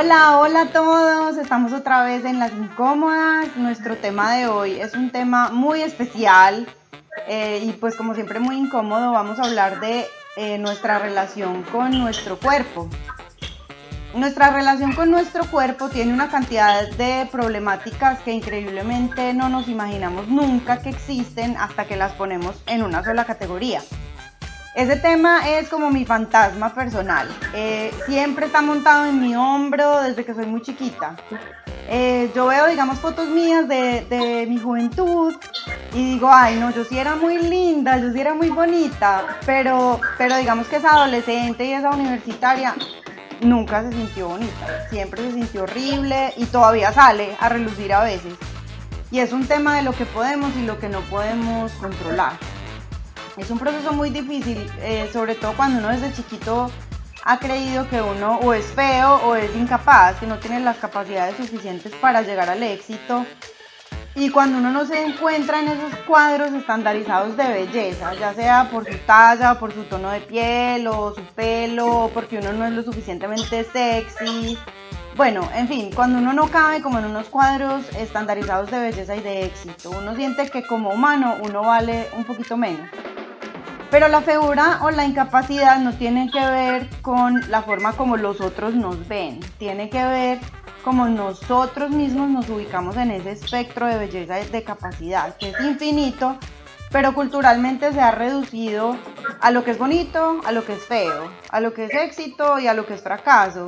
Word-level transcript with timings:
Hola, 0.00 0.38
hola 0.38 0.60
a 0.60 0.66
todos. 0.66 1.38
Estamos 1.38 1.72
otra 1.72 2.04
vez 2.04 2.24
en 2.24 2.38
Las 2.38 2.52
Incómodas. 2.52 3.56
Nuestro 3.56 3.96
tema 3.96 4.32
de 4.36 4.46
hoy 4.46 4.78
es 4.80 4.94
un 4.94 5.10
tema 5.10 5.48
muy 5.48 5.82
especial 5.82 6.68
eh, 7.26 7.64
y 7.64 7.72
pues 7.72 7.96
como 7.96 8.14
siempre 8.14 8.38
muy 8.38 8.56
incómodo. 8.56 9.10
Vamos 9.10 9.40
a 9.40 9.42
hablar 9.42 9.80
de 9.80 10.06
eh, 10.36 10.56
nuestra 10.58 11.00
relación 11.00 11.64
con 11.64 11.98
nuestro 11.98 12.38
cuerpo. 12.38 12.88
Nuestra 14.14 14.52
relación 14.52 14.92
con 14.92 15.10
nuestro 15.10 15.44
cuerpo 15.50 15.88
tiene 15.88 16.12
una 16.12 16.30
cantidad 16.30 16.88
de 16.90 17.28
problemáticas 17.32 18.20
que 18.20 18.30
increíblemente 18.30 19.34
no 19.34 19.48
nos 19.48 19.66
imaginamos 19.66 20.28
nunca 20.28 20.80
que 20.80 20.90
existen 20.90 21.56
hasta 21.56 21.86
que 21.86 21.96
las 21.96 22.12
ponemos 22.12 22.54
en 22.66 22.84
una 22.84 23.02
sola 23.02 23.24
categoría. 23.24 23.82
Ese 24.78 24.94
tema 24.94 25.40
es 25.48 25.68
como 25.68 25.90
mi 25.90 26.04
fantasma 26.04 26.72
personal. 26.72 27.26
Eh, 27.52 27.92
siempre 28.06 28.46
está 28.46 28.62
montado 28.62 29.06
en 29.06 29.20
mi 29.20 29.34
hombro 29.34 30.00
desde 30.02 30.24
que 30.24 30.32
soy 30.34 30.46
muy 30.46 30.62
chiquita. 30.62 31.16
Eh, 31.88 32.30
yo 32.32 32.46
veo, 32.46 32.68
digamos, 32.68 33.00
fotos 33.00 33.26
mías 33.28 33.66
de, 33.66 34.46
mi 34.48 34.56
juventud 34.56 35.34
y 35.92 36.12
digo, 36.12 36.30
ay, 36.32 36.60
no, 36.60 36.70
yo 36.70 36.84
sí 36.84 36.96
era 36.96 37.16
muy 37.16 37.38
linda, 37.38 37.98
yo 37.98 38.12
sí 38.12 38.20
era 38.20 38.34
muy 38.34 38.50
bonita, 38.50 39.40
pero, 39.44 40.00
pero 40.16 40.36
digamos 40.36 40.68
que 40.68 40.76
esa 40.76 40.92
adolescente 40.92 41.64
y 41.64 41.72
esa 41.72 41.90
universitaria 41.90 42.76
nunca 43.40 43.82
se 43.82 43.90
sintió 43.90 44.28
bonita, 44.28 44.86
siempre 44.90 45.22
se 45.22 45.32
sintió 45.32 45.64
horrible 45.64 46.34
y 46.36 46.44
todavía 46.44 46.92
sale 46.92 47.36
a 47.40 47.48
relucir 47.48 47.92
a 47.92 48.04
veces. 48.04 48.34
Y 49.10 49.18
es 49.18 49.32
un 49.32 49.44
tema 49.44 49.74
de 49.74 49.82
lo 49.82 49.90
que 49.90 50.06
podemos 50.06 50.54
y 50.54 50.64
lo 50.64 50.78
que 50.78 50.88
no 50.88 51.00
podemos 51.00 51.72
controlar. 51.72 52.34
Es 53.38 53.50
un 53.50 53.58
proceso 53.58 53.92
muy 53.92 54.10
difícil, 54.10 54.58
eh, 54.80 55.08
sobre 55.12 55.36
todo 55.36 55.52
cuando 55.54 55.78
uno 55.78 55.88
desde 55.88 56.12
chiquito 56.12 56.70
ha 57.24 57.38
creído 57.38 57.88
que 57.88 58.00
uno 58.00 58.40
o 58.42 58.52
es 58.52 58.66
feo 58.66 59.16
o 59.24 59.36
es 59.36 59.54
incapaz, 59.54 60.18
que 60.18 60.26
no 60.26 60.38
tiene 60.38 60.60
las 60.60 60.78
capacidades 60.78 61.36
suficientes 61.36 61.92
para 62.00 62.22
llegar 62.22 62.48
al 62.50 62.62
éxito. 62.62 63.24
Y 64.14 64.30
cuando 64.30 64.58
uno 64.58 64.72
no 64.72 64.84
se 64.84 65.04
encuentra 65.04 65.60
en 65.60 65.68
esos 65.68 65.94
cuadros 66.06 66.52
estandarizados 66.52 67.36
de 67.36 67.48
belleza, 67.48 68.14
ya 68.14 68.34
sea 68.34 68.68
por 68.70 68.90
su 68.90 68.98
talla, 69.06 69.58
por 69.60 69.72
su 69.72 69.84
tono 69.84 70.10
de 70.10 70.20
piel 70.20 70.88
o 70.88 71.14
su 71.14 71.22
pelo, 71.34 72.04
o 72.04 72.08
porque 72.08 72.38
uno 72.38 72.52
no 72.52 72.66
es 72.66 72.72
lo 72.72 72.82
suficientemente 72.82 73.62
sexy. 73.64 74.58
Bueno, 75.14 75.48
en 75.54 75.68
fin, 75.68 75.90
cuando 75.94 76.18
uno 76.18 76.32
no 76.32 76.48
cabe 76.48 76.82
como 76.82 76.98
en 76.98 77.04
unos 77.04 77.28
cuadros 77.28 77.84
estandarizados 77.96 78.70
de 78.70 78.80
belleza 78.80 79.14
y 79.14 79.20
de 79.20 79.44
éxito, 79.44 79.90
uno 79.90 80.16
siente 80.16 80.50
que 80.50 80.64
como 80.64 80.90
humano 80.90 81.36
uno 81.42 81.62
vale 81.62 82.08
un 82.16 82.24
poquito 82.24 82.56
menos. 82.56 82.88
Pero 83.90 84.08
la 84.08 84.20
figura 84.20 84.80
o 84.82 84.90
la 84.90 85.06
incapacidad 85.06 85.78
no 85.78 85.94
tiene 85.94 86.30
que 86.30 86.44
ver 86.44 86.88
con 87.00 87.50
la 87.50 87.62
forma 87.62 87.94
como 87.94 88.18
los 88.18 88.40
otros 88.42 88.74
nos 88.74 89.08
ven, 89.08 89.40
tiene 89.58 89.88
que 89.88 90.04
ver 90.04 90.38
como 90.84 91.08
nosotros 91.08 91.90
mismos 91.90 92.28
nos 92.28 92.48
ubicamos 92.50 92.96
en 92.98 93.10
ese 93.10 93.32
espectro 93.32 93.86
de 93.86 93.98
belleza 93.98 94.34
de 94.34 94.62
capacidad, 94.62 95.36
que 95.36 95.50
es 95.50 95.60
infinito, 95.60 96.36
pero 96.90 97.14
culturalmente 97.14 97.92
se 97.92 98.00
ha 98.00 98.10
reducido 98.10 98.94
a 99.40 99.50
lo 99.50 99.64
que 99.64 99.70
es 99.70 99.78
bonito, 99.78 100.40
a 100.44 100.52
lo 100.52 100.66
que 100.66 100.74
es 100.74 100.84
feo, 100.84 101.30
a 101.50 101.60
lo 101.60 101.72
que 101.72 101.86
es 101.86 101.94
éxito 101.94 102.58
y 102.58 102.66
a 102.66 102.74
lo 102.74 102.84
que 102.84 102.94
es 102.94 103.02
fracaso, 103.02 103.66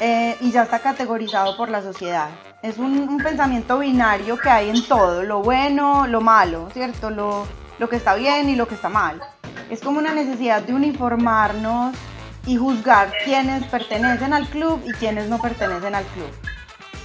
eh, 0.00 0.36
y 0.40 0.50
ya 0.50 0.64
está 0.64 0.80
categorizado 0.80 1.56
por 1.56 1.70
la 1.70 1.80
sociedad. 1.80 2.28
Es 2.62 2.76
un, 2.76 3.08
un, 3.08 3.18
pensamiento 3.18 3.78
binario 3.78 4.38
que 4.38 4.50
hay 4.50 4.68
en 4.68 4.86
todo, 4.86 5.22
lo 5.22 5.42
bueno, 5.42 6.06
lo 6.06 6.20
malo, 6.20 6.68
¿cierto? 6.72 7.08
Lo, 7.10 7.46
lo 7.80 7.88
que 7.88 7.96
está 7.96 8.14
bien 8.14 8.50
y 8.50 8.56
lo 8.56 8.68
que 8.68 8.74
está 8.74 8.90
mal. 8.90 9.20
Es 9.70 9.80
como 9.80 9.98
una 9.98 10.12
necesidad 10.12 10.62
de 10.62 10.74
uniformarnos 10.74 11.96
y 12.46 12.56
juzgar 12.56 13.10
quiénes 13.24 13.64
pertenecen 13.64 14.34
al 14.34 14.46
club 14.48 14.82
y 14.86 14.92
quiénes 14.92 15.30
no 15.30 15.38
pertenecen 15.38 15.94
al 15.94 16.04
club. 16.04 16.30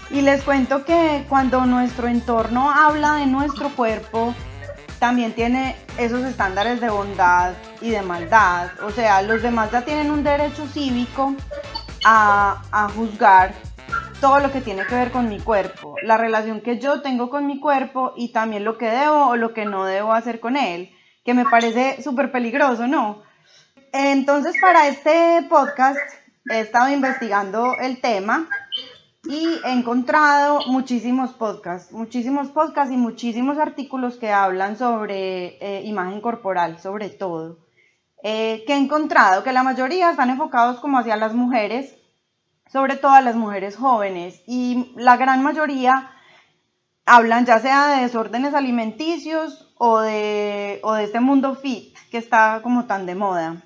Y 0.09 0.21
les 0.21 0.43
cuento 0.43 0.83
que 0.83 1.25
cuando 1.29 1.65
nuestro 1.65 2.09
entorno 2.09 2.69
habla 2.69 3.15
de 3.15 3.25
nuestro 3.25 3.69
cuerpo, 3.69 4.35
también 4.99 5.33
tiene 5.33 5.77
esos 5.97 6.25
estándares 6.25 6.81
de 6.81 6.89
bondad 6.89 7.53
y 7.79 7.91
de 7.91 8.01
maldad. 8.01 8.67
O 8.83 8.91
sea, 8.91 9.21
los 9.21 9.41
demás 9.41 9.71
ya 9.71 9.83
tienen 9.83 10.11
un 10.11 10.23
derecho 10.25 10.67
cívico 10.67 11.35
a, 12.03 12.61
a 12.71 12.89
juzgar 12.89 13.53
todo 14.21 14.39
lo 14.39 14.51
que 14.51 14.61
tiene 14.61 14.85
que 14.85 14.95
ver 14.95 15.11
con 15.11 15.29
mi 15.29 15.39
cuerpo, 15.39 15.95
la 16.01 16.17
relación 16.17 16.61
que 16.61 16.79
yo 16.79 17.01
tengo 17.01 17.29
con 17.29 17.47
mi 17.47 17.59
cuerpo 17.59 18.13
y 18.15 18.31
también 18.31 18.63
lo 18.63 18.77
que 18.77 18.89
debo 18.89 19.27
o 19.27 19.35
lo 19.35 19.53
que 19.53 19.65
no 19.65 19.85
debo 19.85 20.13
hacer 20.13 20.39
con 20.39 20.57
él, 20.57 20.91
que 21.23 21.33
me 21.33 21.45
parece 21.45 22.01
súper 22.01 22.31
peligroso, 22.31 22.87
¿no? 22.87 23.23
Entonces, 23.91 24.55
para 24.61 24.87
este 24.87 25.45
podcast 25.49 25.99
he 26.49 26.59
estado 26.59 26.89
investigando 26.89 27.77
el 27.79 28.01
tema 28.01 28.47
y 29.23 29.47
he 29.65 29.71
encontrado 29.71 30.59
muchísimos 30.67 31.31
podcasts, 31.31 31.91
muchísimos 31.91 32.49
podcasts 32.49 32.93
y 32.93 32.97
muchísimos 32.97 33.57
artículos 33.57 34.17
que 34.17 34.31
hablan 34.31 34.77
sobre 34.77 35.57
eh, 35.59 35.83
imagen 35.85 36.21
corporal, 36.21 36.79
sobre 36.79 37.09
todo. 37.09 37.59
Eh, 38.23 38.63
que 38.65 38.73
he 38.73 38.77
encontrado 38.77 39.43
que 39.43 39.53
la 39.53 39.63
mayoría 39.63 40.09
están 40.09 40.29
enfocados 40.29 40.79
como 40.79 40.97
hacia 40.97 41.15
las 41.15 41.33
mujeres 41.33 41.95
sobre 42.75 42.97
todo 42.97 43.13
a 43.13 43.21
las 43.21 43.37
mujeres 43.37 43.77
jóvenes. 43.77 44.43
Y 44.45 44.91
la 44.97 45.15
gran 45.15 45.41
mayoría 45.41 46.11
hablan 47.05 47.45
ya 47.45 47.57
sea 47.59 47.87
de 47.87 48.01
desórdenes 48.01 48.53
alimenticios 48.53 49.73
o 49.77 50.01
de, 50.01 50.81
o 50.83 50.91
de 50.91 51.05
este 51.05 51.21
mundo 51.21 51.55
fit 51.55 51.95
que 52.11 52.17
está 52.17 52.59
como 52.61 52.83
tan 52.83 53.05
de 53.05 53.15
moda. 53.15 53.63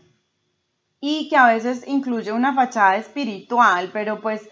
Y 1.01 1.27
que 1.27 1.37
a 1.37 1.47
veces 1.47 1.87
incluye 1.87 2.31
una 2.31 2.53
fachada 2.53 2.97
espiritual, 2.97 3.89
pero 3.91 4.21
pues 4.21 4.47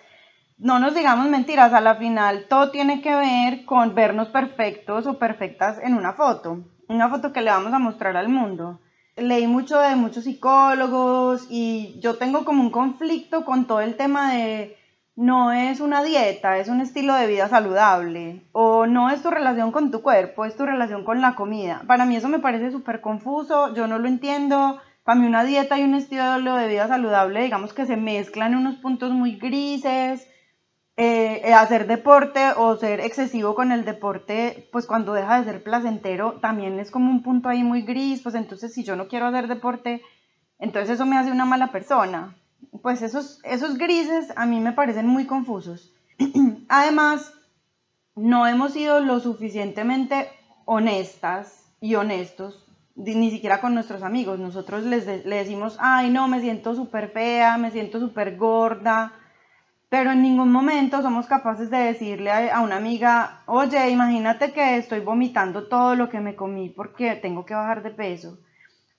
no 0.57 0.79
nos 0.79 0.95
digamos 0.95 1.29
mentiras, 1.29 1.71
a 1.71 1.79
la 1.79 1.93
final 1.93 2.47
todo 2.49 2.71
tiene 2.71 2.99
que 3.03 3.15
ver 3.15 3.63
con 3.63 3.93
vernos 3.93 4.29
perfectos 4.29 5.05
o 5.05 5.19
perfectas 5.19 5.77
en 5.83 5.93
una 5.93 6.13
foto, 6.13 6.65
una 6.89 7.09
foto 7.09 7.31
que 7.31 7.41
le 7.41 7.51
vamos 7.51 7.73
a 7.73 7.77
mostrar 7.77 8.17
al 8.17 8.29
mundo 8.29 8.79
leí 9.17 9.47
mucho 9.47 9.79
de 9.79 9.95
muchos 9.95 10.23
psicólogos 10.23 11.47
y 11.49 11.99
yo 11.99 12.15
tengo 12.15 12.45
como 12.45 12.61
un 12.61 12.71
conflicto 12.71 13.43
con 13.43 13.65
todo 13.65 13.81
el 13.81 13.95
tema 13.95 14.33
de 14.33 14.77
no 15.15 15.51
es 15.51 15.79
una 15.79 16.03
dieta, 16.03 16.59
es 16.59 16.69
un 16.69 16.79
estilo 16.79 17.15
de 17.15 17.25
vida 17.25 17.49
saludable 17.49 18.43
o 18.51 18.85
no 18.85 19.09
es 19.09 19.23
tu 19.23 19.31
relación 19.31 19.71
con 19.71 19.89
tu 19.89 20.03
cuerpo, 20.03 20.45
es 20.45 20.55
tu 20.55 20.65
relación 20.65 21.03
con 21.03 21.21
la 21.21 21.33
comida. 21.35 21.83
Para 21.87 22.05
mí 22.05 22.15
eso 22.15 22.29
me 22.29 22.39
parece 22.39 22.71
súper 22.71 23.01
confuso, 23.01 23.73
yo 23.73 23.87
no 23.87 23.97
lo 23.97 24.07
entiendo. 24.07 24.79
Para 25.03 25.19
mí 25.19 25.25
una 25.25 25.43
dieta 25.43 25.79
y 25.79 25.83
un 25.83 25.95
estilo 25.95 26.55
de 26.55 26.67
vida 26.67 26.87
saludable, 26.87 27.41
digamos 27.41 27.73
que 27.73 27.87
se 27.87 27.97
mezclan 27.97 28.55
unos 28.55 28.75
puntos 28.75 29.11
muy 29.11 29.37
grises 29.37 30.27
eh, 30.99 31.43
eh, 31.45 31.53
hacer 31.53 31.85
deporte 31.85 32.53
o 32.55 32.75
ser 32.75 33.01
excesivo 33.01 33.53
con 33.53 33.71
el 33.71 33.85
deporte, 33.85 34.67
pues 34.71 34.87
cuando 34.87 35.13
deja 35.13 35.39
de 35.39 35.45
ser 35.45 35.63
placentero, 35.63 36.39
también 36.41 36.79
es 36.79 36.89
como 36.89 37.11
un 37.11 37.21
punto 37.21 37.49
ahí 37.49 37.63
muy 37.63 37.83
gris, 37.83 38.21
pues 38.23 38.33
entonces 38.33 38.73
si 38.73 38.83
yo 38.83 38.95
no 38.95 39.07
quiero 39.07 39.27
hacer 39.27 39.47
deporte, 39.47 40.01
entonces 40.57 40.95
eso 40.95 41.05
me 41.05 41.15
hace 41.15 41.31
una 41.31 41.45
mala 41.45 41.71
persona. 41.71 42.35
Pues 42.81 43.03
esos, 43.03 43.39
esos 43.43 43.77
grises 43.77 44.33
a 44.35 44.47
mí 44.47 44.59
me 44.59 44.71
parecen 44.71 45.05
muy 45.05 45.27
confusos. 45.27 45.93
Además, 46.67 47.31
no 48.15 48.47
hemos 48.47 48.73
sido 48.73 48.99
lo 48.99 49.19
suficientemente 49.19 50.27
honestas 50.65 51.69
y 51.79 51.93
honestos, 51.93 52.65
ni 52.95 53.29
siquiera 53.29 53.61
con 53.61 53.75
nuestros 53.75 54.01
amigos. 54.01 54.39
Nosotros 54.39 54.83
les, 54.83 55.05
les 55.05 55.45
decimos, 55.45 55.77
ay 55.79 56.09
no, 56.09 56.27
me 56.27 56.41
siento 56.41 56.73
súper 56.73 57.09
fea, 57.09 57.59
me 57.59 57.69
siento 57.69 57.99
súper 57.99 58.35
gorda, 58.35 59.13
pero 59.89 60.11
en 60.11 60.21
ningún 60.21 60.51
momento 60.51 61.01
somos 61.01 61.27
capaces 61.27 61.69
de 61.69 61.77
decirle 61.77 62.31
a, 62.31 62.59
una 62.61 62.75
amiga, 62.75 63.43
oye, 63.45 63.89
imagínate 63.89 64.51
que 64.51 64.77
estoy 64.77 64.99
vomitando 64.99 65.67
todo 65.67 65.95
lo 65.95 66.09
que 66.09 66.19
me 66.19 66.35
comí 66.35 66.69
porque 66.69 67.15
tengo 67.15 67.45
que 67.45 67.53
bajar 67.53 67.83
de 67.83 67.91
peso. 67.91 68.37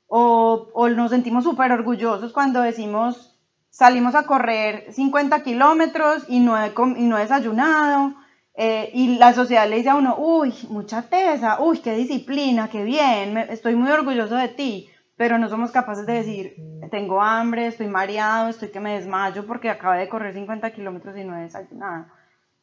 O, 0.06 0.69
o 0.72 0.88
nos 0.88 1.10
sentimos 1.10 1.44
súper 1.44 1.72
orgullosos 1.72 2.32
cuando 2.32 2.62
decimos, 2.62 3.38
salimos 3.69 4.14
a 4.14 4.25
correr 4.25 4.90
50 4.90 5.43
kilómetros 5.43 6.25
y 6.29 6.40
no 6.40 6.56
he, 6.56 6.73
y 6.96 7.05
no 7.05 7.19
he 7.19 7.23
desayunado. 7.23 8.14
Eh, 8.55 8.91
y 8.93 9.19
la 9.19 9.34
sociedad 9.34 9.69
le 9.69 9.76
dice 9.76 9.91
a 9.91 9.94
uno, 9.94 10.17
uy, 10.19 10.52
mucha 10.70 11.02
tesa, 11.02 11.61
uy, 11.61 11.79
qué 11.79 11.94
disciplina, 11.94 12.69
qué 12.69 12.82
bien, 12.82 13.37
estoy 13.38 13.76
muy 13.76 13.88
orgulloso 13.91 14.34
de 14.34 14.49
ti 14.49 14.91
pero 15.19 15.37
no 15.37 15.49
somos 15.49 15.73
capaces 15.73 16.06
de 16.06 16.12
decir, 16.12 16.55
tengo 16.93 17.20
hambre, 17.20 17.67
estoy 17.67 17.88
mareado, 17.88 18.49
estoy 18.49 18.70
que 18.70 18.79
me 18.79 18.94
desmayo 18.94 19.47
porque 19.47 19.69
acabé 19.69 19.99
de 19.99 20.09
correr 20.09 20.32
50 20.32 20.70
kilómetros 20.70 21.17
y 21.19 21.25
no 21.25 21.37
he 21.37 21.43
desayunado. 21.43 22.06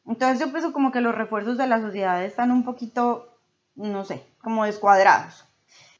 Entonces 0.06 0.40
yo 0.40 0.50
pienso 0.50 0.72
como 0.72 0.90
que 0.90 1.02
los 1.02 1.14
refuerzos 1.14 1.58
de 1.58 1.66
la 1.66 1.82
sociedad 1.82 2.24
están 2.24 2.50
un 2.50 2.64
poquito, 2.64 3.38
no 3.74 4.04
sé, 4.04 4.24
como 4.40 4.64
descuadrados. 4.64 5.44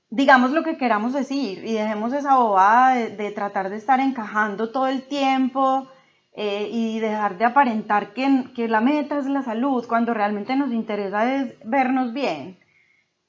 Digamos 0.08 0.52
lo 0.52 0.64
que 0.64 0.78
queramos 0.78 1.12
decir 1.12 1.62
y 1.62 1.74
dejemos 1.74 2.14
esa 2.14 2.36
bobada 2.36 2.94
de, 2.94 3.30
tratar 3.32 3.68
de 3.68 3.76
estar 3.76 4.00
encajando 4.00 4.70
todo 4.70 4.86
el 4.86 5.02
tiempo 5.02 5.88
eh, 6.32 6.70
y 6.72 7.00
dejar 7.00 7.36
de 7.36 7.44
aparentar 7.44 8.14
que, 8.14 8.44
que 8.54 8.66
la 8.66 8.80
meta 8.80 9.18
es 9.18 9.26
la 9.26 9.42
salud 9.42 9.84
cuando 9.86 10.14
realmente 10.14 10.56
nos 10.56 10.72
interesa 10.72 11.34
es 11.34 11.54
vernos 11.64 12.14
bien. 12.14 12.56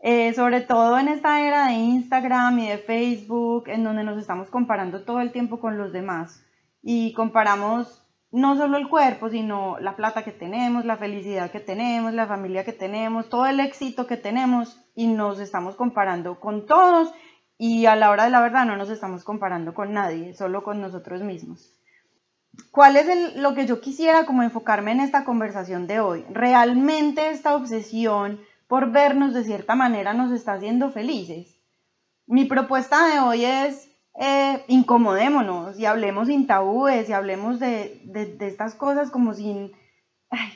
Eh, 0.10 0.34
sobre 0.34 0.62
todo 0.62 0.98
en 0.98 1.10
esta 1.10 1.42
era 1.42 1.68
de 1.68 1.74
Instagram 1.74 2.60
y 2.60 2.70
de 2.70 2.78
Facebook, 2.78 3.68
en 3.68 3.84
donde 3.84 4.06
nos 4.06 4.18
estamos 4.18 4.50
comparando 4.50 5.04
todo 5.04 5.20
el 5.20 5.34
tiempo 5.34 5.60
con 5.60 5.78
los 5.78 5.92
demás 5.92 6.46
y 6.82 7.12
comparamos 7.12 8.08
no 8.32 8.56
solo 8.56 8.78
el 8.78 8.88
cuerpo, 8.88 9.30
sino 9.30 9.78
la 9.82 9.98
plata 9.98 10.24
que 10.24 10.32
tenemos, 10.32 10.86
la 10.86 10.96
felicidad 10.96 11.52
que 11.52 11.60
tenemos, 11.60 12.14
la 12.14 12.26
familia 12.26 12.64
que 12.64 12.72
tenemos, 12.72 13.28
todo 13.28 13.48
el 13.48 13.60
éxito 13.60 14.08
que 14.08 14.16
tenemos 14.16 14.80
y 14.96 15.08
nos 15.08 15.42
estamos 15.42 15.76
comparando 15.76 16.40
con 16.40 16.66
todos 16.66 17.14
y 17.58 17.86
a 17.86 17.98
la 17.98 18.10
hora 18.10 18.24
de 18.24 18.30
la 18.30 18.40
verdad 18.40 18.66
no 18.66 18.78
nos 18.78 18.90
estamos 18.90 19.26
comparando 19.26 19.74
con 19.74 19.92
nadie, 19.92 20.34
solo 20.34 20.64
con 20.64 20.80
nosotros 20.80 21.22
mismos. 21.22 21.78
¿Cuál 22.72 22.96
es 22.96 23.36
lo 23.36 23.54
que 23.56 23.66
yo 23.66 23.82
quisiera 23.82 24.26
como 24.26 24.42
enfocarme 24.42 24.94
en 24.94 25.02
esta 25.02 25.26
conversación 25.26 25.86
de 25.86 26.00
hoy? 26.00 26.26
¿Realmente 26.30 27.30
esta 27.30 27.58
obsesión 27.58 28.40
por 28.68 28.92
vernos 28.92 29.34
de 29.34 29.44
cierta 29.44 29.76
manera 29.76 30.14
nos 30.14 30.32
está 30.32 30.54
haciendo 30.54 30.92
felices? 30.92 31.60
Mi 32.26 32.46
propuesta 32.46 33.08
de 33.08 33.20
hoy 33.20 33.46
es 33.46 33.90
eh, 34.20 34.64
incomodémonos 34.68 35.80
y 35.80 35.86
hablemos 35.86 36.28
sin 36.28 36.48
tabúes 36.48 37.08
y 37.08 37.14
hablemos 37.14 37.60
de, 37.60 38.02
estas 38.42 38.74
cosas 38.74 39.12
como 39.12 39.34
sin, 39.34 39.72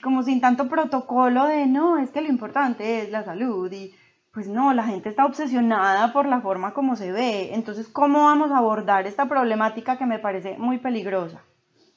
como 0.04 0.24
sin 0.24 0.42
tanto 0.42 0.68
protocolo 0.68 1.46
de 1.46 1.68
no, 1.68 2.00
es 2.00 2.10
que 2.10 2.22
lo 2.22 2.28
importante 2.28 3.02
es 3.02 3.12
la 3.12 3.24
salud 3.24 3.72
y 3.72 3.94
pues 4.34 4.48
no, 4.48 4.74
la 4.74 4.84
gente 4.84 5.10
está 5.10 5.26
obsesionada 5.26 6.12
por 6.14 6.26
la 6.26 6.42
forma 6.42 6.74
como 6.74 6.96
se 6.96 7.12
ve. 7.12 7.54
Entonces, 7.54 7.88
¿cómo 7.88 8.26
vamos 8.26 8.52
a 8.52 8.58
abordar 8.58 9.06
esta 9.06 9.28
problemática 9.28 9.98
que 9.98 10.06
me 10.06 10.20
parece 10.20 10.58
muy 10.58 10.78
peligrosa? 10.78 11.44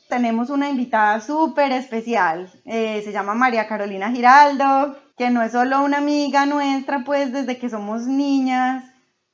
Tenemos 0.08 0.50
una 0.50 0.68
invitada 0.68 1.20
súper 1.20 1.72
especial, 1.72 2.52
eh, 2.66 3.00
se 3.02 3.12
llama 3.12 3.34
María 3.34 3.66
Carolina 3.66 4.10
Giraldo, 4.10 4.96
que 5.16 5.30
no 5.30 5.42
es 5.42 5.52
solo 5.52 5.82
una 5.82 5.98
amiga 5.98 6.46
nuestra, 6.46 7.04
pues 7.04 7.32
desde 7.32 7.58
que 7.58 7.68
somos 7.68 8.06
niñas, 8.06 8.84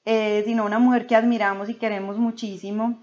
eh, 0.04 0.42
sino 0.44 0.64
una 0.64 0.78
mujer 0.78 1.06
que 1.06 1.16
admiramos 1.16 1.68
y 1.68 1.74
queremos 1.74 2.18
muchísimo. 2.18 3.02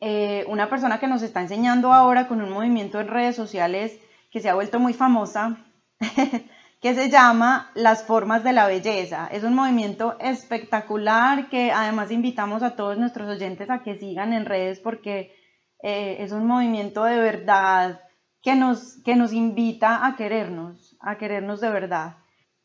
Eh, 0.00 0.44
una 0.48 0.68
persona 0.68 1.00
que 1.00 1.06
nos 1.06 1.22
está 1.22 1.40
enseñando 1.40 1.92
ahora 1.92 2.28
con 2.28 2.42
un 2.42 2.50
movimiento 2.50 3.00
en 3.00 3.08
redes 3.08 3.36
sociales 3.36 3.98
que 4.30 4.40
se 4.40 4.50
ha 4.50 4.54
vuelto 4.54 4.78
muy 4.78 4.92
famosa, 4.92 5.56
que 6.82 6.94
se 6.94 7.08
llama 7.08 7.70
Las 7.74 8.04
Formas 8.04 8.44
de 8.44 8.52
la 8.52 8.66
Belleza. 8.66 9.28
Es 9.32 9.44
un 9.44 9.54
movimiento 9.54 10.18
espectacular 10.20 11.48
que 11.48 11.72
además 11.72 12.10
invitamos 12.10 12.62
a 12.62 12.76
todos 12.76 12.98
nuestros 12.98 13.28
oyentes 13.28 13.70
a 13.70 13.82
que 13.82 13.96
sigan 13.96 14.34
en 14.34 14.44
redes 14.44 14.80
porque 14.80 15.34
eh, 15.82 16.16
es 16.18 16.32
un 16.32 16.46
movimiento 16.46 17.04
de 17.04 17.18
verdad 17.18 18.00
que 18.42 18.54
nos, 18.54 19.02
que 19.04 19.16
nos 19.16 19.32
invita 19.32 20.04
a 20.06 20.16
querernos, 20.16 20.83
a 21.04 21.16
querernos 21.18 21.60
de 21.60 21.70
verdad. 21.70 22.16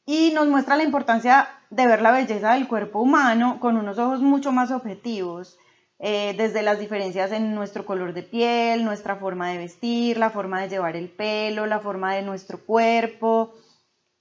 Y 0.06 0.32
nos 0.34 0.48
muestra 0.48 0.76
la 0.76 0.84
importancia 0.84 1.48
de 1.70 1.86
ver 1.86 2.02
la 2.02 2.12
belleza 2.12 2.54
del 2.54 2.68
cuerpo 2.68 3.00
humano 3.00 3.60
con 3.60 3.78
unos 3.78 4.00
ojos 4.00 4.22
mucho 4.22 4.52
más 4.52 4.72
objetivos, 4.72 5.58
eh, 6.00 6.34
desde 6.38 6.64
las 6.64 6.80
diferencias 6.80 7.32
en 7.32 7.54
nuestro 7.54 7.86
color 7.86 8.14
de 8.14 8.24
piel, 8.24 8.86
nuestra 8.86 9.18
forma 9.18 9.50
de 9.50 9.58
vestir, 9.58 10.18
la 10.18 10.30
forma 10.30 10.62
de 10.62 10.70
llevar 10.70 10.96
el 10.96 11.10
pelo, 11.10 11.66
la 11.66 11.80
forma 11.80 12.16
de 12.16 12.24
nuestro 12.24 12.66
cuerpo. 12.66 13.54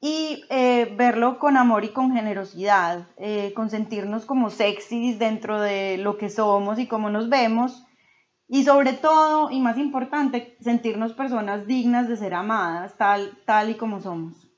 Y 0.00 0.44
eh, 0.50 0.94
verlo 0.96 1.38
con 1.38 1.56
amor 1.56 1.84
y 1.84 1.88
con 1.88 2.12
generosidad, 2.12 3.08
eh, 3.16 3.52
con 3.54 3.70
sentirnos 3.70 4.26
como 4.26 4.50
sexys 4.50 5.18
dentro 5.18 5.60
de 5.60 5.98
lo 5.98 6.18
que 6.18 6.30
somos 6.30 6.78
y 6.78 6.86
cómo 6.86 7.10
nos 7.10 7.28
vemos 7.28 7.87
y 8.48 8.64
sobre 8.64 8.94
todo 8.94 9.50
y 9.50 9.60
más 9.60 9.76
importante 9.76 10.56
sentirnos 10.60 11.12
personas 11.12 11.66
dignas 11.66 12.08
de 12.08 12.16
ser 12.16 12.34
amadas 12.34 12.96
tal, 12.96 13.36
tal 13.44 13.70
y 13.70 13.74
como 13.74 14.00
somos. 14.00 14.48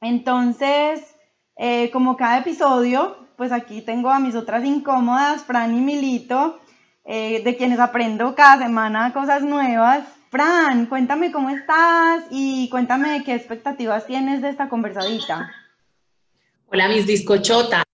Entonces, 0.00 1.14
eh, 1.56 1.90
como 1.90 2.16
cada 2.16 2.38
episodio, 2.38 3.16
pues 3.36 3.52
aquí 3.52 3.80
tengo 3.80 4.10
a 4.10 4.18
mis 4.18 4.34
otras 4.34 4.64
incómodas, 4.64 5.44
Fran 5.44 5.76
y 5.76 5.80
Milito, 5.80 6.60
eh, 7.04 7.42
de 7.44 7.56
quienes 7.56 7.78
aprendo 7.78 8.34
cada 8.34 8.58
semana 8.58 9.12
cosas 9.12 9.42
nuevas. 9.42 10.04
Fran, 10.30 10.86
cuéntame 10.86 11.30
cómo 11.30 11.50
estás 11.50 12.24
y 12.30 12.68
cuéntame 12.68 13.22
qué 13.24 13.34
expectativas 13.34 14.06
tienes 14.06 14.42
de 14.42 14.48
esta 14.48 14.68
conversadita. 14.68 15.50
Hola, 16.66 16.88
mis 16.88 17.06
discochotas. 17.06 17.84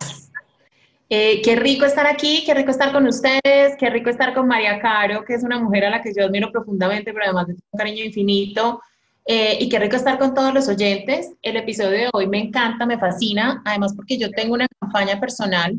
Eh, 1.14 1.42
qué 1.42 1.56
rico 1.56 1.84
estar 1.84 2.06
aquí, 2.06 2.42
qué 2.46 2.54
rico 2.54 2.70
estar 2.70 2.90
con 2.90 3.06
ustedes, 3.06 3.76
qué 3.78 3.90
rico 3.90 4.08
estar 4.08 4.32
con 4.32 4.48
María 4.48 4.80
Caro, 4.80 5.26
que 5.26 5.34
es 5.34 5.42
una 5.42 5.58
mujer 5.58 5.84
a 5.84 5.90
la 5.90 6.00
que 6.00 6.14
yo 6.16 6.24
admiro 6.24 6.50
profundamente, 6.50 7.12
pero 7.12 7.26
además 7.26 7.48
de 7.48 7.52
un 7.52 7.78
cariño 7.78 8.02
infinito. 8.02 8.80
Eh, 9.26 9.58
y 9.60 9.68
qué 9.68 9.78
rico 9.78 9.96
estar 9.96 10.18
con 10.18 10.34
todos 10.34 10.54
los 10.54 10.68
oyentes. 10.68 11.34
El 11.42 11.58
episodio 11.58 11.90
de 11.90 12.10
hoy 12.14 12.28
me 12.28 12.38
encanta, 12.38 12.86
me 12.86 12.98
fascina, 12.98 13.60
además 13.66 13.92
porque 13.94 14.16
yo 14.16 14.30
tengo 14.30 14.54
una 14.54 14.66
campaña 14.80 15.20
personal 15.20 15.76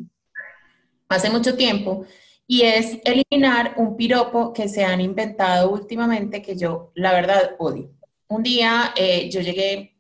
hace 1.10 1.32
mucho 1.32 1.56
tiempo 1.56 2.06
y 2.46 2.62
es 2.62 3.00
eliminar 3.04 3.74
un 3.78 3.98
piropo 3.98 4.54
que 4.54 4.68
se 4.68 4.86
han 4.86 5.02
inventado 5.02 5.72
últimamente 5.72 6.44
que 6.44 6.56
yo, 6.56 6.92
la 6.94 7.12
verdad, 7.12 7.56
odio. 7.58 7.90
Un 8.28 8.44
día 8.44 8.94
eh, 8.96 9.32
yo 9.32 9.42
llegué 9.42 9.93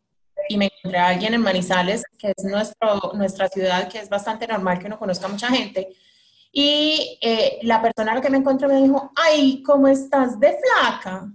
y 0.49 0.57
me 0.57 0.65
encontré 0.65 0.99
a 0.99 1.07
alguien 1.07 1.33
en 1.33 1.41
Manizales, 1.41 2.03
que 2.17 2.33
es 2.35 2.43
nuestro, 2.43 3.13
nuestra 3.13 3.47
ciudad, 3.47 3.87
que 3.89 3.99
es 3.99 4.09
bastante 4.09 4.47
normal 4.47 4.79
que 4.79 4.87
uno 4.87 4.99
conozca 4.99 5.25
a 5.25 5.29
mucha 5.29 5.47
gente. 5.49 5.95
Y 6.51 7.17
eh, 7.21 7.59
la 7.63 7.81
persona 7.81 8.11
a 8.11 8.15
la 8.15 8.21
que 8.21 8.29
me 8.29 8.37
encontré 8.37 8.67
me 8.67 8.81
dijo, 8.81 9.11
ay, 9.15 9.63
¿cómo 9.63 9.87
estás 9.87 10.39
de 10.39 10.55
flaca? 10.57 11.31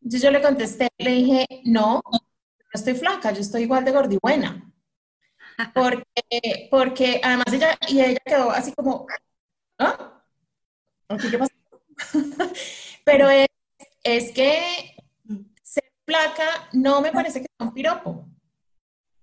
Entonces 0.00 0.22
yo 0.22 0.30
le 0.30 0.42
contesté, 0.42 0.88
le 0.98 1.10
dije, 1.10 1.46
no, 1.64 2.02
no 2.04 2.20
estoy 2.72 2.94
flaca, 2.94 3.32
yo 3.32 3.40
estoy 3.40 3.62
igual 3.62 3.84
de 3.84 3.90
gorda 3.90 4.14
y 4.14 4.18
buena. 4.22 4.70
Porque, 5.72 6.68
porque 6.70 7.20
además 7.22 7.52
ella, 7.52 7.78
y 7.88 8.00
ella 8.00 8.18
quedó 8.24 8.50
así 8.50 8.72
como, 8.72 9.06
¿ah? 9.78 10.22
¿Qué 11.30 11.38
pasó? 11.38 11.54
Pero 13.04 13.28
es, 13.28 13.46
es 14.02 14.32
que 14.32 14.96
ser 15.62 15.84
flaca 16.04 16.68
no 16.72 17.00
me 17.00 17.12
parece 17.12 17.40
que 17.40 17.46
sea 17.56 17.66
un 17.66 17.74
piropo. 17.74 18.28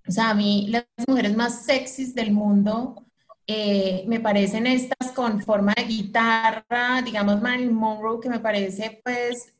O 0.08 0.12
sea, 0.12 0.32
a 0.32 0.34
mí 0.34 0.68
las 0.70 0.86
mujeres 1.08 1.36
más 1.36 1.66
sexys 1.66 2.14
del 2.16 2.32
mundo 2.32 3.06
eh, 3.48 4.04
me 4.08 4.20
parecen 4.20 4.68
estas 4.68 5.12
con 5.14 5.42
forma 5.42 5.74
de 5.76 5.84
guitarra, 5.84 7.02
digamos 7.04 7.42
Marilyn 7.42 7.74
Monroe, 7.74 8.20
que 8.22 8.30
me 8.30 8.40
parece 8.40 9.02
pues 9.04 9.54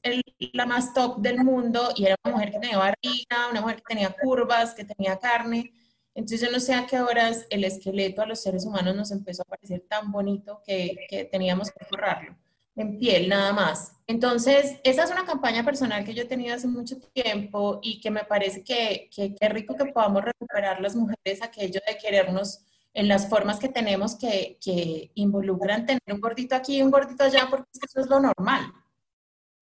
la 0.54 0.66
más 0.66 0.94
top 0.94 1.20
del 1.20 1.44
mundo 1.44 1.90
y 1.96 2.06
era 2.06 2.16
una 2.24 2.36
mujer 2.36 2.52
que 2.52 2.60
tenía 2.60 2.78
barriga, 2.78 3.50
una 3.52 3.62
mujer 3.62 3.78
que 3.78 3.96
tenía 3.96 4.16
curvas, 4.22 4.74
que 4.74 4.86
tenía 4.86 5.18
carne. 5.18 5.74
Entonces 6.14 6.42
yo 6.42 6.52
no 6.52 6.60
sé 6.60 6.74
a 6.74 6.86
qué 6.86 7.00
horas 7.00 7.46
el 7.50 7.64
esqueleto 7.64 8.22
a 8.22 8.26
los 8.26 8.42
seres 8.42 8.66
humanos 8.66 8.96
nos 8.96 9.12
empezó 9.12 9.44
a 9.44 9.46
parecer 9.46 9.86
tan 9.90 10.12
bonito 10.12 10.62
que, 10.66 10.96
que 11.10 11.26
teníamos 11.26 11.72
que 11.72 11.86
forrarlo 11.86 12.36
en 12.82 12.98
piel 12.98 13.30
nada 13.30 13.54
más. 13.54 13.94
Entonces, 14.08 14.80
esa 14.84 15.04
es 15.04 15.12
una 15.12 15.26
campaña 15.26 15.64
personal 15.64 16.04
que 16.04 16.14
yo 16.14 16.24
he 16.24 16.26
tenido 16.26 16.56
hace 16.56 16.68
mucho 16.68 16.98
tiempo 17.14 17.80
y 17.82 18.02
que 18.02 18.12
me 18.12 18.24
parece 18.26 18.64
que, 18.64 19.10
que, 19.16 19.36
que 19.36 19.50
rico 19.50 19.76
que 19.76 19.86
podamos 19.86 20.24
recuperar 20.24 20.82
las 20.82 20.96
mujeres 20.96 21.42
aquello 21.42 21.80
de 21.88 21.98
querernos 21.98 22.66
en 22.94 23.08
las 23.08 23.30
formas 23.30 23.60
que 23.60 23.70
tenemos 23.70 24.16
que, 24.16 24.58
que 24.62 25.12
involucran 25.16 25.86
tener 25.86 26.02
un 26.08 26.20
gordito 26.20 26.56
aquí 26.56 26.78
y 26.78 26.82
un 26.82 26.92
gordito 26.92 27.24
allá, 27.24 27.48
porque 27.50 27.70
eso 27.82 28.02
es 28.02 28.08
lo 28.08 28.20
normal. 28.20 28.74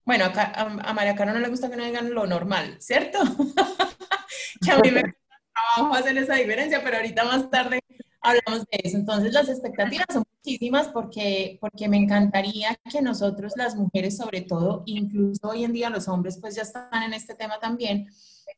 Bueno, 0.04 0.26
acá, 0.26 0.52
a, 0.56 0.94
María 0.94 1.16
Caro 1.16 1.34
no 1.34 1.40
le 1.40 1.50
gusta 1.50 1.70
que 1.70 1.76
no 1.76 1.86
digan 1.86 2.14
lo 2.14 2.26
normal, 2.26 2.78
¿cierto? 2.80 3.20
que 4.66 4.72
a 4.72 4.78
mí 4.80 4.90
me 4.90 5.02
cuesta 5.04 5.42
trabajo 5.54 5.94
hacer 5.94 6.18
esa 6.18 6.34
diferencia, 6.34 6.82
pero 6.84 6.98
ahorita 6.98 7.24
más 7.26 7.50
tarde 7.52 7.80
hablamos 8.22 8.66
de 8.72 8.82
eso. 8.84 8.98
Entonces, 8.98 9.34
las 9.34 9.50
expectativas 9.50 10.06
son 10.12 10.24
muchísimas 10.36 10.88
porque, 10.90 11.58
porque 11.62 11.88
me 11.88 11.98
encantaría 11.98 12.78
que 12.92 13.02
nosotros, 13.02 13.54
las 13.56 13.76
mujeres 13.76 14.18
sobre 14.18 14.42
todo, 14.42 14.84
incluso 14.86 15.48
hoy 15.50 15.64
en 15.64 15.74
día 15.74 15.90
los 15.90 16.08
hombres 16.08 16.38
pues 16.40 16.56
ya 16.56 16.64
están 16.64 17.04
en 17.04 17.14
este 17.14 17.36
tema 17.36 17.60
también, 17.60 18.10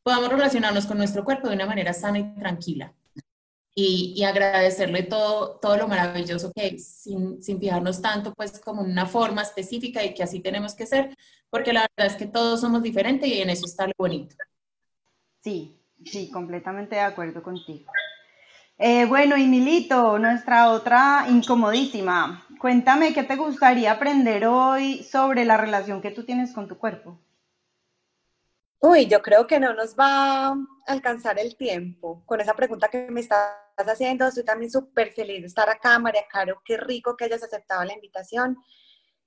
podamos 0.02 0.30
relacionarnos 0.30 0.86
con 0.86 0.98
nuestro 0.98 1.24
cuerpo 1.24 1.48
de 1.48 1.54
una 1.54 1.66
manera 1.66 1.92
sana 1.92 2.18
y 2.18 2.34
tranquila 2.34 2.94
y, 3.74 4.22
agradecerle 4.24 5.02
todo, 5.02 5.58
todo 5.60 5.76
lo 5.76 5.88
maravilloso 5.88 6.52
que 6.52 6.68
es, 6.68 6.86
sin, 6.86 7.42
sin, 7.42 7.58
fijarnos 7.58 8.02
tanto 8.02 8.34
pues 8.34 8.60
como 8.60 8.82
una 8.82 9.06
forma 9.06 9.42
específica 9.42 10.04
y 10.04 10.14
que 10.14 10.22
así 10.22 10.40
tenemos 10.40 10.74
que 10.74 10.86
ser, 10.86 11.16
porque 11.48 11.72
la 11.72 11.86
verdad 11.96 12.12
es 12.12 12.18
que 12.18 12.26
todos 12.26 12.60
somos 12.60 12.82
diferentes 12.82 13.28
y 13.28 13.40
en 13.40 13.50
eso 13.50 13.66
está 13.66 13.86
lo 13.86 13.94
bonito. 13.96 14.36
Sí, 15.42 15.80
sí, 16.04 16.30
completamente 16.30 16.96
de 16.96 17.00
acuerdo 17.00 17.42
contigo. 17.42 17.90
Eh, 18.84 19.04
bueno, 19.04 19.36
y 19.36 19.46
Milito, 19.46 20.18
nuestra 20.18 20.72
otra 20.72 21.26
incomodísima, 21.28 22.44
cuéntame 22.58 23.14
qué 23.14 23.22
te 23.22 23.36
gustaría 23.36 23.92
aprender 23.92 24.44
hoy 24.44 25.04
sobre 25.04 25.44
la 25.44 25.56
relación 25.56 26.02
que 26.02 26.10
tú 26.10 26.24
tienes 26.24 26.52
con 26.52 26.66
tu 26.66 26.76
cuerpo. 26.76 27.16
Uy, 28.80 29.06
yo 29.06 29.22
creo 29.22 29.46
que 29.46 29.60
no 29.60 29.72
nos 29.72 29.94
va 29.94 30.48
a 30.48 30.56
alcanzar 30.88 31.38
el 31.38 31.54
tiempo 31.54 32.24
con 32.26 32.40
esa 32.40 32.54
pregunta 32.54 32.88
que 32.88 33.08
me 33.08 33.20
estás 33.20 33.54
haciendo. 33.76 34.26
Estoy 34.26 34.44
también 34.44 34.72
súper 34.72 35.12
feliz 35.12 35.42
de 35.42 35.46
estar 35.46 35.70
acá, 35.70 36.00
María 36.00 36.26
Caro. 36.28 36.60
Qué 36.64 36.76
rico 36.76 37.16
que 37.16 37.26
hayas 37.26 37.44
aceptado 37.44 37.84
la 37.84 37.94
invitación. 37.94 38.58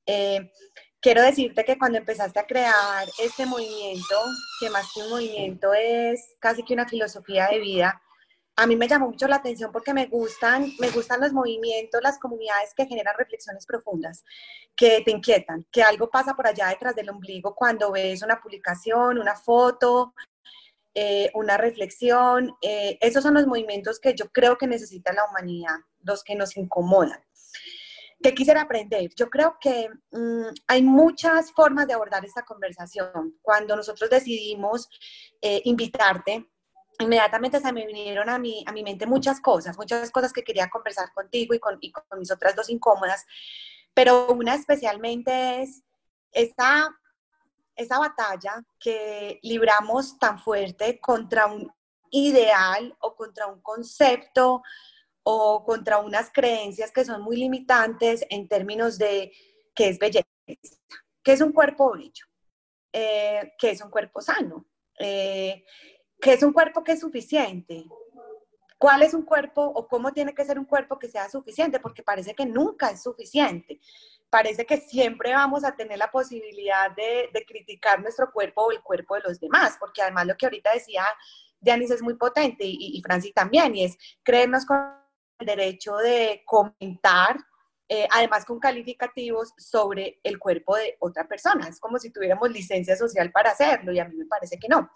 Eh, 0.06 0.52
quiero 1.00 1.22
decirte 1.22 1.64
que 1.64 1.78
cuando 1.78 1.98
empezaste 1.98 2.42
a 2.42 2.46
crear 2.46 3.08
este 3.24 3.46
movimiento, 3.46 4.16
que 4.60 4.70
más 4.70 4.86
que 4.94 5.02
un 5.02 5.12
movimiento 5.12 5.74
es 5.74 6.36
casi 6.42 6.62
que 6.62 6.74
una 6.74 6.90
filosofía 6.90 7.48
de 7.48 7.60
vida, 7.60 8.02
a 8.58 8.68
mí 8.68 8.76
me 8.76 8.88
llamó 8.88 9.08
mucho 9.08 9.28
la 9.28 9.38
atención 9.38 9.72
porque 9.72 9.94
me 9.94 10.08
gustan, 10.08 10.72
me 10.80 10.90
gustan 10.90 11.20
los 11.20 11.34
movimientos, 11.34 12.02
las 12.02 12.18
comunidades 12.20 12.74
que 12.74 12.86
generan 12.86 13.16
reflexiones 13.18 13.66
profundas, 13.66 14.24
que 14.76 15.02
te 15.02 15.12
inquietan, 15.12 15.66
que 15.72 15.84
algo 15.84 16.10
pasa 16.10 16.36
por 16.36 16.48
allá 16.48 16.68
detrás 16.68 16.96
del 16.96 17.10
ombligo 17.10 17.54
cuando 17.54 17.92
ves 17.92 18.24
una 18.24 18.40
publicación, 18.40 19.18
una 19.18 19.36
foto, 19.36 20.14
eh, 20.94 21.30
una 21.34 21.58
reflexión. 21.58 22.56
Eh, 22.62 22.98
esos 23.02 23.24
son 23.24 23.34
los 23.34 23.46
movimientos 23.46 24.00
que 24.00 24.14
yo 24.14 24.30
creo 24.32 24.58
que 24.58 24.68
necesita 24.68 25.12
la 25.12 25.26
humanidad, 25.30 25.76
los 26.04 26.24
que 26.24 26.36
nos 26.36 26.56
incomodan. 26.56 27.20
¿Qué 28.24 28.34
quisiera 28.34 28.62
aprender? 28.62 29.12
Yo 29.16 29.30
creo 29.30 29.58
que 29.60 29.90
mm, 30.12 30.48
hay 30.68 30.82
muchas 30.82 31.52
formas 31.52 31.88
de 31.88 31.94
abordar 31.94 32.24
esta 32.24 32.44
conversación. 32.44 33.38
Cuando 33.42 33.76
nosotros 33.76 34.10
decidimos 34.10 34.88
eh, 35.42 35.62
invitarte, 35.66 36.50
inmediatamente 37.00 37.60
se 37.60 37.72
me 37.74 37.86
vinieron 37.86 38.30
a 38.30 38.38
mi, 38.38 38.64
a 38.68 38.72
mi 38.72 38.84
mente 38.84 39.06
muchas 39.06 39.40
cosas, 39.40 39.78
muchas 39.78 40.12
cosas 40.12 40.34
que 40.34 40.44
quería 40.44 40.70
conversar 40.70 41.12
contigo 41.14 41.54
y 41.54 41.60
con, 41.60 41.78
y 41.82 41.92
con 41.92 42.20
mis 42.20 42.32
otras 42.32 42.56
dos 42.56 42.70
incómodas, 42.70 43.26
pero 43.94 44.28
una 44.32 44.56
especialmente 44.56 45.62
es 45.62 45.84
esa, 46.32 46.90
esa 47.76 48.00
batalla 48.00 48.64
que 48.80 49.40
libramos 49.44 50.18
tan 50.20 50.40
fuerte 50.40 51.00
contra 51.00 51.48
un 51.48 51.72
ideal 52.12 52.96
o 53.00 53.16
contra 53.16 53.48
un 53.48 53.62
concepto 53.62 54.62
o 55.24 55.64
contra 55.66 56.00
unas 56.00 56.32
creencias 56.32 56.92
que 56.92 57.04
son 57.04 57.22
muy 57.22 57.36
limitantes 57.38 58.26
en 58.30 58.48
términos 58.48 58.98
de 58.98 59.34
qué 59.74 59.90
es 59.90 60.00
belleza, 60.00 60.28
qué 61.24 61.34
es 61.34 61.42
un 61.42 61.52
cuerpo 61.52 61.94
bello, 61.94 62.26
eh, 62.94 63.54
qué 63.58 63.72
es 63.72 63.82
un 63.82 63.90
cuerpo 63.90 64.22
sano. 64.22 64.68
Eh, 65.00 65.66
¿Qué 66.26 66.34
es 66.34 66.42
un 66.42 66.54
cuerpo 66.54 66.84
que 66.84 66.94
es 66.94 67.02
suficiente? 67.02 67.86
¿Cuál 68.80 69.04
es 69.04 69.14
un 69.14 69.22
cuerpo 69.22 69.62
o 69.62 69.88
cómo 69.88 70.12
tiene 70.12 70.34
que 70.34 70.44
ser 70.44 70.58
un 70.58 70.66
cuerpo 70.66 70.98
que 70.98 71.08
sea 71.08 71.30
suficiente? 71.30 71.80
Porque 71.80 72.02
parece 72.02 72.34
que 72.34 72.48
nunca 72.48 72.90
es 72.90 73.04
suficiente. 73.04 73.80
Parece 74.28 74.66
que 74.66 74.78
siempre 74.78 75.34
vamos 75.34 75.64
a 75.64 75.76
tener 75.76 76.00
la 76.00 76.10
posibilidad 76.10 76.90
de, 76.96 77.30
criticar 77.48 78.02
nuestro 78.02 78.32
cuerpo 78.32 78.64
o 78.64 78.72
el 78.72 78.82
cuerpo 78.82 79.14
de 79.14 79.22
los 79.22 79.40
demás, 79.40 79.78
porque 79.80 80.02
además 80.02 80.26
lo 80.26 80.36
que 80.36 80.48
ahorita 80.48 80.74
decía 80.74 81.06
Dianis 81.60 81.92
es 81.92 82.02
muy 82.02 82.16
potente 82.16 82.66
y, 82.66 82.98
y 82.98 83.02
Francis 83.04 83.32
también, 83.32 83.76
y 83.76 83.84
es 83.84 83.96
creernos 84.24 84.66
con 84.66 84.80
el 85.38 85.46
derecho 85.46 85.96
de 85.98 86.42
comentar, 86.44 87.38
eh, 87.88 88.08
además 88.12 88.46
con 88.46 88.60
calificativos 88.60 89.54
sobre 89.60 90.22
el 90.24 90.40
cuerpo 90.40 90.76
de 90.76 90.98
otra 91.02 91.28
persona. 91.28 91.68
Es 91.68 91.80
como 91.80 92.00
si 92.00 92.10
tuviéramos 92.10 92.50
licencia 92.50 92.96
social 92.96 93.32
para 93.32 93.52
hacerlo 93.52 93.92
y 93.92 94.00
a 94.00 94.06
mí 94.06 94.16
me 94.16 94.26
parece 94.26 94.58
que 94.58 94.68
no. 94.68 94.90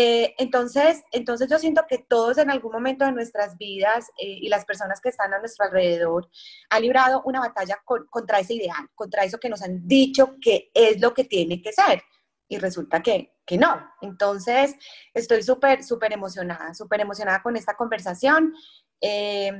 Eh, 0.00 0.36
entonces, 0.38 1.02
entonces 1.10 1.50
yo 1.50 1.58
siento 1.58 1.82
que 1.88 1.98
todos 1.98 2.38
en 2.38 2.52
algún 2.52 2.70
momento 2.70 3.04
de 3.04 3.10
nuestras 3.10 3.58
vidas 3.58 4.06
eh, 4.16 4.38
y 4.42 4.48
las 4.48 4.64
personas 4.64 5.00
que 5.00 5.08
están 5.08 5.34
a 5.34 5.40
nuestro 5.40 5.64
alrededor 5.64 6.30
han 6.70 6.82
librado 6.82 7.20
una 7.24 7.40
batalla 7.40 7.82
contra 7.84 8.38
ese 8.38 8.54
ideal, 8.54 8.88
contra 8.94 9.24
eso 9.24 9.40
que 9.40 9.48
nos 9.48 9.60
han 9.60 9.88
dicho 9.88 10.36
que 10.40 10.70
es 10.72 11.00
lo 11.00 11.12
que 11.14 11.24
tiene 11.24 11.60
que 11.60 11.72
ser. 11.72 12.00
Y 12.46 12.58
resulta 12.58 13.02
que, 13.02 13.38
que 13.44 13.58
no. 13.58 13.90
Entonces, 14.00 14.76
estoy 15.12 15.42
súper, 15.42 15.82
súper 15.82 16.12
emocionada, 16.12 16.74
súper 16.74 17.00
emocionada 17.00 17.42
con 17.42 17.56
esta 17.56 17.74
conversación. 17.74 18.54
Eh, 19.00 19.50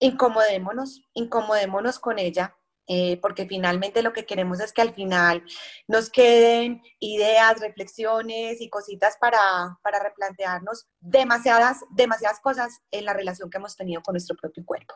incomodémonos, 0.00 1.04
incomodémonos 1.12 2.00
con 2.00 2.18
ella. 2.18 2.56
Eh, 2.86 3.18
porque 3.22 3.46
finalmente 3.46 4.02
lo 4.02 4.12
que 4.12 4.26
queremos 4.26 4.60
es 4.60 4.72
que 4.72 4.82
al 4.82 4.94
final 4.94 5.42
nos 5.88 6.10
queden 6.10 6.82
ideas, 7.00 7.58
reflexiones 7.60 8.60
y 8.60 8.68
cositas 8.68 9.16
para, 9.18 9.78
para 9.82 10.02
replantearnos 10.02 10.86
demasiadas, 11.00 11.80
demasiadas 11.90 12.40
cosas 12.40 12.82
en 12.90 13.06
la 13.06 13.14
relación 13.14 13.48
que 13.48 13.56
hemos 13.56 13.74
tenido 13.74 14.02
con 14.02 14.12
nuestro 14.12 14.36
propio 14.36 14.64
cuerpo. 14.66 14.94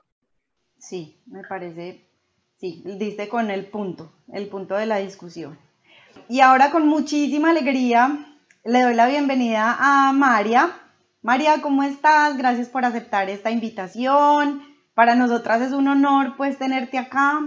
Sí, 0.78 1.22
me 1.26 1.42
parece, 1.44 2.10
sí, 2.58 2.82
diste 2.84 3.28
con 3.28 3.50
el 3.50 3.66
punto, 3.66 4.12
el 4.32 4.48
punto 4.48 4.76
de 4.76 4.86
la 4.86 4.98
discusión. 4.98 5.58
Y 6.28 6.40
ahora 6.40 6.70
con 6.70 6.86
muchísima 6.86 7.50
alegría 7.50 8.38
le 8.64 8.82
doy 8.82 8.94
la 8.94 9.06
bienvenida 9.06 9.76
a 9.78 10.12
María. 10.12 10.76
María, 11.22 11.62
¿cómo 11.62 11.82
estás? 11.82 12.36
Gracias 12.36 12.68
por 12.68 12.84
aceptar 12.84 13.30
esta 13.30 13.50
invitación. 13.50 14.62
Para 14.94 15.14
nosotras 15.14 15.62
es 15.62 15.72
un 15.72 15.88
honor 15.88 16.36
pues 16.36 16.58
tenerte 16.58 16.98
acá. 16.98 17.40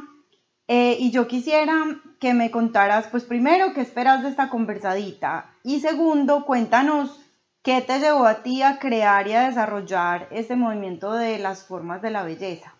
Eh, 0.74 0.96
y 1.01 1.12
yo 1.12 1.28
quisiera 1.28 1.84
que 2.18 2.34
me 2.34 2.50
contaras, 2.50 3.08
pues 3.08 3.25
primero, 3.25 3.74
qué 3.74 3.82
esperas 3.82 4.24
de 4.24 4.30
esta 4.30 4.48
conversadita 4.48 5.54
y 5.63 5.82
segundo, 5.82 6.46
cuéntanos 6.46 7.20
qué 7.62 7.82
te 7.82 8.00
llevó 8.00 8.25
a 8.25 8.42
ti 8.42 8.62
a 8.62 8.80
crear 8.80 9.28
y 9.28 9.34
a 9.34 9.50
desarrollar 9.50 10.30
este 10.32 10.56
movimiento 10.56 11.12
de 11.12 11.40
las 11.40 11.66
formas 11.66 12.01
de 12.01 12.12
la 12.12 12.24
belleza. 12.24 12.74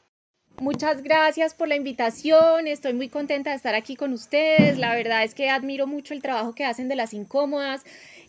Muchas 0.62 1.04
gracias 1.04 1.54
por 1.54 1.68
la 1.68 1.76
invitación, 1.76 2.66
estoy 2.66 2.94
muy 2.94 3.10
contenta 3.10 3.50
de 3.50 3.58
estar 3.58 3.76
aquí 3.76 3.98
con 3.98 4.14
ustedes, 4.14 4.78
la 4.78 4.96
verdad 4.96 5.26
es 5.26 5.36
que 5.36 5.50
admiro 5.50 5.86
mucho 5.86 6.14
el 6.14 6.22
trabajo 6.22 6.56
que 6.56 6.64
hacen 6.64 6.88
de 6.88 6.96
las 6.96 7.14
incómodas, 7.14 7.84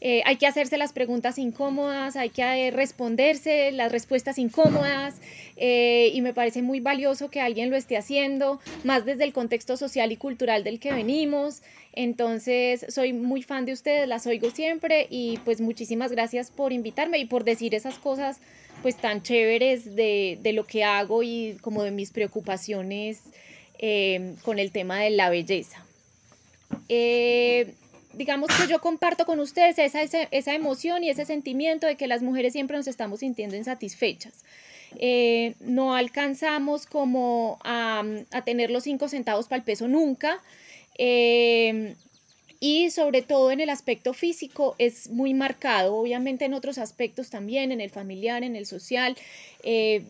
eh, 0.04 0.20
hay 0.24 0.34
que 0.34 0.48
hacerse 0.48 0.78
las 0.78 0.92
preguntas 0.92 1.38
incómodas, 1.38 2.16
hay 2.16 2.30
que 2.30 2.42
eh, 2.42 2.70
responderse 2.72 3.70
las 3.70 3.92
respuestas 3.92 4.36
incómodas 4.36 5.14
eh, 5.56 6.10
y 6.12 6.20
me 6.22 6.34
parece 6.34 6.60
muy 6.60 6.80
valioso 6.80 7.30
que 7.30 7.40
alguien 7.40 7.70
lo 7.70 7.76
esté 7.76 7.96
haciendo, 7.96 8.58
más 8.82 9.04
desde 9.04 9.22
el 9.22 9.32
contexto 9.32 9.76
social 9.76 10.10
y 10.10 10.16
cultural 10.16 10.64
del 10.64 10.80
que 10.80 10.92
venimos. 10.92 11.62
Entonces, 11.92 12.84
soy 12.88 13.12
muy 13.12 13.44
fan 13.44 13.64
de 13.64 13.74
ustedes, 13.74 14.08
las 14.08 14.26
oigo 14.26 14.50
siempre 14.50 15.06
y 15.08 15.38
pues 15.44 15.60
muchísimas 15.60 16.10
gracias 16.10 16.50
por 16.50 16.72
invitarme 16.72 17.18
y 17.18 17.26
por 17.26 17.44
decir 17.44 17.72
esas 17.72 17.96
cosas 17.98 18.40
pues 18.82 18.96
tan 18.96 19.22
chéveres 19.22 19.94
de, 19.94 20.36
de 20.42 20.52
lo 20.52 20.64
que 20.64 20.82
hago 20.82 21.22
y 21.22 21.58
como 21.60 21.84
de 21.84 21.92
mis 21.92 22.10
preocupaciones 22.10 23.20
con 24.42 24.58
el 24.58 24.72
tema 24.72 25.00
de 25.00 25.10
la 25.10 25.30
belleza. 25.30 25.84
Digamos 28.14 28.50
que 28.56 28.66
yo 28.68 28.80
comparto 28.80 29.26
con 29.26 29.40
ustedes 29.40 29.78
esa, 29.78 30.02
esa, 30.02 30.54
emoción 30.54 31.04
y 31.04 31.10
ese 31.10 31.24
sentimiento 31.24 31.86
de 31.86 31.96
que 31.96 32.06
las 32.06 32.22
mujeres 32.22 32.52
siempre 32.52 32.76
nos 32.76 32.86
estamos 32.86 33.20
sintiendo 33.20 33.56
insatisfechas. 33.56 34.44
Eh, 34.96 35.54
no 35.60 35.94
alcanzamos 35.94 36.86
como 36.86 37.58
a, 37.64 38.04
tener 38.44 38.70
los 38.70 38.84
cinco 38.84 39.08
centavos 39.08 39.48
para 39.48 39.58
el 39.58 39.64
peso 39.64 39.88
nunca. 39.88 40.40
Eh, 40.98 41.94
y 42.60 42.90
sobre 42.90 43.22
todo 43.22 43.50
en 43.50 43.58
el 43.58 43.70
aspecto 43.70 44.14
físico 44.14 44.76
es 44.78 45.10
muy 45.10 45.34
marcado, 45.34 45.96
obviamente 45.96 46.44
en 46.44 46.54
otros 46.54 46.78
aspectos 46.78 47.28
también, 47.28 47.72
en 47.72 47.80
el 47.80 47.90
familiar, 47.90 48.44
en 48.44 48.54
el 48.54 48.66
social. 48.66 49.16
Eh, 49.64 50.04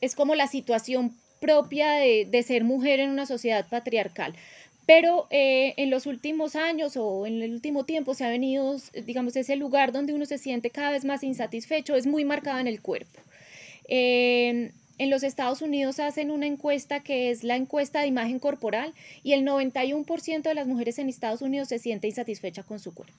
es 0.00 0.14
como 0.14 0.34
la 0.34 0.46
situación 0.46 1.14
propia 1.40 1.92
de, 1.92 2.24
de 2.24 2.42
ser 2.42 2.64
mujer 2.64 3.00
en 3.00 3.10
una 3.10 3.26
sociedad 3.26 3.68
patriarcal. 3.68 4.34
Pero 4.86 5.26
eh, 5.30 5.74
en 5.76 5.90
los 5.90 6.06
últimos 6.06 6.56
años 6.56 6.96
o 6.96 7.26
en 7.26 7.42
el 7.42 7.52
último 7.52 7.84
tiempo 7.84 8.14
se 8.14 8.24
ha 8.24 8.28
venido, 8.28 8.76
digamos, 9.06 9.34
ese 9.36 9.56
lugar 9.56 9.92
donde 9.92 10.12
uno 10.12 10.26
se 10.26 10.38
siente 10.38 10.70
cada 10.70 10.90
vez 10.90 11.04
más 11.04 11.22
insatisfecho, 11.22 11.96
es 11.96 12.06
muy 12.06 12.24
marcado 12.24 12.58
en 12.58 12.66
el 12.66 12.80
cuerpo. 12.80 13.20
en 13.88 15.10
los 15.10 15.22
Estados 15.22 15.60
Unidos 15.62 15.98
hacen 16.00 16.30
una 16.30 16.46
encuesta 16.46 17.00
que 17.00 17.30
es 17.30 17.42
la 17.44 17.56
encuesta 17.56 18.00
de 18.00 18.06
imagen 18.06 18.38
corporal 18.38 18.92
y 19.22 19.32
el 19.32 19.44
91% 19.44 20.42
de 20.42 20.54
las 20.54 20.66
mujeres 20.66 20.98
en 20.98 21.08
Estados 21.08 21.42
Unidos 21.42 21.68
se 21.68 21.78
siente 21.78 22.06
insatisfecha 22.06 22.62
con 22.62 22.78
su 22.78 22.94
cuerpo. 22.94 23.14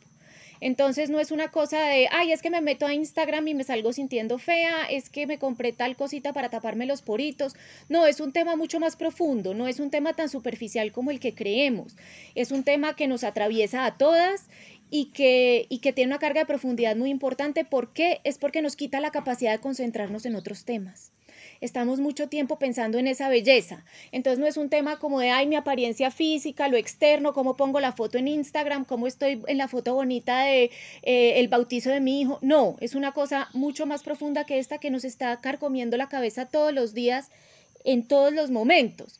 Entonces 0.61 1.09
no 1.09 1.19
es 1.19 1.31
una 1.31 1.49
cosa 1.49 1.79
de, 1.85 2.07
ay, 2.11 2.31
es 2.31 2.41
que 2.41 2.49
me 2.49 2.61
meto 2.61 2.85
a 2.85 2.93
Instagram 2.93 3.47
y 3.47 3.53
me 3.53 3.63
salgo 3.63 3.93
sintiendo 3.93 4.37
fea, 4.37 4.85
es 4.89 5.09
que 5.09 5.27
me 5.27 5.39
compré 5.39 5.71
tal 5.73 5.95
cosita 5.95 6.33
para 6.33 6.49
taparme 6.49 6.85
los 6.85 7.01
poritos. 7.01 7.55
No, 7.89 8.05
es 8.05 8.19
un 8.19 8.31
tema 8.31 8.55
mucho 8.55 8.79
más 8.79 8.95
profundo, 8.95 9.53
no 9.53 9.67
es 9.67 9.79
un 9.79 9.89
tema 9.89 10.13
tan 10.13 10.29
superficial 10.29 10.91
como 10.91 11.11
el 11.11 11.19
que 11.19 11.35
creemos. 11.35 11.95
Es 12.35 12.51
un 12.51 12.63
tema 12.63 12.95
que 12.95 13.07
nos 13.07 13.23
atraviesa 13.23 13.85
a 13.85 13.97
todas 13.97 14.47
y 14.89 15.05
que, 15.07 15.65
y 15.69 15.79
que 15.79 15.93
tiene 15.93 16.09
una 16.11 16.19
carga 16.19 16.41
de 16.41 16.45
profundidad 16.45 16.95
muy 16.95 17.09
importante. 17.09 17.65
¿Por 17.65 17.93
qué? 17.93 18.21
Es 18.23 18.37
porque 18.37 18.61
nos 18.61 18.75
quita 18.75 18.99
la 18.99 19.11
capacidad 19.11 19.51
de 19.51 19.59
concentrarnos 19.59 20.25
en 20.25 20.35
otros 20.35 20.65
temas 20.65 21.14
estamos 21.61 21.99
mucho 21.99 22.27
tiempo 22.27 22.57
pensando 22.57 22.97
en 22.97 23.07
esa 23.07 23.29
belleza. 23.29 23.83
Entonces 24.11 24.39
no 24.39 24.47
es 24.47 24.57
un 24.57 24.69
tema 24.69 24.99
como 24.99 25.19
de, 25.19 25.29
ay, 25.29 25.47
mi 25.47 25.55
apariencia 25.55 26.11
física, 26.11 26.67
lo 26.67 26.77
externo, 26.77 27.33
cómo 27.33 27.55
pongo 27.57 27.79
la 27.79 27.91
foto 27.91 28.17
en 28.17 28.27
Instagram, 28.27 28.85
cómo 28.85 29.07
estoy 29.07 29.41
en 29.47 29.57
la 29.57 29.67
foto 29.67 29.93
bonita 29.93 30.43
de 30.43 30.71
eh, 31.03 31.39
el 31.39 31.47
bautizo 31.47 31.89
de 31.89 31.99
mi 31.99 32.21
hijo. 32.21 32.39
No, 32.41 32.77
es 32.79 32.95
una 32.95 33.11
cosa 33.11 33.49
mucho 33.53 33.85
más 33.85 34.03
profunda 34.03 34.45
que 34.45 34.59
esta 34.59 34.77
que 34.77 34.91
nos 34.91 35.05
está 35.05 35.39
carcomiendo 35.41 35.97
la 35.97 36.09
cabeza 36.09 36.45
todos 36.45 36.73
los 36.73 36.93
días, 36.93 37.29
en 37.83 38.07
todos 38.07 38.33
los 38.33 38.51
momentos. 38.51 39.19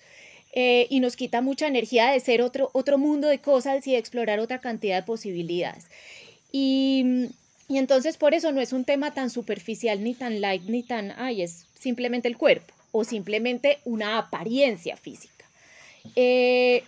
Eh, 0.57 0.87
y 0.89 1.01
nos 1.01 1.17
quita 1.17 1.41
mucha 1.41 1.67
energía 1.67 2.11
de 2.11 2.19
ser 2.21 2.41
otro, 2.41 2.69
otro 2.73 2.97
mundo 2.97 3.27
de 3.27 3.39
cosas 3.39 3.85
y 3.87 3.91
de 3.91 3.97
explorar 3.97 4.39
otra 4.39 4.61
cantidad 4.61 4.95
de 4.95 5.03
posibilidades. 5.03 5.85
Y, 6.51 7.27
y 7.67 7.77
entonces 7.77 8.15
por 8.15 8.33
eso 8.33 8.53
no 8.53 8.61
es 8.61 8.71
un 8.71 8.85
tema 8.85 9.13
tan 9.13 9.29
superficial, 9.29 10.01
ni 10.01 10.13
tan 10.13 10.39
light, 10.39 10.63
ni 10.63 10.81
tan, 10.81 11.11
ay, 11.17 11.41
es 11.41 11.64
simplemente 11.85 12.27
el 12.27 12.35
cuerpo 12.35 12.73
o 12.91 13.03
simplemente 13.03 13.77
una 13.85 14.17
apariencia 14.17 14.97
física. 14.97 15.45
Eh, 16.15 16.83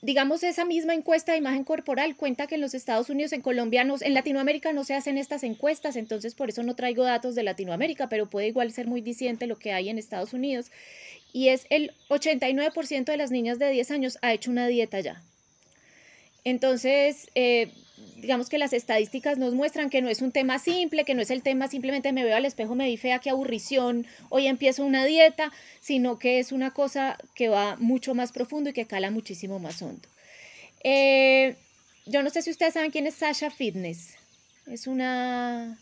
digamos, 0.00 0.42
esa 0.42 0.64
misma 0.64 0.94
encuesta 0.94 1.32
de 1.32 1.38
imagen 1.38 1.64
corporal 1.64 2.16
cuenta 2.16 2.46
que 2.46 2.54
en 2.54 2.62
los 2.62 2.72
Estados 2.72 3.10
Unidos, 3.10 3.34
en 3.34 3.42
Colombia, 3.42 3.82
en 3.82 4.14
Latinoamérica 4.14 4.72
no 4.72 4.84
se 4.84 4.94
hacen 4.94 5.18
estas 5.18 5.42
encuestas, 5.42 5.96
entonces 5.96 6.34
por 6.34 6.48
eso 6.48 6.62
no 6.62 6.74
traigo 6.74 7.04
datos 7.04 7.34
de 7.34 7.42
Latinoamérica, 7.42 8.08
pero 8.08 8.24
puede 8.24 8.48
igual 8.48 8.72
ser 8.72 8.86
muy 8.86 9.02
diciente 9.02 9.46
lo 9.46 9.56
que 9.56 9.72
hay 9.72 9.90
en 9.90 9.98
Estados 9.98 10.32
Unidos. 10.32 10.70
Y 11.34 11.48
es 11.48 11.66
el 11.68 11.92
89% 12.08 13.04
de 13.04 13.16
las 13.18 13.30
niñas 13.30 13.58
de 13.58 13.68
10 13.68 13.90
años 13.90 14.18
ha 14.22 14.32
hecho 14.32 14.50
una 14.50 14.66
dieta 14.66 15.00
ya. 15.00 15.20
Entonces, 16.44 17.28
eh, 17.34 17.70
digamos 18.16 18.48
que 18.48 18.58
las 18.58 18.72
estadísticas 18.72 19.38
nos 19.38 19.54
muestran 19.54 19.90
que 19.90 20.02
no 20.02 20.08
es 20.08 20.22
un 20.22 20.32
tema 20.32 20.58
simple, 20.58 21.04
que 21.04 21.14
no 21.14 21.22
es 21.22 21.30
el 21.30 21.42
tema 21.42 21.68
simplemente 21.68 22.12
me 22.12 22.24
veo 22.24 22.36
al 22.36 22.44
espejo, 22.44 22.74
me 22.74 22.86
vi 22.86 22.96
fea, 22.96 23.18
qué 23.18 23.30
aburrición, 23.30 24.06
hoy 24.28 24.46
empiezo 24.46 24.84
una 24.84 25.04
dieta, 25.04 25.52
sino 25.80 26.18
que 26.18 26.38
es 26.38 26.52
una 26.52 26.72
cosa 26.72 27.18
que 27.34 27.48
va 27.48 27.76
mucho 27.76 28.14
más 28.14 28.32
profundo 28.32 28.70
y 28.70 28.72
que 28.72 28.86
cala 28.86 29.10
muchísimo 29.10 29.58
más 29.58 29.80
hondo. 29.82 30.08
Eh, 30.82 31.56
yo 32.06 32.22
no 32.22 32.30
sé 32.30 32.42
si 32.42 32.50
ustedes 32.50 32.74
saben 32.74 32.90
quién 32.90 33.06
es 33.06 33.14
Sasha 33.14 33.50
Fitness. 33.50 34.14
Es 34.66 34.86
una, 34.86 35.78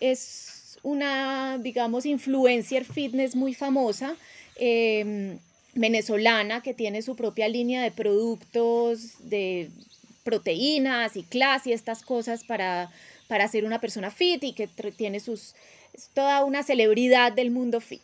es 0.00 0.78
una, 0.82 1.58
digamos, 1.58 2.06
influencer 2.06 2.84
fitness 2.84 3.34
muy 3.34 3.54
famosa. 3.54 4.16
Eh, 4.56 5.38
venezolana 5.74 6.62
que 6.62 6.74
tiene 6.74 7.02
su 7.02 7.16
propia 7.16 7.48
línea 7.48 7.82
de 7.82 7.90
productos 7.90 9.28
de 9.28 9.70
proteínas 10.22 11.16
y 11.16 11.22
clase 11.22 11.70
y 11.70 11.72
estas 11.72 12.02
cosas 12.02 12.44
para, 12.44 12.90
para 13.28 13.48
ser 13.48 13.64
una 13.64 13.80
persona 13.80 14.10
fit 14.10 14.42
y 14.44 14.52
que 14.52 14.68
tiene 14.96 15.20
sus, 15.20 15.54
toda 16.14 16.44
una 16.44 16.62
celebridad 16.62 17.32
del 17.32 17.50
mundo 17.50 17.80
fit. 17.80 18.02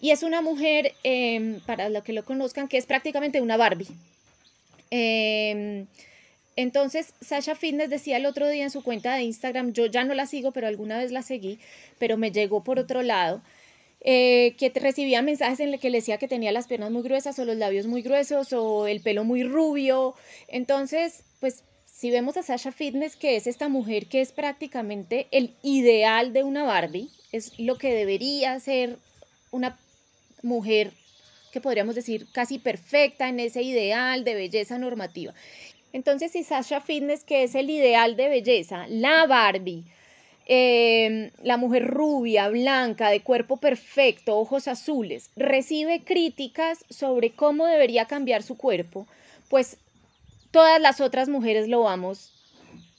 Y 0.00 0.10
es 0.10 0.22
una 0.22 0.42
mujer, 0.42 0.92
em, 1.02 1.60
para 1.60 1.88
los 1.88 2.04
que 2.04 2.12
lo 2.12 2.24
conozcan, 2.24 2.68
que 2.68 2.76
es 2.76 2.86
prácticamente 2.86 3.40
una 3.40 3.56
Barbie. 3.56 3.88
Em, 4.90 5.86
entonces, 6.56 7.14
Sasha 7.20 7.54
Fitness 7.54 7.90
decía 7.90 8.16
el 8.18 8.26
otro 8.26 8.48
día 8.48 8.64
en 8.64 8.70
su 8.70 8.82
cuenta 8.82 9.14
de 9.14 9.22
Instagram, 9.22 9.72
yo 9.72 9.86
ya 9.86 10.04
no 10.04 10.14
la 10.14 10.26
sigo, 10.26 10.52
pero 10.52 10.66
alguna 10.66 10.98
vez 10.98 11.10
la 11.10 11.22
seguí, 11.22 11.58
pero 11.98 12.16
me 12.16 12.30
llegó 12.30 12.62
por 12.62 12.78
otro 12.78 13.02
lado, 13.02 13.42
eh, 14.02 14.54
que 14.58 14.70
recibía 14.74 15.22
mensajes 15.22 15.60
en 15.60 15.72
los 15.72 15.80
que 15.80 15.90
le 15.90 15.98
decía 15.98 16.18
que 16.18 16.28
tenía 16.28 16.52
las 16.52 16.66
piernas 16.66 16.90
muy 16.90 17.02
gruesas 17.02 17.38
o 17.38 17.44
los 17.46 17.56
labios 17.56 17.86
muy 17.86 18.02
gruesos 18.02 18.52
o 18.52 18.86
el 18.86 19.00
pelo 19.00 19.24
muy 19.24 19.42
rubio. 19.42 20.14
Entonces, 20.46 21.24
pues 21.44 21.62
si 21.84 22.10
vemos 22.10 22.38
a 22.38 22.42
Sasha 22.42 22.72
Fitness, 22.72 23.16
que 23.16 23.36
es 23.36 23.46
esta 23.46 23.68
mujer 23.68 24.06
que 24.06 24.22
es 24.22 24.32
prácticamente 24.32 25.26
el 25.30 25.50
ideal 25.62 26.32
de 26.32 26.42
una 26.42 26.62
Barbie, 26.62 27.10
es 27.32 27.58
lo 27.58 27.76
que 27.76 27.92
debería 27.92 28.58
ser 28.60 28.96
una 29.50 29.78
mujer 30.42 30.94
que 31.52 31.60
podríamos 31.60 31.96
decir 31.96 32.26
casi 32.32 32.58
perfecta 32.58 33.28
en 33.28 33.40
ese 33.40 33.60
ideal 33.60 34.24
de 34.24 34.36
belleza 34.36 34.78
normativa. 34.78 35.34
Entonces, 35.92 36.32
si 36.32 36.44
Sasha 36.44 36.80
Fitness, 36.80 37.24
que 37.24 37.42
es 37.42 37.54
el 37.54 37.68
ideal 37.68 38.16
de 38.16 38.30
belleza, 38.30 38.86
la 38.88 39.26
Barbie, 39.26 39.84
em, 40.46 41.30
la 41.42 41.58
mujer 41.58 41.86
rubia, 41.86 42.48
blanca, 42.48 43.10
de 43.10 43.20
cuerpo 43.20 43.58
perfecto, 43.58 44.38
ojos 44.38 44.66
azules, 44.66 45.28
recibe 45.36 46.04
críticas 46.04 46.86
sobre 46.88 47.32
cómo 47.32 47.66
debería 47.66 48.06
cambiar 48.06 48.42
su 48.42 48.56
cuerpo, 48.56 49.06
pues 49.50 49.76
todas 50.54 50.80
las 50.80 51.00
otras 51.00 51.28
mujeres 51.28 51.66
lo 51.66 51.80
vamos 51.80 52.32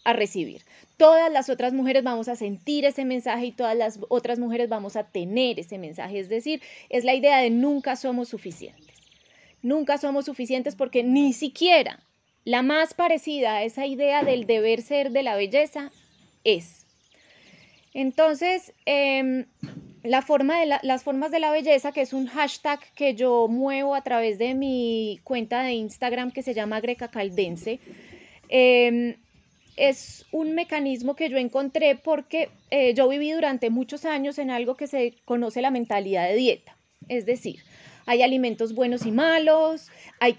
a 0.04 0.12
recibir. 0.12 0.64
Todas 0.98 1.32
las 1.32 1.48
otras 1.48 1.72
mujeres 1.72 2.04
vamos 2.04 2.28
a 2.28 2.36
sentir 2.36 2.84
ese 2.84 3.06
mensaje 3.06 3.46
y 3.46 3.52
todas 3.54 3.78
las 3.78 3.98
otras 4.10 4.40
mujeres 4.40 4.68
vamos 4.68 4.98
a 4.98 5.06
tener 5.06 5.58
ese 5.58 5.78
mensaje. 5.78 6.20
Es 6.20 6.28
decir, 6.28 6.62
es 6.90 7.06
la 7.06 7.14
idea 7.14 7.38
de 7.38 7.52
nunca 7.52 7.96
somos 7.96 8.28
suficientes. 8.28 8.98
Nunca 9.62 9.98
somos 9.98 10.26
suficientes 10.26 10.76
porque 10.76 11.02
ni 11.02 11.32
siquiera 11.32 12.02
la 12.44 12.62
más 12.62 12.94
parecida 12.94 13.56
a 13.56 13.64
esa 13.64 13.86
idea 13.86 14.22
del 14.22 14.48
deber 14.48 14.82
ser 14.82 15.12
de 15.12 15.24
la 15.24 15.38
belleza 15.38 15.94
es. 16.44 16.86
Entonces, 17.94 18.74
em, 18.86 19.46
la 20.06 20.22
forma 20.22 20.60
de 20.60 20.78
las 20.82 21.04
formas 21.04 21.32
de 21.32 21.40
la 21.40 21.52
belleza, 21.52 21.92
que 21.92 22.02
es 22.02 22.14
un 22.14 22.28
hashtag 22.28 22.80
que 22.96 23.16
yo 23.16 23.48
muevo 23.48 23.96
a 23.96 24.02
través 24.02 24.38
de 24.38 24.54
mi 24.54 25.20
cuenta 25.24 25.64
de 25.64 25.74
Instagram 25.74 26.32
que 26.32 26.44
se 26.44 26.54
llama 26.54 26.80
Greca 26.82 27.10
Caldense, 27.10 27.80
em, 28.50 29.16
es 29.76 30.26
un 30.32 30.56
mecanismo 30.56 31.16
que 31.16 31.30
yo 31.30 31.38
encontré 31.38 31.96
porque 31.96 32.50
eh, 32.72 32.94
yo 32.94 33.10
viví 33.10 33.32
durante 33.32 33.70
muchos 33.70 34.06
años 34.06 34.38
en 34.38 34.50
algo 34.50 34.76
que 34.76 34.88
se 34.88 35.14
conoce 35.26 35.62
la 35.62 35.72
mentalidad 35.72 36.28
de 36.28 36.36
dieta. 36.36 36.78
Es 37.10 37.26
decir, 37.26 37.60
hay 38.06 38.22
alimentos 38.22 38.74
buenos 38.74 39.06
y 39.06 39.12
malos, 39.12 39.90
hay 40.20 40.38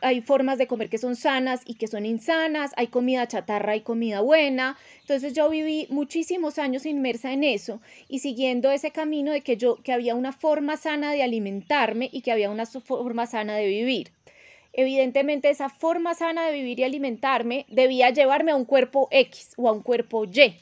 hay 0.00 0.20
formas 0.20 0.58
de 0.58 0.66
comer 0.66 0.88
que 0.88 0.98
son 0.98 1.16
sanas 1.16 1.62
y 1.64 1.74
que 1.74 1.86
son 1.86 2.06
insanas, 2.06 2.72
hay 2.76 2.88
comida 2.88 3.26
chatarra 3.28 3.76
y 3.76 3.80
comida 3.80 4.20
buena. 4.20 4.76
Entonces 5.00 5.32
yo 5.32 5.48
viví 5.48 5.86
muchísimos 5.90 6.58
años 6.58 6.86
inmersa 6.86 7.32
en 7.32 7.44
eso 7.44 7.80
y 8.08 8.18
siguiendo 8.18 8.70
ese 8.70 8.90
camino 8.90 9.32
de 9.32 9.40
que 9.40 9.56
yo 9.56 9.76
que 9.76 9.92
había 9.92 10.14
una 10.14 10.32
forma 10.32 10.76
sana 10.76 11.12
de 11.12 11.22
alimentarme 11.22 12.08
y 12.12 12.20
que 12.20 12.32
había 12.32 12.50
una 12.50 12.66
forma 12.66 13.26
sana 13.26 13.56
de 13.56 13.66
vivir. 13.66 14.12
Evidentemente 14.72 15.50
esa 15.50 15.68
forma 15.68 16.14
sana 16.14 16.46
de 16.46 16.52
vivir 16.52 16.80
y 16.80 16.84
alimentarme 16.84 17.64
debía 17.68 18.10
llevarme 18.10 18.50
a 18.50 18.56
un 18.56 18.64
cuerpo 18.64 19.08
X 19.10 19.52
o 19.56 19.68
a 19.68 19.72
un 19.72 19.82
cuerpo 19.82 20.24
Y. 20.24 20.56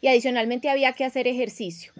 Y 0.00 0.06
adicionalmente 0.06 0.70
había 0.70 0.92
que 0.92 1.04
hacer 1.04 1.26
ejercicio. 1.26 1.92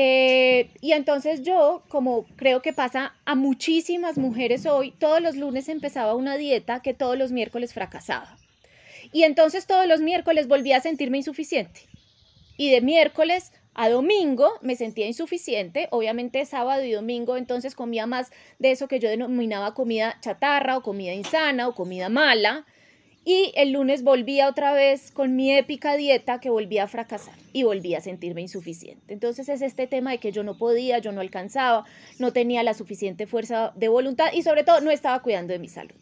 Eh, 0.00 0.70
y 0.80 0.92
entonces 0.92 1.42
yo, 1.42 1.82
como 1.88 2.24
creo 2.36 2.62
que 2.62 2.72
pasa 2.72 3.16
a 3.24 3.34
muchísimas 3.34 4.16
mujeres 4.16 4.64
hoy, 4.64 4.92
todos 4.92 5.20
los 5.20 5.34
lunes 5.34 5.68
empezaba 5.68 6.14
una 6.14 6.36
dieta 6.36 6.82
que 6.82 6.94
todos 6.94 7.18
los 7.18 7.32
miércoles 7.32 7.74
fracasaba. 7.74 8.38
Y 9.12 9.24
entonces 9.24 9.66
todos 9.66 9.88
los 9.88 10.00
miércoles 10.00 10.46
volvía 10.46 10.76
a 10.76 10.82
sentirme 10.82 11.18
insuficiente. 11.18 11.80
Y 12.56 12.70
de 12.70 12.80
miércoles 12.80 13.50
a 13.74 13.88
domingo 13.88 14.52
me 14.62 14.76
sentía 14.76 15.08
insuficiente, 15.08 15.88
obviamente 15.90 16.44
sábado 16.44 16.84
y 16.84 16.92
domingo 16.92 17.36
entonces 17.36 17.74
comía 17.74 18.06
más 18.06 18.30
de 18.60 18.70
eso 18.70 18.86
que 18.86 19.00
yo 19.00 19.08
denominaba 19.08 19.74
comida 19.74 20.16
chatarra 20.20 20.76
o 20.76 20.82
comida 20.84 21.12
insana 21.12 21.66
o 21.66 21.74
comida 21.74 22.08
mala. 22.08 22.66
Y 23.28 23.52
el 23.56 23.72
lunes 23.72 24.04
volvía 24.04 24.48
otra 24.48 24.72
vez 24.72 25.10
con 25.10 25.36
mi 25.36 25.54
épica 25.54 25.98
dieta 25.98 26.40
que 26.40 26.48
volvía 26.48 26.84
a 26.84 26.88
fracasar 26.88 27.34
y 27.52 27.62
volvía 27.62 27.98
a 27.98 28.00
sentirme 28.00 28.40
insuficiente. 28.40 29.12
Entonces 29.12 29.50
es 29.50 29.60
este 29.60 29.86
tema 29.86 30.12
de 30.12 30.18
que 30.18 30.32
yo 30.32 30.42
no 30.44 30.56
podía, 30.56 30.98
yo 30.98 31.12
no 31.12 31.20
alcanzaba, 31.20 31.84
no 32.18 32.32
tenía 32.32 32.62
la 32.62 32.72
suficiente 32.72 33.26
fuerza 33.26 33.74
de 33.76 33.88
voluntad 33.88 34.28
y 34.32 34.40
sobre 34.44 34.64
todo 34.64 34.80
no 34.80 34.90
estaba 34.90 35.20
cuidando 35.20 35.52
de 35.52 35.58
mi 35.58 35.68
salud. 35.68 35.94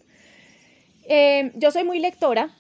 Eh, 1.09 1.51
yo 1.57 1.73
soy 1.73 1.83
muy 1.83 1.99
lectora 1.99 2.55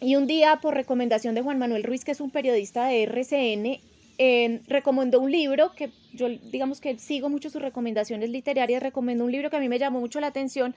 y 0.00 0.16
un 0.16 0.26
día 0.26 0.58
por 0.60 0.74
recomendación 0.74 1.36
de 1.36 1.42
Juan 1.42 1.60
Manuel 1.60 1.84
Ruiz, 1.84 2.04
que 2.04 2.10
es 2.10 2.20
un 2.20 2.32
periodista 2.32 2.86
de 2.86 3.04
RCN, 3.04 3.78
eh, 4.18 4.60
recomendó 4.66 5.20
un 5.20 5.30
libro 5.30 5.70
que 5.76 5.92
yo 6.12 6.28
digamos 6.28 6.80
que 6.80 6.98
sigo 6.98 7.28
mucho 7.28 7.48
sus 7.48 7.62
recomendaciones 7.62 8.30
literarias, 8.30 8.82
recomendó 8.82 9.24
un 9.24 9.30
libro 9.30 9.50
que 9.50 9.56
a 9.56 9.60
mí 9.60 9.68
me 9.68 9.78
llamó 9.78 10.00
mucho 10.00 10.18
la 10.18 10.26
atención 10.26 10.74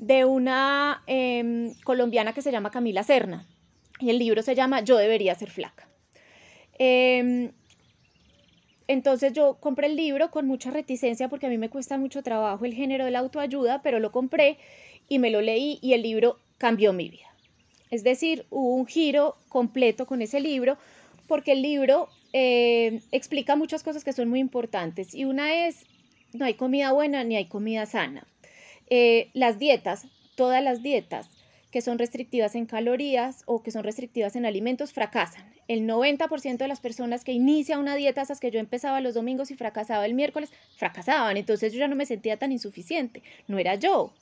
de 0.00 0.24
una 0.24 1.02
em, 1.06 1.74
colombiana 1.84 2.32
que 2.32 2.40
se 2.40 2.50
llama 2.50 2.70
Camila 2.70 3.02
Serna. 3.02 3.46
Y 4.00 4.08
el 4.08 4.18
libro 4.18 4.42
se 4.42 4.54
llama 4.54 4.80
Yo 4.80 4.96
debería 4.96 5.34
ser 5.34 5.50
flaca. 5.50 5.88
Em, 6.78 7.52
entonces 8.88 9.34
yo 9.34 9.58
compré 9.60 9.88
el 9.88 9.96
libro 9.96 10.30
con 10.30 10.46
mucha 10.46 10.70
reticencia 10.70 11.28
porque 11.28 11.46
a 11.46 11.50
mí 11.50 11.58
me 11.58 11.68
cuesta 11.68 11.98
mucho 11.98 12.22
trabajo 12.22 12.64
el 12.64 12.72
género 12.72 13.04
de 13.04 13.10
la 13.10 13.18
autoayuda, 13.18 13.82
pero 13.82 14.00
lo 14.00 14.10
compré 14.10 14.56
y 15.06 15.18
me 15.18 15.30
lo 15.30 15.42
leí 15.42 15.78
y 15.82 15.92
el 15.92 16.02
libro 16.02 16.38
cambió 16.56 16.94
mi 16.94 17.10
vida. 17.10 17.28
Es 17.90 18.02
decir, 18.02 18.46
hubo 18.48 18.74
un 18.76 18.86
giro 18.86 19.36
completo 19.50 20.06
con 20.06 20.22
ese 20.22 20.40
libro 20.40 20.78
porque 21.28 21.52
el 21.52 21.60
libro 21.60 22.08
em, 22.32 23.00
explica 23.12 23.54
muchas 23.54 23.82
cosas 23.82 24.02
que 24.02 24.14
son 24.14 24.30
muy 24.30 24.40
importantes 24.40 25.14
y 25.14 25.26
una 25.26 25.66
es, 25.66 25.84
no 26.32 26.46
hay 26.46 26.54
comida 26.54 26.90
buena 26.92 27.22
ni 27.22 27.36
hay 27.36 27.48
comida 27.48 27.84
sana. 27.84 28.26
Eh, 28.90 29.30
las 29.34 29.58
dietas, 29.60 30.06
todas 30.34 30.62
las 30.62 30.82
dietas 30.82 31.30
que 31.70 31.80
son 31.80 31.98
restrictivas 31.98 32.56
en 32.56 32.66
calorías 32.66 33.44
o 33.46 33.62
que 33.62 33.70
son 33.70 33.84
restrictivas 33.84 34.34
en 34.34 34.44
alimentos 34.44 34.92
fracasan. 34.92 35.44
El 35.68 35.86
90% 35.86 36.56
de 36.56 36.68
las 36.68 36.80
personas 36.80 37.22
que 37.22 37.30
inicia 37.30 37.78
una 37.78 37.94
dieta, 37.94 38.22
esas 38.22 38.40
que 38.40 38.50
yo 38.50 38.58
empezaba 38.58 39.00
los 39.00 39.14
domingos 39.14 39.52
y 39.52 39.54
fracasaba 39.54 40.04
el 40.04 40.14
miércoles, 40.14 40.50
fracasaban. 40.76 41.36
Entonces 41.36 41.72
yo 41.72 41.78
ya 41.78 41.86
no 41.86 41.94
me 41.94 42.06
sentía 42.06 42.36
tan 42.36 42.50
insuficiente. 42.50 43.22
No 43.46 43.58
era 43.58 43.76
yo, 43.76 44.12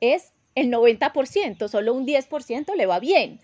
es 0.00 0.32
el 0.54 0.70
90%, 0.72 1.68
solo 1.68 1.92
un 1.92 2.06
10% 2.06 2.74
le 2.74 2.86
va 2.86 3.00
bien. 3.00 3.40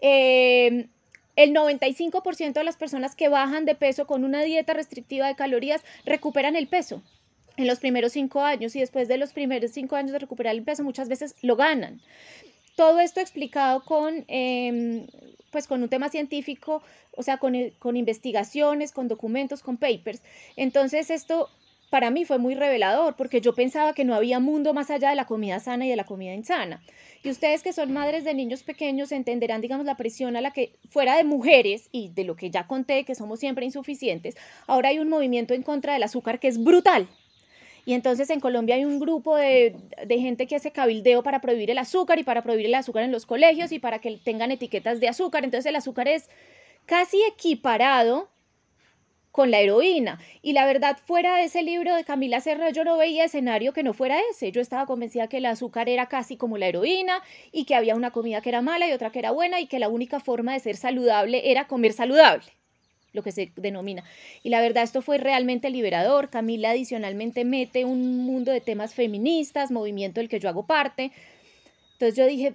Eh, 0.00 0.88
el 1.36 1.52
95% 1.52 2.54
de 2.54 2.64
las 2.64 2.76
personas 2.76 3.14
que 3.14 3.28
bajan 3.28 3.66
de 3.66 3.74
peso 3.74 4.06
con 4.06 4.24
una 4.24 4.42
dieta 4.42 4.72
restrictiva 4.72 5.26
de 5.26 5.36
calorías 5.36 5.84
recuperan 6.06 6.56
el 6.56 6.66
peso 6.66 7.02
en 7.58 7.66
los 7.66 7.80
primeros 7.80 8.12
cinco 8.12 8.40
años 8.40 8.74
y 8.76 8.80
después 8.80 9.08
de 9.08 9.18
los 9.18 9.32
primeros 9.32 9.72
cinco 9.72 9.96
años 9.96 10.12
de 10.12 10.20
recuperar 10.20 10.54
el 10.54 10.62
peso 10.62 10.84
muchas 10.84 11.08
veces 11.08 11.34
lo 11.42 11.56
ganan. 11.56 12.00
Todo 12.76 13.00
esto 13.00 13.20
explicado 13.20 13.84
con, 13.84 14.24
em, 14.28 15.06
pues 15.50 15.66
con 15.66 15.82
un 15.82 15.88
tema 15.88 16.08
científico, 16.08 16.82
o 17.16 17.22
sea, 17.24 17.38
con, 17.38 17.54
con 17.80 17.96
investigaciones, 17.96 18.92
con 18.92 19.08
documentos, 19.08 19.62
con 19.62 19.76
papers. 19.76 20.22
Entonces 20.56 21.10
esto 21.10 21.50
para 21.90 22.10
mí 22.10 22.24
fue 22.24 22.38
muy 22.38 22.54
revelador 22.54 23.16
porque 23.16 23.40
yo 23.40 23.54
pensaba 23.54 23.92
que 23.92 24.04
no 24.04 24.14
había 24.14 24.38
mundo 24.38 24.72
más 24.72 24.90
allá 24.90 25.10
de 25.10 25.16
la 25.16 25.26
comida 25.26 25.58
sana 25.58 25.84
y 25.86 25.90
de 25.90 25.96
la 25.96 26.04
comida 26.04 26.34
insana. 26.34 26.80
Y 27.24 27.30
ustedes 27.30 27.62
que 27.62 27.72
son 27.72 27.92
madres 27.92 28.22
de 28.22 28.34
niños 28.34 28.62
pequeños 28.62 29.10
entenderán, 29.10 29.60
digamos, 29.60 29.84
la 29.84 29.96
presión 29.96 30.36
a 30.36 30.40
la 30.40 30.52
que 30.52 30.74
fuera 30.90 31.16
de 31.16 31.24
mujeres 31.24 31.88
y 31.90 32.10
de 32.10 32.22
lo 32.22 32.36
que 32.36 32.50
ya 32.50 32.68
conté, 32.68 33.04
que 33.04 33.16
somos 33.16 33.40
siempre 33.40 33.64
insuficientes, 33.64 34.36
ahora 34.68 34.90
hay 34.90 35.00
un 35.00 35.08
movimiento 35.08 35.54
en 35.54 35.64
contra 35.64 35.94
del 35.94 36.04
azúcar 36.04 36.38
que 36.38 36.46
es 36.46 36.62
brutal. 36.62 37.08
Y 37.88 37.94
entonces 37.94 38.28
en 38.28 38.38
Colombia 38.38 38.74
hay 38.74 38.84
un 38.84 39.00
grupo 39.00 39.34
de, 39.34 39.74
de, 40.04 40.18
gente 40.18 40.46
que 40.46 40.54
hace 40.54 40.72
cabildeo 40.72 41.22
para 41.22 41.40
prohibir 41.40 41.70
el 41.70 41.78
azúcar 41.78 42.18
y 42.18 42.22
para 42.22 42.42
prohibir 42.42 42.66
el 42.66 42.74
azúcar 42.74 43.02
en 43.02 43.10
los 43.10 43.24
colegios 43.24 43.72
y 43.72 43.78
para 43.78 43.98
que 43.98 44.14
tengan 44.22 44.50
etiquetas 44.50 45.00
de 45.00 45.08
azúcar. 45.08 45.42
Entonces 45.42 45.64
el 45.64 45.74
azúcar 45.74 46.06
es 46.06 46.28
casi 46.84 47.16
equiparado 47.22 48.28
con 49.32 49.50
la 49.50 49.60
heroína. 49.60 50.20
Y 50.42 50.52
la 50.52 50.66
verdad, 50.66 50.98
fuera 51.02 51.36
de 51.36 51.44
ese 51.44 51.62
libro 51.62 51.94
de 51.94 52.04
Camila 52.04 52.42
Serra, 52.42 52.68
yo 52.68 52.84
no 52.84 52.98
veía 52.98 53.24
escenario 53.24 53.72
que 53.72 53.82
no 53.82 53.94
fuera 53.94 54.18
ese. 54.30 54.52
Yo 54.52 54.60
estaba 54.60 54.84
convencida 54.84 55.28
que 55.28 55.38
el 55.38 55.46
azúcar 55.46 55.88
era 55.88 56.10
casi 56.10 56.36
como 56.36 56.58
la 56.58 56.66
heroína 56.66 57.22
y 57.52 57.64
que 57.64 57.74
había 57.74 57.94
una 57.94 58.10
comida 58.10 58.42
que 58.42 58.50
era 58.50 58.60
mala 58.60 58.86
y 58.86 58.92
otra 58.92 59.10
que 59.12 59.20
era 59.20 59.30
buena 59.30 59.60
y 59.60 59.66
que 59.66 59.78
la 59.78 59.88
única 59.88 60.20
forma 60.20 60.52
de 60.52 60.60
ser 60.60 60.76
saludable 60.76 61.50
era 61.50 61.66
comer 61.66 61.94
saludable 61.94 62.57
lo 63.12 63.22
que 63.22 63.32
se 63.32 63.52
denomina. 63.56 64.04
Y 64.42 64.50
la 64.50 64.60
verdad, 64.60 64.84
esto 64.84 65.02
fue 65.02 65.18
realmente 65.18 65.70
liberador. 65.70 66.30
Camila 66.30 66.70
adicionalmente 66.70 67.44
mete 67.44 67.84
un 67.84 68.18
mundo 68.18 68.52
de 68.52 68.60
temas 68.60 68.94
feministas, 68.94 69.70
movimiento 69.70 70.20
del 70.20 70.28
que 70.28 70.40
yo 70.40 70.48
hago 70.48 70.66
parte. 70.66 71.12
Entonces 71.92 72.16
yo 72.16 72.26
dije, 72.26 72.54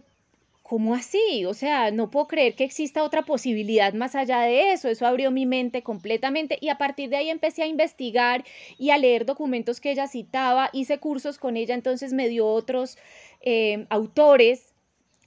¿cómo 0.63 0.95
así? 0.95 1.45
O 1.45 1.53
sea, 1.53 1.91
no 1.91 2.09
puedo 2.09 2.27
creer 2.27 2.55
que 2.55 2.63
exista 2.63 3.03
otra 3.03 3.23
posibilidad 3.23 3.93
más 3.93 4.15
allá 4.15 4.39
de 4.41 4.71
eso. 4.71 4.89
Eso 4.89 5.05
abrió 5.05 5.29
mi 5.29 5.45
mente 5.45 5.83
completamente 5.83 6.57
y 6.61 6.69
a 6.69 6.77
partir 6.77 7.09
de 7.09 7.17
ahí 7.17 7.29
empecé 7.29 7.63
a 7.63 7.67
investigar 7.67 8.43
y 8.79 8.89
a 8.89 8.97
leer 8.97 9.25
documentos 9.25 9.81
que 9.81 9.91
ella 9.91 10.07
citaba, 10.07 10.69
hice 10.73 10.97
cursos 10.99 11.37
con 11.37 11.57
ella, 11.57 11.75
entonces 11.75 12.13
me 12.13 12.29
dio 12.29 12.47
otros 12.47 12.97
eh, 13.41 13.85
autores 13.89 14.73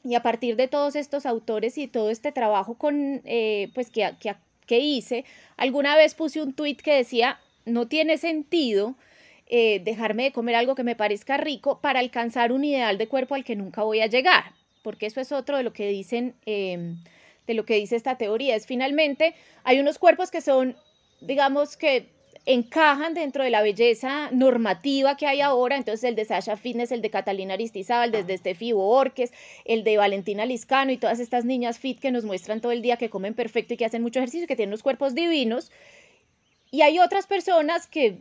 y 0.03 0.15
a 0.15 0.23
partir 0.23 0.57
de 0.57 0.69
todos 0.69 0.97
estos 0.97 1.27
autores 1.27 1.79
y 1.79 1.87
todo 1.87 2.11
este 2.11 2.33
trabajo 2.33 2.75
con, 2.75 3.23
eh, 3.25 3.71
pues 3.75 3.91
que, 3.91 4.09
que, 4.21 4.35
que, 4.67 4.79
hice, 4.81 5.25
alguna 5.57 5.97
vez 5.97 6.15
puse 6.15 6.43
un 6.43 6.53
tweet 6.55 6.77
que 6.77 6.95
decía, 6.95 7.39
no 7.65 7.89
tiene 7.89 8.19
sentido 8.19 8.97
eh, 9.47 9.81
dejarme 9.85 10.25
de 10.25 10.33
comer 10.33 10.57
algo 10.57 10.75
que 10.75 10.85
me 10.85 10.97
parezca 10.97 11.37
rico 11.37 11.81
para 11.81 12.01
alcanzar 12.01 12.53
un 12.53 12.65
ideal 12.65 12.99
de 12.99 13.09
cuerpo 13.09 13.35
al 13.35 13.45
que 13.45 13.57
nunca 13.57 13.83
voy 13.83 14.01
a 14.01 14.07
llegar 14.07 14.57
porque 14.87 15.07
eso 15.07 15.21
es 15.21 15.33
otro 15.33 15.57
de 15.57 15.65
lo 15.65 15.73
que 15.73 15.89
dicen, 15.89 16.37
em, 16.47 17.03
de 17.49 17.55
lo 17.55 17.65
que 17.65 17.75
dice 17.75 17.97
esta 17.97 18.17
teoría, 18.19 18.55
es 18.55 18.69
finalmente 18.69 19.35
hay 19.65 19.81
unos 19.81 19.99
cuerpos 19.99 20.31
que 20.31 20.41
son, 20.41 20.77
digamos 21.21 21.77
que 21.77 22.07
encajan 22.47 23.13
dentro 23.13 23.43
de 23.43 23.51
la 23.51 23.61
belleza 23.61 24.31
normativa 24.31 25.17
que 25.17 25.27
hay 25.27 25.41
ahora, 25.41 25.77
entonces 25.77 26.05
el 26.05 26.15
de 26.15 26.25
Sasha 26.25 26.57
Fitness, 26.57 26.93
el 26.93 27.03
de 27.03 27.11
Catalina 27.11 27.55
Aristizábal, 27.55 28.15
el 28.15 28.27
de 28.27 28.39
Steffi 28.39 28.73
Borges, 28.73 29.33
el 29.65 29.83
de 29.83 29.97
Valentina 29.97 30.47
Liscano 30.47 30.93
y 30.93 30.97
todas 30.97 31.19
estas 31.19 31.45
niñas 31.45 31.81
fit 31.81 31.99
que 31.99 32.13
nos 32.13 32.25
muestran 32.25 32.61
todo 32.61 32.71
el 32.71 32.83
día 32.83 32.97
que 32.97 33.11
comen 33.11 33.35
perfecto 33.35 33.75
y 33.75 33.77
que 33.77 33.85
hacen 33.85 34.03
mucho 34.03 34.21
ejercicio, 34.21 34.47
que 34.47 34.55
tienen 34.55 34.71
unos 34.71 34.85
cuerpos 34.85 35.15
divinos. 35.15 35.73
Y 36.71 36.83
hay 36.83 37.01
otras 37.01 37.27
personas 37.27 37.89
que, 37.89 38.19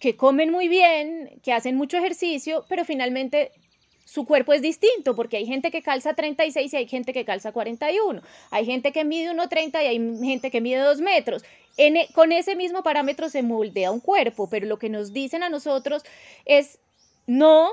que 0.00 0.16
comen 0.16 0.50
muy 0.50 0.68
bien, 0.68 1.38
que 1.42 1.52
hacen 1.52 1.76
mucho 1.76 1.98
ejercicio, 1.98 2.64
pero 2.68 2.86
finalmente 2.86 3.52
su 4.10 4.24
cuerpo 4.24 4.52
es 4.52 4.60
distinto, 4.60 5.14
porque 5.14 5.36
hay 5.36 5.46
gente 5.46 5.70
que 5.70 5.82
calza 5.82 6.14
36 6.14 6.72
y 6.72 6.76
hay 6.76 6.88
gente 6.88 7.12
que 7.12 7.24
calza 7.24 7.52
41. 7.52 8.20
Hay 8.50 8.66
gente 8.66 8.90
que 8.90 9.04
mide 9.04 9.30
1,30 9.30 9.84
y 9.84 9.86
hay 9.86 10.26
gente 10.26 10.50
que 10.50 10.60
mide 10.60 10.80
2 10.80 11.00
metros. 11.00 11.44
E, 11.76 12.08
con 12.12 12.32
ese 12.32 12.56
mismo 12.56 12.82
parámetro 12.82 13.28
se 13.28 13.44
moldea 13.44 13.92
un 13.92 14.00
cuerpo, 14.00 14.48
pero 14.50 14.66
lo 14.66 14.80
que 14.80 14.88
nos 14.88 15.12
dicen 15.12 15.44
a 15.44 15.48
nosotros 15.48 16.02
es, 16.44 16.80
no, 17.28 17.68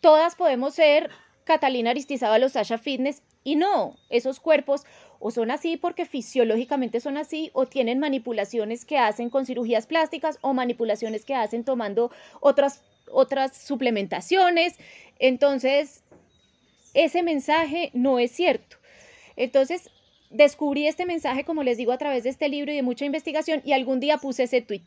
todas 0.00 0.34
podemos 0.34 0.74
ser 0.74 1.10
Catalina 1.44 1.90
Aristizábal 1.90 2.42
o 2.42 2.48
Sasha 2.48 2.78
Fitness, 2.78 3.22
y 3.44 3.54
no, 3.54 3.94
esos 4.10 4.40
cuerpos 4.40 4.84
o 5.20 5.30
son 5.30 5.52
así 5.52 5.76
porque 5.76 6.06
fisiológicamente 6.06 6.98
son 6.98 7.16
así, 7.16 7.50
o 7.52 7.66
tienen 7.66 8.00
manipulaciones 8.00 8.84
que 8.84 8.98
hacen 8.98 9.30
con 9.30 9.46
cirugías 9.46 9.86
plásticas, 9.86 10.38
o 10.40 10.54
manipulaciones 10.54 11.24
que 11.24 11.36
hacen 11.36 11.62
tomando 11.62 12.10
otras 12.40 12.82
otras 13.12 13.56
suplementaciones. 13.56 14.74
Entonces, 15.18 16.02
ese 16.94 17.22
mensaje 17.22 17.90
no 17.92 18.18
es 18.18 18.32
cierto. 18.32 18.76
Entonces, 19.36 19.90
descubrí 20.30 20.86
este 20.86 21.06
mensaje, 21.06 21.44
como 21.44 21.62
les 21.62 21.76
digo, 21.76 21.92
a 21.92 21.98
través 21.98 22.24
de 22.24 22.30
este 22.30 22.48
libro 22.48 22.72
y 22.72 22.76
de 22.76 22.82
mucha 22.82 23.04
investigación 23.04 23.62
y 23.64 23.72
algún 23.72 24.00
día 24.00 24.18
puse 24.18 24.44
ese 24.44 24.60
tweet. 24.60 24.82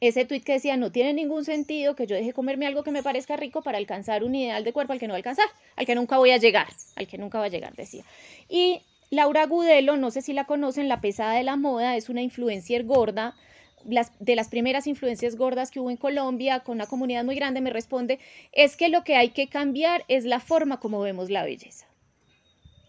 Ese 0.00 0.24
tweet 0.24 0.40
que 0.40 0.54
decía, 0.54 0.76
no 0.76 0.90
tiene 0.90 1.12
ningún 1.12 1.44
sentido 1.44 1.94
que 1.94 2.08
yo 2.08 2.16
deje 2.16 2.32
comerme 2.32 2.66
algo 2.66 2.82
que 2.82 2.90
me 2.90 3.04
parezca 3.04 3.36
rico 3.36 3.62
para 3.62 3.78
alcanzar 3.78 4.24
un 4.24 4.34
ideal 4.34 4.64
de 4.64 4.72
cuerpo 4.72 4.92
al 4.92 4.98
que 4.98 5.06
no 5.06 5.14
alcanzar, 5.14 5.46
al 5.76 5.86
que 5.86 5.94
nunca 5.94 6.18
voy 6.18 6.32
a 6.32 6.38
llegar, 6.38 6.66
al 6.96 7.06
que 7.06 7.18
nunca 7.18 7.38
va 7.38 7.44
a 7.44 7.48
llegar, 7.48 7.76
decía. 7.76 8.04
Y 8.48 8.82
Laura 9.10 9.46
Gudelo, 9.46 9.96
no 9.96 10.10
sé 10.10 10.22
si 10.22 10.32
la 10.32 10.44
conocen, 10.44 10.88
la 10.88 11.00
pesada 11.00 11.34
de 11.34 11.44
la 11.44 11.56
moda, 11.56 11.96
es 11.96 12.08
una 12.08 12.22
influencer 12.22 12.82
gorda, 12.84 13.36
de 13.84 14.36
las 14.36 14.48
primeras 14.48 14.86
influencias 14.86 15.36
gordas 15.36 15.70
que 15.70 15.80
hubo 15.80 15.90
en 15.90 15.96
Colombia, 15.96 16.60
con 16.60 16.76
una 16.76 16.86
comunidad 16.86 17.24
muy 17.24 17.34
grande, 17.34 17.60
me 17.60 17.70
responde, 17.70 18.18
es 18.52 18.76
que 18.76 18.88
lo 18.88 19.04
que 19.04 19.16
hay 19.16 19.30
que 19.30 19.48
cambiar 19.48 20.04
es 20.08 20.24
la 20.24 20.40
forma 20.40 20.80
como 20.80 21.00
vemos 21.00 21.30
la 21.30 21.44
belleza. 21.44 21.86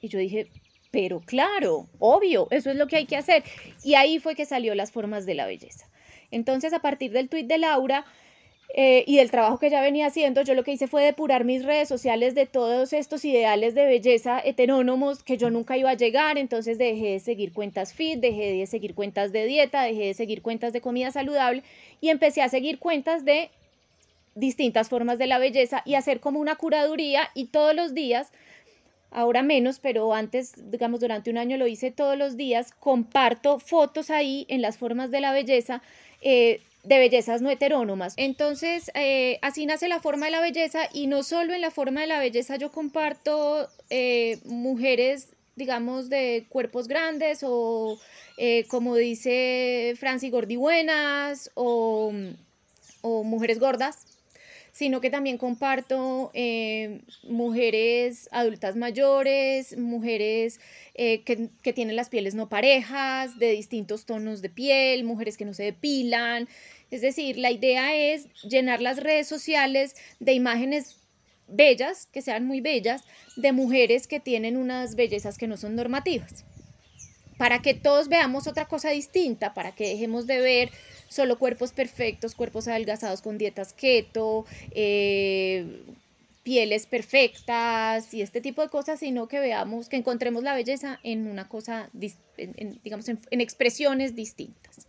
Y 0.02 0.10
yo 0.10 0.20
dije, 0.20 0.48
pero 0.92 1.22
claro, 1.22 1.88
obvio, 2.00 2.48
eso 2.52 2.70
es 2.70 2.76
lo 2.76 2.88
que 2.88 2.98
hay 2.98 3.06
que 3.06 3.18
hacer. 3.18 3.44
Y 3.84 3.96
ahí 3.96 4.20
fue 4.20 4.36
que 4.36 4.46
salió 4.46 4.76
las 4.76 4.92
formas 4.92 5.26
de 5.26 5.34
la 5.34 5.48
belleza. 5.48 5.88
Entonces, 6.30 6.74
a 6.74 6.80
partir 6.80 7.12
del 7.12 7.30
tuit 7.30 7.48
de 7.48 7.58
Laura, 7.58 8.06
eh, 8.76 9.04
y 9.06 9.18
del 9.18 9.30
trabajo 9.30 9.60
que 9.60 9.70
ya 9.70 9.82
venía 9.82 10.08
haciendo, 10.08 10.42
yo 10.42 10.56
lo 10.56 10.64
que 10.64 10.72
hice 10.72 10.88
fue 10.88 11.04
depurar 11.04 11.46
mis 11.46 11.64
redes 11.64 11.88
sociales 11.88 12.34
de 12.34 12.48
todos 12.48 12.92
estos 12.92 13.24
ideales 13.24 13.76
de 13.76 13.86
belleza 13.86 14.42
heterónomos 14.44 15.22
que 15.22 15.38
yo 15.38 15.52
nunca 15.52 15.78
iba 15.78 15.92
a 15.92 15.94
llegar, 15.94 16.40
entonces 16.40 16.80
dejé 16.80 17.12
de 17.12 17.20
seguir 17.20 17.54
cuentas 17.54 17.94
fit, 17.94 18.20
dejé 18.20 18.54
de 18.54 18.66
seguir 18.66 18.96
cuentas 18.96 19.32
de 19.32 19.46
dieta, 19.46 19.84
dejé 19.84 20.08
de 20.08 20.14
seguir 20.16 20.42
cuentas 20.42 20.74
de 20.74 20.82
comida 20.82 21.12
saludable 21.12 21.62
y 22.02 22.10
empecé 22.10 22.42
a 22.42 22.50
seguir 22.50 22.80
cuentas 22.80 23.24
de 23.26 23.52
distintas 24.34 24.90
formas 24.90 25.20
de 25.20 25.28
la 25.28 25.38
belleza 25.38 25.84
y 25.86 25.94
hacer 25.94 26.20
como 26.20 26.40
una 26.40 26.56
curaduría. 26.56 27.30
Y 27.36 27.46
todos 27.46 27.76
los 27.76 27.94
días 27.94 28.32
ahora 29.12 29.44
menos, 29.44 29.78
pero 29.80 30.16
antes, 30.16 30.72
digamos, 30.72 31.00
durante 31.00 31.30
un 31.30 31.38
año 31.38 31.58
lo 31.58 31.68
hice 31.68 31.92
todos 31.92 32.18
los 32.18 32.36
días, 32.38 32.72
comparto 32.80 33.60
fotos 33.60 34.10
ahí 34.10 34.48
en 34.50 34.64
las 34.64 34.80
formas 34.80 35.12
de 35.12 35.22
la 35.22 35.32
belleza 35.32 35.84
eh, 36.22 36.60
de 36.84 37.00
bellezas 37.00 37.42
no 37.42 37.50
heterónomas. 37.50 38.14
Entonces, 38.18 38.92
eh, 38.94 39.40
así 39.42 39.66
nace 39.66 39.88
la 39.88 40.00
forma 40.00 40.26
de 40.26 40.34
la 40.34 40.42
belleza 40.42 40.90
y 40.94 41.08
no 41.08 41.24
solo 41.24 41.54
en 41.54 41.62
la 41.62 41.72
forma 41.72 42.02
de 42.02 42.08
la 42.08 42.20
belleza 42.20 42.58
yo 42.58 42.72
comparto 42.72 43.70
eh, 43.90 44.40
mujeres, 44.46 45.30
digamos, 45.56 46.10
de 46.10 46.46
cuerpos 46.50 46.88
grandes 46.88 47.40
o, 47.44 48.00
eh, 48.38 48.66
como 48.68 48.96
dice 48.96 49.94
Franci, 49.98 50.30
gordibuenas 50.30 51.52
o, 51.56 52.12
o 53.02 53.24
mujeres 53.24 53.60
gordas, 53.60 54.06
sino 54.74 55.00
que 55.00 55.10
también 55.10 55.38
comparto 55.38 56.32
mujeres 57.24 58.28
adultas 58.32 58.76
mayores, 58.76 59.78
mujeres 59.78 60.60
que, 60.94 61.50
que, 61.62 61.74
tienen 61.74 61.96
las 61.96 62.10
pieles 62.10 62.36
no 62.36 62.50
parejas, 62.50 63.40
de 63.40 63.52
distintos 63.52 64.06
tonos 64.06 64.42
de 64.42 64.50
piel, 64.50 65.06
mujeres 65.06 65.38
que 65.38 65.46
no 65.46 65.54
se 65.54 65.64
depilan, 65.64 66.50
es 66.94 67.02
decir, 67.02 67.38
la 67.38 67.50
idea 67.50 67.96
es 67.96 68.28
llenar 68.44 68.80
las 68.80 68.98
redes 68.98 69.28
sociales 69.28 69.96
de 70.20 70.34
imágenes 70.34 71.00
bellas, 71.48 72.08
que 72.12 72.22
sean 72.22 72.46
muy 72.46 72.62
bellas, 72.62 73.04
de 73.36 73.52
mujeres 73.52 74.06
que 74.06 74.20
tienen 74.20 74.58
unas 74.58 74.96
bellezas 74.96 75.40
que 75.40 75.48
no 75.48 75.58
son 75.58 75.76
normativas. 75.76 76.46
Para 77.40 77.64
que 77.64 77.74
todos 77.74 78.10
veamos 78.10 78.46
otra 78.46 78.68
cosa 78.68 78.92
distinta, 78.92 79.56
para 79.56 79.74
que 79.74 79.90
dejemos 79.90 80.28
de 80.28 80.40
ver 80.40 80.70
solo 81.14 81.38
cuerpos 81.38 81.72
perfectos, 81.72 82.36
cuerpos 82.36 82.68
adelgazados 82.68 83.22
con 83.22 83.38
dietas 83.38 83.74
keto, 83.74 84.46
eh, 84.72 85.84
pieles 86.44 86.86
perfectas 86.86 88.14
y 88.14 88.22
este 88.22 88.42
tipo 88.42 88.62
de 88.62 88.70
cosas, 88.70 89.00
sino 89.00 89.28
que 89.28 89.40
veamos, 89.40 89.88
que 89.88 89.96
encontremos 89.96 90.44
la 90.44 90.54
belleza 90.54 91.00
en 91.04 91.28
una 91.28 91.48
cosa, 91.48 91.90
digamos, 91.94 93.08
en 93.08 93.42
expresiones 93.42 94.16
distintas. 94.16 94.88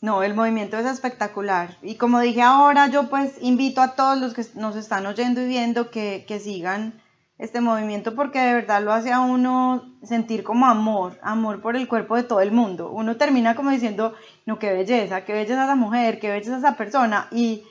No, 0.00 0.22
el 0.22 0.34
movimiento 0.34 0.78
es 0.78 0.86
espectacular. 0.86 1.76
Y 1.82 1.96
como 1.96 2.20
dije 2.20 2.42
ahora, 2.42 2.88
yo 2.88 3.08
pues 3.10 3.32
invito 3.40 3.80
a 3.80 3.96
todos 3.96 4.18
los 4.18 4.32
que 4.32 4.44
nos 4.54 4.76
están 4.76 5.06
oyendo 5.06 5.42
y 5.42 5.48
viendo 5.48 5.90
que, 5.90 6.24
sigan 6.42 7.00
este 7.38 7.60
movimiento 7.60 8.14
porque 8.14 8.40
de 8.40 8.54
verdad 8.54 8.82
lo 8.82 8.92
hace 8.92 9.12
a 9.12 9.20
uno 9.20 9.96
sentir 10.02 10.42
como 10.42 10.66
amor, 10.66 11.18
amor 11.22 11.60
por 11.60 11.76
el 11.76 11.86
cuerpo 11.86 12.16
de 12.16 12.24
todo 12.24 12.40
el 12.40 12.50
mundo. 12.50 12.90
Uno 12.90 13.16
termina 13.16 13.54
como 13.54 13.70
diciendo, 13.70 14.14
no, 14.44 14.58
qué 14.58 14.72
belleza, 14.72 15.24
qué 15.24 15.32
belleza 15.32 15.64
esa 15.64 15.76
mujer, 15.76 16.18
qué 16.18 16.30
belleza 16.30 16.58
esa 16.58 16.76
persona. 16.76 17.28
Y, 17.30 17.64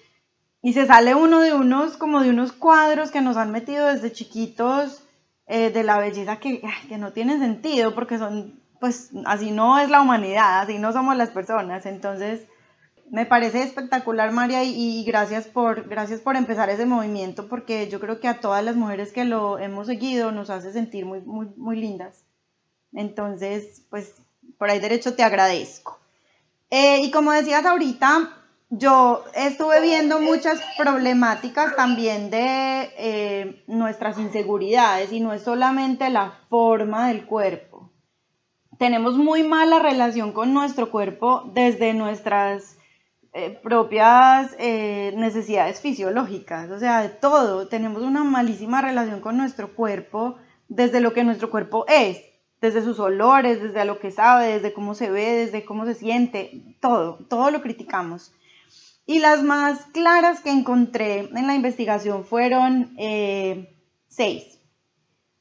se 0.73 0.85
sale 0.85 1.15
uno 1.15 1.39
de 1.39 1.53
unos, 1.53 1.95
como 1.95 2.21
de 2.21 2.29
unos 2.29 2.51
cuadros 2.51 3.09
que 3.09 3.21
nos 3.21 3.37
han 3.37 3.51
metido 3.51 3.87
desde 3.87 4.11
chiquitos 4.11 5.01
eh, 5.45 5.69
de 5.69 5.83
la 5.83 5.97
belleza 5.97 6.39
que, 6.39 6.61
que 6.89 6.97
no 6.97 7.13
tienen 7.13 7.39
sentido 7.39 7.95
porque 7.95 8.17
son 8.17 8.59
pues 8.79 9.11
así 9.25 9.51
no 9.51 9.79
es 9.79 9.89
la 9.89 10.01
humanidad, 10.01 10.59
así 10.59 10.77
no 10.77 10.91
somos 10.91 11.15
las 11.15 11.29
personas. 11.29 11.85
Entonces, 11.85 12.41
Me 13.09 13.25
parece 13.25 13.63
espectacular, 13.63 14.31
María, 14.31 14.63
y, 14.63 15.03
gracias, 15.05 15.47
por, 15.47 15.87
gracias 15.87 16.19
por 16.19 16.35
empezar 16.35 16.69
ese 16.69 16.85
movimiento, 16.85 17.47
porque 17.47 17.87
yo 17.89 17.99
creo 18.01 18.19
que 18.19 18.27
a 18.27 18.41
todas 18.41 18.63
las 18.63 18.75
mujeres 18.75 19.13
que 19.13 19.23
lo 19.23 19.59
hemos 19.59 19.87
seguido 19.87 20.31
nos 20.31 20.49
hace 20.49 20.73
sentir 20.73 21.05
muy, 21.05 21.21
muy, 21.21 21.47
muy 21.55 21.77
lindas. 21.77 22.25
Entonces, 22.93 23.83
pues, 23.89 24.13
por 24.57 24.69
ahí 24.69 24.79
derecho 24.79 25.15
te 25.15 25.23
agradezco. 25.23 25.99
Eh, 26.69 26.99
y 27.01 27.11
como 27.11 27.31
decías 27.31 27.65
ahorita, 27.65 28.33
yo 28.69 29.23
estuve 29.33 29.81
viendo 29.81 30.19
muchas 30.19 30.59
problemáticas 30.77 31.77
también 31.77 32.29
de 32.29 32.91
eh, 32.97 33.63
nuestras 33.67 34.19
inseguridades 34.19 35.13
y 35.13 35.21
no 35.21 35.31
es 35.31 35.43
solamente 35.43 36.09
la 36.09 36.31
forma 36.49 37.07
del 37.07 37.25
cuerpo. 37.25 37.89
Tenemos 38.77 39.15
muy 39.15 39.43
mala 39.43 39.79
relación 39.79 40.33
con 40.33 40.53
nuestro 40.53 40.91
cuerpo 40.91 41.49
desde 41.53 41.93
nuestras 41.93 42.77
eh, 43.37 43.59
propias 43.61 44.55
eh, 44.57 45.13
necesidades 45.15 45.79
fisiológicas, 45.79 46.71
o 46.71 46.79
sea, 46.79 47.03
de 47.03 47.09
todo. 47.09 47.67
Tenemos 47.67 48.01
una 48.01 48.23
malísima 48.23 48.81
relación 48.81 49.21
con 49.21 49.37
nuestro 49.37 49.75
cuerpo 49.75 50.37
desde 50.69 51.01
lo 51.01 51.13
que 51.13 51.23
nuestro 51.23 51.51
cuerpo 51.51 51.85
es, 51.87 52.17
desde 52.61 52.81
sus 52.81 52.99
olores, 52.99 53.61
desde 53.61 53.85
lo 53.85 53.99
que 53.99 54.09
sabe, 54.09 54.53
desde 54.53 54.73
cómo 54.73 54.95
se 54.95 55.11
ve, 55.11 55.45
desde 55.45 55.65
cómo 55.65 55.85
se 55.85 55.93
siente, 55.93 56.63
todo, 56.79 57.19
todo 57.29 57.51
lo 57.51 57.61
criticamos. 57.61 58.33
Y 59.05 59.19
las 59.19 59.43
más 59.43 59.85
claras 59.93 60.41
que 60.41 60.49
encontré 60.49 61.29
en 61.31 61.45
la 61.45 61.53
investigación 61.53 62.25
fueron 62.25 62.95
eh, 62.97 63.71
seis. 64.07 64.57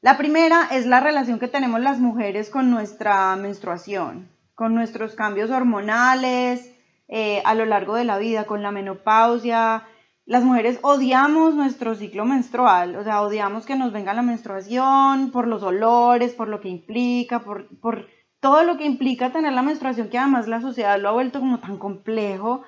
La 0.03 0.19
primera 0.19 0.69
es 0.71 0.85
la 0.85 1.01
relación 1.01 1.39
que 1.39 1.49
tenemos 1.49 1.81
las 1.81 1.99
mujeres 1.99 2.51
con 2.51 2.71
nuestra 2.71 3.35
menstruación, 3.37 4.29
con 4.55 4.75
nuestros 4.75 5.15
cambios 5.15 5.51
hormonales 5.51 6.76
eh, 7.09 7.43
a 7.45 7.55
lo 7.55 7.65
largo 7.65 7.95
de 7.95 8.05
la 8.05 8.19
vida, 8.19 8.45
con 8.45 8.63
la 8.63 8.71
menopausia. 8.73 9.85
Las 10.25 10.43
mujeres 10.43 10.79
odiamos 10.83 11.55
nuestro 11.55 11.95
ciclo 11.95 12.25
menstrual, 12.25 12.97
o 12.97 13.05
sea, 13.05 13.23
odiamos 13.23 13.65
que 13.65 13.77
nos 13.77 13.93
venga 13.93 14.13
la 14.13 14.23
menstruación 14.23 15.31
por 15.31 15.47
los 15.47 15.63
olores, 15.63 16.35
por 16.35 16.49
lo 16.49 16.61
que 16.61 16.69
implica, 16.69 17.41
por, 17.41 17.69
por 17.79 18.09
todo 18.41 18.65
lo 18.65 18.77
que 18.77 18.85
implica 18.85 19.33
tener 19.33 19.53
la 19.53 19.63
menstruación, 19.63 20.09
que 20.09 20.19
además 20.19 20.49
la 20.49 20.61
sociedad 20.61 21.01
lo 21.01 21.11
ha 21.11 21.13
vuelto 21.13 21.39
como 21.39 21.61
tan 21.61 21.79
complejo 21.79 22.63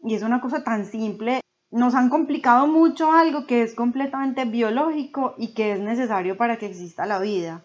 y 0.00 0.14
es 0.14 0.22
una 0.22 0.40
cosa 0.40 0.64
tan 0.64 0.84
simple, 0.84 1.40
nos 1.70 1.94
han 1.94 2.08
complicado 2.08 2.66
mucho 2.66 3.10
algo 3.10 3.46
que 3.46 3.62
es 3.62 3.74
completamente 3.74 4.44
biológico 4.44 5.34
y 5.38 5.54
que 5.54 5.72
es 5.72 5.80
necesario 5.80 6.36
para 6.36 6.56
que 6.56 6.66
exista 6.66 7.06
la 7.06 7.18
vida. 7.18 7.64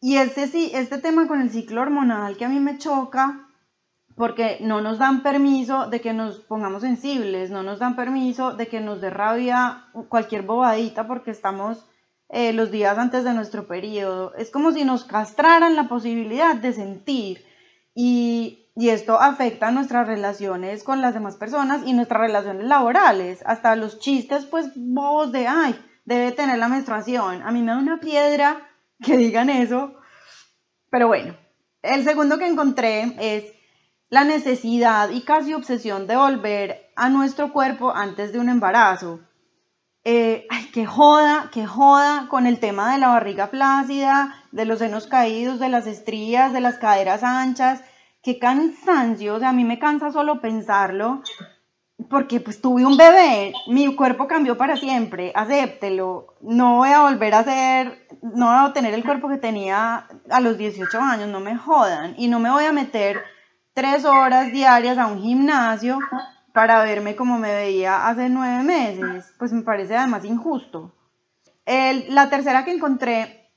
Y 0.00 0.16
este, 0.16 0.44
este 0.78 0.98
tema 0.98 1.28
con 1.28 1.40
el 1.40 1.50
ciclo 1.50 1.82
hormonal 1.82 2.36
que 2.36 2.44
a 2.44 2.48
mí 2.48 2.60
me 2.60 2.78
choca, 2.78 3.46
porque 4.16 4.58
no 4.60 4.80
nos 4.80 4.98
dan 4.98 5.22
permiso 5.22 5.88
de 5.88 6.00
que 6.00 6.12
nos 6.12 6.40
pongamos 6.40 6.82
sensibles, 6.82 7.50
no 7.50 7.62
nos 7.62 7.78
dan 7.78 7.96
permiso 7.96 8.52
de 8.54 8.68
que 8.68 8.80
nos 8.80 9.00
dé 9.00 9.10
rabia 9.10 9.86
cualquier 10.08 10.42
bobadita 10.42 11.06
porque 11.06 11.30
estamos 11.30 11.86
eh, 12.28 12.52
los 12.52 12.70
días 12.70 12.98
antes 12.98 13.24
de 13.24 13.34
nuestro 13.34 13.66
periodo. 13.66 14.34
Es 14.36 14.50
como 14.50 14.72
si 14.72 14.84
nos 14.84 15.04
castraran 15.04 15.76
la 15.76 15.88
posibilidad 15.88 16.56
de 16.56 16.72
sentir. 16.72 17.44
Y 17.94 18.62
y 18.74 18.88
esto 18.88 19.20
afecta 19.20 19.70
nuestras 19.70 20.06
relaciones 20.06 20.82
con 20.82 21.02
las 21.02 21.12
demás 21.12 21.36
personas 21.36 21.82
y 21.84 21.92
nuestras 21.92 22.22
relaciones 22.22 22.64
laborales, 22.66 23.42
hasta 23.44 23.76
los 23.76 23.98
chistes 23.98 24.46
pues 24.46 24.70
bobos 24.74 25.30
de, 25.30 25.46
ay, 25.46 25.78
debe 26.06 26.32
tener 26.32 26.58
la 26.58 26.68
menstruación. 26.68 27.42
A 27.42 27.50
mí 27.52 27.60
me 27.60 27.72
da 27.72 27.78
una 27.78 28.00
piedra 28.00 28.66
que 29.02 29.18
digan 29.18 29.50
eso, 29.50 29.94
pero 30.88 31.06
bueno, 31.06 31.36
el 31.82 32.04
segundo 32.04 32.38
que 32.38 32.46
encontré 32.46 33.14
es 33.20 33.52
la 34.12 34.24
necesidad 34.24 35.08
y 35.08 35.22
casi 35.22 35.54
obsesión 35.54 36.06
de 36.06 36.16
volver 36.16 36.92
a 36.96 37.08
nuestro 37.08 37.50
cuerpo 37.50 37.96
antes 37.96 38.30
de 38.30 38.40
un 38.40 38.50
embarazo. 38.50 39.20
Eh, 40.04 40.46
ay, 40.50 40.66
que 40.66 40.84
joda, 40.84 41.48
que 41.50 41.64
joda 41.66 42.26
con 42.28 42.46
el 42.46 42.60
tema 42.60 42.92
de 42.92 42.98
la 42.98 43.08
barriga 43.08 43.48
flácida, 43.48 44.34
de 44.50 44.66
los 44.66 44.80
senos 44.80 45.06
caídos, 45.06 45.58
de 45.58 45.70
las 45.70 45.86
estrías, 45.86 46.52
de 46.52 46.60
las 46.60 46.76
caderas 46.76 47.22
anchas. 47.22 47.80
Qué 48.22 48.38
cansancio, 48.38 49.36
o 49.36 49.38
sea, 49.38 49.48
a 49.48 49.54
mí 49.54 49.64
me 49.64 49.78
cansa 49.78 50.12
solo 50.12 50.42
pensarlo, 50.42 51.22
porque 52.10 52.38
pues 52.38 52.60
tuve 52.60 52.84
un 52.84 52.98
bebé, 52.98 53.54
mi 53.68 53.96
cuerpo 53.96 54.28
cambió 54.28 54.58
para 54.58 54.76
siempre, 54.76 55.32
acéptelo, 55.34 56.34
no 56.42 56.76
voy 56.76 56.90
a 56.90 57.00
volver 57.00 57.32
a 57.32 57.44
ser, 57.44 58.08
no 58.20 58.44
voy 58.44 58.68
a 58.70 58.72
tener 58.74 58.92
el 58.92 59.04
cuerpo 59.04 59.30
que 59.30 59.38
tenía 59.38 60.06
a 60.28 60.40
los 60.40 60.58
18 60.58 61.00
años, 61.00 61.30
no 61.30 61.40
me 61.40 61.56
jodan, 61.56 62.14
y 62.18 62.28
no 62.28 62.40
me 62.40 62.50
voy 62.50 62.66
a 62.66 62.72
meter 62.72 63.22
tres 63.74 64.04
horas 64.04 64.52
diarias 64.52 64.98
a 64.98 65.06
un 65.06 65.22
gimnasio 65.22 66.00
para 66.52 66.82
verme 66.82 67.16
como 67.16 67.38
me 67.38 67.54
veía 67.54 68.08
hace 68.08 68.28
nueve 68.28 68.62
meses, 68.62 69.32
pues 69.38 69.52
me 69.52 69.62
parece 69.62 69.96
además 69.96 70.24
injusto. 70.24 70.94
la 71.66 72.28
tercera 72.28 72.64
que 72.64 72.72
encontré 72.72 73.50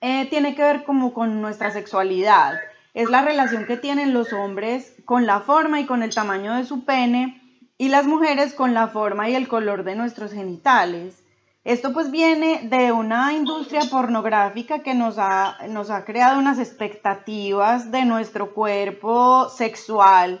eh, 0.00 0.26
tiene 0.28 0.54
que 0.54 0.62
ver 0.62 0.84
como 0.84 1.14
con 1.14 1.40
nuestra 1.40 1.70
sexualidad 1.70 2.60
es 2.92 3.10
la 3.10 3.22
relación 3.22 3.66
que 3.66 3.76
tienen 3.76 4.14
los 4.14 4.32
hombres 4.32 4.94
con 5.04 5.26
la 5.26 5.40
forma 5.40 5.80
y 5.80 5.86
con 5.86 6.02
el 6.02 6.14
tamaño 6.14 6.54
de 6.54 6.64
su 6.64 6.84
pene 6.84 7.42
y 7.78 7.88
las 7.88 8.06
mujeres 8.06 8.54
con 8.54 8.72
la 8.72 8.88
forma 8.88 9.28
y 9.28 9.34
el 9.34 9.48
color 9.48 9.84
de 9.84 9.96
nuestros 9.96 10.32
genitales. 10.32 11.22
Esto 11.66 11.92
pues 11.92 12.12
viene 12.12 12.60
de 12.68 12.92
una 12.92 13.32
industria 13.32 13.80
pornográfica 13.90 14.84
que 14.84 14.94
nos 14.94 15.16
ha, 15.18 15.58
nos 15.68 15.90
ha 15.90 16.04
creado 16.04 16.38
unas 16.38 16.60
expectativas 16.60 17.90
de 17.90 18.04
nuestro 18.04 18.54
cuerpo 18.54 19.48
sexual 19.48 20.40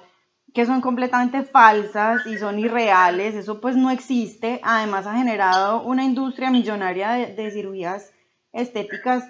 que 0.54 0.66
son 0.66 0.80
completamente 0.80 1.42
falsas 1.42 2.24
y 2.28 2.38
son 2.38 2.60
irreales, 2.60 3.34
eso 3.34 3.60
pues 3.60 3.74
no 3.74 3.90
existe, 3.90 4.60
además 4.62 5.08
ha 5.08 5.16
generado 5.16 5.82
una 5.82 6.04
industria 6.04 6.52
millonaria 6.52 7.10
de, 7.10 7.50
cirugías 7.50 8.12
estéticas 8.52 9.24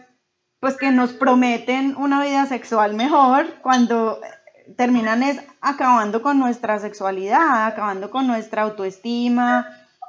pues 0.61 0.77
que 0.77 0.91
nos 0.91 1.15
prometen 1.15 1.97
una 1.97 2.23
vida 2.23 2.45
sexual 2.45 2.93
mejor 2.93 3.47
cuando 3.63 4.21
terminan 4.77 5.23
es 5.23 5.41
acabando 5.63 6.21
con 6.21 6.39
nuestra 6.39 6.79
sexualidad, 6.79 7.69
acabando 7.69 8.11
con 8.11 8.27
nuestra 8.27 8.65
autoestima, 8.65 9.67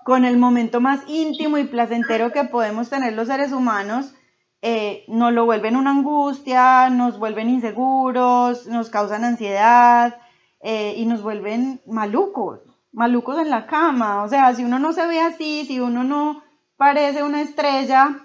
con 0.08 0.24
el 0.24 0.38
momento 0.38 0.80
más 0.80 1.02
íntimo 1.10 1.58
y 1.58 1.66
placentero 1.66 2.32
que 2.32 2.46
podemos 2.46 2.90
tener 2.90 3.12
los 3.12 3.28
seres 3.28 3.52
humanos, 3.52 4.14
eh, 4.62 5.04
nos 5.10 5.34
lo 5.34 5.44
vuelven 5.44 5.76
una 5.76 5.92
angustia, 5.92 6.90
nos 6.90 7.20
vuelven 7.20 7.50
inseguros, 7.50 8.68
nos 8.68 8.90
causan 8.90 9.26
ansiedad 9.26 10.18
eh, 10.62 10.94
y 10.96 11.06
nos 11.08 11.22
vuelven 11.22 11.82
malucos, 11.86 12.62
malucos 12.94 13.38
en 13.38 13.50
la 13.50 13.68
cama. 13.68 14.24
O 14.24 14.30
sea, 14.30 14.56
si 14.56 14.64
uno 14.64 14.80
no 14.80 14.94
se 14.94 15.06
ve 15.08 15.20
así, 15.20 15.66
si 15.66 15.82
uno 15.82 16.06
no 16.06 16.42
parece 16.78 17.22
una 17.24 17.42
estrella, 17.42 18.18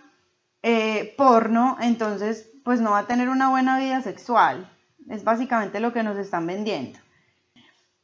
eh, 0.63 1.17
porno, 1.19 1.79
entonces 1.81 2.49
pues 2.65 2.81
no 2.81 2.93
va 2.93 3.01
a 3.01 3.07
tener 3.09 3.29
una 3.29 3.49
buena 3.49 3.77
vida 3.81 4.01
sexual. 4.03 4.71
Es 5.09 5.25
básicamente 5.25 5.81
lo 5.81 5.93
que 5.93 6.05
nos 6.05 6.17
están 6.17 6.47
vendiendo. 6.47 7.01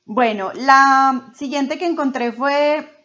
Bueno, 0.04 0.50
la 0.56 1.30
siguiente 1.34 1.78
que 1.78 1.86
encontré 1.86 2.32
fue 2.32 2.97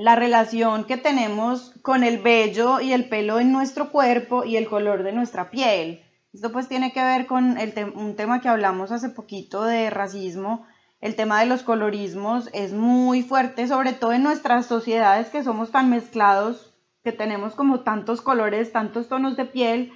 la 0.00 0.16
relación 0.16 0.84
que 0.84 0.96
tenemos 0.96 1.74
con 1.82 2.04
el 2.04 2.18
vello 2.18 2.80
y 2.80 2.94
el 2.94 3.10
pelo 3.10 3.38
en 3.38 3.52
nuestro 3.52 3.90
cuerpo 3.90 4.44
y 4.44 4.56
el 4.56 4.66
color 4.66 5.02
de 5.02 5.12
nuestra 5.12 5.50
piel. 5.50 6.02
Esto 6.32 6.50
pues 6.52 6.68
tiene 6.68 6.92
que 6.92 7.02
ver 7.02 7.26
con 7.26 7.58
un 7.94 8.16
tema 8.16 8.40
que 8.40 8.48
hablamos 8.48 8.92
hace 8.92 9.10
poquito 9.10 9.62
de 9.64 9.90
racismo. 9.90 10.66
El 11.02 11.16
tema 11.16 11.40
de 11.40 11.46
los 11.46 11.62
colorismos 11.62 12.48
es 12.54 12.72
muy 12.72 13.22
fuerte, 13.22 13.68
sobre 13.68 13.92
todo 13.92 14.12
en 14.14 14.22
nuestras 14.22 14.64
sociedades 14.64 15.28
que 15.28 15.44
somos 15.44 15.70
tan 15.70 15.90
mezclados 15.90 16.72
que 17.04 17.12
tenemos 17.12 17.54
como 17.54 17.80
tantos 17.80 18.22
colores, 18.22 18.72
tantos 18.72 19.08
tonos 19.08 19.36
de 19.36 19.44
piel, 19.44 19.92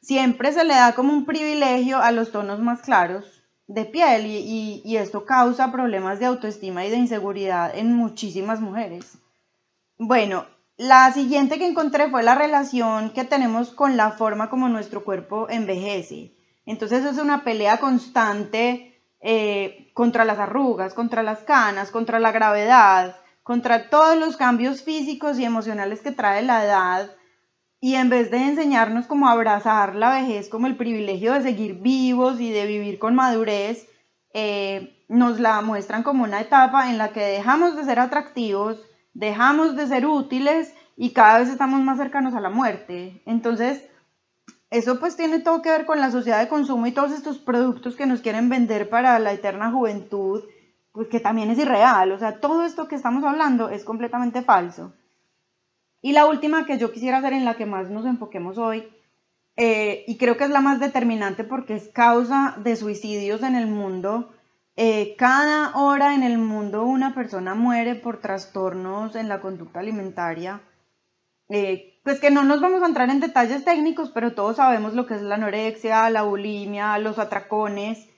siempre 0.00 0.52
se 0.52 0.64
le 0.64 0.74
da 0.74 0.94
como 0.94 1.12
un 1.12 1.26
privilegio 1.26 1.98
a 1.98 2.10
los 2.10 2.32
tonos 2.32 2.60
más 2.60 2.80
claros 2.80 3.42
de 3.66 3.84
piel 3.84 4.26
y, 4.26 4.96
esto 4.96 5.26
causa 5.26 5.72
problemas 5.72 6.20
de 6.20 6.26
autoestima 6.26 6.86
y 6.86 6.90
de 6.90 6.96
inseguridad 6.96 7.76
en 7.76 7.94
muchísimas 7.94 8.60
mujeres. 8.60 9.18
Bueno, 9.98 10.46
la 10.76 11.12
siguiente 11.12 11.58
que 11.58 11.66
encontré 11.66 12.08
fue 12.10 12.22
la 12.22 12.34
relación 12.34 13.10
que 13.10 13.24
tenemos 13.24 13.70
con 13.70 13.96
la 13.96 14.12
forma 14.12 14.50
como 14.50 14.68
nuestro 14.68 15.04
cuerpo 15.04 15.48
envejece. 15.48 16.34
Entonces 16.66 17.04
es 17.04 17.18
una 17.18 17.44
pelea 17.44 17.78
constante 17.78 19.02
eh, 19.20 19.90
contra 19.94 20.24
las 20.24 20.38
arrugas, 20.38 20.94
contra 20.94 21.22
las 21.22 21.40
canas, 21.40 21.90
contra 21.90 22.18
la 22.18 22.32
gravedad, 22.32 23.16
contra 23.42 23.90
todos 23.90 24.16
los 24.16 24.36
cambios 24.36 24.82
físicos 24.82 25.38
y 25.38 25.44
emocionales 25.44 26.00
que 26.00 26.12
trae 26.12 26.42
la 26.42 26.64
edad 26.64 27.10
y 27.80 27.96
en 27.96 28.10
vez 28.10 28.30
de 28.30 28.38
enseñarnos 28.38 29.06
cómo 29.06 29.28
abrazar 29.28 29.96
la 29.96 30.14
vejez 30.14 30.48
como 30.48 30.68
el 30.68 30.76
privilegio 30.76 31.32
de 31.32 31.42
seguir 31.42 31.74
vivos 31.80 32.40
y 32.40 32.50
de 32.52 32.66
vivir 32.66 33.00
con 33.00 33.16
madurez, 33.16 33.88
eh, 34.34 35.04
nos 35.08 35.40
la 35.40 35.60
muestran 35.62 36.04
como 36.04 36.22
una 36.22 36.40
etapa 36.40 36.90
en 36.90 36.96
la 36.96 37.12
que 37.12 37.20
dejamos 37.20 37.76
de 37.76 37.84
ser 37.84 37.98
atractivos, 37.98 38.80
dejamos 39.14 39.76
de 39.76 39.86
ser 39.86 40.06
útiles 40.06 40.74
y 40.96 41.10
cada 41.10 41.38
vez 41.38 41.48
estamos 41.48 41.80
más 41.80 41.98
cercanos 41.98 42.34
a 42.34 42.40
la 42.40 42.50
muerte. 42.50 43.22
Entonces, 43.26 43.88
eso 44.70 44.98
pues 44.98 45.16
tiene 45.16 45.40
todo 45.40 45.62
que 45.62 45.70
ver 45.70 45.84
con 45.84 46.00
la 46.00 46.10
sociedad 46.10 46.40
de 46.40 46.48
consumo 46.48 46.86
y 46.86 46.92
todos 46.92 47.12
estos 47.12 47.38
productos 47.38 47.96
que 47.96 48.06
nos 48.06 48.20
quieren 48.20 48.48
vender 48.48 48.88
para 48.88 49.18
la 49.18 49.32
eterna 49.32 49.70
juventud 49.70 50.42
pues 50.92 51.08
que 51.08 51.20
también 51.20 51.50
es 51.50 51.58
irreal. 51.58 52.12
O 52.12 52.18
sea, 52.18 52.40
todo 52.40 52.64
esto 52.64 52.86
que 52.86 52.94
estamos 52.94 53.24
hablando 53.24 53.70
es 53.70 53.84
completamente 53.84 54.42
falso. 54.42 54.92
Y 56.00 56.12
la 56.12 56.26
última 56.26 56.66
que 56.66 56.78
yo 56.78 56.92
quisiera 56.92 57.18
hacer 57.18 57.32
en 57.32 57.44
la 57.44 57.54
que 57.54 57.66
más 57.66 57.88
nos 57.88 58.04
enfoquemos 58.06 58.58
hoy, 58.58 58.88
eh, 59.56 60.04
y 60.06 60.16
creo 60.16 60.36
que 60.36 60.44
es 60.44 60.50
la 60.50 60.60
más 60.60 60.80
determinante 60.80 61.44
porque 61.44 61.74
es 61.74 61.88
causa 61.88 62.56
de 62.62 62.76
suicidios 62.76 63.42
en 63.42 63.54
el 63.54 63.66
mundo. 63.66 64.32
Eh, 64.74 65.16
cada 65.18 65.76
hora 65.76 66.14
en 66.14 66.22
el 66.22 66.38
mundo 66.38 66.84
una 66.84 67.14
persona 67.14 67.54
muere 67.54 67.94
por 67.94 68.20
trastornos 68.20 69.14
en 69.16 69.28
la 69.28 69.40
conducta 69.40 69.80
alimentaria. 69.80 70.62
Eh, 71.50 72.00
pues 72.04 72.20
que 72.20 72.30
no 72.30 72.42
nos 72.42 72.60
vamos 72.60 72.82
a 72.82 72.86
entrar 72.86 73.10
en 73.10 73.20
detalles 73.20 73.64
técnicos, 73.64 74.10
pero 74.10 74.34
todos 74.34 74.56
sabemos 74.56 74.94
lo 74.94 75.06
que 75.06 75.14
es 75.14 75.22
la 75.22 75.34
anorexia, 75.34 76.08
la 76.10 76.22
bulimia, 76.22 76.98
los 76.98 77.18
atracones. 77.18 78.08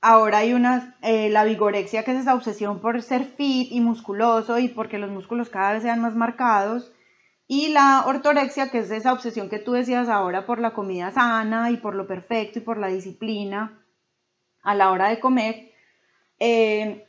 ahora 0.00 0.38
hay 0.38 0.52
una, 0.54 0.96
la 1.02 1.44
vigorexia, 1.44 2.04
que 2.04 2.12
es 2.12 2.18
esa 2.20 2.34
obsesión 2.34 2.80
por 2.80 3.02
ser 3.02 3.24
fit 3.24 3.70
y 3.70 3.80
musculoso 3.80 4.58
y 4.58 4.68
porque 4.68 4.98
los 4.98 5.10
músculos 5.10 5.48
cada 5.50 5.72
vez 5.72 5.82
sean 5.82 6.00
más 6.00 6.14
marcados. 6.14 6.92
Y 7.46 7.68
la 7.68 8.04
ortorexia, 8.06 8.70
que 8.70 8.78
es 8.78 8.90
esa 8.90 9.12
obsesión 9.12 9.48
que 9.50 9.58
tú 9.58 9.72
decías 9.72 10.08
ahora 10.08 10.46
por 10.46 10.58
la 10.60 10.72
comida 10.72 11.10
sana 11.10 11.70
y 11.70 11.76
por 11.76 11.94
lo 11.94 12.06
perfecto 12.06 12.60
y 12.60 12.62
por 12.62 12.78
la 12.78 12.88
disciplina 12.88 13.81
a 14.62 14.74
la 14.74 14.90
hora 14.90 15.08
de 15.08 15.20
comer, 15.20 15.72
eh, 16.38 17.06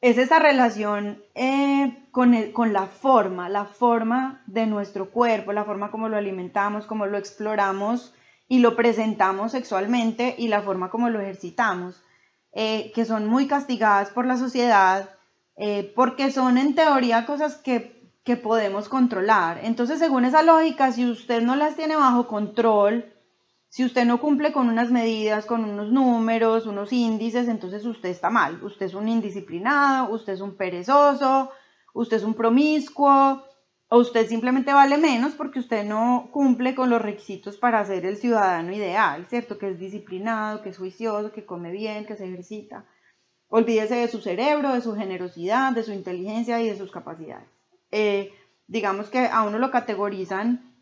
es 0.00 0.18
esa 0.18 0.38
relación 0.38 1.22
eh, 1.34 2.06
con, 2.10 2.34
con, 2.52 2.72
la 2.72 2.86
forma, 2.86 3.48
la 3.48 3.64
forma 3.64 4.42
de 4.46 4.66
nuestro 4.66 5.10
cuerpo, 5.10 5.52
la 5.52 5.64
forma 5.64 5.90
como 5.90 6.08
lo 6.08 6.16
alimentamos, 6.16 6.86
como 6.86 7.06
lo 7.06 7.18
exploramos 7.18 8.14
y 8.48 8.60
lo 8.60 8.76
presentamos 8.76 9.52
sexualmente 9.52 10.34
y 10.38 10.48
la 10.48 10.62
forma 10.62 10.90
como 10.90 11.10
lo 11.10 11.20
ejercitamos, 11.20 12.02
eh, 12.52 12.92
que 12.94 13.04
son 13.04 13.26
muy 13.26 13.46
castigadas 13.46 14.10
por 14.10 14.26
la 14.26 14.36
sociedad, 14.36 15.10
porque 15.94 16.30
son 16.30 16.58
en 16.58 16.74
teoría 16.74 17.24
cosas 17.24 17.56
que 17.56 17.96
que 18.26 18.36
podemos 18.36 18.88
controlar. 18.88 19.60
Entonces, 19.62 20.00
según 20.00 20.24
esa 20.24 20.42
lógica, 20.42 20.90
si 20.90 21.08
usted 21.08 21.42
no 21.42 21.54
las 21.54 21.76
tiene 21.76 21.94
bajo 21.94 22.26
control, 22.26 23.14
si 23.76 23.84
usted 23.84 24.06
no 24.06 24.22
cumple 24.22 24.52
con 24.52 24.70
unas 24.70 24.90
medidas, 24.90 25.44
con 25.44 25.62
unos 25.62 25.92
números, 25.92 26.64
unos 26.64 26.94
índices, 26.94 27.46
entonces 27.46 27.84
usted 27.84 28.08
está 28.08 28.30
mal. 28.30 28.64
Usted 28.64 28.86
es 28.86 28.94
un 28.94 29.06
indisciplinado, 29.06 30.14
usted 30.14 30.32
es 30.32 30.40
un 30.40 30.56
perezoso, 30.56 31.50
usted 31.92 32.16
es 32.16 32.22
un 32.22 32.32
promiscuo, 32.32 33.44
o 33.88 33.98
usted 33.98 34.26
simplemente 34.26 34.72
vale 34.72 34.96
menos 34.96 35.34
porque 35.34 35.58
usted 35.58 35.84
no 35.84 36.30
cumple 36.32 36.74
con 36.74 36.88
los 36.88 37.02
requisitos 37.02 37.58
para 37.58 37.84
ser 37.84 38.06
el 38.06 38.16
ciudadano 38.16 38.72
ideal, 38.72 39.26
¿cierto? 39.26 39.58
Que 39.58 39.68
es 39.68 39.78
disciplinado, 39.78 40.62
que 40.62 40.70
es 40.70 40.78
juicioso, 40.78 41.30
que 41.32 41.44
come 41.44 41.70
bien, 41.70 42.06
que 42.06 42.16
se 42.16 42.24
ejercita. 42.24 42.86
Olvídese 43.48 43.96
de 43.96 44.08
su 44.08 44.22
cerebro, 44.22 44.72
de 44.72 44.80
su 44.80 44.94
generosidad, 44.94 45.72
de 45.72 45.82
su 45.82 45.92
inteligencia 45.92 46.62
y 46.62 46.70
de 46.70 46.78
sus 46.78 46.90
capacidades. 46.90 47.50
Eh, 47.90 48.32
digamos 48.68 49.10
que 49.10 49.26
a 49.26 49.42
uno 49.42 49.58
lo 49.58 49.70
categorizan. 49.70 50.75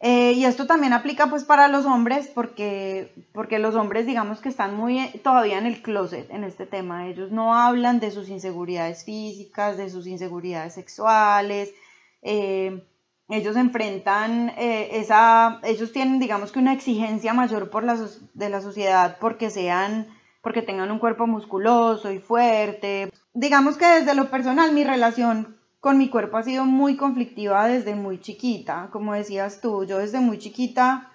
Eh, 0.00 0.32
y 0.32 0.44
esto 0.44 0.66
también 0.66 0.92
aplica 0.92 1.28
pues 1.28 1.42
para 1.42 1.66
los 1.66 1.84
hombres 1.84 2.30
porque, 2.32 3.12
porque 3.32 3.58
los 3.58 3.74
hombres 3.74 4.06
digamos 4.06 4.40
que 4.40 4.48
están 4.48 4.76
muy 4.76 5.00
eh, 5.00 5.20
todavía 5.24 5.58
en 5.58 5.66
el 5.66 5.82
closet 5.82 6.30
en 6.30 6.44
este 6.44 6.66
tema. 6.66 7.08
Ellos 7.08 7.32
no 7.32 7.54
hablan 7.54 7.98
de 7.98 8.12
sus 8.12 8.28
inseguridades 8.28 9.04
físicas, 9.04 9.76
de 9.76 9.90
sus 9.90 10.06
inseguridades 10.06 10.74
sexuales. 10.74 11.74
ellos 12.22 13.56
enfrentan 13.56 14.52
esa, 14.56 15.60
ellos 15.64 15.92
tienen 15.92 16.18
digamos 16.18 16.52
que 16.52 16.60
una 16.60 16.72
exigencia 16.72 17.34
mayor 17.34 17.68
por 17.70 17.84
la, 17.84 17.98
de 18.34 18.48
la 18.48 18.60
sociedad 18.60 19.18
porque 19.20 19.50
sean, 19.50 20.06
porque 20.42 20.62
tengan 20.62 20.90
un 20.90 20.98
cuerpo 20.98 21.26
musculoso 21.26 22.10
y 22.12 22.20
fuerte. 22.20 23.10
Digamos 23.34 23.76
que 23.76 23.86
desde 23.86 24.14
lo 24.14 24.30
personal 24.30 24.72
mi 24.72 24.84
relación 24.84 25.57
con 25.80 25.98
mi 25.98 26.08
cuerpo 26.08 26.36
ha 26.36 26.42
sido 26.42 26.64
muy 26.64 26.96
conflictiva 26.96 27.66
desde 27.66 27.94
muy 27.94 28.20
chiquita. 28.20 28.88
Como 28.92 29.14
decías 29.14 29.60
tú, 29.60 29.84
yo 29.84 29.98
desde 29.98 30.20
muy 30.20 30.38
chiquita 30.38 31.10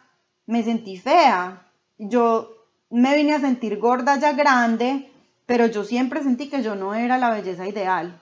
me 0.46 0.64
sentí 0.64 0.98
fea. 0.98 1.68
Yo 1.98 2.50
me 2.90 3.16
vine 3.16 3.34
a 3.34 3.40
sentir 3.40 3.78
gorda 3.80 4.18
ya 4.18 4.34
grande, 4.34 5.12
pero 5.46 5.66
yo 5.68 5.84
siempre 5.84 6.24
sentí 6.24 6.50
que 6.50 6.64
yo 6.64 6.76
no 6.76 6.94
era 6.94 7.18
la 7.18 7.32
belleza 7.32 7.68
ideal. 7.68 8.20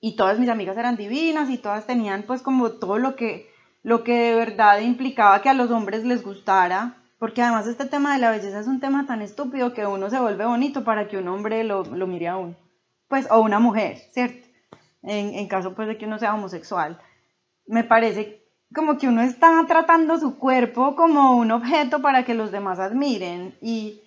Y 0.00 0.16
todas 0.16 0.38
mis 0.38 0.48
amigas 0.48 0.76
eran 0.76 0.96
divinas 0.96 1.48
y 1.50 1.58
todas 1.58 1.86
tenían 1.86 2.24
pues 2.24 2.42
como 2.42 2.72
todo 2.72 2.98
lo 2.98 3.16
que, 3.16 3.48
lo 3.82 4.04
que 4.04 4.12
de 4.12 4.34
verdad 4.34 4.80
implicaba 4.80 5.40
que 5.40 5.48
a 5.48 5.54
los 5.54 5.70
hombres 5.70 6.04
les 6.04 6.22
gustara. 6.22 6.96
Porque 7.18 7.42
además 7.42 7.66
este 7.66 7.86
tema 7.86 8.12
de 8.12 8.20
la 8.20 8.32
belleza 8.32 8.60
es 8.60 8.66
un 8.66 8.80
tema 8.80 9.06
tan 9.06 9.22
estúpido 9.22 9.72
que 9.72 9.86
uno 9.86 10.10
se 10.10 10.20
vuelve 10.20 10.44
bonito 10.44 10.84
para 10.84 11.08
que 11.08 11.16
un 11.16 11.28
hombre 11.28 11.64
lo, 11.64 11.84
lo 11.84 12.06
mire 12.06 12.28
a 12.28 12.36
uno. 12.36 12.56
Pues, 13.08 13.28
o 13.30 13.40
una 13.40 13.60
mujer, 13.60 13.98
¿cierto? 14.12 14.43
En, 15.06 15.48
caso 15.48 15.74
pues 15.74 15.88
de 15.88 15.98
que 15.98 16.06
uno 16.06 16.18
sea 16.18 16.34
homosexual. 16.34 16.98
Me 17.66 17.84
parece 17.84 18.42
como 18.74 18.98
que 18.98 19.08
uno 19.08 19.22
está 19.22 19.64
tratando 19.66 20.18
su 20.18 20.38
cuerpo 20.38 20.96
como 20.96 21.36
un 21.36 21.50
objeto 21.52 22.02
para 22.02 22.24
que 22.24 22.34
los 22.34 22.50
demás 22.50 22.78
admiren 22.78 23.56
y 23.60 24.02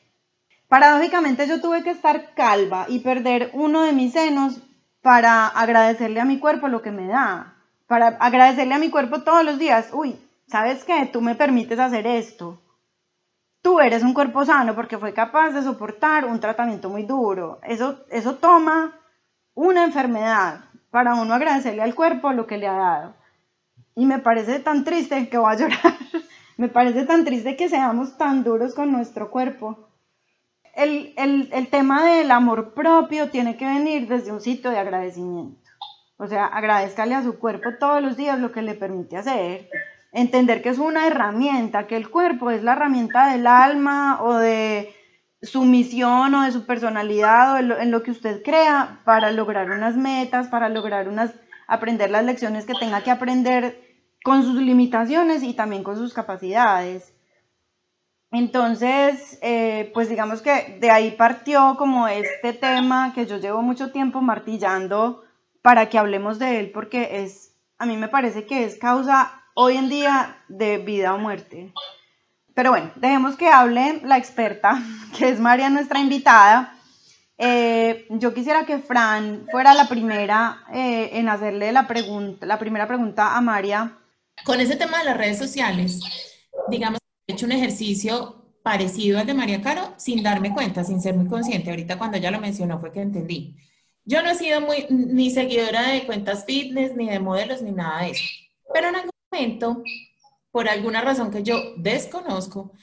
paradójicamente 0.68 1.48
yo 1.48 1.62
tuve 1.62 1.84
que 1.84 1.92
estar 1.92 2.34
calva 2.34 2.86
y 2.90 3.00
perder 3.00 3.52
uno 3.54 3.82
de 3.84 3.94
mis 3.94 4.14
senos 4.14 4.62
para 5.02 5.48
agradecerle 5.48 6.20
a 6.20 6.26
mi 6.26 6.40
cuerpo 6.40 6.68
lo 6.68 6.82
que 6.82 6.92
me 6.92 7.08
da, 7.08 7.56
para 7.88 8.08
agradecerle 8.08 8.74
a 8.74 8.80
mi 8.80 8.90
cuerpo 8.90 9.22
todos 9.22 9.46
los 9.46 9.58
días, 9.58 9.90
uy, 9.94 10.20
¿sabes 10.48 10.84
qué? 10.84 11.06
Tú 11.06 11.22
me 11.22 11.36
permites 11.36 11.80
hacer 11.80 12.06
esto. 12.06 12.62
Tú 13.62 13.80
eres 13.80 14.04
un 14.04 14.14
cuerpo 14.14 14.46
sano 14.46 14.76
porque 14.76 14.98
fue 14.98 15.14
capaz 15.14 15.52
de 15.52 15.62
soportar 15.62 16.26
un 16.26 16.40
tratamiento 16.40 16.90
muy 16.90 17.04
duro. 17.04 17.60
Eso, 17.64 18.06
eso 18.10 18.36
toma 18.36 18.98
una 19.54 19.84
enfermedad 19.84 20.66
para 20.98 21.14
uno 21.14 21.36
agradecerle 21.36 21.84
al 21.84 21.94
cuerpo 21.94 22.34
lo 22.34 22.48
que 22.48 22.58
le 22.58 22.68
ha 22.68 22.74
dado. 22.74 23.14
Y 23.94 24.08
me 24.08 24.18
parece 24.18 24.58
tan 24.58 24.84
triste 24.84 25.30
que 25.30 25.38
voy 25.38 25.54
a 25.54 25.56
llorar. 25.56 25.78
me 26.58 26.70
parece 26.70 27.06
tan 27.06 27.24
triste 27.24 27.56
que 27.56 27.70
seamos 27.70 28.18
tan 28.18 28.44
duros 28.44 28.74
con 28.74 28.92
nuestro 28.92 29.30
cuerpo. 29.30 29.90
El, 30.74 31.14
el, 31.16 31.68
tema 31.68 32.04
del 32.04 32.32
amor 32.32 32.74
propio 32.74 33.30
tiene 33.30 33.58
que 33.58 33.68
venir 33.68 34.08
desde 34.08 34.32
un 34.32 34.42
sitio 34.42 34.72
de 34.72 34.80
agradecimiento. 34.80 35.70
O 36.18 36.26
sea, 36.26 36.48
agradezcale 36.48 37.14
a 37.14 37.22
su 37.22 37.38
cuerpo 37.38 37.76
todos 37.80 38.02
los 38.02 38.18
días 38.18 38.40
lo 38.40 38.52
que 38.52 38.64
le 38.64 38.74
permite 38.74 39.18
hacer. 39.18 39.70
Entender 40.12 40.64
que 40.64 40.70
es 40.70 40.80
una 40.80 41.06
herramienta, 41.06 41.86
que 41.86 41.96
el 41.96 42.10
cuerpo 42.10 42.50
es 42.50 42.64
la 42.64 42.72
herramienta 42.72 43.32
del 43.32 43.46
alma 43.46 44.18
o 44.24 44.34
de 44.34 44.96
su 45.42 45.64
misión 45.64 46.34
o 46.34 46.44
de 46.44 46.52
su 46.52 46.66
personalidad 46.66 47.54
o 47.54 47.58
en 47.58 47.92
lo, 47.92 48.04
que 48.04 48.12
usted 48.12 48.42
crea 48.44 49.02
para 49.06 49.32
lograr 49.32 49.70
unas 49.70 49.96
metas, 49.96 50.48
para 50.48 50.70
lograr 50.70 51.08
unas, 51.08 51.34
aprender 51.68 52.10
las 52.10 52.26
lecciones 52.26 52.66
que 52.66 52.74
tenga 52.74 53.04
que 53.04 53.12
aprender 53.12 53.82
con 54.24 54.44
sus 54.44 54.56
limitaciones 54.56 55.44
y 55.44 55.54
también 55.54 55.84
con 55.84 55.96
sus 55.96 56.14
capacidades. 56.14 57.14
Entonces, 58.32 59.40
eh, 59.42 59.92
pues 59.94 60.10
digamos 60.10 60.42
que 60.42 60.78
de 60.82 60.92
ahí 60.92 61.12
partió 61.12 61.76
como 61.78 62.08
este 62.08 62.54
tema 62.54 63.14
que 63.14 63.26
yo 63.26 63.38
llevo 63.38 63.62
mucho 63.62 63.92
tiempo 63.92 64.22
martillando 64.22 65.24
para 65.62 65.88
que 65.90 65.98
hablemos 65.98 66.40
de 66.40 66.60
él, 66.60 66.72
porque 66.72 67.24
es, 67.24 67.56
a 67.78 67.86
mí 67.86 67.96
me 67.96 68.10
parece 68.10 68.46
que 68.46 68.66
es 68.66 68.78
causa 68.78 69.44
hoy 69.54 69.78
en 69.78 69.90
día 69.90 70.44
de 70.50 70.78
vida 70.78 71.14
o 71.14 71.18
muerte. 71.18 71.74
Pero 72.58 72.72
bueno, 72.72 72.90
dejemos 72.96 73.36
que 73.36 73.50
hable 73.50 74.02
la 74.04 74.18
experta, 74.18 74.82
que 75.18 75.30
es 75.30 75.40
María, 75.40 75.70
nuestra 75.70 76.00
invitada. 76.00 76.74
Eh, 77.38 78.08
yo 78.10 78.34
quisiera 78.34 78.66
que 78.66 78.80
Fran 78.80 79.46
fuera 79.52 79.76
la 79.76 79.88
primera 79.88 80.64
eh, 80.74 81.12
en 81.14 81.30
hacerle 81.30 81.72
la, 81.72 81.88
pregunta, 81.88 82.48
la 82.48 82.58
primera 82.58 82.88
pregunta 82.88 83.38
a 83.38 83.42
María. 83.42 84.00
Con 84.44 84.60
ese 84.60 84.76
tema 84.76 84.98
de 84.98 85.06
las 85.06 85.18
redes 85.18 85.38
sociales, 85.38 86.00
digamos, 86.68 86.98
he 87.28 87.34
hecho 87.34 87.46
un 87.46 87.52
ejercicio 87.52 88.56
parecido 88.64 89.20
al 89.20 89.28
de 89.28 89.36
María 89.36 89.62
Caro 89.62 89.94
sin 89.98 90.24
darme 90.24 90.52
cuenta, 90.52 90.84
sin 90.84 91.00
ser 91.00 91.14
muy 91.14 91.28
consciente. 91.28 91.70
Ahorita 91.70 92.00
cuando 92.00 92.18
ella 92.18 92.32
lo 92.32 92.40
mencionó 92.40 92.80
fue 92.80 92.92
que 92.92 93.02
entendí. 93.02 93.56
Yo 94.04 94.24
no 94.24 94.32
he 94.32 94.36
sido 94.36 94.62
muy, 94.62 94.88
ni 94.90 95.30
seguidora 95.30 95.92
de 95.92 96.08
cuentas 96.08 96.44
fitness, 96.46 96.96
ni 96.96 97.08
de 97.08 97.20
modelos, 97.20 97.62
ni 97.62 97.72
nada 97.72 98.02
de 98.02 98.10
eso. 98.10 98.24
Pero 98.74 98.88
en 98.88 98.96
algún 98.96 99.12
momento 99.32 99.84
por 100.52 100.68
alguna 100.68 101.02
razón 101.02 101.32
que 101.32 101.44
yo 101.44 101.74
desconozco, 101.78 102.74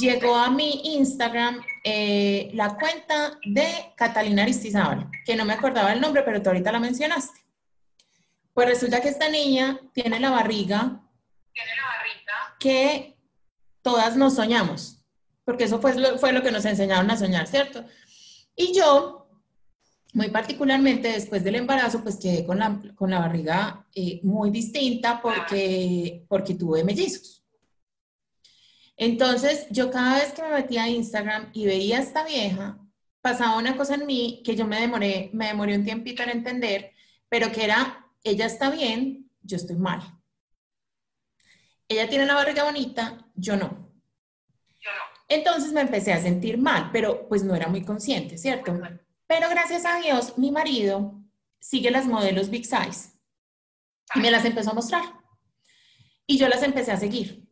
llegó 0.00 0.36
a 0.36 0.50
mi 0.50 0.96
Instagram 0.96 1.64
eh, 1.84 2.50
la 2.54 2.76
cuenta 2.76 3.38
de 3.44 3.92
Catalina 3.96 4.42
Aristizábal, 4.42 5.08
que 5.24 5.36
no 5.36 5.44
me 5.44 5.54
acordaba 5.54 5.92
el 5.92 6.00
nombre, 6.00 6.22
pero 6.22 6.42
tú 6.42 6.50
ahorita 6.50 6.72
la 6.72 6.80
mencionaste. 6.80 7.40
Pues 8.52 8.68
resulta 8.68 9.00
que 9.00 9.08
esta 9.08 9.28
niña 9.28 9.80
tiene 9.94 10.20
la 10.20 10.30
barriga, 10.30 11.00
tiene 11.52 11.70
la 11.76 11.86
barriga 11.86 12.56
que 12.58 13.16
todas 13.80 14.16
nos 14.16 14.34
soñamos, 14.34 15.02
porque 15.44 15.64
eso 15.64 15.80
fue 15.80 16.18
fue 16.18 16.32
lo 16.32 16.42
que 16.42 16.50
nos 16.52 16.64
enseñaron 16.64 17.10
a 17.10 17.16
soñar, 17.16 17.46
¿cierto? 17.46 17.84
Y 18.54 18.74
yo 18.74 19.21
muy 20.12 20.28
particularmente 20.28 21.08
después 21.08 21.42
del 21.42 21.54
embarazo, 21.56 22.02
pues 22.02 22.16
quedé 22.16 22.44
con 22.44 22.58
la, 22.58 22.80
con 22.94 23.10
la 23.10 23.18
barriga 23.18 23.86
eh, 23.94 24.20
muy 24.22 24.50
distinta 24.50 25.20
porque, 25.22 26.24
porque 26.28 26.54
tuve 26.54 26.84
mellizos. 26.84 27.42
Entonces, 28.96 29.66
yo 29.70 29.90
cada 29.90 30.16
vez 30.16 30.32
que 30.32 30.42
me 30.42 30.50
metía 30.50 30.84
a 30.84 30.88
Instagram 30.88 31.50
y 31.54 31.64
veía 31.64 31.98
a 31.98 32.02
esta 32.02 32.24
vieja, 32.24 32.78
pasaba 33.22 33.56
una 33.56 33.76
cosa 33.76 33.94
en 33.94 34.06
mí 34.06 34.42
que 34.44 34.54
yo 34.54 34.66
me 34.66 34.80
demoré, 34.80 35.30
me 35.32 35.46
demoré 35.46 35.76
un 35.76 35.84
tiempito 35.84 36.22
en 36.22 36.30
entender, 36.30 36.92
pero 37.28 37.50
que 37.50 37.64
era, 37.64 38.06
ella 38.22 38.46
está 38.46 38.70
bien, 38.70 39.30
yo 39.42 39.56
estoy 39.56 39.76
mal. 39.76 40.00
Ella 41.88 42.08
tiene 42.08 42.24
una 42.24 42.34
barriga 42.34 42.64
bonita, 42.64 43.26
yo 43.34 43.56
no. 43.56 43.90
Entonces 45.28 45.72
me 45.72 45.80
empecé 45.80 46.12
a 46.12 46.20
sentir 46.20 46.58
mal, 46.58 46.90
pero 46.92 47.26
pues 47.28 47.42
no 47.42 47.54
era 47.54 47.68
muy 47.68 47.82
consciente, 47.82 48.36
¿cierto? 48.36 48.78
Pero 49.34 49.48
gracias 49.48 49.86
a 49.86 49.96
Dios, 49.96 50.36
mi 50.36 50.50
marido 50.50 51.14
sigue 51.58 51.90
las 51.90 52.04
modelos 52.04 52.50
Big 52.50 52.66
Size 52.66 53.12
y 54.14 54.20
me 54.20 54.30
las 54.30 54.44
empezó 54.44 54.72
a 54.72 54.74
mostrar. 54.74 55.04
Y 56.26 56.36
yo 56.36 56.48
las 56.48 56.62
empecé 56.62 56.92
a 56.92 56.98
seguir, 56.98 57.48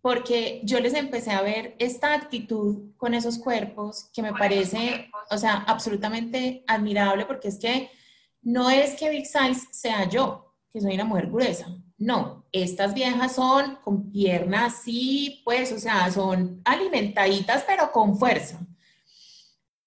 porque 0.00 0.60
yo 0.64 0.80
les 0.80 0.92
empecé 0.92 1.30
a 1.30 1.42
ver 1.42 1.76
esta 1.78 2.14
actitud 2.14 2.96
con 2.96 3.14
esos 3.14 3.38
cuerpos 3.38 4.10
que 4.12 4.22
me 4.22 4.32
parece, 4.32 5.08
o 5.30 5.38
sea, 5.38 5.64
absolutamente 5.68 6.64
admirable, 6.66 7.26
porque 7.26 7.46
es 7.46 7.60
que 7.60 7.92
no 8.42 8.68
es 8.68 8.96
que 8.96 9.10
Big 9.10 9.26
Size 9.26 9.68
sea 9.70 10.08
yo, 10.08 10.56
que 10.72 10.80
soy 10.80 10.94
una 10.94 11.04
mujer 11.04 11.28
gruesa. 11.28 11.68
No, 11.96 12.44
estas 12.50 12.92
viejas 12.92 13.36
son 13.36 13.76
con 13.84 14.10
piernas 14.10 14.80
así, 14.80 15.42
pues, 15.44 15.70
o 15.70 15.78
sea, 15.78 16.10
son 16.10 16.60
alimentaditas, 16.64 17.62
pero 17.68 17.92
con 17.92 18.18
fuerza 18.18 18.58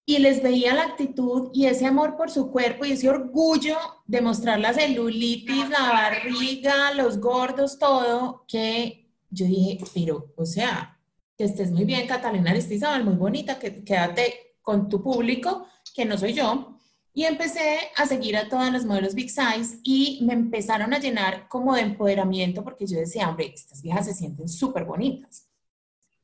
y 0.06 0.18
les 0.20 0.44
veía 0.44 0.74
la 0.74 0.84
actitud 0.84 1.50
y 1.54 1.66
ese 1.66 1.86
amor 1.86 2.18
por 2.18 2.30
su 2.30 2.52
cuerpo 2.52 2.86
y 2.86 2.92
ese 2.92 3.10
orgullo 3.10 3.78
de 4.06 4.22
mostrar 4.22 4.60
la 4.60 4.74
celulitis, 4.74 5.70
la 5.70 5.90
barriga, 5.90 6.94
los 6.94 7.20
gordos, 7.20 7.80
todo, 7.80 8.44
que 8.48 9.10
yo 9.30 9.46
dije, 9.46 9.80
pero, 9.94 10.34
o 10.36 10.46
sea, 10.46 11.00
que 11.38 11.46
estés 11.46 11.72
muy 11.72 11.86
bien, 11.86 12.08
Catalina 12.08 12.52
Aristizábal, 12.52 13.06
muy 13.06 13.16
bonita, 13.16 13.60
que 13.60 13.84
quédate 13.84 14.58
con 14.62 14.90
tu 14.90 15.02
público, 15.02 15.68
que 15.96 16.06
no 16.06 16.18
soy 16.18 16.34
yo. 16.34 16.78
Y 17.16 17.26
empecé 17.26 17.78
a 17.96 18.06
seguir 18.08 18.36
a 18.36 18.50
todas 18.50 18.72
las 18.74 18.86
modelos 18.86 19.14
Big 19.14 19.30
Size 19.30 19.80
y 19.84 20.20
me 20.24 20.34
empezaron 20.34 20.94
a 20.94 21.00
llenar 21.00 21.48
como 21.48 21.76
de 21.76 21.82
empoderamiento 21.82 22.64
porque 22.64 22.88
yo 22.88 22.98
decía, 22.98 23.30
hombre, 23.30 23.54
estas 23.54 23.82
viejas 23.84 24.08
se 24.08 24.16
sienten 24.16 24.50
súper 24.50 24.84
bonitas. 24.84 25.48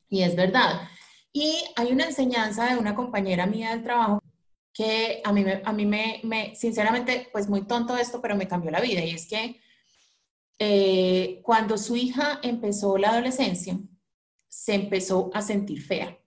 Y 0.10 0.24
es 0.24 0.36
verdad. 0.36 0.82
Y 1.32 1.64
hay 1.76 1.92
una 1.92 2.06
enseñanza 2.06 2.74
de 2.74 2.78
una 2.78 2.96
compañera 2.96 3.46
mía 3.46 3.72
del 3.72 3.84
trabajo 3.84 4.22
que 4.74 5.22
a 5.24 5.34
mí, 5.34 5.44
me, 5.44 5.62
a 5.64 5.74
mí 5.74 5.86
me, 5.86 6.22
me, 6.24 6.56
sinceramente, 6.56 7.30
pues 7.32 7.50
muy 7.50 7.68
tonto 7.68 7.98
esto, 7.98 8.22
pero 8.22 8.36
me 8.36 8.48
cambió 8.48 8.72
la 8.72 8.82
vida. 8.82 9.04
Y 9.04 9.12
es 9.12 9.28
que 9.28 9.60
eh, 10.58 11.42
cuando 11.44 11.78
su 11.78 11.96
hija 11.96 12.40
empezó 12.44 12.98
la 12.98 13.10
adolescencia, 13.10 13.80
se 14.48 14.76
empezó 14.76 15.30
a 15.34 15.42
sentir 15.42 15.82
fea. 15.82 16.18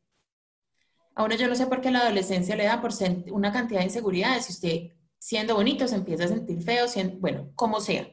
A 1.15 1.25
uno 1.25 1.35
yo 1.35 1.49
no 1.49 1.55
sé 1.55 1.67
por 1.67 1.81
qué 1.81 1.91
la 1.91 2.01
adolescencia 2.01 2.57
le 2.57 2.65
da 2.65 2.81
por 2.81 2.93
una 3.31 3.53
cantidad 3.53 3.81
de 3.81 3.87
inseguridades. 3.87 4.47
Si 4.47 4.53
usted 4.53 4.97
siendo 5.19 5.55
bonito 5.55 5.87
se 5.87 5.97
empieza 5.97 6.25
a 6.25 6.29
sentir 6.29 6.63
feo, 6.63 6.87
bueno, 7.19 7.53
como 7.55 7.81
sea. 7.81 8.09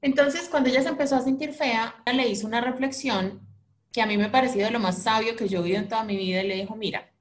Entonces, 0.00 0.48
cuando 0.48 0.68
ella 0.68 0.82
se 0.82 0.90
empezó 0.90 1.16
a 1.16 1.22
sentir 1.22 1.52
fea, 1.52 2.02
le 2.12 2.28
hizo 2.28 2.46
una 2.46 2.60
reflexión 2.60 3.47
que 3.98 4.02
a 4.02 4.06
mí 4.06 4.16
me 4.16 4.26
ha 4.26 4.30
parecido 4.30 4.70
lo 4.70 4.78
más 4.78 5.02
sabio 5.02 5.34
que 5.34 5.48
yo 5.48 5.58
he 5.58 5.62
oído 5.62 5.78
en 5.78 5.88
toda 5.88 6.04
mi 6.04 6.16
vida, 6.16 6.40
y 6.44 6.46
le 6.46 6.54
dijo, 6.54 6.76
mira, 6.76 7.12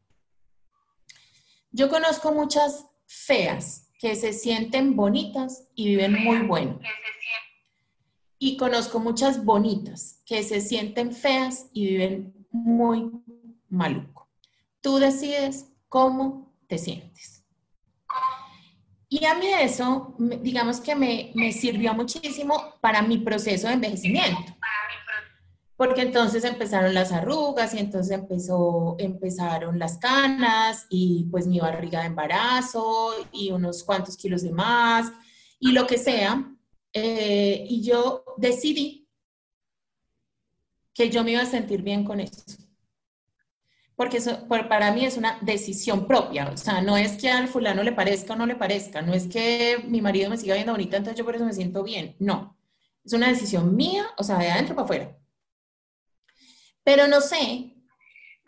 yo 1.72 1.90
conozco 1.90 2.32
muchas 2.32 2.86
feas 3.08 3.90
que 3.98 4.14
se 4.14 4.32
sienten 4.32 4.96
bonitas 4.96 5.70
y 5.74 5.88
viven 5.88 6.24
muy 6.24 6.46
bueno. 6.46 6.80
Y 8.38 8.58
conozco 8.58 9.00
muchas 9.00 9.44
bonitas 9.44 10.22
que 10.24 10.44
se 10.44 10.62
sienten 10.62 11.14
feas 11.14 11.66
y 11.74 11.88
viven 11.88 12.46
muy 12.52 13.10
maluco. 13.70 14.30
Tú 14.80 15.00
decides 15.00 15.74
cómo 15.90 16.54
te 16.68 16.78
sientes. 16.78 17.44
Y 19.10 19.26
a 19.26 19.34
mí 19.34 19.48
eso, 19.48 20.14
digamos 20.20 20.80
que 20.80 20.94
me, 20.94 21.32
me 21.34 21.52
sirvió 21.52 21.96
muchísimo 21.96 22.76
para 22.82 23.02
mi 23.02 23.18
proceso 23.18 23.66
de 23.66 23.74
envejecimiento 23.74 24.56
porque 25.78 26.02
entonces 26.02 26.44
empezaron 26.44 26.94
las 26.96 27.12
arrugas 27.12 27.74
y 27.76 27.80
entonces 27.80 28.12
empezó, 28.12 28.96
empezaron 28.98 29.78
las 29.78 30.00
canas 30.00 30.88
y 30.90 31.26
pues 31.32 31.46
mi 31.46 31.60
barriga 31.60 32.02
de 32.02 32.08
embarazo 32.08 33.12
y 33.32 33.52
unos 33.52 33.84
cuantos 33.84 34.18
kilos 34.18 34.42
de 34.42 34.52
más 34.52 35.12
y 35.60 35.72
lo 35.72 35.86
que 35.86 36.00
sea. 36.00 36.52
Eh, 36.94 37.66
y 37.70 37.84
yo 37.84 38.24
decidí 38.38 39.08
que 40.96 41.12
yo 41.12 41.24
me 41.24 41.34
iba 41.34 41.44
a 41.44 41.46
sentir 41.46 41.84
bien 41.84 42.04
con 42.04 42.20
eso. 42.20 42.44
Porque 43.96 44.18
eso, 44.18 44.48
para 44.48 44.92
mí 44.92 45.06
es 45.06 45.16
una 45.18 45.40
decisión 45.42 46.08
propia, 46.08 46.50
o 46.50 46.58
sea, 46.58 46.82
no 46.82 46.98
es 46.98 47.18
que 47.18 47.32
al 47.32 47.48
fulano 47.48 47.82
le 47.82 47.92
parezca 47.92 48.34
o 48.34 48.36
no 48.36 48.46
le 48.46 48.56
parezca, 48.56 49.02
no 49.02 49.14
es 49.14 49.28
que 49.28 49.84
mi 49.88 50.02
marido 50.02 50.30
me 50.30 50.38
siga 50.38 50.54
viendo 50.54 50.72
bonita, 50.72 50.98
entonces 50.98 51.18
yo 51.18 51.26
por 51.26 51.36
eso 51.36 51.46
me 51.46 51.54
siento 51.54 51.84
bien, 51.84 52.16
no. 52.20 52.56
Es 53.04 53.14
una 53.14 53.28
decisión 53.30 53.76
mía, 53.76 54.06
o 54.18 54.24
sea, 54.24 54.38
de 54.38 54.52
adentro 54.52 54.76
para 54.76 54.86
afuera. 54.86 55.18
Pero 56.88 57.06
no 57.06 57.20
sé 57.20 57.74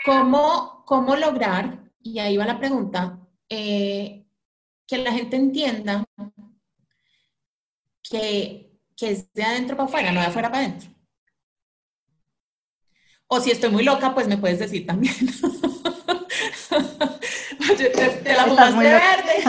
cómo, 0.06 0.86
cómo 0.86 1.18
lograr, 1.18 1.92
y 2.02 2.20
ahí 2.20 2.38
va 2.38 2.46
la 2.46 2.58
pregunta, 2.58 3.20
eh, 3.50 4.26
que 4.88 4.98
la 4.98 5.12
gente 5.12 5.36
entienda 5.36 6.06
que, 8.02 8.80
que 8.96 9.10
es 9.10 9.34
de 9.34 9.44
adentro 9.44 9.76
para 9.76 9.90
afuera, 9.90 10.14
no 10.14 10.22
de 10.22 10.28
afuera 10.28 10.50
para 10.50 10.64
adentro. 10.64 10.90
O 13.28 13.42
si 13.42 13.52
estoy 13.52 13.72
muy 13.72 13.84
loca, 13.84 14.14
pues 14.14 14.26
me 14.30 14.38
puedes 14.38 14.60
decir 14.60 14.86
también. 14.88 15.14
Oye, 17.70 17.90
te, 17.90 18.36
la 18.36 18.46
fumaste 18.46 18.78
verde. 18.78 19.44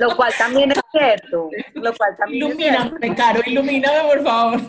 Lo 0.00 0.16
cual 0.16 0.32
también 0.36 0.72
es 0.72 0.80
cierto. 0.90 1.50
Lo 1.74 1.94
cual 1.94 2.16
también 2.18 2.48
ilumíname, 2.48 3.14
Caro, 3.14 3.42
ilumíname, 3.46 4.08
por 4.08 4.24
favor. 4.24 4.60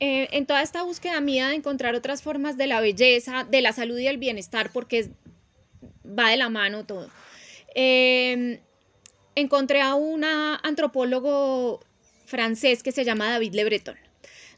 Eh, 0.00 0.28
en 0.30 0.46
toda 0.46 0.62
esta 0.62 0.82
búsqueda 0.82 1.20
mía 1.20 1.48
de 1.48 1.56
encontrar 1.56 1.96
otras 1.96 2.22
formas 2.22 2.56
de 2.56 2.68
la 2.68 2.80
belleza, 2.80 3.44
de 3.44 3.60
la 3.60 3.72
salud 3.72 3.98
y 3.98 4.06
el 4.06 4.18
bienestar, 4.18 4.70
porque 4.72 5.10
va 6.06 6.30
de 6.30 6.36
la 6.36 6.48
mano 6.48 6.86
todo, 6.86 7.10
em, 7.74 8.60
encontré 9.34 9.80
a 9.80 9.94
un 9.94 10.22
antropólogo 10.24 11.80
francés 12.26 12.82
que 12.82 12.92
se 12.92 13.04
llama 13.04 13.30
David 13.30 13.54
Le 13.54 13.64
Breton. 13.64 13.96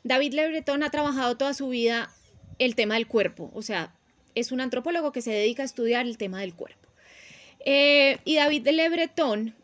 David 0.05 0.35
Le 0.35 0.49
Breton 0.49 0.83
ha 0.83 0.91
trabajado 0.91 1.37
toda 1.37 1.55
su 1.55 1.69
vida 1.69 2.11
el 2.59 2.75
tema 2.75 2.95
del 2.95 3.07
cuerpo, 3.07 3.51
o 3.55 3.63
sea, 3.63 3.95
es 4.35 4.53
un 4.53 4.61
antropólogo 4.61 5.11
que 5.13 5.23
se 5.23 5.31
dedica 5.31 5.63
a 5.63 5.67
estudiar 5.67 6.07
el 6.07 6.19
tema 6.19 6.41
del 6.41 6.55
cuerpo. 6.55 6.89
Eh, 7.65 8.19
y 8.25 8.37
David 8.37 8.69
Le 8.69 8.89
Breton 8.91 9.55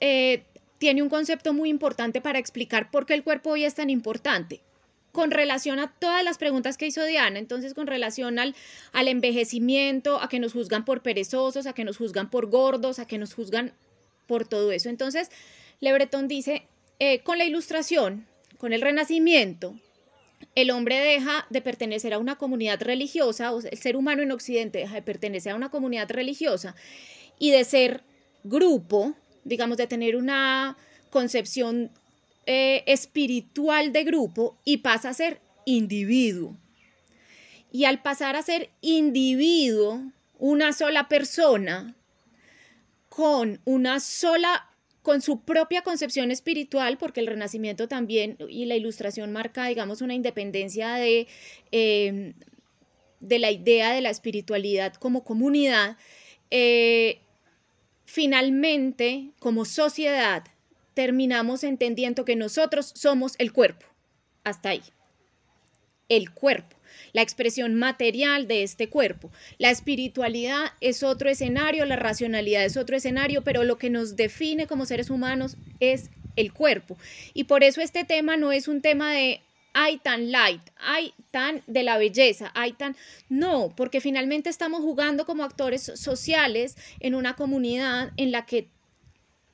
eh, 0.00 0.44
tiene 0.78 1.02
un 1.02 1.08
concepto 1.08 1.54
muy 1.54 1.70
importante 1.70 2.20
para 2.20 2.38
explicar 2.38 2.90
por 2.90 3.06
qué 3.06 3.14
el 3.14 3.22
cuerpo 3.24 3.50
hoy 3.50 3.64
es 3.64 3.74
tan 3.74 3.88
importante 3.90 4.60
con 5.14 5.30
relación 5.30 5.78
a 5.78 5.92
todas 5.92 6.24
las 6.24 6.38
preguntas 6.38 6.76
que 6.76 6.88
hizo 6.88 7.04
Diana, 7.04 7.38
entonces 7.38 7.72
con 7.72 7.86
relación 7.86 8.40
al, 8.40 8.56
al 8.92 9.06
envejecimiento, 9.06 10.20
a 10.20 10.28
que 10.28 10.40
nos 10.40 10.52
juzgan 10.54 10.84
por 10.84 11.02
perezosos, 11.02 11.66
a 11.68 11.72
que 11.72 11.84
nos 11.84 11.98
juzgan 11.98 12.30
por 12.30 12.50
gordos, 12.50 12.98
a 12.98 13.06
que 13.06 13.16
nos 13.16 13.32
juzgan 13.32 13.72
por 14.26 14.48
todo 14.48 14.72
eso. 14.72 14.88
Entonces, 14.88 15.30
Lebreton 15.78 16.26
dice, 16.26 16.66
eh, 16.98 17.20
con 17.20 17.38
la 17.38 17.44
ilustración, 17.44 18.26
con 18.58 18.72
el 18.72 18.82
renacimiento, 18.82 19.76
el 20.56 20.72
hombre 20.72 20.98
deja 20.98 21.46
de 21.48 21.62
pertenecer 21.62 22.12
a 22.12 22.18
una 22.18 22.34
comunidad 22.34 22.82
religiosa, 22.82 23.54
o 23.54 23.60
el 23.60 23.78
ser 23.78 23.96
humano 23.96 24.20
en 24.20 24.32
Occidente 24.32 24.80
deja 24.80 24.96
de 24.96 25.02
pertenecer 25.02 25.52
a 25.52 25.56
una 25.56 25.70
comunidad 25.70 26.10
religiosa 26.10 26.74
y 27.38 27.52
de 27.52 27.62
ser 27.62 28.02
grupo, 28.42 29.14
digamos, 29.44 29.76
de 29.76 29.86
tener 29.86 30.16
una 30.16 30.76
concepción 31.10 31.92
eh, 32.46 32.84
espiritual 32.86 33.92
de 33.92 34.04
grupo 34.04 34.58
y 34.64 34.78
pasa 34.78 35.10
a 35.10 35.14
ser 35.14 35.40
individuo. 35.64 36.56
Y 37.72 37.86
al 37.86 38.02
pasar 38.02 38.36
a 38.36 38.42
ser 38.42 38.70
individuo, 38.80 40.00
una 40.38 40.72
sola 40.72 41.08
persona, 41.08 41.96
con 43.08 43.60
una 43.64 44.00
sola, 44.00 44.70
con 45.02 45.22
su 45.22 45.40
propia 45.40 45.82
concepción 45.82 46.30
espiritual, 46.30 46.98
porque 46.98 47.20
el 47.20 47.26
renacimiento 47.26 47.88
también 47.88 48.36
y 48.48 48.64
la 48.66 48.76
ilustración 48.76 49.32
marca, 49.32 49.66
digamos, 49.66 50.02
una 50.02 50.14
independencia 50.14 50.94
de, 50.94 51.26
em, 51.70 52.34
de 53.20 53.38
la 53.38 53.50
idea 53.50 53.92
de 53.92 54.00
la 54.00 54.10
espiritualidad 54.10 54.94
como 54.94 55.24
comunidad, 55.24 55.96
eh, 56.50 57.20
finalmente, 58.04 59.30
como 59.38 59.64
sociedad, 59.64 60.44
terminamos 60.94 61.64
entendiendo 61.64 62.24
que 62.24 62.36
nosotros 62.36 62.92
somos 62.94 63.34
el 63.38 63.52
cuerpo. 63.52 63.86
Hasta 64.44 64.70
ahí. 64.70 64.82
El 66.08 66.30
cuerpo, 66.30 66.76
la 67.12 67.22
expresión 67.22 67.74
material 67.74 68.46
de 68.46 68.62
este 68.62 68.88
cuerpo. 68.88 69.30
La 69.58 69.70
espiritualidad 69.70 70.72
es 70.80 71.02
otro 71.02 71.30
escenario, 71.30 71.86
la 71.86 71.96
racionalidad 71.96 72.64
es 72.64 72.76
otro 72.76 72.96
escenario, 72.96 73.42
pero 73.42 73.64
lo 73.64 73.78
que 73.78 73.90
nos 73.90 74.16
define 74.16 74.66
como 74.66 74.86
seres 74.86 75.10
humanos 75.10 75.56
es 75.80 76.10
el 76.36 76.52
cuerpo. 76.52 76.96
Y 77.32 77.44
por 77.44 77.64
eso 77.64 77.80
este 77.80 78.04
tema 78.04 78.36
no 78.36 78.52
es 78.52 78.68
un 78.68 78.82
tema 78.82 79.12
de 79.12 79.40
hay 79.74 79.98
tan 79.98 80.30
light, 80.30 80.62
hay 80.76 81.12
tan 81.32 81.62
de 81.66 81.82
la 81.82 81.98
belleza, 81.98 82.52
hay 82.54 82.72
tan... 82.72 82.96
No, 83.28 83.74
porque 83.76 84.00
finalmente 84.00 84.48
estamos 84.48 84.80
jugando 84.80 85.26
como 85.26 85.42
actores 85.42 85.82
sociales 85.96 86.76
en 87.00 87.14
una 87.16 87.34
comunidad 87.34 88.12
en 88.16 88.30
la 88.30 88.46
que 88.46 88.68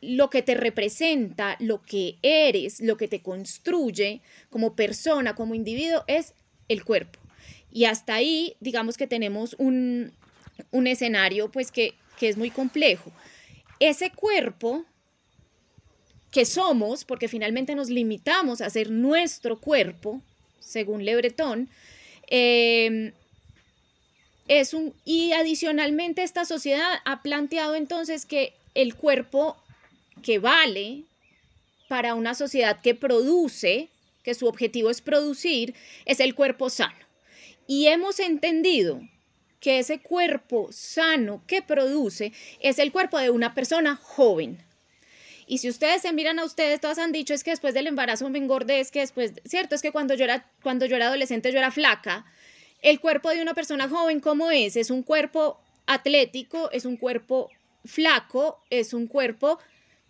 lo 0.01 0.31
que 0.31 0.43
te 0.43 0.55
representa, 0.55 1.57
lo 1.61 1.83
que 1.83 2.19
eres, 2.23 2.81
lo 2.81 2.97
que 2.97 3.09
te 3.09 3.21
construye 3.21 4.23
como 4.49 4.75
persona, 4.75 5.35
como 5.35 5.55
individuo, 5.55 6.05
es 6.07 6.35
el 6.69 6.85
cuerpo. 6.85 7.19
Y 7.71 7.85
hasta 7.85 8.15
ahí, 8.15 8.57
digamos 8.61 8.97
que 8.97 9.07
tenemos 9.07 9.55
un, 9.59 10.13
un 10.71 10.87
escenario 10.87 11.51
pues 11.51 11.71
que, 11.71 11.95
que 12.19 12.29
es 12.29 12.37
muy 12.37 12.51
complejo. 12.51 13.13
Ese 13.79 14.11
cuerpo 14.11 14.85
que 16.31 16.45
somos, 16.45 17.05
porque 17.05 17.29
finalmente 17.29 17.75
nos 17.75 17.91
limitamos 17.91 18.61
a 18.61 18.71
ser 18.71 18.91
nuestro 18.91 19.61
cuerpo, 19.61 20.23
según 20.61 21.05
Le 21.05 21.17
Breton, 21.17 21.69
em, 22.29 23.13
es 24.47 24.75
un, 24.75 24.95
y 25.05 25.33
adicionalmente 25.33 26.23
esta 26.23 26.45
sociedad 26.45 27.01
ha 27.05 27.23
planteado 27.23 27.75
entonces 27.75 28.27
que 28.27 28.55
el 28.75 28.95
cuerpo 28.95 29.57
que 30.23 30.39
vale 30.39 31.05
para 31.89 32.15
una 32.15 32.35
sociedad 32.35 32.81
que 32.81 32.95
produce, 32.95 33.89
que 34.23 34.35
su 34.35 34.47
objetivo 34.47 34.91
es 34.91 35.01
producir, 35.01 35.75
es 36.05 36.21
el 36.21 36.35
cuerpo 36.35 36.71
sano. 36.71 37.07
Y 37.67 37.87
hemos 37.89 38.21
entendido 38.21 39.01
que 39.61 39.79
ese 39.79 40.01
cuerpo 40.01 40.69
sano 40.73 41.43
que 41.47 41.63
produce 41.63 42.33
es 42.61 42.79
el 42.79 42.93
cuerpo 42.93 43.19
de 43.19 43.31
una 43.31 43.55
persona 43.55 43.97
joven. 43.97 44.59
Y 45.47 45.59
si 45.59 45.69
ustedes 45.69 46.03
se 46.03 46.13
miran 46.13 46.39
a 46.39 46.45
ustedes, 46.45 46.81
todas 46.81 46.99
han 46.99 47.13
dicho 47.13 47.35
es 47.35 47.43
que 47.43 47.51
después 47.51 47.75
del 47.75 47.89
embarazo 47.89 48.29
me 48.31 48.39
engordé, 48.39 48.81
es 48.81 48.91
que 48.91 49.01
después, 49.01 49.33
cierto, 49.45 49.75
es 49.75 49.83
que 49.83 49.93
cuando 49.93 50.15
yo 50.15 50.25
era, 50.25 50.49
cuando 50.63 50.87
yo 50.87 50.97
era 50.97 51.09
adolescente 51.09 51.53
yo 51.53 51.59
era 51.59 51.73
flaca. 51.73 52.25
El 52.83 53.01
cuerpo 53.01 53.31
de 53.31 53.43
una 53.43 53.53
persona 53.53 53.89
joven, 53.89 54.21
¿cómo 54.21 54.51
es? 54.51 54.77
Es 54.77 54.91
un 54.91 55.03
cuerpo 55.03 55.61
atlético, 55.87 56.71
es 56.71 56.85
un 56.85 56.97
cuerpo 56.97 57.51
flaco, 57.85 58.63
es 58.71 58.95
un 58.95 59.07
cuerpo 59.07 59.59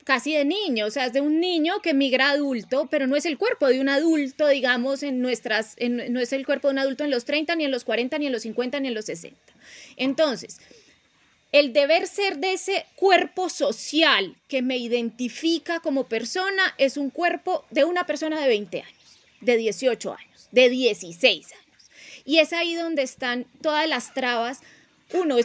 casi 0.04 0.34
de 0.34 0.44
niño, 0.44 0.86
o 0.86 0.90
sea, 0.90 1.06
es 1.06 1.12
de 1.12 1.20
un 1.20 1.40
niño 1.40 1.80
que 1.82 1.94
migra 1.94 2.30
adulto, 2.30 2.88
pero 2.90 3.06
no 3.06 3.16
es 3.16 3.26
el 3.26 3.38
cuerpo 3.38 3.68
de 3.68 3.80
un 3.80 3.88
adulto, 3.88 4.48
digamos, 4.48 5.02
en 5.02 5.20
nuestras, 5.20 5.76
no 5.78 6.20
es 6.20 6.32
el 6.32 6.46
cuerpo 6.46 6.68
de 6.68 6.72
un 6.72 6.78
adulto 6.78 7.04
en 7.04 7.10
los 7.10 7.24
30, 7.24 7.54
ni 7.56 7.64
en 7.64 7.70
los 7.70 7.84
40, 7.84 8.18
ni 8.18 8.26
en 8.26 8.32
los 8.32 8.42
50, 8.42 8.80
ni 8.80 8.88
en 8.88 8.94
los 8.94 9.04
60. 9.04 9.38
Entonces, 9.96 10.58
el 11.52 11.72
deber 11.72 12.06
ser 12.06 12.38
de 12.38 12.52
ese 12.52 12.86
cuerpo 12.94 13.48
social 13.48 14.36
que 14.48 14.62
me 14.62 14.78
identifica 14.78 15.80
como 15.80 16.04
persona 16.04 16.74
es 16.78 16.96
un 16.96 17.10
cuerpo 17.10 17.64
de 17.70 17.84
una 17.84 18.06
persona 18.06 18.40
de 18.40 18.48
20 18.48 18.82
años, 18.82 19.18
de 19.40 19.56
18 19.56 20.12
años, 20.12 20.48
de 20.52 20.68
16 20.68 21.52
años. 21.52 21.60
Y 22.24 22.38
es 22.38 22.52
ahí 22.52 22.74
donde 22.74 23.02
están 23.02 23.46
todas 23.62 23.88
las 23.88 24.14
trabas 24.14 24.60
uno, 25.12 25.36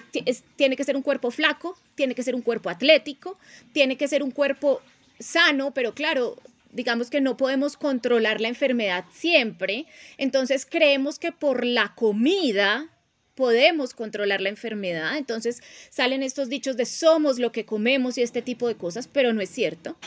tiene 0.56 0.76
que 0.76 0.84
ser 0.84 0.96
un 0.96 1.02
cuerpo 1.02 1.32
flaco, 1.32 1.78
tiene 1.96 2.16
que 2.16 2.24
ser 2.24 2.36
un 2.36 2.42
cuerpo 2.42 2.70
atlético, 2.70 3.38
tiene 3.74 3.98
que 3.98 4.08
ser 4.08 4.24
un 4.24 4.32
cuerpo 4.32 4.82
sano, 5.20 5.74
pero 5.74 5.94
claro, 5.94 6.38
digamos 6.72 7.10
que 7.10 7.22
no 7.22 7.38
podemos 7.38 7.78
controlar 7.78 8.42
la 8.42 8.50
enfermedad 8.50 9.06
siempre, 9.14 9.86
entonces 10.18 10.66
creemos 10.66 11.20
que 11.20 11.32
por 11.32 11.66
la 11.66 11.96
comida 11.96 12.90
podemos 13.34 13.94
controlar 13.94 14.42
la 14.42 14.50
enfermedad, 14.50 15.18
entonces 15.18 15.62
salen 15.90 16.24
estos 16.24 16.50
dichos 16.50 16.78
de 16.78 16.86
somos 16.86 17.40
lo 17.40 17.52
que 17.52 17.66
comemos 17.66 18.18
y 18.18 18.22
este 18.22 18.42
tipo 18.42 18.68
de 18.68 18.76
cosas, 18.76 19.08
pero 19.08 19.34
no 19.34 19.42
es 19.42 19.50
cierto. 19.50 19.98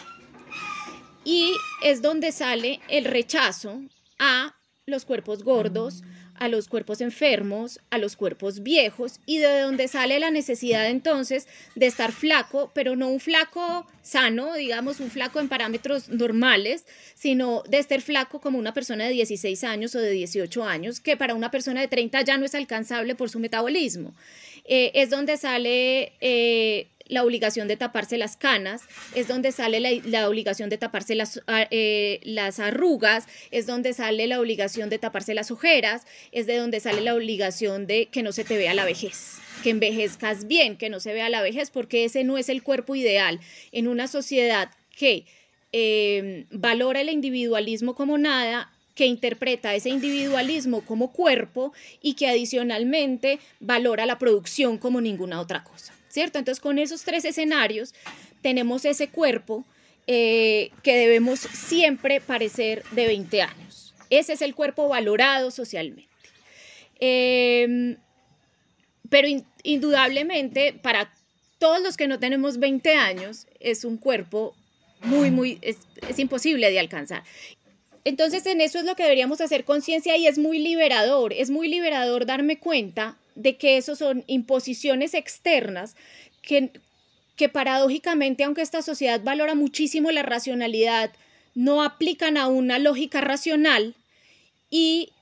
Y 1.24 1.54
es 1.82 2.00
donde 2.00 2.32
sale 2.32 2.80
el 2.88 3.04
rechazo 3.04 3.82
a 4.18 4.54
los 4.89 5.05
cuerpos 5.05 5.45
gordos, 5.45 6.03
a 6.34 6.49
los 6.49 6.68
cuerpos 6.68 7.01
enfermos, 7.01 7.80
a 7.91 7.99
los 7.99 8.16
cuerpos 8.16 8.62
viejos 8.62 9.20
y 9.26 9.39
de 9.39 9.61
donde 9.61 9.89
sale 9.89 10.18
la 10.20 10.30
necesidad 10.30 10.89
entonces 10.89 11.49
de 11.74 11.86
estar 11.86 12.12
flaco, 12.12 12.70
pero 12.74 12.97
no 12.97 13.09
un 13.09 13.20
flaco 13.20 13.86
sano, 14.03 14.55
digamos, 14.55 15.01
un 15.01 15.11
flaco 15.11 15.41
en 15.41 15.49
parámetros 15.49 16.09
normales, 16.09 16.86
sino 17.14 17.62
de 17.68 17.78
estar 17.78 18.01
flaco 18.01 18.41
como 18.41 18.59
una 18.59 18.72
persona 18.72 19.05
de 19.05 19.11
16 19.11 19.64
años 19.64 19.95
o 19.95 20.01
de 20.01 20.11
18 20.11 20.64
años, 20.64 21.01
que 21.01 21.16
para 21.16 21.34
una 21.34 21.51
persona 21.51 21.80
de 21.80 21.89
30 21.89 22.22
ya 22.22 22.39
no 22.39 22.47
es 22.47 22.55
alcanzable 22.55 23.14
por 23.14 23.30
su 23.30 23.41
metabolismo. 23.41 24.14
Eh, 24.64 24.93
es 24.95 25.11
donde 25.11 25.36
sale... 25.36 26.12
Eh, 26.20 26.89
la 27.09 27.24
obligación 27.24 27.68
de 27.68 27.76
taparse 27.76 28.18
las 28.18 28.36
canas, 28.36 28.82
es 29.14 29.28
donde 29.28 29.52
sale 29.52 29.80
la, 30.04 30.28
obligación 30.28 30.70
de 30.70 30.78
taparse 30.78 31.14
las, 31.14 31.42
ah, 31.46 31.66
eh, 31.70 32.20
las 32.22 32.61
arrugas, 32.61 33.26
es 33.50 33.66
donde 33.66 33.92
sale 33.92 34.26
la 34.26 34.40
obligación 34.40 34.90
de 34.90 34.98
taparse 34.98 35.34
las 35.34 35.50
ojeras, 35.50 36.06
es 36.32 36.46
de 36.46 36.56
donde 36.56 36.80
sale 36.80 37.00
la 37.00 37.14
obligación 37.14 37.86
de 37.86 38.06
que 38.06 38.22
no 38.22 38.32
se 38.32 38.44
te 38.44 38.56
vea 38.56 38.74
la 38.74 38.84
vejez 38.84 39.40
que 39.62 39.70
envejezcas 39.70 40.46
bien, 40.46 40.76
que 40.76 40.88
no 40.88 41.00
se 41.00 41.12
vea 41.12 41.28
la 41.28 41.42
vejez, 41.42 41.70
porque 41.70 42.04
ese 42.04 42.22
no 42.22 42.38
es 42.38 42.48
el 42.48 42.62
cuerpo 42.62 42.94
ideal 42.94 43.40
en 43.72 43.88
una 43.88 44.06
sociedad 44.06 44.70
que 44.96 45.24
eh, 45.72 46.46
valora 46.50 47.00
el 47.00 47.09
individualismo 47.09 47.94
como 47.94 48.18
nada, 48.18 48.72
que 48.94 49.06
interpreta 49.06 49.74
ese 49.74 49.90
individualismo 49.90 50.80
como 50.80 51.12
cuerpo 51.12 51.72
y 52.02 52.14
que 52.14 52.26
adicionalmente 52.26 53.38
valora 53.61 54.06
la 54.06 54.18
producción 54.18 54.78
como 54.78 55.00
ninguna 55.00 55.40
otra 55.40 55.62
cosa. 55.62 55.94
¿Cierto? 56.09 56.38
Entonces, 56.38 56.61
con 56.61 56.78
esos 56.78 57.02
tres 57.02 57.24
escenarios 57.24 57.94
tenemos 58.42 58.84
ese 58.84 59.09
cuerpo 59.09 59.64
eh, 60.06 60.70
que 60.82 60.96
debemos 60.96 61.40
siempre 61.40 62.20
parecer 62.20 62.82
de 62.92 63.06
20 63.06 63.42
años. 63.42 63.94
Ese 64.11 64.32
es 64.32 64.42
el 64.42 64.54
cuerpo 64.54 64.88
valorado 64.88 65.50
socialmente. 65.50 66.09
Em, 67.00 67.96
pero 69.09 69.28
indudablemente 69.62 70.72
para 70.72 71.12
todos 71.59 71.80
los 71.82 71.96
que 71.96 72.09
no 72.09 72.18
tenemos 72.18 72.59
20 72.59 72.94
años 72.94 73.46
es 73.61 73.84
un 73.84 73.98
cuerpo 73.98 74.54
muy, 75.02 75.30
muy, 75.30 75.59
es, 75.62 75.78
es 76.09 76.18
imposible 76.18 76.70
de 76.70 76.80
alcanzar. 76.80 77.22
Entonces 78.04 78.46
en 78.46 78.61
eso 78.61 78.78
es 78.78 78.84
lo 78.84 78.96
que 78.96 79.02
deberíamos 79.02 79.40
hacer 79.40 79.64
conciencia 79.64 80.16
y 80.16 80.26
es 80.26 80.38
muy 80.38 80.59
liberador, 80.59 81.32
es 81.32 81.50
muy 81.50 81.68
liberador 81.68 82.26
darme 82.26 82.59
cuenta 82.59 83.18
de 83.39 83.57
que 83.57 83.76
eso 83.76 83.95
son 83.95 84.24
imposiciones 84.26 85.14
externas 85.14 85.95
que, 86.43 86.72
que 87.36 87.49
paradójicamente, 87.49 88.43
aunque 88.43 88.62
esta 88.62 88.82
sociedad 88.82 89.20
valora 89.22 89.55
muchísimo 89.55 90.11
la 90.11 90.24
racionalidad, 90.24 91.12
no 91.55 91.82
aplican 91.82 92.36
a 92.36 92.49
una 92.49 92.80
lógica 92.80 93.20
racional 93.20 93.95
y 94.70 95.12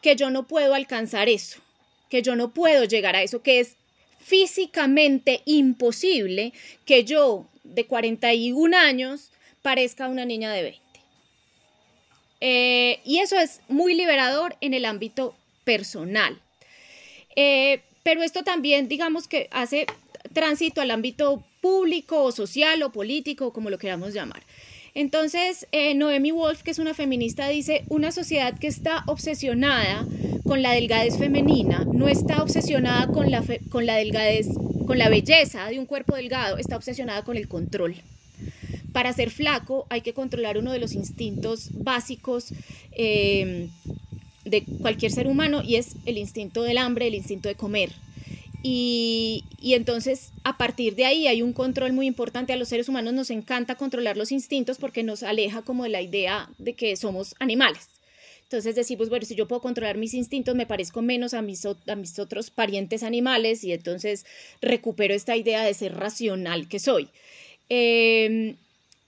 que 0.00 0.16
yo 0.16 0.30
no 0.30 0.46
puedo 0.46 0.74
alcanzar 0.74 1.28
eso, 1.28 1.60
que 2.08 2.22
yo 2.22 2.34
no 2.34 2.54
puedo 2.54 2.84
llegar 2.84 3.14
a 3.14 3.22
eso, 3.22 3.42
que 3.42 3.60
es 3.60 3.76
físicamente 4.18 5.42
imposible 5.44 6.54
que 6.86 7.04
yo 7.04 7.46
de 7.62 7.86
41 7.86 8.76
años 8.76 9.30
parezca 9.60 10.08
una 10.08 10.24
niña 10.24 10.50
de 10.50 10.62
20. 10.62 10.80
Eh, 12.40 13.00
y 13.04 13.18
eso 13.18 13.38
es 13.38 13.60
muy 13.68 13.94
liberador 13.94 14.56
en 14.62 14.72
el 14.72 14.86
ámbito 14.86 15.36
personal. 15.64 16.40
Eh, 17.36 17.82
pero 18.02 18.22
esto 18.22 18.42
también, 18.42 18.88
digamos 18.88 19.28
que 19.28 19.48
hace 19.50 19.86
tránsito 20.32 20.80
al 20.80 20.90
ámbito 20.90 21.42
público 21.60 22.22
o 22.24 22.32
social 22.32 22.82
o 22.82 22.92
político, 22.92 23.52
como 23.52 23.70
lo 23.70 23.78
queramos 23.78 24.14
llamar. 24.14 24.42
Entonces, 24.94 25.66
eh, 25.72 25.94
Noemi 25.94 26.30
Wolf, 26.30 26.62
que 26.62 26.70
es 26.70 26.78
una 26.78 26.94
feminista, 26.94 27.48
dice, 27.48 27.84
una 27.90 28.12
sociedad 28.12 28.58
que 28.58 28.66
está 28.66 29.04
obsesionada 29.06 30.08
con 30.46 30.62
la 30.62 30.72
delgadez 30.72 31.18
femenina, 31.18 31.86
no 31.90 32.08
está 32.08 32.42
obsesionada 32.42 33.08
con 33.08 33.30
la, 33.30 33.44
con 33.68 33.84
la 33.84 33.96
delgadez, 33.96 34.46
con 34.86 34.98
la 34.98 35.08
belleza 35.08 35.66
de 35.68 35.78
un 35.78 35.86
cuerpo 35.86 36.14
delgado, 36.14 36.56
está 36.56 36.76
obsesionada 36.76 37.22
con 37.24 37.36
el 37.36 37.48
control. 37.48 37.96
Para 38.92 39.12
ser 39.12 39.30
flaco 39.30 39.86
hay 39.90 40.00
que 40.00 40.14
controlar 40.14 40.56
uno 40.56 40.72
de 40.72 40.78
los 40.78 40.94
instintos 40.94 41.70
básicos 41.74 42.54
eh, 42.92 43.68
de 44.46 44.64
cualquier 44.80 45.12
ser 45.12 45.26
humano 45.26 45.60
y 45.62 45.76
es 45.76 45.96
el 46.06 46.16
instinto 46.16 46.62
del 46.62 46.78
hambre, 46.78 47.08
el 47.08 47.14
instinto 47.14 47.48
de 47.48 47.56
comer. 47.56 47.92
Y, 48.62 49.44
entonces 49.60 50.32
a 50.44 50.56
partir 50.56 50.94
de 50.94 51.04
ahí 51.04 51.26
hay 51.26 51.42
un 51.42 51.52
control 51.52 51.92
muy 51.92 52.06
importante. 52.06 52.52
A 52.52 52.56
los 52.56 52.68
seres 52.68 52.88
humanos 52.88 53.12
nos 53.12 53.30
encanta 53.30 53.74
controlar 53.74 54.16
los 54.16 54.32
instintos 54.32 54.78
porque 54.78 55.02
nos 55.02 55.22
aleja 55.22 55.62
como 55.62 55.84
de 55.84 55.90
la 55.90 56.00
idea 56.00 56.50
de 56.58 56.74
que 56.74 56.96
somos 56.96 57.34
animales. 57.38 57.88
Entonces 58.42 58.76
decimos, 58.76 59.08
bueno, 59.08 59.26
si 59.26 59.34
yo 59.34 59.48
puedo 59.48 59.60
controlar 59.60 59.96
mis 59.96 60.14
instintos, 60.14 60.54
me 60.54 60.66
parezco 60.66 61.02
menos 61.02 61.34
a 61.34 61.42
mis, 61.42 61.64
a 61.66 61.96
mis 61.96 62.18
otros 62.20 62.50
parientes 62.50 63.02
animales 63.02 63.64
y 63.64 63.72
entonces 63.72 64.24
recupero 64.62 65.14
esta 65.14 65.36
idea 65.36 65.64
de 65.64 65.74
ser 65.74 65.94
racional 65.96 66.68
que 66.68 66.78
soy. 66.78 67.08
Em, 67.68 68.56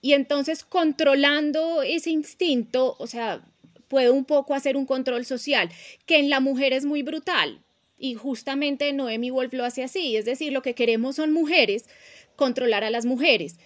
y 0.01 0.13
entonces 0.13 0.63
controlando 0.63 1.81
ese 1.81 2.09
instinto, 2.09 2.95
o 2.99 3.07
sea, 3.07 3.41
puedo 3.89 4.13
un 4.13 4.23
poco 4.23 4.53
hacer 4.53 4.77
un 4.77 4.85
control 4.85 5.25
social, 5.25 5.69
que 6.05 6.19
en 6.19 6.29
la 6.29 6.39
mujer 6.39 6.71
es 6.71 6.85
muy 6.85 7.03
brutal. 7.03 7.61
Y 7.97 8.13
justamente 8.13 8.93
Noemi 8.93 9.29
Wolf 9.29 9.53
lo 9.53 9.65
hace 9.65 9.83
así, 9.83 10.15
es 10.15 10.23
decir, 10.23 10.53
lo 10.53 10.61
que 10.61 10.75
queremos 10.75 11.17
son 11.17 11.33
mujeres, 11.33 11.83
controlar 12.37 12.85
a 12.85 12.89
las 12.89 13.05
mujeres. 13.05 13.57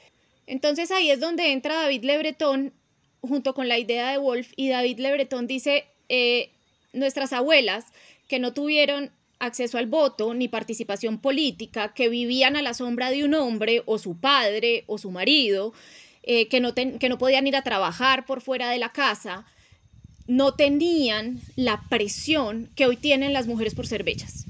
Entonces 0.47 0.89
ahí 0.89 1.11
es 1.11 1.19
donde 1.19 1.51
entra 1.51 1.75
David 1.75 2.03
Le 2.03 2.17
Breton 2.17 2.73
junto 3.21 3.53
con 3.53 3.67
la 3.67 3.77
idea 3.77 4.11
de 4.11 4.17
Wolf 4.17 4.51
y 4.55 4.69
David 4.69 4.99
Le 4.99 5.11
Breton 5.13 5.45
dice, 5.45 5.85
eh, 6.09 6.49
nuestras 6.91 7.31
abuelas 7.31 7.85
que 8.27 8.39
no 8.39 8.53
tuvieron 8.53 9.11
acceso 9.39 9.77
al 9.77 9.87
voto 9.87 10.33
ni 10.33 10.47
participación 10.47 11.19
política, 11.19 11.93
que 11.93 12.09
vivían 12.09 12.55
a 12.55 12.61
la 12.61 12.73
sombra 12.73 13.11
de 13.11 13.23
un 13.23 13.33
hombre 13.33 13.83
o 13.85 13.97
su 13.97 14.17
padre 14.17 14.83
o 14.87 14.97
su 14.97 15.11
marido, 15.11 15.73
eh, 16.23 16.47
que, 16.47 16.59
no 16.59 16.73
que 16.73 17.09
no 17.09 17.17
podían 17.17 17.45
ir 17.47 17.55
a 17.55 17.63
trabajar 17.63 18.25
por 18.25 18.41
fuera 18.41 18.69
de 18.69 18.77
la 18.77 18.89
casa, 18.89 19.45
no 20.27 20.53
tenían 20.53 21.41
la 21.55 21.83
presión 21.89 22.69
que 22.75 22.85
hoy 22.85 22.97
tienen 22.97 23.33
las 23.33 23.47
mujeres 23.47 23.73
por 23.73 23.87
ser 23.87 24.03
bellas, 24.03 24.47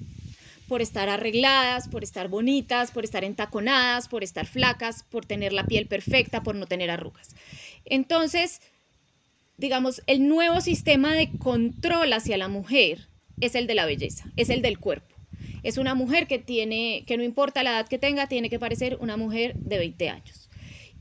por 0.67 0.82
estar 0.82 1.09
arregladas, 1.09 1.88
por 1.88 2.03
estar 2.03 2.28
bonitas, 2.30 2.91
por 2.91 3.03
estar 3.03 3.24
entaconadas, 3.24 4.07
por 4.07 4.24
estar 4.24 4.45
flacas, 4.45 5.03
por 5.03 5.26
tener 5.26 5.53
la 5.53 5.67
piel 5.67 5.88
perfecta, 5.88 6.43
por 6.43 6.55
no 6.55 6.65
tener 6.65 6.89
arrugas. 6.89 7.36
Entonces, 7.86 8.61
digamos, 9.57 10.01
el 10.07 10.28
nuevo 10.28 10.61
sistema 10.61 11.13
de 11.15 11.32
control 11.38 12.13
hacia 12.13 12.38
la 12.38 12.47
mujer 12.47 13.09
es 13.39 13.55
el 13.55 13.67
de 13.67 13.76
la 13.76 13.86
belleza, 13.86 14.32
es 14.36 14.49
el 14.49 14.61
del 14.61 14.80
cuerpo. 14.80 15.15
Es 15.63 15.78
una 15.78 15.95
mujer 15.95 16.28
que 16.28 16.39
tiene, 16.39 17.03
que 17.07 17.17
no 17.17 17.24
importa 17.24 17.63
la 17.63 17.71
edad 17.71 17.88
que 17.88 17.97
tenga, 17.97 18.28
tiene 18.28 18.49
que 18.49 18.59
parecer 18.59 18.97
una 18.99 19.17
mujer 19.17 19.59
de 19.63 19.78
20 19.78 20.09
años. 20.09 20.49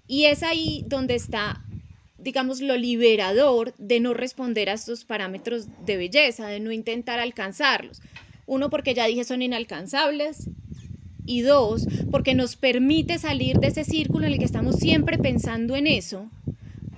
Y 0.06 0.26
es 0.26 0.42
ahí 0.42 0.84
donde 0.86 1.14
está, 1.14 1.64
digamos, 2.22 2.60
lo 2.60 2.76
liberador 2.76 3.74
de 3.78 4.00
no 4.00 4.14
responder 4.14 4.70
a 4.70 4.74
estos 4.74 5.04
parámetros 5.04 5.66
de 5.78 5.96
belleza, 5.96 6.46
de 6.48 6.60
no 6.60 6.72
intentar 6.72 7.20
alcanzarlos. 7.20 8.00
Uno, 8.46 8.70
porque 8.70 8.94
ya 8.94 9.06
dije 9.06 9.24
son 9.24 9.42
inalcanzables. 9.42 10.48
Y 11.24 11.42
dos, 11.42 11.86
porque 12.10 12.34
nos 12.34 12.56
permite 12.56 13.18
salir 13.18 13.58
de 13.60 13.68
ese 13.68 13.84
círculo 13.84 14.26
en 14.26 14.32
el 14.32 14.38
que 14.40 14.44
estamos 14.44 14.76
siempre 14.76 15.18
pensando 15.18 15.76
en 15.76 15.86
eso 15.86 16.28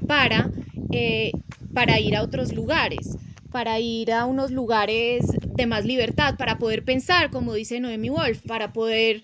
para, 0.07 0.51
eh, 0.93 1.33
para 1.75 2.01
ir 2.01 2.16
a 2.16 2.22
otros 2.22 2.53
lugares 2.53 3.18
para 3.55 3.79
ir 3.79 4.11
a 4.11 4.25
unos 4.25 4.51
lugares 4.51 5.25
de 5.57 5.66
más 5.66 5.85
libertad, 5.85 6.35
para 6.37 6.59
poder 6.59 6.85
pensar, 6.85 7.31
como 7.31 7.55
dice 7.55 7.79
Noemi 7.79 8.09
Wolf, 8.09 8.43
para 8.49 8.72
poder 8.72 9.22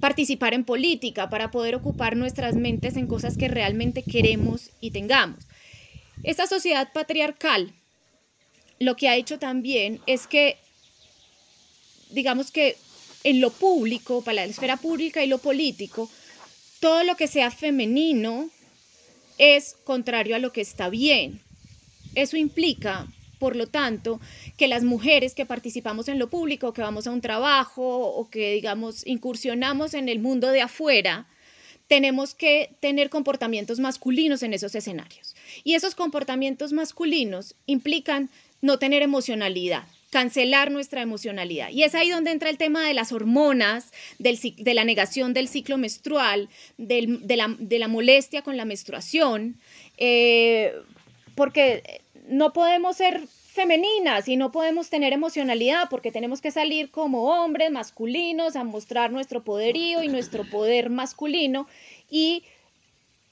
participar 0.00 0.54
en 0.54 0.64
política, 0.64 1.28
para 1.28 1.50
poder 1.50 1.74
ocupar 1.74 2.16
nuestras 2.16 2.56
mentes 2.56 2.96
en 2.96 3.06
cosas 3.06 3.36
que 3.36 3.48
realmente 3.48 4.04
queremos 4.04 4.70
y 4.80 4.90
tengamos. 4.90 5.44
Esta 6.22 6.46
sociedad 6.46 6.92
patriarcal 6.92 7.72
lo 8.78 8.96
que 8.96 9.08
ha 9.08 9.16
hecho 9.16 9.38
también 9.38 10.00
es 10.06 10.26
que, 10.26 10.56
digamos 12.10 12.50
que 12.50 12.76
en 13.24 13.40
lo 13.40 13.50
público, 13.50 14.22
para 14.22 14.34
la 14.36 14.44
esfera 14.44 14.76
pública 14.76 15.24
y 15.24 15.26
lo 15.26 15.38
político, 15.38 16.08
todo 16.80 17.02
lo 17.02 17.16
que 17.16 17.26
sea 17.26 17.50
femenino 17.50 18.48
es 19.38 19.74
contrario 19.84 20.36
a 20.36 20.38
lo 20.38 20.52
que 20.52 20.60
está 20.60 20.88
bien. 20.88 21.40
Eso 22.14 22.36
implica 22.36 23.08
por 23.38 23.56
lo 23.56 23.66
tanto, 23.66 24.20
que 24.56 24.68
las 24.68 24.84
mujeres 24.84 25.34
que 25.34 25.46
participamos 25.46 26.08
en 26.08 26.18
lo 26.18 26.28
público, 26.28 26.72
que 26.72 26.82
vamos 26.82 27.06
a 27.06 27.10
un 27.10 27.20
trabajo 27.20 27.82
o 27.84 28.28
que, 28.30 28.54
digamos, 28.54 29.06
incursionamos 29.06 29.94
en 29.94 30.08
el 30.08 30.18
mundo 30.18 30.48
de 30.48 30.62
afuera, 30.62 31.26
tenemos 31.88 32.34
que 32.34 32.70
tener 32.80 33.10
comportamientos 33.10 33.80
masculinos 33.80 34.42
en 34.42 34.52
esos 34.52 34.74
escenarios. 34.74 35.34
Y 35.64 35.74
esos 35.74 35.94
comportamientos 35.94 36.72
masculinos 36.72 37.54
implican 37.66 38.28
no 38.60 38.78
tener 38.78 39.02
emocionalidad, 39.02 39.84
cancelar 40.10 40.70
nuestra 40.70 41.00
emocionalidad. 41.00 41.70
Y 41.70 41.84
es 41.84 41.94
ahí 41.94 42.10
donde 42.10 42.30
entra 42.30 42.50
el 42.50 42.58
tema 42.58 42.86
de 42.86 42.94
las 42.94 43.12
hormonas, 43.12 43.92
de 44.18 44.74
la 44.74 44.84
negación 44.84 45.32
del 45.32 45.48
ciclo 45.48 45.78
menstrual, 45.78 46.48
de, 46.76 47.36
la, 47.36 47.88
molestia 47.88 48.42
con 48.42 48.56
la 48.56 48.64
menstruación, 48.64 49.56
eh, 49.96 50.74
porque 51.34 52.02
no 52.28 52.52
podemos 52.52 52.96
ser 52.96 53.26
femeninas 53.26 54.28
y 54.28 54.36
no 54.36 54.52
podemos 54.52 54.90
tener 54.90 55.12
emocionalidad 55.12 55.88
porque 55.90 56.12
tenemos 56.12 56.40
que 56.40 56.50
salir 56.50 56.90
como 56.90 57.24
hombres 57.24 57.70
masculinos 57.70 58.54
a 58.54 58.64
mostrar 58.64 59.10
nuestro 59.10 59.42
poderío 59.42 60.02
y 60.02 60.08
nuestro 60.08 60.44
poder 60.48 60.90
masculino 60.90 61.66
y 62.08 62.44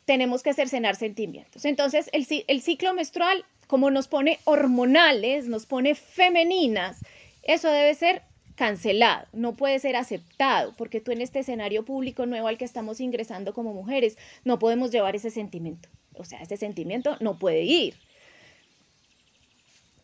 tenemos 0.04 0.42
que 0.42 0.54
cercenar 0.54 0.96
sentimientos. 0.96 1.64
Entonces, 1.64 2.08
el, 2.12 2.26
el 2.48 2.62
ciclo 2.62 2.94
menstrual, 2.94 3.44
como 3.66 3.90
nos 3.90 4.08
pone 4.08 4.38
hormonales, 4.44 5.46
nos 5.46 5.66
pone 5.66 5.94
femeninas, 5.94 6.98
eso 7.42 7.68
debe 7.70 7.94
ser 7.94 8.22
cancelado, 8.56 9.26
no 9.32 9.54
puede 9.54 9.78
ser 9.78 9.96
aceptado, 9.96 10.74
porque 10.76 11.00
tú 11.00 11.12
en 11.12 11.20
este 11.20 11.40
escenario 11.40 11.84
público 11.84 12.24
nuevo 12.24 12.48
al 12.48 12.56
que 12.56 12.64
estamos 12.64 13.00
ingresando 13.00 13.52
como 13.52 13.74
mujeres, 13.74 14.16
no 14.44 14.58
podemos 14.58 14.90
llevar 14.90 15.14
ese 15.14 15.30
sentimiento. 15.30 15.88
O 16.14 16.24
sea, 16.24 16.40
ese 16.40 16.56
sentimiento 16.56 17.16
no 17.20 17.38
puede 17.38 17.62
ir. 17.62 17.94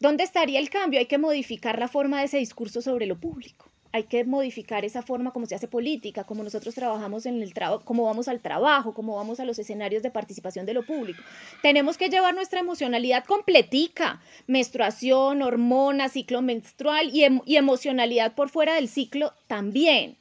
¿Dónde 0.02 0.24
estaría 0.24 0.58
el 0.58 0.68
cambio? 0.68 0.98
Hay 0.98 1.06
que 1.06 1.16
modificar 1.16 1.78
la 1.78 1.86
forma 1.86 2.18
de 2.18 2.24
ese 2.24 2.38
discurso 2.38 2.82
sobre 2.82 3.06
lo 3.06 3.20
público. 3.20 3.70
Hay 3.92 4.02
que 4.02 4.24
modificar 4.24 4.84
esa 4.84 5.00
forma 5.00 5.30
como 5.30 5.46
se 5.46 5.54
hace 5.54 5.68
política, 5.68 6.24
como 6.24 6.42
nosotros 6.42 6.74
trabajamos 6.74 7.24
en 7.24 7.40
el 7.40 7.54
trabajo, 7.54 7.84
cómo 7.84 8.06
vamos 8.06 8.26
al 8.26 8.40
trabajo, 8.40 8.94
cómo 8.94 9.14
vamos 9.14 9.38
a 9.38 9.44
los 9.44 9.60
escenarios 9.60 10.02
de 10.02 10.10
participación 10.10 10.66
de 10.66 10.74
lo 10.74 10.84
público. 10.84 11.22
Tenemos 11.62 11.98
que 11.98 12.08
llevar 12.08 12.34
nuestra 12.34 12.58
emocionalidad 12.58 13.24
completica, 13.24 14.20
menstruación, 14.48 15.40
hormonas, 15.40 16.14
ciclo 16.14 16.42
menstrual 16.42 17.10
y, 17.12 17.24
y 17.46 17.54
emocionalidad 17.54 18.34
por 18.34 18.48
fuera 18.48 18.74
del 18.74 18.88
ciclo 18.88 19.34
también. 19.46 20.18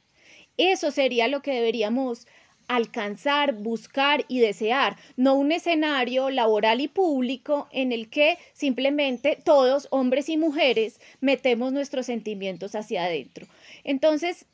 Eso 0.58 0.92
sería 0.92 1.26
lo 1.26 1.42
que 1.42 1.54
deberíamos 1.54 2.28
alcanzar, 2.68 3.54
buscar 3.54 4.24
y 4.28 4.40
desear, 4.40 4.96
no 5.16 5.34
un 5.34 5.52
escenario 5.52 6.30
laboral 6.30 6.80
y 6.80 6.88
público 6.88 7.68
en 7.72 7.92
el 7.92 8.08
que 8.08 8.38
simplemente 8.52 9.38
todos, 9.44 9.88
hombres 9.90 10.28
y 10.28 10.36
mujeres, 10.36 11.00
metemos 11.20 11.72
nuestros 11.72 12.06
sentimientos 12.06 12.74
hacia 12.74 13.04
adentro. 13.04 13.46
Entonces, 13.84 14.46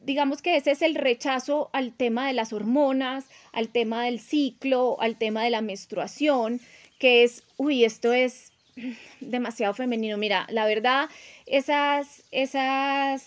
digamos 0.00 0.42
que 0.42 0.56
ese 0.56 0.72
es 0.72 0.82
el 0.82 0.94
rechazo 0.94 1.70
al 1.72 1.92
tema 1.92 2.26
de 2.26 2.34
las 2.34 2.52
hormonas, 2.52 3.26
al 3.52 3.68
tema 3.68 4.04
del 4.04 4.20
ciclo, 4.20 5.00
al 5.00 5.16
tema 5.16 5.44
de 5.44 5.50
la 5.50 5.60
menstruación, 5.60 6.60
que 6.98 7.24
es, 7.24 7.44
uy, 7.56 7.84
esto 7.84 8.12
es 8.12 8.52
demasiado 9.20 9.74
femenino. 9.74 10.16
Mira, 10.16 10.46
la 10.50 10.66
verdad, 10.66 11.08
esas, 11.46 12.22
esas 12.30 13.26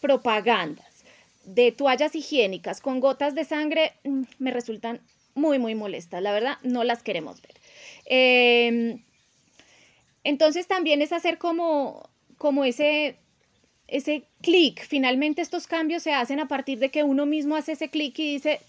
propagandas 0.00 0.89
de 1.54 1.72
toallas 1.72 2.14
higiénicas 2.14 2.80
con 2.80 3.00
gotas 3.00 3.34
de 3.34 3.44
sangre 3.44 3.92
mm, 4.04 4.22
me 4.38 4.50
resultan 4.50 5.00
muy, 5.34 5.58
muy 5.58 5.74
molestas. 5.74 6.22
La 6.22 6.32
verdad, 6.32 6.58
no 6.62 6.84
las 6.84 7.02
queremos 7.02 7.40
ver. 7.42 7.54
Em, 8.04 9.02
entonces 10.24 10.66
también 10.66 11.02
es 11.02 11.12
hacer 11.12 11.38
como, 11.38 12.10
como 12.36 12.64
ese, 12.64 13.16
ese 13.88 14.28
clic. 14.42 14.82
Finalmente 14.84 15.42
estos 15.42 15.66
cambios 15.66 16.02
se 16.02 16.12
hacen 16.12 16.40
a 16.40 16.48
partir 16.48 16.78
de 16.78 16.90
que 16.90 17.04
uno 17.04 17.26
mismo 17.26 17.56
hace 17.56 17.72
ese 17.72 17.90
clic 17.90 18.18
y 18.18 18.34
dice, 18.34 18.60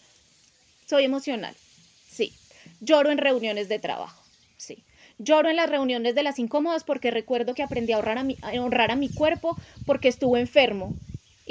soy 0.86 1.04
emocional. 1.06 1.58
Sí. 2.06 2.40
Lloro 2.80 3.12
en 3.12 3.18
reuniones 3.18 3.70
de 3.70 3.80
trabajo. 3.80 4.24
Sí. 4.58 4.86
Lloro 5.18 5.50
en 5.50 5.56
las 5.56 5.70
reuniones 5.70 6.16
de 6.16 6.24
las 6.24 6.40
incómodas 6.40 6.84
porque 6.84 7.12
recuerdo 7.12 7.54
que 7.54 7.64
aprendí 7.64 7.94
a 7.94 8.00
honrar 8.00 8.18
a 8.18 8.24
mi, 8.24 8.40
a 8.42 8.52
honrar 8.62 8.92
a 8.92 8.96
mi 8.96 9.10
cuerpo 9.10 9.58
porque 9.86 10.08
estuve 10.08 10.40
enfermo 10.40 10.98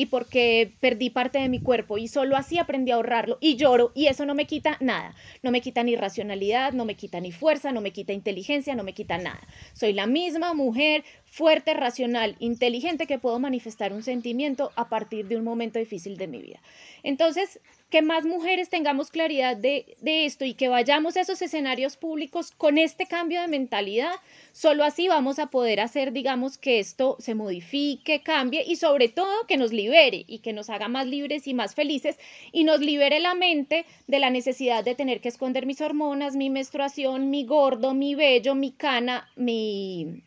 y 0.01 0.07
porque 0.07 0.73
perdí 0.81 1.11
parte 1.11 1.39
de 1.39 1.51
mi 1.51 1.61
cuerpo 1.61 1.99
y 1.99 2.09
solo 2.09 2.39
así 2.39 2.59
aprendí 2.59 2.91
a 2.91 2.95
ahorrarlo 2.95 3.37
y 3.39 3.57
lloro 3.57 3.93
y 3.95 4.07
eso 4.07 4.25
no 4.25 4.35
me 4.35 4.47
quita 4.47 4.79
nada, 4.81 5.15
no 5.43 5.51
me 5.51 5.61
quita 5.61 5.83
ni 5.83 5.95
racionalidad, 5.95 6.73
no 6.73 6.87
me 6.87 6.95
quita 6.95 7.21
ni 7.21 7.33
fuerza, 7.33 7.71
no 7.71 7.83
me 7.83 7.93
quita 7.93 8.15
inteligencia, 8.15 8.75
no 8.75 8.83
me 8.83 8.95
quita 8.95 9.19
nada. 9.19 9.47
Soy 9.75 9.93
la 9.93 10.07
misma 10.07 10.55
mujer 10.55 11.05
fuerte, 11.27 11.75
racional, 11.75 12.35
inteligente 12.39 13.07
que 13.07 13.19
puedo 13.19 13.39
manifestar 13.39 13.93
un 13.93 14.03
sentimiento 14.03 14.73
a 14.75 14.89
partir 14.89 15.29
de 15.29 15.37
un 15.37 15.45
momento 15.45 15.79
difícil 15.79 16.17
de 16.17 16.29
mi 16.29 16.41
vida. 16.41 16.63
Entonces, 17.03 17.61
que 17.91 18.03
más 18.03 18.25
mujeres 18.25 18.69
tengamos 18.69 19.11
claridad 19.11 19.57
de, 19.57 19.97
esto 20.03 20.45
y 20.45 20.55
que 20.55 20.69
vayamos 20.69 21.17
a 21.17 21.23
esos 21.23 21.43
escenarios 21.43 21.97
públicos 21.97 22.53
con 22.57 22.79
este 22.79 23.07
cambio 23.07 23.41
de 23.41 23.49
mentalidad, 23.49 24.13
solo 24.53 24.85
así 24.85 25.09
vamos 25.09 25.41
a 25.41 25.49
poder 25.49 25.81
hacer, 25.81 26.13
digamos, 26.13 26.57
que 26.57 26.79
esto 26.79 27.17
se 27.19 27.35
modifique, 27.35 28.23
cambie 28.23 28.65
y 28.65 28.77
sobre 28.77 29.09
todo 29.09 29.47
que 29.49 29.57
nos 29.57 29.73
libere 29.73 30.25
y 30.29 30.39
que 30.39 30.53
nos 30.53 30.71
haga 30.71 30.89
más 30.89 31.07
libres 31.07 31.49
y 31.49 31.55
más 31.55 31.75
felices 31.75 32.17
y 32.53 32.63
nos 32.63 32.81
libere 32.81 33.19
la 33.19 33.35
mente 33.35 33.85
de 34.07 34.19
la 34.21 34.31
necesidad 34.31 34.85
de 34.85 34.95
tener 34.95 35.21
que 35.21 35.29
esconder 35.29 35.67
mis 35.67 35.81
hormonas, 35.81 36.37
mi 36.37 36.49
menstruación, 36.49 37.29
mi 37.29 37.45
gordo, 37.45 37.93
mi 37.93 38.15
vello, 38.15 38.55
mi 38.55 38.71
cana, 38.71 39.29
mi, 39.35 40.23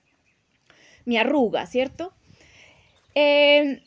mi 1.05 1.17
arruga, 1.17 1.65
¿cierto? 1.65 2.11
Eh, 3.15 3.81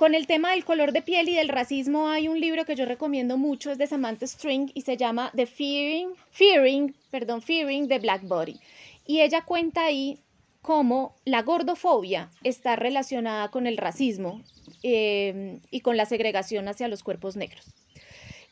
con 0.00 0.14
el 0.14 0.26
tema 0.26 0.52
del 0.52 0.64
color 0.64 0.92
de 0.92 1.02
piel 1.02 1.28
y 1.28 1.34
del 1.34 1.50
racismo 1.50 2.08
hay 2.08 2.26
un 2.26 2.40
libro 2.40 2.64
que 2.64 2.74
yo 2.74 2.86
recomiendo 2.86 3.36
mucho, 3.36 3.70
es 3.70 3.76
de 3.76 3.86
Samantha 3.86 4.26
String 4.26 4.70
y 4.72 4.80
se 4.80 4.96
llama 4.96 5.30
The 5.36 5.44
Fearing, 5.44 6.14
Fearing, 6.30 6.94
perdón, 7.10 7.42
Fearing 7.42 7.86
the 7.86 7.98
Black 7.98 8.22
Body. 8.22 8.58
Y 9.06 9.20
ella 9.20 9.42
cuenta 9.42 9.84
ahí 9.84 10.18
cómo 10.62 11.16
la 11.26 11.42
gordofobia 11.42 12.30
está 12.42 12.76
relacionada 12.76 13.50
con 13.50 13.66
el 13.66 13.76
racismo 13.76 14.40
eh, 14.82 15.60
y 15.70 15.82
con 15.82 15.98
la 15.98 16.06
segregación 16.06 16.66
hacia 16.68 16.88
los 16.88 17.02
cuerpos 17.02 17.36
negros. 17.36 17.66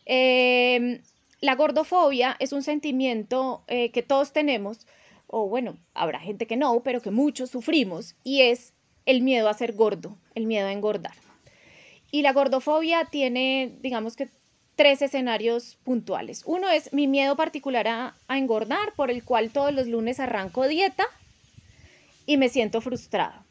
Eh, 0.04 1.00
la 1.40 1.54
gordofobia 1.54 2.36
es 2.40 2.52
un 2.52 2.62
sentimiento 2.62 3.64
eh, 3.68 3.90
que 3.90 4.02
todos 4.02 4.34
tenemos 4.34 4.86
o 5.26 5.48
bueno, 5.48 5.78
habrá 5.94 6.20
gente 6.20 6.46
que 6.46 6.58
no, 6.58 6.82
pero 6.82 7.00
que 7.00 7.10
muchos 7.10 7.48
sufrimos, 7.48 8.16
y 8.22 8.42
es 8.42 8.74
el 9.06 9.22
miedo 9.22 9.48
a 9.48 9.54
ser 9.54 9.72
gordo, 9.72 10.14
el 10.34 10.44
miedo 10.44 10.66
a 10.66 10.72
engordar. 10.72 11.14
Y 12.10 12.22
la 12.22 12.32
gordofobia 12.32 13.04
tiene, 13.04 13.72
digamos 13.80 14.16
que, 14.16 14.28
tres 14.78 15.02
escenarios 15.02 15.76
puntuales. 15.82 16.44
Uno 16.46 16.70
es 16.70 16.92
mi 16.92 17.08
miedo 17.08 17.34
particular 17.34 17.88
a, 17.88 18.14
engordar, 18.28 18.92
por 18.94 19.10
el 19.10 19.24
cual 19.24 19.50
todos 19.50 19.74
los 19.74 19.88
lunes 19.88 20.20
arranco 20.20 20.68
dieta 20.68 21.04
y 22.26 22.36
me 22.36 22.48
siento 22.48 22.80
frustrada. 22.80 23.44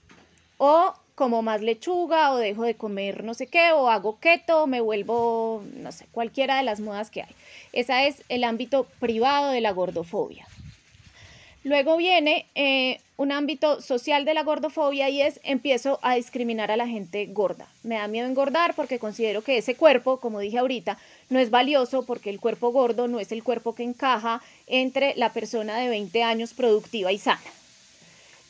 O 0.58 0.93
como 1.16 1.41
más 1.41 1.62
lechuga 1.62 2.32
o 2.32 2.38
dejo 2.38 2.64
de 2.64 2.76
comer 2.76 3.26
no 3.26 3.34
sé 3.34 3.47
qué 3.47 3.74
o 3.74 3.89
hago 3.89 4.20
keto, 4.20 4.68
me 4.68 4.80
vuelvo, 4.80 5.64
no 5.74 5.91
sé, 5.91 6.05
cualquiera 6.14 6.55
de 6.58 6.64
las 6.64 6.80
modas 6.80 7.12
que 7.12 7.24
hay. 7.24 7.36
Ese 7.74 8.08
es 8.08 8.24
el 8.30 8.45
ámbito 8.45 8.86
privado 8.99 9.51
de 9.51 9.60
la 9.60 9.72
gordofobia. 9.72 10.47
Luego 11.68 11.97
viene 11.97 12.45
eh, 12.55 13.01
un 13.18 13.34
ámbito 13.34 13.82
social 13.82 14.24
de 14.24 14.34
la 14.34 14.43
gordofobia 14.43 15.09
y 15.09 15.22
es 15.22 15.41
empiezo 15.43 15.99
a 16.01 16.15
discriminar 16.15 16.72
a 16.72 16.78
la 16.78 16.88
gente 16.88 17.26
gorda. 17.26 17.68
Me 17.84 17.95
da 17.95 18.07
miedo 18.07 18.26
engordar 18.26 18.74
porque 18.74 18.99
considero 18.99 19.41
que 19.41 19.57
ese 19.57 19.76
cuerpo, 19.76 20.22
como 20.22 20.39
dije 20.39 20.59
ahorita, 20.59 20.97
no 21.30 21.39
es 21.39 21.49
valioso 21.49 22.05
porque 22.05 22.30
el 22.30 22.39
cuerpo 22.39 22.72
gordo 22.72 23.09
no 23.09 23.20
es 23.20 23.34
el 23.34 23.43
cuerpo 23.43 23.76
que 23.76 23.84
encaja 23.84 24.41
entre 24.65 25.13
la 25.18 25.34
persona 25.34 25.78
de 25.78 25.89
20 25.89 26.24
años 26.24 26.53
productiva 26.53 27.11
y 27.11 27.18
sana. 27.18 27.41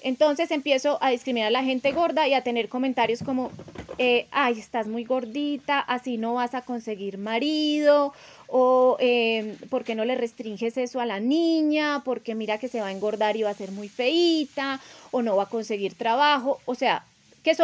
Entonces 0.04 0.52
empiezo 0.52 1.00
a 1.02 1.10
discriminar 1.10 1.48
a 1.48 1.52
la 1.52 1.64
gente 1.64 1.94
gorda 1.94 2.28
y 2.28 2.36
a 2.36 2.44
tener 2.44 2.70
comentarios 2.70 3.24
como, 3.24 3.52
eh, 3.98 4.28
ay, 4.30 4.60
estás 4.60 4.88
muy 4.88 5.06
gordita, 5.06 5.80
así 5.80 6.18
no 6.18 6.36
vas 6.36 6.54
a 6.54 6.62
conseguir 6.62 7.18
marido, 7.18 8.14
o 8.48 8.98
eh, 9.00 9.56
¿por 9.70 9.84
qué 9.84 9.96
no 9.96 10.06
le 10.06 10.16
restringes 10.16 10.78
eso 10.78 11.00
a 11.00 11.06
la 11.06 11.20
niña? 11.20 12.02
Porque 12.04 12.36
mira 12.36 12.58
que 12.58 12.68
se 12.68 12.82
va 12.82 12.88
a 12.88 12.92
engordar 12.92 13.36
y 13.36 13.44
va 13.44 13.50
a 13.50 13.54
ser 13.54 13.72
muy 13.72 13.90
feita, 13.90 14.80
o 15.12 15.22
no 15.22 15.36
va 15.36 15.44
a 15.44 15.50
conseguir 15.50 15.96
trabajo, 15.96 16.60
o 16.66 16.76
sea, 16.76 17.04
que, 17.44 17.56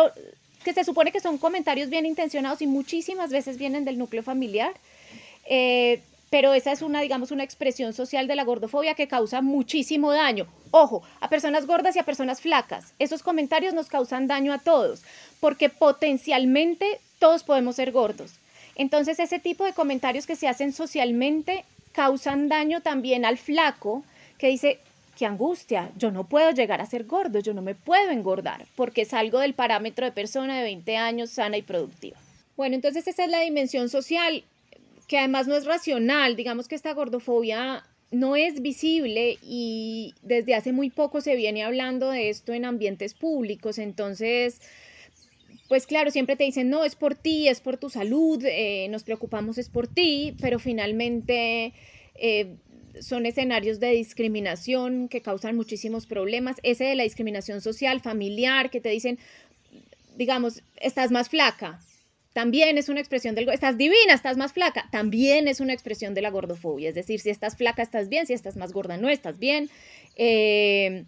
que 0.63 0.73
se 0.73 0.83
supone 0.83 1.11
que 1.11 1.19
son 1.19 1.37
comentarios 1.37 1.89
bien 1.89 2.05
intencionados 2.05 2.61
y 2.61 2.67
muchísimas 2.67 3.31
veces 3.31 3.57
vienen 3.57 3.85
del 3.85 3.97
núcleo 3.97 4.23
familiar. 4.23 4.73
Eh, 5.45 6.01
pero 6.33 6.55
esa 6.55 6.71
es 6.71 6.81
una, 6.81 7.01
digamos, 7.01 7.29
una 7.29 7.43
expresión 7.43 7.93
social 7.93 8.27
de 8.27 8.35
la 8.35 8.43
gordofobia 8.43 8.95
que 8.95 9.07
causa 9.07 9.43
muchísimo 9.43 10.11
daño. 10.11 10.47
Ojo, 10.71 11.03
a 11.19 11.29
personas 11.29 11.67
gordas 11.67 11.95
y 11.95 11.99
a 11.99 12.05
personas 12.05 12.41
flacas. 12.41 12.95
Esos 12.97 13.21
comentarios 13.21 13.75
nos 13.75 13.85
causan 13.85 14.25
daño 14.25 14.51
a 14.51 14.57
todos, 14.57 15.03
porque 15.39 15.69
potencialmente 15.69 16.99
todos 17.19 17.43
podemos 17.43 17.75
ser 17.75 17.91
gordos. 17.91 18.31
Entonces, 18.75 19.19
ese 19.19 19.39
tipo 19.39 19.65
de 19.65 19.73
comentarios 19.73 20.25
que 20.25 20.35
se 20.35 20.47
hacen 20.47 20.73
socialmente 20.73 21.65
causan 21.91 22.49
daño 22.49 22.81
también 22.81 23.25
al 23.25 23.37
flaco 23.37 24.03
que 24.37 24.47
dice, 24.47 24.79
qué 25.17 25.25
angustia, 25.25 25.91
yo 25.95 26.11
no 26.11 26.25
puedo 26.25 26.51
llegar 26.51 26.81
a 26.81 26.85
ser 26.85 27.05
gordo, 27.05 27.39
yo 27.39 27.53
no 27.53 27.61
me 27.61 27.75
puedo 27.75 28.09
engordar, 28.09 28.65
porque 28.75 29.05
salgo 29.05 29.39
del 29.39 29.53
parámetro 29.53 30.05
de 30.05 30.11
persona 30.11 30.57
de 30.57 30.63
20 30.63 30.97
años 30.97 31.29
sana 31.29 31.57
y 31.57 31.61
productiva. 31.61 32.17
Bueno, 32.57 32.75
entonces 32.75 33.07
esa 33.07 33.23
es 33.23 33.31
la 33.31 33.39
dimensión 33.41 33.89
social 33.89 34.43
que 35.07 35.17
además 35.17 35.47
no 35.47 35.55
es 35.55 35.65
racional, 35.65 36.35
digamos 36.35 36.67
que 36.67 36.75
esta 36.75 36.93
gordofobia 36.93 37.83
no 38.11 38.35
es 38.35 38.61
visible 38.61 39.37
y 39.41 40.13
desde 40.21 40.55
hace 40.55 40.71
muy 40.71 40.89
poco 40.89 41.19
se 41.19 41.35
viene 41.35 41.63
hablando 41.63 42.09
de 42.09 42.29
esto 42.29 42.53
en 42.53 42.65
ambientes 42.65 43.13
públicos, 43.13 43.79
entonces, 43.79 44.61
pues 45.73 45.87
claro, 45.87 46.11
siempre 46.11 46.35
te 46.35 46.43
dicen, 46.43 46.69
no, 46.69 46.85
es 46.85 46.93
por 46.93 47.15
ti, 47.15 47.47
es 47.47 47.59
por 47.59 47.77
tu 47.77 47.89
salud, 47.89 48.39
eh, 48.45 48.85
nos 48.91 49.03
preocupamos, 49.03 49.57
es 49.57 49.69
por 49.69 49.87
ti, 49.87 50.35
pero 50.39 50.59
finalmente... 50.59 51.73
Eh, 52.13 52.57
son 53.01 53.25
escenarios 53.25 53.79
de 53.79 53.89
discriminación 53.89 55.09
que 55.09 55.23
causan 55.23 55.55
muchísimos 55.55 56.05
problemas. 56.05 56.57
Ese 56.61 56.83
de 56.83 56.93
la 56.93 57.01
discriminación 57.01 57.59
social, 57.59 58.01
familiar, 58.01 58.69
que 58.69 58.81
te 58.81 58.89
dicen, 58.89 59.17
digamos, 60.15 60.61
estás 60.79 61.09
más 61.09 61.27
flaca, 61.29 61.79
también 62.33 62.77
es 62.77 62.89
una 62.89 62.99
expresión 62.99 63.33
del, 63.33 63.49
estás 63.49 63.75
divina, 63.75 64.13
estás 64.13 64.37
más 64.37 64.53
flaca, 64.53 64.87
también 64.91 65.47
es 65.47 65.59
una 65.59 65.73
expresión 65.73 66.13
de 66.13 66.21
la 66.21 66.29
gordofobia, 66.29 66.89
es 66.89 66.95
decir, 66.95 67.19
si 67.19 67.31
estás 67.31 67.57
flaca 67.57 67.81
estás 67.81 68.09
bien, 68.09 68.27
si 68.27 68.33
estás 68.33 68.57
más 68.57 68.73
gorda 68.73 68.97
no 68.97 69.09
estás 69.09 69.39
bien. 69.39 69.71
Eh, 70.17 71.05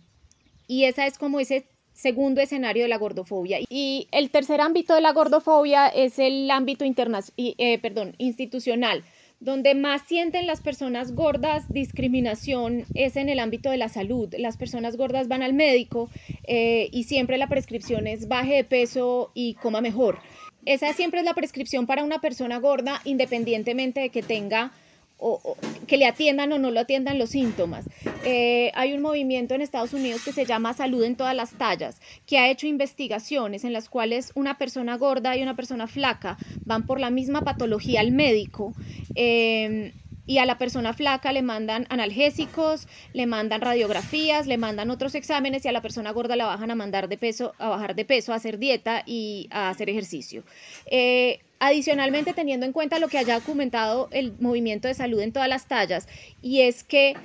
y 0.66 0.86
esa 0.86 1.06
es 1.06 1.20
como 1.20 1.40
ese 1.40 1.68
segundo 1.96 2.42
escenario 2.42 2.84
de 2.84 2.90
la 2.90 2.98
gordofobia. 2.98 3.60
Y 3.70 4.08
el 4.12 4.30
tercer 4.30 4.62
ámbito 4.62 4.94
de 4.94 5.02
la 5.02 5.14
gordofobia 5.14 5.88
es 5.88 6.20
el 6.20 6.52
ámbito 6.52 6.86
eh, 6.86 7.80
perdón, 7.80 8.14
institucional. 8.18 9.04
Donde 9.40 9.76
más 9.76 10.02
sienten 10.08 10.48
las 10.48 10.62
personas 10.62 11.14
gordas 11.14 11.66
discriminación 11.70 12.86
es 12.94 13.16
en 13.16 13.30
el 13.30 13.40
ámbito 13.40 13.70
de 13.70 13.78
la 13.78 13.90
salud. 13.90 14.34
Las 14.38 14.56
personas 14.56 14.96
gordas 14.96 15.28
van 15.28 15.44
al 15.44 15.54
médico 15.54 16.10
eh, 16.48 16.90
y 16.92 17.04
siempre 17.04 17.38
la 17.38 17.50
prescripción 17.50 18.08
es 18.08 18.28
baje 18.28 18.56
de 18.56 18.64
peso 18.64 19.32
y 19.34 19.56
coma 19.56 19.82
mejor. 19.82 20.20
Esa 20.66 20.94
siempre 20.94 21.20
es 21.20 21.26
la 21.26 21.34
prescripción 21.34 21.86
para 21.86 22.04
una 22.04 22.20
persona 22.22 22.58
gorda, 22.60 23.02
independientemente 23.04 24.00
de 24.00 24.10
que 24.10 24.24
tenga 24.24 24.72
o, 25.18 25.58
que 25.88 25.98
le 25.98 26.06
atiendan 26.06 26.52
o 26.52 26.60
no 26.60 26.72
lo 26.72 26.80
atiendan 26.80 27.20
los 27.20 27.30
síntomas. 27.32 27.88
Eh, 28.26 28.72
hay 28.76 28.94
un 28.94 29.02
movimiento 29.02 29.54
en 29.54 29.62
Estados 29.62 29.94
Unidos 29.94 30.24
que 30.24 30.32
se 30.32 30.46
llama 30.46 30.74
Salud 30.74 31.04
en 31.04 31.16
todas 31.16 31.36
las 31.36 31.52
tallas, 31.58 32.00
que 32.26 32.38
ha 32.38 32.50
hecho 32.50 32.68
investigaciones 32.68 33.64
en 33.64 33.74
las 33.74 33.90
cuales 33.90 34.32
una 34.36 34.58
persona 34.58 34.98
gorda 34.98 35.36
y 35.38 35.44
una 35.44 35.56
persona 35.56 35.88
flaca 35.88 36.38
van 36.66 36.86
por 36.86 37.00
la 37.00 37.10
misma 37.10 37.44
patología 37.44 38.02
al 38.02 38.12
médico. 38.12 38.74
Eh, 39.14 39.94
y 40.28 40.40
a 40.40 40.46
la 40.46 40.58
persona 40.58 40.94
flaca 40.94 41.32
le 41.32 41.42
mandan 41.42 41.86
analgésicos, 41.90 42.88
le 43.14 43.26
mandan 43.26 43.62
radiografías, 43.62 44.48
le 44.48 44.58
mandan 44.58 44.90
otros 44.90 45.16
exámenes 45.16 45.66
y 45.66 45.68
a 45.68 45.72
la 45.72 45.82
persona 45.82 46.12
gorda 46.12 46.36
la 46.36 46.46
bajan 46.46 46.72
a 46.72 46.76
mandar 46.76 47.08
de 47.10 47.18
peso, 47.18 47.54
a 47.60 47.70
bajar 47.70 47.96
de 47.96 48.06
peso, 48.06 48.34
a 48.34 48.38
hacer 48.38 48.58
dieta 48.58 49.04
y 49.06 49.48
a 49.52 49.70
hacer 49.70 49.90
ejercicio. 49.90 50.44
Eh, 50.88 51.40
adicionalmente, 51.60 52.34
teniendo 52.34 52.66
en 52.66 52.72
cuenta 52.72 53.00
lo 53.00 53.08
que 53.08 53.18
haya 53.18 53.36
documentado 53.36 54.10
el 54.12 54.34
movimiento 54.40 54.88
de 54.88 54.94
salud 54.94 55.20
en 55.22 55.32
todas 55.32 55.50
las 55.50 55.68
tallas, 55.68 56.08
y 56.42 56.62
es 56.62 56.84
que 56.84 57.16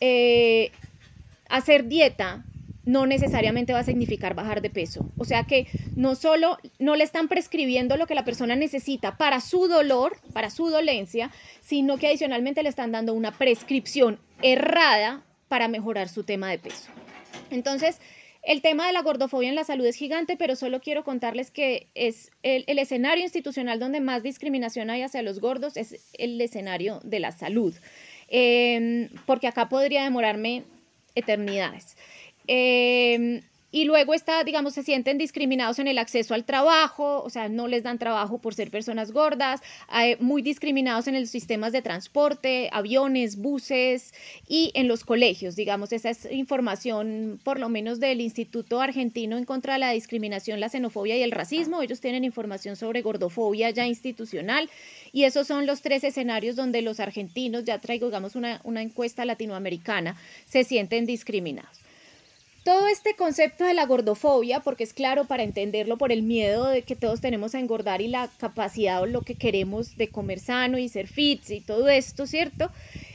eh, 0.00 0.70
hacer 1.48 1.86
dieta 1.86 2.44
no 2.86 3.06
necesariamente 3.06 3.72
va 3.72 3.80
a 3.80 3.84
significar 3.84 4.34
bajar 4.34 4.60
de 4.60 4.70
peso. 4.70 5.06
O 5.16 5.24
sea 5.24 5.44
que 5.44 5.66
no 5.96 6.14
solo 6.14 6.58
no 6.78 6.96
le 6.96 7.04
están 7.04 7.28
prescribiendo 7.28 7.96
lo 7.96 8.06
que 8.06 8.14
la 8.14 8.24
persona 8.24 8.56
necesita 8.56 9.16
para 9.16 9.40
su 9.40 9.68
dolor, 9.68 10.16
para 10.32 10.50
su 10.50 10.68
dolencia, 10.68 11.30
sino 11.60 11.96
que 11.96 12.08
adicionalmente 12.08 12.62
le 12.62 12.68
están 12.68 12.92
dando 12.92 13.14
una 13.14 13.32
prescripción 13.32 14.18
errada 14.42 15.24
para 15.48 15.68
mejorar 15.68 16.08
su 16.08 16.24
tema 16.24 16.50
de 16.50 16.58
peso. 16.58 16.90
Entonces, 17.50 18.00
el 18.42 18.60
tema 18.60 18.86
de 18.86 18.92
la 18.92 19.02
gordofobia 19.02 19.48
en 19.48 19.54
la 19.54 19.64
salud 19.64 19.86
es 19.86 19.96
gigante, 19.96 20.36
pero 20.36 20.54
solo 20.54 20.80
quiero 20.80 21.02
contarles 21.02 21.50
que 21.50 21.88
es 21.94 22.30
el, 22.42 22.78
escenario 22.78 23.24
institucional 23.24 23.80
donde 23.80 24.00
más 24.00 24.22
discriminación 24.22 24.90
hay 24.90 25.02
hacia 25.02 25.22
los 25.22 25.40
gordos, 25.40 25.78
es 25.78 26.10
el 26.18 26.38
escenario 26.40 27.00
de 27.04 27.20
la 27.20 27.32
salud, 27.32 27.74
em, 28.28 29.08
porque 29.24 29.46
acá 29.46 29.70
podría 29.70 30.04
demorarme 30.04 30.64
eternidades. 31.14 31.96
Eh, 32.46 33.42
y 33.74 33.86
luego 33.86 34.14
está, 34.14 34.44
digamos, 34.44 34.74
se 34.74 34.84
sienten 34.84 35.18
discriminados 35.18 35.80
en 35.80 35.88
el 35.88 35.98
acceso 35.98 36.34
al 36.34 36.44
trabajo, 36.44 37.24
o 37.24 37.28
sea, 37.28 37.48
no 37.48 37.66
les 37.66 37.82
dan 37.82 37.98
trabajo 37.98 38.38
por 38.38 38.54
ser 38.54 38.70
personas 38.70 39.10
gordas, 39.10 39.62
muy 40.20 40.42
discriminados 40.42 41.08
en 41.08 41.20
los 41.20 41.28
sistemas 41.28 41.72
de 41.72 41.82
transporte, 41.82 42.68
aviones, 42.72 43.34
buses 43.34 44.14
y 44.46 44.70
en 44.74 44.86
los 44.86 45.02
colegios, 45.02 45.56
digamos, 45.56 45.92
esa 45.92 46.10
es 46.10 46.28
información 46.30 47.40
por 47.42 47.58
lo 47.58 47.68
menos 47.68 47.98
del 47.98 48.20
Instituto 48.20 48.80
Argentino 48.80 49.36
en 49.36 49.44
contra 49.44 49.72
de 49.72 49.80
la 49.80 49.90
discriminación, 49.90 50.60
la 50.60 50.68
xenofobia 50.68 51.16
y 51.16 51.24
el 51.24 51.32
racismo, 51.32 51.82
ellos 51.82 52.00
tienen 52.00 52.22
información 52.22 52.76
sobre 52.76 53.02
gordofobia 53.02 53.70
ya 53.70 53.88
institucional 53.88 54.70
y 55.12 55.24
esos 55.24 55.48
son 55.48 55.66
los 55.66 55.82
tres 55.82 56.04
escenarios 56.04 56.54
donde 56.54 56.80
los 56.80 57.00
argentinos, 57.00 57.64
ya 57.64 57.80
traigo, 57.80 58.06
digamos, 58.06 58.36
una 58.36 58.82
encuesta 58.82 59.24
latinoamericana, 59.24 60.14
se 60.46 60.62
sienten 60.62 61.06
discriminados. 61.06 61.83
Todo 62.64 62.86
este 62.86 63.14
concepto 63.14 63.64
de 63.64 63.74
la 63.74 63.84
gordofobia, 63.84 64.60
porque 64.60 64.84
es 64.84 64.94
claro 64.94 65.26
para 65.26 65.42
entenderlo 65.42 65.98
por 65.98 66.12
el 66.12 66.22
miedo 66.22 66.66
de 66.68 66.82
que 66.82 66.96
todos 66.96 67.20
tenemos 67.20 67.54
a 67.54 67.58
engordar 67.60 68.00
y 68.00 68.08
la 68.08 68.28
capacidad 68.38 69.02
o 69.02 69.06
lo 69.06 69.22
que 69.22 69.36
queremos 69.36 69.96
de 69.96 70.10
comer 70.10 70.40
sano 70.40 70.78
y 70.78 70.88
ser 70.88 71.06
fit 71.06 71.50
y 71.50 71.60
todo 71.60 71.90
esto, 71.90 72.26
¿cierto? 72.26 72.72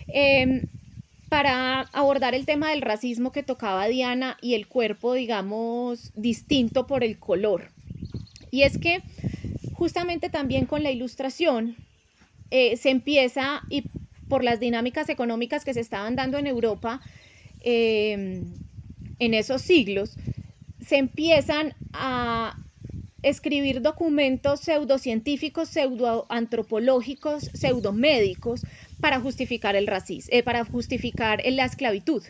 Em, 0.08 0.68
para 1.30 1.82
abordar 1.94 2.36
el 2.36 2.46
tema 2.46 2.70
del 2.70 2.82
racismo 2.84 3.32
que 3.32 3.42
tocaba 3.42 3.88
Diana 3.88 4.38
y 4.40 4.54
el 4.54 4.68
cuerpo, 4.68 5.14
digamos, 5.14 6.12
distinto 6.16 6.86
por 6.86 7.04
el 7.04 7.18
color. 7.20 7.72
Y 8.52 8.64
es 8.64 8.78
que 8.78 9.04
justamente 9.72 10.30
también 10.30 10.68
con 10.68 10.84
la 10.84 10.92
ilustración 10.92 11.78
eh, 12.52 12.78
se 12.78 12.92
empieza, 12.92 13.66
y 13.70 13.88
por 14.28 14.44
las 14.44 14.60
dinámicas 14.60 15.10
económicas 15.10 15.66
que 15.66 15.74
se 15.74 15.82
estaban 15.82 16.16
dando 16.16 16.38
en 16.38 16.48
Europa, 16.48 17.02
eh, 17.62 18.44
en 19.20 19.34
esos 19.34 19.62
siglos, 19.62 20.18
se 20.86 20.98
empiezan 20.98 21.74
a 21.94 22.58
escribir 23.22 23.82
documentos 23.82 24.62
pseudocientíficos, 24.62 25.70
pseudoantropológicos, 25.70 27.50
pseudomédicos 27.54 28.64
para 29.02 29.20
justificar 29.20 29.76
el 29.76 29.88
racismo, 29.88 30.30
eh, 30.32 30.44
para 30.44 30.64
justificar 30.66 31.42
la 31.46 31.66
esclavitud. 31.66 32.24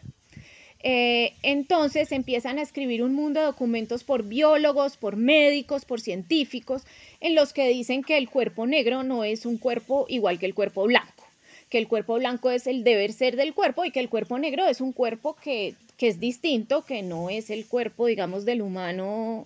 Eh, 0.82 1.34
entonces 1.44 2.12
empiezan 2.14 2.58
a 2.58 2.62
escribir 2.62 3.04
un 3.04 3.14
mundo 3.14 3.42
de 3.42 3.48
documentos 3.48 4.06
por 4.06 4.24
biólogos, 4.24 4.96
por 4.96 5.18
médicos, 5.18 5.84
por 5.84 6.00
científicos, 6.00 6.84
en 7.20 7.36
los 7.36 7.52
que 7.52 7.68
dicen 7.68 8.02
que 8.02 8.18
el 8.18 8.30
cuerpo 8.30 8.66
negro 8.66 9.04
no 9.04 9.26
es 9.26 9.46
un 9.46 9.58
cuerpo 9.58 10.06
igual 10.08 10.40
que 10.40 10.46
el 10.46 10.54
cuerpo 10.54 10.86
blanco, 10.86 11.26
que 11.70 11.80
el 11.80 11.88
cuerpo 11.90 12.16
blanco 12.16 12.50
es 12.50 12.66
el 12.66 12.86
deber 12.86 13.12
ser 13.12 13.36
del 13.36 13.54
cuerpo 13.54 13.84
y 13.84 13.92
que 13.92 14.00
el 14.00 14.10
cuerpo 14.10 14.40
negro 14.40 14.66
es 14.68 14.80
un 14.80 14.94
cuerpo 14.94 15.36
que, 15.36 15.76
es 16.08 16.20
distinto, 16.20 16.86
que 16.86 17.02
no 17.04 17.30
es 17.30 17.50
el 17.50 17.66
cuerpo, 17.66 18.06
digamos, 18.06 18.46
del 18.46 18.62
humano 18.62 19.46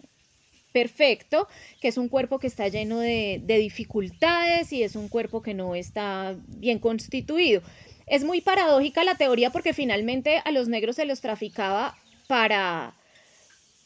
perfecto, 0.71 1.47
que 1.81 1.87
es 1.87 1.97
un 1.97 2.09
cuerpo 2.09 2.39
que 2.39 2.47
está 2.47 2.67
lleno 2.67 2.99
de, 2.99 3.41
de 3.43 3.57
dificultades 3.57 4.73
y 4.73 4.83
es 4.83 4.95
un 4.95 5.07
cuerpo 5.07 5.41
que 5.41 5.53
no 5.53 5.75
está 5.75 6.35
bien 6.47 6.79
constituido. 6.79 7.61
Es 8.05 8.23
muy 8.23 8.41
paradójica 8.41 9.03
la 9.03 9.15
teoría 9.15 9.51
porque 9.51 9.73
finalmente 9.73 10.41
a 10.43 10.51
los 10.51 10.67
negros 10.67 10.97
se 10.97 11.05
los 11.05 11.21
traficaba 11.21 11.95
para, 12.27 12.93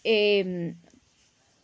em, 0.03 0.75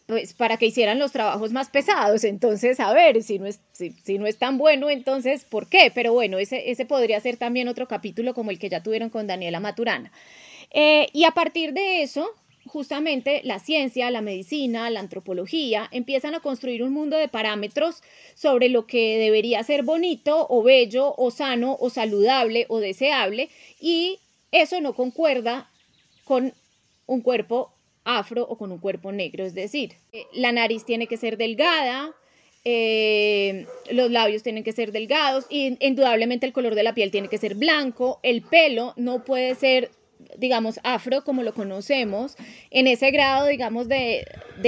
pues, 0.08 0.34
para 0.34 0.58
que 0.58 0.68
hicieran 0.68 1.00
los 1.00 1.12
trabajos 1.12 1.52
más 1.52 1.70
pesados. 1.70 2.24
Entonces, 2.24 2.80
a 2.80 2.94
ver, 2.94 3.24
si 3.24 3.40
no 3.40 3.46
es, 3.48 3.60
si, 3.72 4.18
no 4.18 4.28
es 4.28 4.38
tan 4.38 4.58
bueno, 4.58 4.90
entonces, 4.90 5.46
¿por 5.46 5.68
qué? 5.68 5.92
Pero 5.94 6.14
bueno, 6.14 6.38
ese, 6.38 6.72
ese 6.72 6.86
podría 6.86 7.20
ser 7.22 7.38
también 7.38 7.68
otro 7.68 7.88
capítulo 7.88 8.34
como 8.34 8.52
el 8.52 8.60
que 8.60 8.70
ya 8.70 8.84
tuvieron 8.84 9.10
con 9.10 9.28
Daniela 9.28 9.60
Maturana. 9.60 10.12
Eh, 10.74 11.08
y 11.14 11.24
a 11.24 11.32
partir 11.32 11.74
de 11.74 12.02
eso, 12.02 12.30
justamente 12.66 13.42
la 13.44 13.60
ciencia, 13.60 14.10
la 14.10 14.22
medicina, 14.22 14.90
la 14.90 15.00
antropología 15.00 15.88
empiezan 15.92 16.34
a 16.34 16.40
construir 16.40 16.82
un 16.84 16.92
mundo 16.92 17.18
de 17.18 17.28
parámetros 17.28 18.02
sobre 18.36 18.70
lo 18.70 18.88
que 18.88 19.18
debería 19.20 19.64
ser 19.64 19.84
bonito 19.84 20.48
o 20.50 20.64
bello 20.64 21.14
o 21.18 21.30
sano 21.30 21.78
o 21.80 21.90
saludable 21.90 22.66
o 22.70 22.80
deseable 22.80 23.50
y 23.80 24.20
eso 24.52 24.82
no 24.82 24.94
concuerda 24.94 25.70
con 26.26 26.54
un 27.06 27.22
cuerpo 27.22 27.72
afro 28.06 28.44
o 28.44 28.58
con 28.58 28.72
un 28.72 28.80
cuerpo 28.80 29.12
negro, 29.12 29.46
es 29.46 29.54
decir, 29.54 29.94
eh, 30.12 30.26
la 30.34 30.52
nariz 30.52 30.86
tiene 30.86 31.08
que 31.08 31.18
ser 31.18 31.38
delgada, 31.38 32.14
eh, 32.66 33.66
los 33.92 34.10
labios 34.10 34.44
tienen 34.44 34.64
que 34.64 34.72
ser 34.72 34.92
delgados 34.92 35.46
y 35.50 35.78
indudablemente 35.86 36.46
el 36.46 36.54
color 36.54 36.76
de 36.76 36.84
la 36.84 36.94
piel 36.94 37.12
tiene 37.12 37.28
que 37.28 37.38
ser 37.38 37.56
blanco, 37.56 38.20
el 38.24 38.42
pelo 38.42 38.94
no 38.96 39.24
puede 39.24 39.56
ser 39.56 39.92
digamos, 40.38 40.80
afro 40.84 41.24
como 41.24 41.44
lo 41.44 41.54
conocemos, 41.54 42.36
en 42.72 42.88
ese 42.88 43.12
grado, 43.12 43.48
digamos, 43.48 43.88
de, 43.88 44.26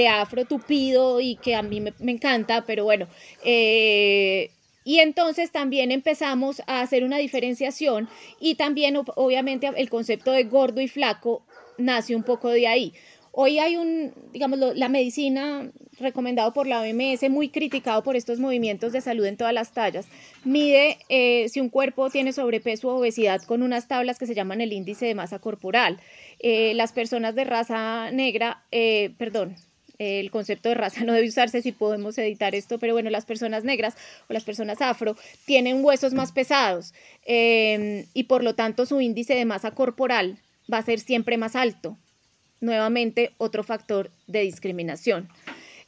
afro 0.08 0.44
tupido 0.44 1.20
y 1.20 1.36
que 1.36 1.54
a 1.54 1.62
mí 1.62 1.80
me, 1.80 2.12
encanta, 2.12 2.64
pero 2.66 2.84
bueno. 2.84 3.06
Eh, 3.44 4.50
y 4.84 5.00
entonces 5.00 5.50
también 5.50 5.90
empezamos 5.90 6.62
a 6.68 6.80
hacer 6.80 7.02
una 7.02 7.18
diferenciación 7.18 8.08
y 8.38 8.54
también 8.54 8.96
obviamente 9.16 9.68
el 9.76 9.90
concepto 9.90 10.30
de 10.30 10.44
gordo 10.44 10.80
y 10.80 10.86
flaco 10.86 11.42
nace 11.76 12.14
un 12.14 12.22
poco 12.22 12.50
de 12.50 12.68
ahí. 12.68 12.94
Hoy 13.38 13.58
hay 13.58 13.76
un, 13.76 14.14
digamos, 14.32 14.58
la 14.58 14.88
medicina 14.88 15.70
recomendado 16.00 16.54
por 16.54 16.66
la 16.66 16.80
OMS, 16.80 17.28
muy 17.28 17.50
criticado 17.50 18.02
por 18.02 18.16
estos 18.16 18.38
movimientos 18.38 18.94
de 18.94 19.02
salud 19.02 19.26
en 19.26 19.36
todas 19.36 19.52
las 19.52 19.72
tallas, 19.72 20.06
mide 20.42 20.96
eh, 21.10 21.46
si 21.50 21.60
un 21.60 21.68
cuerpo 21.68 22.08
tiene 22.08 22.32
sobrepeso 22.32 22.88
o 22.88 22.96
obesidad 22.98 23.42
con 23.42 23.62
unas 23.62 23.88
tablas 23.88 24.18
que 24.18 24.26
se 24.26 24.34
llaman 24.34 24.62
el 24.62 24.72
índice 24.72 25.04
de 25.04 25.14
masa 25.14 25.38
corporal. 25.38 26.00
Eh, 26.38 26.72
las 26.76 26.92
personas 26.92 27.34
de 27.34 27.44
raza 27.44 28.10
negra, 28.10 28.62
eh, 28.72 29.10
perdón, 29.18 29.54
el 29.98 30.30
concepto 30.30 30.70
de 30.70 30.76
raza 30.76 31.00
no 31.04 31.12
debe 31.12 31.28
usarse 31.28 31.60
si 31.60 31.72
podemos 31.72 32.16
editar 32.16 32.54
esto, 32.54 32.78
pero 32.78 32.94
bueno, 32.94 33.10
las 33.10 33.26
personas 33.26 33.64
negras 33.64 33.96
o 34.30 34.32
las 34.32 34.44
personas 34.44 34.80
afro 34.80 35.14
tienen 35.44 35.84
huesos 35.84 36.14
más 36.14 36.32
pesados 36.32 36.94
y 37.26 38.24
por 38.24 38.42
lo 38.42 38.54
tanto 38.54 38.86
su 38.86 39.02
índice 39.02 39.34
de 39.34 39.44
masa 39.44 39.72
corporal 39.72 40.38
va 40.72 40.78
a 40.78 40.82
ser 40.82 41.00
siempre 41.00 41.36
más 41.36 41.54
alto 41.54 41.98
nuevamente 42.66 43.32
otro 43.38 43.62
factor 43.62 44.10
de 44.26 44.42
discriminación. 44.42 45.28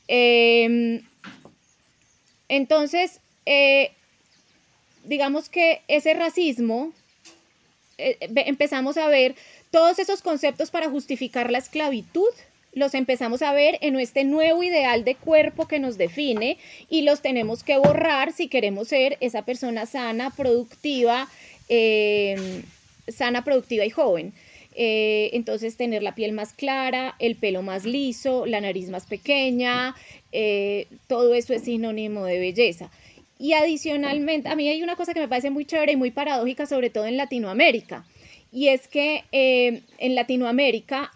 Em, 0.06 1.02
entonces, 2.48 3.20
eh, 3.44 3.90
digamos 5.04 5.50
que 5.50 5.82
ese 5.88 6.14
racismo, 6.14 6.92
eh, 7.98 8.16
empezamos 8.46 8.96
a 8.96 9.08
ver 9.08 9.34
todos 9.70 9.98
esos 9.98 10.22
conceptos 10.22 10.70
para 10.70 10.88
justificar 10.88 11.50
la 11.50 11.58
esclavitud, 11.58 12.32
los 12.72 12.94
empezamos 12.94 13.42
a 13.42 13.52
ver 13.52 13.78
en 13.80 13.98
este 13.98 14.24
nuevo 14.24 14.62
ideal 14.62 15.04
de 15.04 15.14
cuerpo 15.14 15.66
que 15.66 15.78
nos 15.78 15.98
define 15.98 16.58
y 16.88 17.02
los 17.02 17.20
tenemos 17.20 17.64
que 17.64 17.76
borrar 17.76 18.32
si 18.32 18.48
queremos 18.48 18.88
ser 18.88 19.18
esa 19.20 19.42
persona 19.42 19.84
sana, 19.86 20.30
productiva, 20.30 21.28
em, 21.68 22.62
sana, 23.08 23.42
productiva 23.42 23.84
y 23.84 23.90
joven. 23.90 24.32
Eh, 24.80 25.30
entonces 25.32 25.76
tener 25.76 26.04
la 26.04 26.14
piel 26.14 26.30
más 26.30 26.52
clara, 26.52 27.16
el 27.18 27.34
pelo 27.34 27.62
más 27.62 27.84
liso, 27.84 28.46
la 28.46 28.60
nariz 28.60 28.90
más 28.90 29.06
pequeña, 29.06 29.96
eh, 30.30 30.86
todo 31.08 31.34
eso 31.34 31.52
es 31.52 31.64
sinónimo 31.64 32.24
de 32.24 32.38
belleza. 32.38 32.88
Y 33.40 33.54
adicionalmente, 33.54 34.48
a 34.48 34.54
mí 34.54 34.68
hay 34.68 34.84
una 34.84 34.94
cosa 34.94 35.14
que 35.14 35.20
me 35.20 35.26
parece 35.26 35.50
muy 35.50 35.64
chévere 35.64 35.94
y 35.94 35.96
muy 35.96 36.12
paradójica, 36.12 36.64
sobre 36.66 36.90
todo 36.90 37.06
en 37.06 37.16
Latinoamérica, 37.16 38.06
y 38.52 38.68
es 38.68 38.86
que 38.86 39.24
eh, 39.32 39.82
en 39.98 40.14
Latinoamérica, 40.14 41.10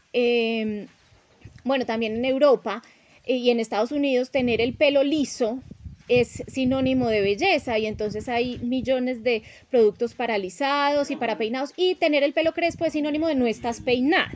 bueno, 1.62 1.86
también 1.86 2.16
en 2.16 2.24
Europa 2.24 2.82
y 3.24 3.48
en 3.50 3.60
Estados 3.60 3.92
Unidos, 3.92 4.32
tener 4.32 4.60
el 4.60 4.74
pelo 4.74 5.04
liso 5.04 5.60
es 6.09 6.44
sinónimo 6.46 7.09
de 7.09 7.20
belleza 7.20 7.78
y 7.78 7.86
entonces 7.86 8.28
hay 8.28 8.59
millones 8.62 9.22
de 9.22 9.42
productos 9.70 10.14
paralizados 10.14 11.11
y 11.11 11.16
para 11.16 11.38
peinados 11.38 11.72
y 11.76 11.94
tener 11.94 12.22
el 12.22 12.32
pelo 12.32 12.53
crespo 12.53 12.84
es 12.84 12.92
sinónimo 12.92 13.28
de 13.28 13.34
no 13.34 13.46
estás 13.46 13.80
peinada. 13.80 14.30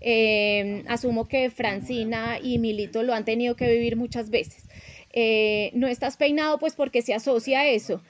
Eh, 0.00 0.84
asumo 0.86 1.26
que 1.28 1.50
Francina 1.50 2.38
y 2.42 2.58
Milito 2.58 3.02
lo 3.02 3.14
han 3.14 3.24
tenido 3.24 3.56
que 3.56 3.70
vivir 3.70 3.96
muchas 3.96 4.28
veces. 4.28 4.64
Eh, 5.16 5.70
no 5.74 5.86
estás 5.86 6.16
peinado 6.16 6.58
pues 6.58 6.74
porque 6.74 7.00
se 7.00 7.14
asocia 7.14 7.60
a 7.60 7.68
eso. 7.68 8.02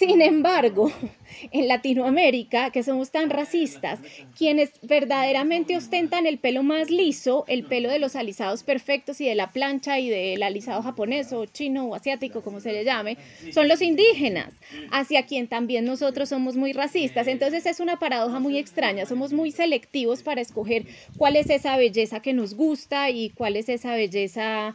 Sin 0.00 0.22
embargo, 0.22 0.90
en 1.52 1.68
Latinoamérica, 1.68 2.70
que 2.70 2.82
somos 2.82 3.10
tan 3.10 3.28
racistas, 3.28 3.98
quienes 4.34 4.70
verdaderamente 4.80 5.76
ostentan 5.76 6.24
el 6.24 6.38
pelo 6.38 6.62
más 6.62 6.88
liso, 6.88 7.44
el 7.48 7.64
pelo 7.64 7.90
de 7.90 7.98
los 7.98 8.16
alisados 8.16 8.62
perfectos 8.62 9.20
y 9.20 9.26
de 9.26 9.34
la 9.34 9.52
plancha 9.52 9.98
y 9.98 10.08
del 10.08 10.42
alisado 10.42 10.80
japonés 10.80 11.34
o 11.34 11.44
chino 11.44 11.84
o 11.84 11.94
asiático, 11.94 12.40
como 12.40 12.60
se 12.60 12.72
le 12.72 12.82
llame, 12.82 13.18
son 13.52 13.68
los 13.68 13.82
indígenas, 13.82 14.54
hacia 14.90 15.26
quien 15.26 15.48
también 15.48 15.84
nosotros 15.84 16.30
somos 16.30 16.56
muy 16.56 16.72
racistas. 16.72 17.26
Entonces 17.26 17.66
es 17.66 17.78
una 17.78 17.98
paradoja 17.98 18.40
muy 18.40 18.56
extraña, 18.56 19.04
somos 19.04 19.34
muy 19.34 19.50
selectivos 19.50 20.22
para 20.22 20.40
escoger 20.40 20.86
cuál 21.18 21.36
es 21.36 21.50
esa 21.50 21.76
belleza 21.76 22.20
que 22.20 22.32
nos 22.32 22.54
gusta 22.54 23.10
y 23.10 23.28
cuál 23.28 23.54
es 23.54 23.68
esa 23.68 23.94
belleza 23.96 24.74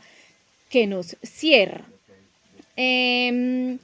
que 0.69 0.85
nos 0.85 1.17
cierra. 1.23 1.83
Eh, 2.77 3.79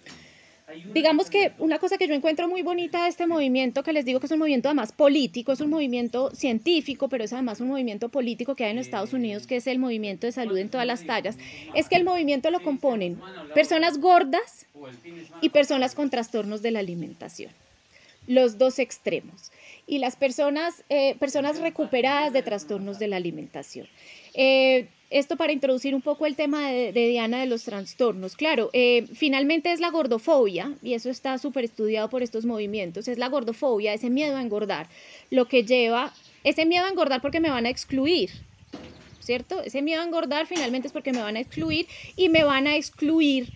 digamos 0.93 1.30
que 1.30 1.53
una 1.59 1.80
cosa 1.80 1.97
que 1.97 2.07
yo 2.07 2.13
encuentro 2.13 2.47
muy 2.47 2.61
bonita 2.61 3.03
de 3.03 3.09
este 3.09 3.28
movimiento, 3.28 3.84
que 3.84 3.93
les 3.93 4.05
digo 4.05 4.19
que 4.19 4.26
es 4.26 4.32
un 4.32 4.39
movimiento 4.39 4.69
además 4.69 4.91
político, 4.91 5.51
es 5.51 5.61
un 5.61 5.69
movimiento 5.69 6.32
científico, 6.34 7.07
pero 7.09 7.24
es 7.24 7.34
además 7.34 7.61
un 7.61 7.67
movimiento 7.67 8.09
político 8.09 8.55
que 8.55 8.65
hay 8.65 8.72
en 8.72 8.78
Estados 8.78 9.13
Unidos, 9.13 9.47
que 9.47 9.57
es 9.57 9.67
el 9.67 9.80
movimiento 9.80 10.28
de 10.28 10.34
salud 10.34 10.57
en 10.57 10.69
todas 10.69 10.88
las 10.88 11.05
tallas, 11.05 11.38
es 11.74 11.89
que 11.89 11.95
el 11.95 12.03
movimiento 12.03 12.51
lo 12.51 12.61
componen 12.61 13.19
personas 13.53 13.99
gordas 13.99 14.65
y 15.41 15.49
personas 15.49 15.95
con 15.95 16.09
trastornos 16.09 16.61
de 16.61 16.72
la 16.72 16.80
alimentación, 16.80 17.51
los 18.28 18.57
dos 18.57 18.80
extremos, 18.80 19.51
y 19.88 19.99
las 19.99 20.15
personas, 20.15 20.84
eh, 20.89 21.15
personas 21.15 21.59
recuperadas 21.59 22.34
de 22.34 22.43
trastornos 22.43 22.99
de 22.99 23.07
la 23.07 23.17
alimentación. 23.17 23.88
Eh, 24.34 24.88
esto 25.12 25.36
para 25.36 25.51
introducir 25.51 25.93
un 25.93 26.01
poco 26.01 26.26
el 26.26 26.36
tema 26.36 26.70
de, 26.70 26.91
Diana 26.93 27.41
de 27.41 27.45
los 27.45 27.66
trastornos. 27.66 28.36
Claro, 28.36 28.70
eh, 28.72 29.05
finalmente 29.14 29.72
es 29.72 29.82
la 29.82 29.91
gordofobia, 29.91 30.74
y 30.82 30.93
eso 30.93 31.09
está 31.09 31.38
súper 31.38 31.66
estudiado 31.66 32.09
por 32.09 32.24
estos 32.24 32.45
movimientos, 32.45 33.07
es 33.07 33.18
la 33.18 33.28
gordofobia, 33.28 33.93
ese 33.93 34.09
miedo 34.09 34.38
a 34.38 34.41
engordar, 34.41 34.88
lo 35.30 35.47
que 35.47 35.64
lleva, 35.64 36.14
ese 36.45 36.66
miedo 36.66 36.86
a 36.86 36.89
engordar 36.89 37.22
porque 37.22 37.41
me 37.41 37.49
van 37.49 37.66
a 37.66 37.70
excluir, 37.70 38.32
¿cierto? 39.20 39.62
Ese 39.62 39.82
miedo 39.82 40.01
a 40.01 40.05
engordar 40.05 40.47
finalmente 40.47 40.88
es 40.88 40.93
porque 40.93 41.12
me 41.12 41.22
van 41.22 41.36
a 41.36 41.41
excluir 41.41 41.88
y 42.16 42.30
me 42.30 42.43
van 42.43 42.66
a 42.66 42.78
excluir 42.78 43.49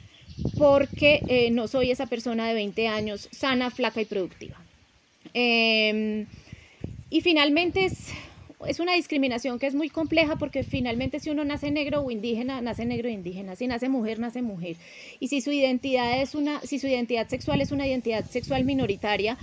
porque 0.58 1.24
eh, 1.28 1.52
no 1.52 1.68
soy 1.68 1.92
esa 1.92 2.06
persona 2.06 2.48
de 2.48 2.54
20 2.54 2.88
años 2.88 3.30
sana, 3.32 3.72
flaca 3.72 4.02
y 4.02 4.06
productiva. 4.06 4.58
Em, 5.34 6.28
y 7.10 7.22
finalmente 7.22 7.86
es 7.86 8.10
es 8.68 8.80
una 8.80 8.94
discriminación 8.94 9.60
que 9.60 9.68
es 9.68 9.76
muy 9.76 9.90
compleja 9.90 10.38
porque 10.38 10.64
finalmente 10.64 11.20
si 11.20 11.30
uno 11.30 11.44
nace 11.44 11.72
negro 11.72 12.02
o 12.02 12.12
indígena, 12.12 12.62
nace 12.62 12.86
negro 12.86 13.10
o 13.10 13.12
indígena, 13.12 13.56
si 13.56 13.68
nace 13.68 13.90
mujer, 13.90 14.20
nace 14.20 14.42
mujer. 14.42 14.78
Y 15.20 15.28
si 15.28 15.42
su 15.42 15.52
identidad 15.52 16.22
es 16.22 16.36
una, 16.36 16.62
si 16.62 16.80
su 16.80 16.88
identidad 16.88 17.28
sexual 17.28 17.62
es 17.62 17.72
una 17.72 17.88
identidad 17.88 18.26
sexual 18.30 18.64
minoritaria, 18.64 19.38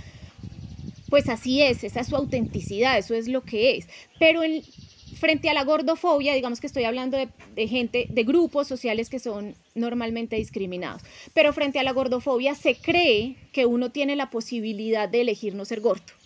pues 1.09 1.29
así 1.29 1.61
es, 1.61 1.83
esa 1.83 1.99
es 1.99 2.07
su 2.07 2.15
autenticidad, 2.15 2.97
eso 2.97 3.13
es 3.13 3.27
lo 3.27 3.43
que 3.43 3.77
es. 3.77 3.87
Pero 4.19 4.41
frente 5.13 5.49
a 5.49 5.53
la 5.53 5.63
gordofobia, 5.63 6.33
digamos 6.33 6.59
que 6.59 6.67
estoy 6.67 6.85
hablando 6.85 7.17
de, 7.17 7.67
gente, 7.67 8.07
de 8.09 8.23
grupos 8.23 8.67
sociales 8.67 9.09
que 9.09 9.19
son 9.19 9.55
normalmente 9.75 10.35
discriminados. 10.35 11.03
Pero 11.33 11.53
frente 11.53 11.79
a 11.79 11.83
la 11.83 11.91
gordofobia 11.91 12.55
se 12.55 12.75
cree 12.75 13.35
que 13.51 13.65
uno 13.65 13.91
tiene 13.91 14.15
la 14.15 14.29
posibilidad 14.29 15.07
de 15.07 15.21
elegir 15.21 15.55
no 15.55 15.65
ser 15.65 15.81
gordo. 15.81 16.22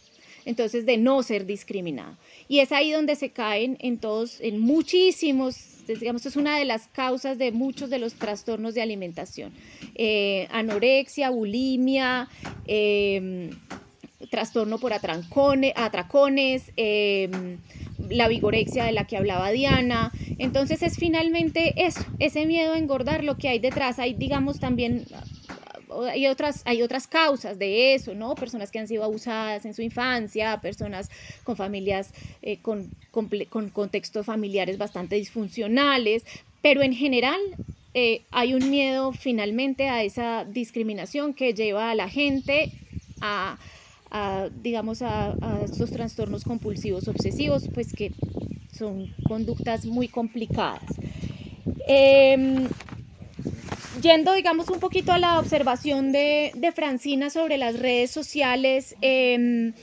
Entonces 0.48 0.86
de 0.86 0.98
no 0.98 1.22
ser 1.24 1.46
discriminado. 1.46 2.18
Y 2.48 2.60
es 2.60 2.72
ahí 2.72 2.92
donde 2.92 3.18
se 3.18 3.32
caen 3.32 3.78
en 3.82 3.98
todos, 4.00 4.40
en 4.40 4.60
muchísimos, 4.60 5.58
digamos, 5.86 6.26
es 6.26 6.38
una 6.38 6.58
de 6.58 6.64
las 6.64 6.88
causas 6.88 7.38
de 7.38 7.52
muchos 7.52 7.90
de 7.90 8.00
los 8.00 8.14
trastornos 8.14 8.74
de 8.74 8.82
alimentación. 8.82 9.52
Eh, 9.96 10.48
anorexia, 10.50 11.32
bulimia, 11.32 12.30
em, 12.66 13.50
trastorno 14.32 14.80
por 14.80 14.94
atracones, 14.94 16.72
em, 16.78 17.58
la 18.10 18.30
vigorexia 18.30 18.86
de 18.86 18.94
la 18.94 19.06
que 19.06 19.18
hablaba 19.18 19.52
Diana. 19.52 20.14
Entonces 20.38 20.82
es 20.82 20.98
finalmente 20.98 21.74
eso, 21.76 22.06
ese 22.20 22.46
miedo 22.46 22.72
a 22.72 22.78
engordar 22.78 23.26
lo 23.26 23.38
que 23.38 23.50
hay 23.50 23.60
detrás. 23.60 24.00
Hay, 24.00 24.14
digamos, 24.14 24.60
también 24.60 25.06
hay 26.10 26.28
otras, 26.28 26.62
hay 26.66 26.82
otras 26.82 27.08
causas 27.08 27.58
de 27.60 27.94
eso, 27.94 28.14
¿no? 28.14 28.36
Personas 28.36 28.72
que 28.72 28.80
han 28.80 28.88
sido 28.88 29.04
abusadas 29.04 29.66
en 29.66 29.74
su 29.74 29.82
infancia, 29.82 30.60
personas 30.62 31.10
con 31.44 31.56
familias, 31.56 32.12
eh, 32.42 32.58
con, 32.62 32.90
con, 33.12 33.30
contextos 33.70 34.26
familiares 34.26 34.78
bastante 34.78 35.16
disfuncionales, 35.16 36.26
pero 36.62 36.82
en 36.82 36.94
general 36.94 37.40
eh, 37.94 38.22
hay 38.32 38.54
un 38.54 38.70
miedo 38.70 39.12
finalmente 39.14 39.90
a 39.90 40.04
esa 40.04 40.46
discriminación 40.46 41.34
que 41.34 41.54
lleva 41.54 41.92
a 41.92 41.96
la 41.96 42.10
gente 42.10 42.72
a, 43.22 43.58
digamos, 44.62 45.02
a, 45.02 45.36
a 45.42 45.62
estos 45.64 45.92
trastornos 45.92 46.44
compulsivos 46.44 47.08
obsesivos, 47.08 47.68
pues 47.74 47.94
que 47.94 48.12
son 48.72 49.12
conductas 49.28 49.86
muy 49.86 50.08
complicadas. 50.08 50.84
Em, 51.88 52.68
yendo, 54.02 54.34
digamos, 54.34 54.70
un 54.70 54.80
poquito 54.80 55.12
a 55.12 55.18
la 55.18 55.40
observación 55.40 56.12
de, 56.12 56.72
Francina 56.76 57.30
sobre 57.30 57.58
las 57.58 57.80
redes 57.80 58.12
sociales, 58.12 58.96
em, 59.02 59.74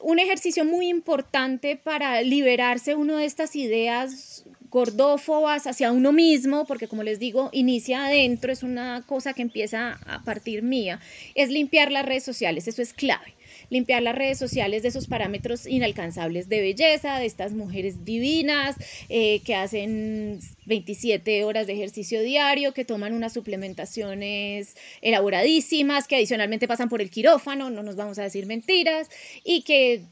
un 0.00 0.18
ejercicio 0.18 0.64
muy 0.64 0.88
importante 0.88 1.76
para 1.76 2.22
liberarse 2.22 2.94
uno 2.94 3.16
de 3.16 3.24
estas 3.24 3.56
ideas 3.56 4.44
gordófobas 4.70 5.66
hacia 5.66 5.90
uno 5.90 6.12
mismo, 6.12 6.64
porque 6.66 6.88
como 6.88 7.02
les 7.02 7.18
digo, 7.18 7.48
inicia 7.52 8.06
adentro, 8.06 8.52
es 8.52 8.62
una 8.62 9.02
cosa 9.06 9.32
que 9.32 9.42
empieza 9.42 9.98
a 10.06 10.22
partir 10.22 10.62
mía, 10.62 11.00
es 11.34 11.50
limpiar 11.50 11.90
las 11.90 12.06
redes 12.06 12.24
sociales, 12.24 12.68
eso 12.68 12.82
es 12.82 12.92
clave 12.92 13.34
limpiar 13.70 14.02
las 14.02 14.14
redes 14.14 14.38
sociales 14.38 14.82
de 14.82 14.88
esos 14.88 15.06
parámetros 15.06 15.66
inalcanzables 15.66 16.48
de 16.48 16.60
belleza, 16.60 17.18
de 17.18 17.26
estas 17.26 17.52
mujeres 17.52 18.04
divinas 18.04 18.76
eh, 19.08 19.40
que 19.44 19.54
hacen 19.54 20.40
27 20.66 21.44
horas 21.44 21.66
de 21.66 21.72
ejercicio 21.72 22.20
diario, 22.20 22.74
que 22.74 22.84
toman 22.84 23.14
unas 23.14 23.32
suplementaciones 23.32 24.76
elaboradísimas, 25.00 26.06
que 26.06 26.16
adicionalmente 26.16 26.68
pasan 26.68 26.88
por 26.88 27.00
el 27.00 27.10
quirófano, 27.10 27.70
no 27.70 27.82
nos 27.82 27.96
vamos 27.96 28.18
a 28.18 28.24
decir 28.24 28.46
mentiras, 28.46 29.08
y 29.44 29.62
que 29.62 30.02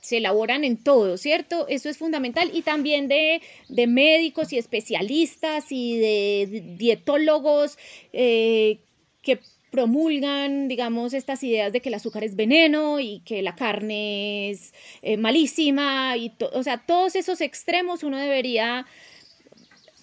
se 0.00 0.16
elaboran 0.16 0.64
en 0.64 0.82
todo, 0.82 1.18
¿cierto? 1.18 1.68
Eso 1.68 1.88
es 1.88 1.98
fundamental. 1.98 2.50
Y 2.52 2.62
también 2.62 3.08
de, 3.08 3.42
médicos 3.86 4.52
y 4.52 4.58
especialistas 4.58 5.66
y 5.70 5.98
de 5.98 6.74
dietólogos 6.78 7.78
eh, 8.12 8.78
que 9.22 9.38
promulgan, 9.70 10.68
digamos, 10.68 11.14
estas 11.14 11.42
ideas 11.42 11.72
de 11.72 11.80
que 11.80 11.88
el 11.88 11.94
azúcar 11.94 12.24
es 12.24 12.36
veneno 12.36 13.00
y 13.00 13.20
que 13.24 13.42
la 13.42 13.54
carne 13.54 14.50
es 14.50 14.74
eh, 15.02 15.16
malísima, 15.16 16.16
y 16.16 16.32
o 16.52 16.62
sea, 16.62 16.78
todos 16.78 17.16
esos 17.16 17.40
extremos 17.40 18.02
uno 18.02 18.18
debería, 18.18 18.86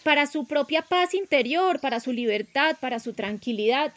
para 0.04 0.26
su 0.26 0.46
propia 0.46 0.82
paz 0.82 1.14
interior, 1.14 1.80
para 1.80 2.00
su 2.00 2.14
libertad, 2.14 2.78
para 2.80 3.00
su 3.00 3.14
tranquilidad, 3.14 3.94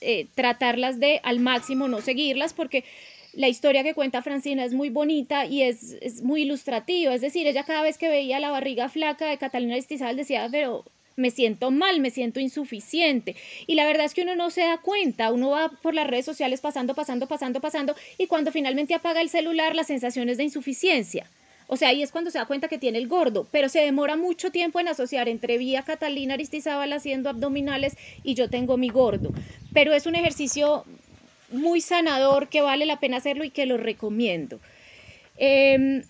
eh, 0.00 0.26
tratarlas 0.34 1.00
de 1.00 1.20
al 1.24 1.40
máximo 1.40 1.88
no 1.88 2.00
seguirlas, 2.00 2.54
porque 2.54 2.84
la 3.32 3.48
historia 3.48 3.82
que 3.82 3.94
cuenta 3.94 4.22
Francina 4.22 4.64
es 4.64 4.72
muy 4.72 4.90
bonita 4.90 5.46
y 5.46 5.62
es, 5.62 6.22
muy 6.22 6.42
ilustrativa, 6.42 7.14
es 7.14 7.20
decir, 7.20 7.46
ella 7.46 7.64
cada 7.64 7.82
vez 7.82 7.98
que 7.98 8.08
veía 8.08 8.40
la 8.40 8.50
barriga 8.50 8.88
flaca 8.88 9.26
de 9.26 9.38
Catalina 9.38 9.76
Estizal 9.76 10.16
decía, 10.16 10.48
pero 10.50 10.84
me 11.20 11.30
siento 11.30 11.70
mal, 11.70 12.00
me 12.00 12.10
siento 12.10 12.40
insuficiente. 12.40 13.36
Y 13.66 13.74
la 13.74 13.86
verdad 13.86 14.06
es 14.06 14.14
que 14.14 14.22
uno 14.22 14.34
no 14.34 14.50
se 14.50 14.62
da 14.62 14.78
cuenta, 14.78 15.32
uno 15.32 15.50
va 15.50 15.68
por 15.68 15.94
las 15.94 16.08
redes 16.08 16.24
sociales 16.24 16.60
pasando, 16.60 16.94
pasando, 16.94 17.26
pasando, 17.28 17.60
pasando, 17.60 17.94
y 18.18 18.26
cuando 18.26 18.50
finalmente 18.50 18.94
apaga 18.94 19.20
el 19.20 19.28
celular, 19.28 19.74
las 19.74 19.86
sensaciones 19.86 20.36
de 20.36 20.44
insuficiencia. 20.44 21.26
O 21.72 21.76
sea, 21.76 21.90
ahí 21.90 22.02
es 22.02 22.10
cuando 22.10 22.32
se 22.32 22.38
da 22.38 22.46
cuenta 22.46 22.66
que 22.66 22.78
tiene 22.78 22.98
el 22.98 23.06
gordo, 23.06 23.46
pero 23.52 23.68
se 23.68 23.78
demora 23.78 24.16
mucho 24.16 24.50
tiempo 24.50 24.80
en 24.80 24.88
asociar 24.88 25.28
entre 25.28 25.56
vía 25.56 25.82
Catalina 25.82 26.34
Aristizábal 26.34 26.92
haciendo 26.92 27.30
abdominales 27.30 27.96
y 28.24 28.34
yo 28.34 28.50
tengo 28.50 28.76
mi 28.76 28.88
gordo. 28.88 29.32
Pero 29.72 29.92
es 29.92 30.06
un 30.06 30.16
ejercicio 30.16 30.84
muy 31.52 31.80
sanador 31.80 32.48
que 32.48 32.60
vale 32.60 32.86
la 32.86 32.98
pena 32.98 33.18
hacerlo 33.18 33.44
y 33.44 33.50
que 33.50 33.66
lo 33.66 33.76
recomiendo. 33.76 34.58
Em, 35.36 36.02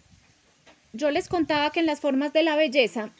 yo 0.94 1.11
les 1.11 1.28
contaba 1.28 1.70
que 1.70 1.80
en 1.80 1.86
las 1.86 2.00
formas 2.00 2.32
de 2.32 2.42
la 2.42 2.56
belleza 2.56 3.11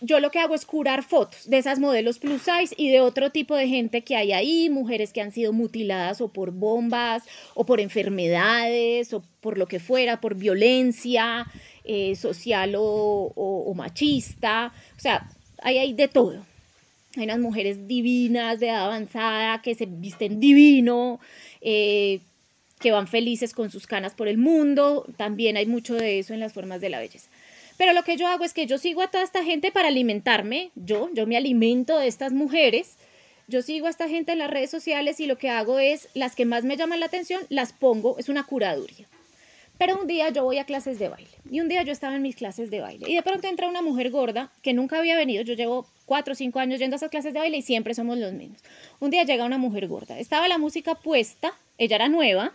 yo 0.00 0.20
lo 0.20 0.30
que 0.30 0.38
hago 0.38 0.54
es 0.54 0.64
curar 0.64 1.02
fotos 1.02 1.48
de 1.48 1.58
esas 1.58 1.78
modelos 1.78 2.18
plus 2.18 2.42
size 2.42 2.74
y 2.76 2.90
de 2.90 3.00
otro 3.00 3.30
tipo 3.30 3.56
de 3.56 3.68
gente 3.68 4.02
que 4.02 4.16
hay 4.16 4.32
ahí, 4.32 4.70
mujeres 4.70 5.12
que 5.12 5.20
han 5.20 5.32
sido 5.32 5.52
mutiladas 5.52 6.20
o 6.20 6.28
por 6.28 6.52
bombas 6.52 7.24
o 7.54 7.64
por 7.66 7.80
enfermedades 7.80 9.12
o 9.12 9.22
por 9.40 9.58
lo 9.58 9.66
que 9.66 9.80
fuera, 9.80 10.20
por 10.20 10.34
violencia 10.34 11.46
eh, 11.84 12.14
social 12.16 12.74
o, 12.76 13.72
machista. 13.74 14.72
O 14.96 15.00
sea, 15.00 15.28
hay, 15.62 15.78
hay 15.78 15.92
de 15.94 16.08
todo. 16.08 16.44
Hay 17.16 17.24
unas 17.24 17.38
mujeres 17.38 17.88
divinas, 17.88 18.60
de 18.60 18.68
edad 18.68 18.84
avanzada, 18.84 19.62
que 19.62 19.74
se 19.74 19.86
visten 19.86 20.38
divino, 20.38 21.18
eh, 21.60 22.20
que 22.78 22.92
van 22.92 23.08
felices 23.08 23.54
con 23.54 23.70
sus 23.70 23.86
canas 23.86 24.14
por 24.14 24.28
el 24.28 24.38
mundo. 24.38 25.06
También 25.16 25.56
hay 25.56 25.66
mucho 25.66 25.94
de 25.94 26.18
eso 26.20 26.34
en 26.34 26.40
las 26.40 26.52
formas 26.52 26.80
de 26.80 26.90
la 26.90 27.00
belleza. 27.00 27.28
Pero 27.78 27.92
lo 27.92 28.02
que 28.02 28.16
yo 28.16 28.26
hago 28.26 28.44
es 28.44 28.52
que 28.52 28.66
yo 28.66 28.76
sigo 28.76 29.02
a 29.02 29.06
toda 29.06 29.22
esta 29.22 29.44
gente 29.44 29.70
para 29.70 29.88
alimentarme, 29.88 30.72
yo, 30.74 31.08
yo 31.14 31.26
me 31.28 31.36
alimento 31.36 31.96
de 31.96 32.08
estas 32.08 32.32
mujeres, 32.32 32.96
yo 33.46 33.62
sigo 33.62 33.86
a 33.86 33.90
esta 33.90 34.08
gente 34.08 34.32
en 34.32 34.40
las 34.40 34.50
redes 34.50 34.70
sociales 34.70 35.20
y 35.20 35.26
lo 35.26 35.38
que 35.38 35.48
hago 35.48 35.78
es, 35.78 36.08
las 36.12 36.34
que 36.34 36.44
más 36.44 36.64
me 36.64 36.76
llaman 36.76 36.98
la 36.98 37.06
atención, 37.06 37.40
las 37.48 37.72
pongo, 37.72 38.18
es 38.18 38.28
una 38.28 38.44
curaduría. 38.44 39.06
Pero 39.78 39.96
un 39.96 40.08
día 40.08 40.28
yo 40.30 40.42
voy 40.42 40.58
a 40.58 40.64
clases 40.64 40.98
de 40.98 41.08
baile 41.08 41.30
y 41.48 41.60
un 41.60 41.68
día 41.68 41.84
yo 41.84 41.92
estaba 41.92 42.16
en 42.16 42.22
mis 42.22 42.34
clases 42.34 42.68
de 42.68 42.80
baile 42.80 43.08
y 43.08 43.14
de 43.14 43.22
pronto 43.22 43.46
entra 43.46 43.68
una 43.68 43.80
mujer 43.80 44.10
gorda 44.10 44.50
que 44.60 44.72
nunca 44.72 44.98
había 44.98 45.16
venido, 45.16 45.44
yo 45.44 45.54
llevo 45.54 45.86
cuatro 46.04 46.32
o 46.32 46.34
cinco 46.34 46.58
años 46.58 46.80
yendo 46.80 46.96
a 46.96 46.98
esas 46.98 47.10
clases 47.10 47.32
de 47.32 47.38
baile 47.38 47.58
y 47.58 47.62
siempre 47.62 47.94
somos 47.94 48.18
los 48.18 48.32
mismos. 48.32 48.60
Un 48.98 49.10
día 49.10 49.22
llega 49.22 49.44
una 49.44 49.56
mujer 49.56 49.86
gorda, 49.86 50.18
estaba 50.18 50.48
la 50.48 50.58
música 50.58 50.96
puesta, 50.96 51.52
ella 51.78 51.94
era 51.94 52.08
nueva, 52.08 52.54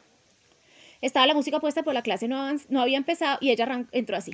estaba 0.99 1.26
la 1.28 1.34
música 1.34 1.61
puesta, 1.61 1.82
por 1.82 1.93
la 1.93 2.01
clase 2.01 2.28
no, 2.28 2.53
no 2.67 2.82
había 2.82 2.97
empezado 2.97 3.38
y 3.39 3.51
ella 3.51 3.86
entró 3.93 4.17
así 4.17 4.34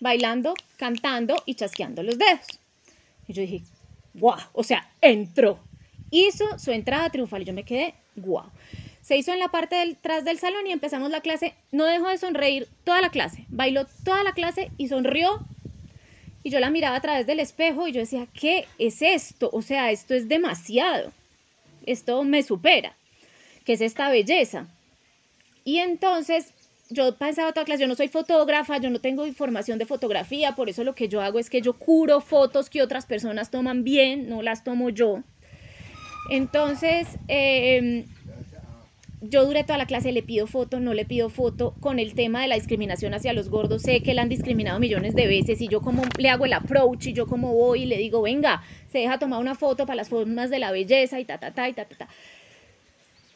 bailando, 0.00 0.54
cantando 0.76 1.36
y 1.46 1.54
chasqueando 1.54 2.02
los 2.02 2.18
dedos. 2.18 2.46
Y 3.28 3.32
yo 3.32 3.42
dije, 3.42 3.62
guau, 4.14 4.40
o 4.52 4.64
sea, 4.64 4.90
entró. 5.00 5.60
Hizo 6.10 6.58
su 6.58 6.72
entrada 6.72 7.10
triunfal 7.10 7.42
y 7.42 7.44
yo 7.44 7.52
me 7.52 7.64
quedé, 7.64 7.94
guau. 8.16 8.50
Se 9.02 9.16
hizo 9.16 9.32
en 9.32 9.38
la 9.38 9.48
parte 9.48 9.76
detrás 9.76 10.24
del 10.24 10.38
salón 10.38 10.66
y 10.66 10.72
empezamos 10.72 11.10
la 11.10 11.20
clase. 11.20 11.54
No 11.72 11.84
dejó 11.84 12.08
de 12.08 12.18
sonreír 12.18 12.68
toda 12.84 13.00
la 13.00 13.10
clase. 13.10 13.44
Bailó 13.48 13.86
toda 14.04 14.22
la 14.24 14.32
clase 14.32 14.70
y 14.76 14.88
sonrió. 14.88 15.44
Y 16.42 16.50
yo 16.50 16.60
la 16.60 16.70
miraba 16.70 16.96
a 16.96 17.00
través 17.00 17.26
del 17.26 17.40
espejo 17.40 17.86
y 17.86 17.92
yo 17.92 18.00
decía, 18.00 18.26
¿qué 18.32 18.66
es 18.78 19.02
esto? 19.02 19.50
O 19.52 19.62
sea, 19.62 19.90
esto 19.90 20.14
es 20.14 20.28
demasiado. 20.28 21.12
Esto 21.86 22.22
me 22.24 22.42
supera. 22.42 22.94
¿Qué 23.64 23.74
es 23.74 23.80
esta 23.80 24.10
belleza? 24.10 24.66
Y 25.64 25.78
entonces 25.78 26.54
yo 26.90 27.16
pensaba 27.16 27.52
toda 27.52 27.64
clase, 27.64 27.82
yo 27.82 27.88
no 27.88 27.94
soy 27.94 28.08
fotógrafa, 28.08 28.78
yo 28.78 28.90
no 28.90 29.00
tengo 29.00 29.26
información 29.26 29.78
de 29.78 29.86
fotografía, 29.86 30.54
por 30.56 30.68
eso 30.68 30.82
lo 30.84 30.94
que 30.94 31.08
yo 31.08 31.20
hago 31.20 31.38
es 31.38 31.48
que 31.48 31.62
yo 31.62 31.74
curo 31.74 32.20
fotos 32.20 32.68
que 32.68 32.82
otras 32.82 33.06
personas 33.06 33.50
toman 33.50 33.84
bien, 33.84 34.28
no 34.28 34.42
las 34.42 34.64
tomo 34.64 34.90
yo. 34.90 35.22
Entonces, 36.30 37.18
em, 37.28 38.04
yo 39.20 39.44
duré 39.44 39.64
toda 39.64 39.78
la 39.78 39.86
clase, 39.86 40.12
le 40.12 40.22
pido 40.22 40.46
foto, 40.46 40.80
no 40.80 40.92
le 40.92 41.04
pido 41.04 41.28
foto, 41.28 41.76
con 41.80 41.98
el 41.98 42.14
tema 42.14 42.42
de 42.42 42.48
la 42.48 42.56
discriminación 42.56 43.14
hacia 43.14 43.32
los 43.32 43.50
gordos, 43.50 43.82
sé 43.82 44.02
que 44.02 44.14
la 44.14 44.22
han 44.22 44.28
discriminado 44.28 44.80
millones 44.80 45.14
de 45.14 45.26
veces 45.26 45.60
y 45.60 45.68
yo 45.68 45.82
como 45.82 46.02
le 46.16 46.28
hago 46.28 46.44
el 46.44 46.52
approach 46.52 47.06
y 47.06 47.12
yo 47.12 47.26
como 47.26 47.54
voy 47.54 47.82
y 47.82 47.86
le 47.86 47.98
digo, 47.98 48.22
venga, 48.22 48.62
se 48.88 48.98
deja 48.98 49.18
tomar 49.18 49.40
una 49.40 49.54
foto 49.54 49.86
para 49.86 49.96
las 49.96 50.08
formas 50.08 50.50
de 50.50 50.58
la 50.58 50.72
belleza 50.72 51.20
y 51.20 51.24
ta, 51.24 51.38
ta, 51.38 51.52
ta, 51.52 51.68
y 51.68 51.72
ta, 51.74 51.84
ta, 51.84 51.96
ta. 51.96 52.08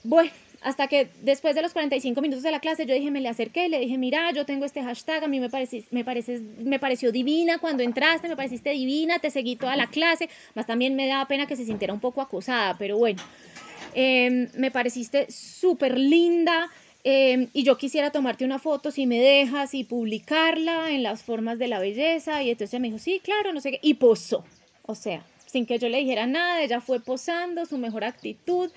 Bueno, 0.02 0.30
hasta 0.64 0.88
que 0.88 1.10
después 1.20 1.54
de 1.54 1.60
los 1.60 1.74
45 1.74 2.22
minutos 2.22 2.42
de 2.42 2.50
la 2.50 2.58
clase 2.58 2.86
yo 2.86 2.94
dije, 2.94 3.10
me 3.10 3.20
le 3.20 3.28
acerqué, 3.28 3.68
le 3.68 3.80
dije, 3.80 3.98
mira, 3.98 4.32
yo 4.32 4.46
tengo 4.46 4.64
este 4.64 4.82
hashtag, 4.82 5.22
a 5.22 5.28
mí 5.28 5.38
me, 5.38 5.48
me, 5.90 6.04
pareces, 6.04 6.42
me 6.58 6.78
pareció 6.78 7.12
divina 7.12 7.58
cuando 7.58 7.82
entraste, 7.82 8.28
me 8.28 8.36
pareciste 8.36 8.70
divina, 8.70 9.18
te 9.18 9.30
seguí 9.30 9.56
toda 9.56 9.76
la 9.76 9.88
clase, 9.88 10.30
más 10.54 10.66
también 10.66 10.96
me 10.96 11.06
daba 11.06 11.28
pena 11.28 11.46
que 11.46 11.54
se 11.54 11.66
sintiera 11.66 11.92
un 11.92 12.00
poco 12.00 12.22
acosada, 12.22 12.78
pero 12.78 12.96
bueno, 12.96 13.22
em, 13.94 14.48
me 14.56 14.70
pareciste 14.70 15.30
súper 15.30 15.98
linda. 15.98 16.70
Em, 17.06 17.48
y 17.52 17.64
yo 17.64 17.76
quisiera 17.76 18.10
tomarte 18.10 18.46
una 18.46 18.58
foto 18.58 18.90
si 18.90 19.04
me 19.04 19.20
dejas 19.20 19.74
y 19.74 19.84
publicarla 19.84 20.90
en 20.90 21.02
las 21.02 21.22
formas 21.22 21.58
de 21.58 21.68
la 21.68 21.78
belleza. 21.78 22.42
Y 22.42 22.48
entonces 22.48 22.72
ella 22.72 22.80
me 22.80 22.88
dijo, 22.88 22.98
sí, 22.98 23.20
claro, 23.22 23.52
no 23.52 23.60
sé 23.60 23.72
qué. 23.72 23.80
Y 23.82 23.94
posó. 23.94 24.42
O 24.86 24.94
sea, 24.94 25.22
sin 25.44 25.66
que 25.66 25.78
yo 25.78 25.90
le 25.90 25.98
dijera 25.98 26.26
nada, 26.26 26.62
ella 26.62 26.80
fue 26.80 27.00
posando, 27.00 27.66
su 27.66 27.76
mejor 27.76 28.04
actitud, 28.04 28.70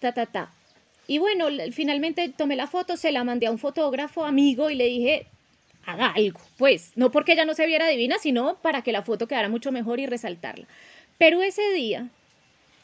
ta, 0.00 0.12
ta, 0.12 0.26
ta 0.26 0.50
Y 1.06 1.18
bueno, 1.18 1.46
finalmente 1.72 2.28
tomé 2.30 2.56
la 2.56 2.66
foto, 2.66 2.96
se 2.96 3.12
la 3.12 3.24
mandé 3.24 3.46
a 3.46 3.50
un 3.50 3.58
fotógrafo 3.58 4.24
amigo 4.24 4.70
y 4.70 4.74
le 4.74 4.86
dije, 4.86 5.26
haga 5.86 6.08
algo, 6.08 6.40
pues, 6.56 6.92
no 6.96 7.10
porque 7.10 7.32
ella 7.32 7.44
no 7.44 7.54
se 7.54 7.66
viera 7.66 7.88
divina, 7.88 8.16
sino 8.18 8.56
para 8.62 8.82
que 8.82 8.92
la 8.92 9.02
foto 9.02 9.28
quedara 9.28 9.48
mucho 9.48 9.70
mejor 9.72 10.00
y 10.00 10.06
resaltarla. 10.06 10.66
Pero 11.18 11.42
ese 11.42 11.72
día, 11.72 12.08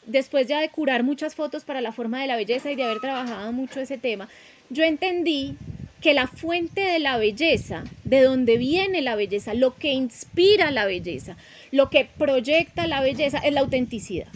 después 0.05 0.47
ya 0.47 0.59
de 0.59 0.69
curar 0.69 1.03
muchas 1.03 1.35
fotos 1.35 1.65
para 1.65 1.81
la 1.81 1.91
forma 1.91 2.21
de 2.21 2.27
la 2.27 2.35
belleza 2.35 2.71
y 2.71 2.75
de 2.75 2.83
haber 2.83 2.99
trabajado 2.99 3.51
mucho 3.51 3.79
ese 3.79 3.97
tema, 3.97 4.29
yo 4.69 4.83
entendí 4.83 5.57
que 5.99 6.13
la 6.13 6.27
fuente 6.27 6.81
de 6.81 6.99
la 6.99 7.17
belleza, 7.17 7.83
de 8.03 8.21
donde 8.21 8.57
viene 8.57 9.01
la 9.01 9.15
belleza, 9.15 9.53
lo 9.53 9.77
que 9.77 9.93
inspira 9.93 10.71
la 10.71 10.85
belleza, 10.85 11.37
lo 11.71 11.89
que 11.89 12.05
proyecta 12.17 12.87
la 12.87 13.01
belleza 13.01 13.37
es 13.39 13.53
la 13.53 13.61
autenticidad. 13.61 14.27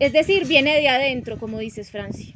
Es 0.00 0.12
decir, 0.12 0.46
viene 0.46 0.74
de 0.80 0.88
adentro, 0.88 1.38
como 1.38 1.58
dices, 1.58 1.90
Francia. 1.90 2.34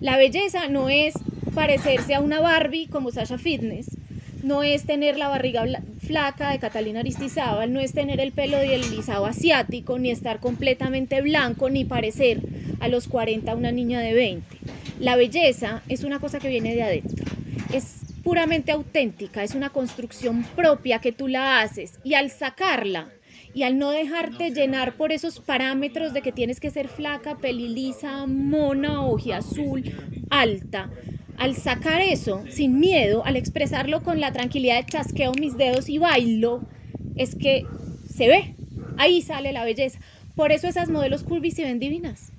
La 0.00 0.16
belleza 0.16 0.68
no 0.68 0.88
es 0.88 1.14
parecerse 1.54 2.14
a 2.14 2.20
una 2.20 2.40
Barbie 2.40 2.88
como 2.88 3.10
Sasha 3.10 3.38
Fitness, 3.38 3.98
no 4.42 4.62
es 4.62 4.84
tener 4.84 5.16
la 5.16 5.28
barriga 5.28 5.64
flaca 6.00 6.50
de 6.50 6.58
Catalina 6.58 7.00
Aristizábal, 7.00 7.72
no 7.72 7.80
es 7.80 7.92
tener 7.92 8.18
el 8.20 8.32
pelo 8.32 8.58
deslizado 8.58 9.26
asiático, 9.26 9.98
ni 9.98 10.10
estar 10.10 10.40
completamente 10.40 11.20
blanco, 11.22 11.70
ni 11.70 11.84
parecer 11.84 12.40
a 12.80 12.88
los 12.88 13.06
40 13.06 13.54
una 13.54 13.70
niña 13.70 14.00
de 14.00 14.14
20. 14.14 14.56
La 14.98 15.16
belleza 15.16 15.82
es 15.88 16.02
una 16.02 16.18
cosa 16.18 16.40
que 16.40 16.48
viene 16.48 16.74
de 16.74 16.82
adentro, 16.82 17.24
es 17.72 18.02
puramente 18.24 18.72
auténtica, 18.72 19.44
es 19.44 19.54
una 19.54 19.70
construcción 19.70 20.42
propia 20.56 21.00
que 21.00 21.12
tú 21.12 21.28
la 21.28 21.60
haces 21.60 21.98
y 22.02 22.14
al 22.14 22.30
sacarla 22.30 23.08
y 23.52 23.64
al 23.64 23.78
no 23.78 23.90
dejarte 23.90 24.50
llenar 24.52 24.96
por 24.96 25.12
esos 25.12 25.40
parámetros 25.40 26.12
de 26.12 26.22
que 26.22 26.32
tienes 26.32 26.60
que 26.60 26.70
ser 26.70 26.88
flaca, 26.88 27.40
pelilisa, 27.40 28.26
mona, 28.26 29.00
azul, 29.34 29.84
alta, 30.30 30.92
al 31.36 31.56
sacar 31.56 32.00
eso 32.00 32.46
sin 32.48 32.78
miedo, 32.78 33.24
al 33.24 33.36
expresarlo 33.36 34.02
con 34.02 34.20
la 34.20 34.32
tranquilidad 34.32 34.76
de 34.78 34.88
chasqueo 34.88 35.34
mis 35.34 35.56
dedos 35.56 35.88
y 35.88 35.98
bailo, 35.98 36.66
es 37.14 37.34
que 37.36 37.72
se 38.04 38.28
ve, 38.28 38.56
ahí 38.96 39.22
sale 39.22 39.52
la 39.52 39.64
belleza. 39.64 40.00
Por 40.34 40.52
eso 40.52 40.68
esas 40.68 40.88
modelos 40.90 41.24
curvy 41.24 41.50
se 41.50 41.64
ven 41.64 41.78
divinas, 41.78 42.32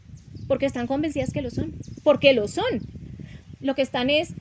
porque 0.47 0.66
están 0.66 0.88
convencidas 0.88 1.34
que 1.34 1.41
lo 1.41 1.51
son, 1.51 1.78
porque 2.03 2.34
lo 2.34 2.47
son. 2.47 2.88
Lo 3.59 3.76
que 3.76 3.82
están 3.82 4.09
es, 4.09 4.38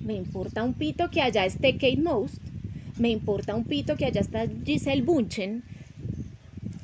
me 0.00 0.14
importa 0.14 0.62
un 0.64 0.74
pito 0.78 1.10
que 1.10 1.22
allá 1.22 1.44
esté 1.46 1.74
Kate 1.78 1.98
Most, 1.98 2.50
me 2.96 3.10
importa 3.10 3.54
un 3.54 3.66
pito 3.66 3.96
que 3.96 4.06
allá 4.06 4.20
está 4.20 4.46
Giselle 4.64 5.02
Bunchen, 5.02 5.68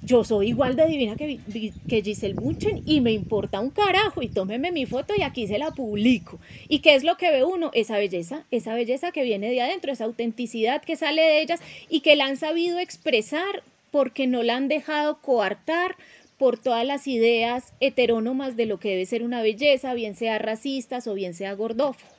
yo 0.06 0.24
soy 0.24 0.48
igual 0.48 0.76
de 0.76 0.86
divina 0.86 1.16
que, 1.16 1.40
que 1.86 2.02
Giselle 2.02 2.34
Bunchen 2.34 2.80
y 2.84 3.00
me 3.00 3.12
importa 3.12 3.60
un 3.60 3.70
carajo 3.70 4.22
y 4.22 4.28
tómeme 4.28 4.72
mi 4.72 4.86
foto 4.86 5.14
y 5.16 5.22
aquí 5.22 5.46
se 5.46 5.58
la 5.58 5.70
publico. 5.72 6.38
¿Y 6.68 6.80
qué 6.80 6.94
es 6.94 7.04
lo 7.04 7.16
que 7.16 7.30
ve 7.30 7.44
uno? 7.44 7.70
Esa 7.74 7.96
belleza, 7.98 8.44
esa 8.50 8.74
belleza 8.74 9.12
que 9.12 9.22
viene 9.22 9.50
de 9.50 9.62
adentro, 9.62 9.92
esa 9.92 10.04
autenticidad 10.04 10.82
que 10.82 10.96
sale 10.96 11.22
de 11.22 11.40
ellas 11.40 11.60
y 11.88 12.00
que 12.00 12.16
la 12.16 12.26
han 12.26 12.36
sabido 12.36 12.78
expresar 12.78 13.62
porque 13.90 14.26
no 14.26 14.42
la 14.42 14.56
han 14.56 14.68
dejado 14.68 15.20
coartar 15.20 15.96
por 16.38 16.58
todas 16.58 16.84
las 16.84 17.06
ideas 17.06 17.72
heterónomas 17.80 18.56
de 18.56 18.66
lo 18.66 18.78
que 18.78 18.90
debe 18.90 19.06
ser 19.06 19.22
una 19.22 19.42
belleza, 19.42 19.94
bien 19.94 20.16
sea 20.16 20.38
racistas 20.38 21.06
o 21.06 21.14
bien 21.14 21.34
sea 21.34 21.54
gordófobos. 21.54 22.14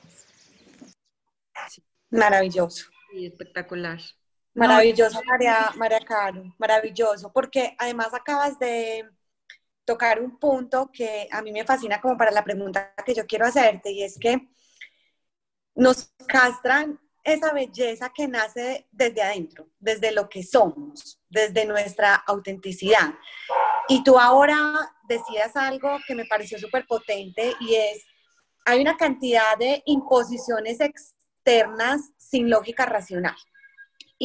Maravilloso. 2.09 2.85
Y 3.13 3.25
espectacular. 3.27 3.99
Maravilloso, 4.55 5.21
María, 5.25 5.69
María 5.75 5.99
Caro, 5.99 6.43
maravilloso, 6.57 7.31
porque 7.31 7.75
además 7.77 8.13
acabas 8.13 8.57
de 8.57 9.05
tocar 9.83 10.21
un 10.21 10.39
punto 10.39 10.89
que 10.91 11.27
a 11.31 11.41
mí 11.41 11.51
me 11.51 11.65
fascina 11.65 12.01
como 12.01 12.17
para 12.17 12.31
la 12.31 12.43
pregunta 12.43 12.93
que 13.05 13.13
yo 13.13 13.25
quiero 13.27 13.45
hacerte, 13.45 13.91
y 13.91 14.03
es 14.03 14.17
que 14.17 14.47
nos 15.75 16.13
castran 16.27 16.99
esa 17.23 17.51
belleza 17.53 18.11
que 18.15 18.27
nace 18.27 18.87
desde 18.91 19.23
adentro, 19.23 19.67
desde 19.79 20.11
lo 20.11 20.29
que 20.29 20.43
somos, 20.43 21.19
desde 21.27 21.65
nuestra 21.65 22.15
autenticidad. 22.15 23.13
Y 23.89 24.03
tú 24.03 24.17
ahora 24.17 24.57
decías 25.07 25.55
algo 25.55 25.97
que 26.07 26.15
me 26.15 26.25
pareció 26.25 26.57
súper 26.59 26.85
potente 26.87 27.53
y 27.59 27.75
es, 27.75 28.05
hay 28.63 28.79
una 28.79 28.95
cantidad 28.95 29.57
de 29.57 29.81
imposiciones 29.85 30.79
externas 30.79 32.11
sin 32.17 32.49
lógica 32.49 32.85
racional. 32.85 33.35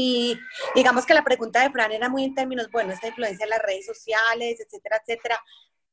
Y 0.02 0.40
digamos 0.74 1.04
que 1.04 1.12
la 1.12 1.22
pregunta 1.22 1.60
de 1.60 1.70
Fran 1.70 1.92
era 1.92 2.08
muy 2.08 2.24
en 2.24 2.34
términos, 2.34 2.70
bueno, 2.72 2.90
esta 2.90 3.08
influencia 3.08 3.44
en 3.44 3.50
las 3.50 3.60
redes 3.60 3.84
sociales, 3.84 4.58
etcétera, 4.58 4.96
etcétera. 4.96 5.38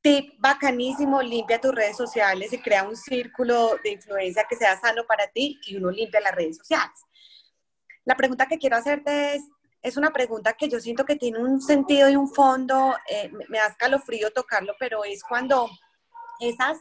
Tip 0.01 0.35
bacanísimo, 0.39 1.21
limpia 1.21 1.59
tus 1.59 1.75
redes 1.75 1.97
sociales 1.97 2.53
y 2.53 2.59
crea 2.59 2.87
un 2.87 2.95
círculo 2.95 3.77
de 3.83 3.91
influencia 3.91 4.45
que 4.49 4.55
sea 4.55 4.79
sano 4.79 5.03
para 5.05 5.27
ti 5.27 5.59
y 5.65 5.75
uno 5.75 5.91
limpia 5.91 6.21
las 6.21 6.33
redes 6.33 6.55
sociales. 6.55 6.97
La 8.05 8.15
pregunta 8.15 8.45
que 8.45 8.57
quiero 8.57 8.77
hacerte 8.77 9.35
es, 9.35 9.43
es 9.81 9.97
una 9.97 10.13
pregunta 10.13 10.53
que 10.53 10.69
yo 10.69 10.79
siento 10.79 11.03
que 11.03 11.17
tiene 11.17 11.39
un 11.39 11.61
sentido 11.61 12.09
y 12.09 12.15
un 12.15 12.29
fondo, 12.29 12.95
eh, 13.09 13.29
me 13.49 13.57
da 13.57 13.67
escalofrío 13.67 14.31
tocarlo, 14.31 14.73
pero 14.79 15.03
es 15.03 15.21
cuando 15.21 15.69
esas, 16.39 16.77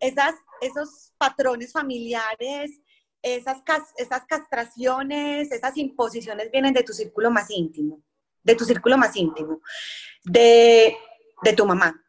esas, 0.00 0.34
esos 0.60 1.14
patrones 1.16 1.72
familiares 1.72 2.78
esas, 3.22 3.62
esas 3.96 4.24
castraciones, 4.26 5.50
esas 5.50 5.76
imposiciones 5.76 6.50
vienen 6.50 6.74
de 6.74 6.82
tu 6.82 6.92
círculo 6.92 7.30
más 7.30 7.50
íntimo, 7.50 8.02
de 8.42 8.54
tu 8.54 8.64
círculo 8.64 8.96
más 8.96 9.16
íntimo, 9.16 9.60
de, 10.24 10.96
de 11.42 11.52
tu 11.52 11.66
mamá. 11.66 12.02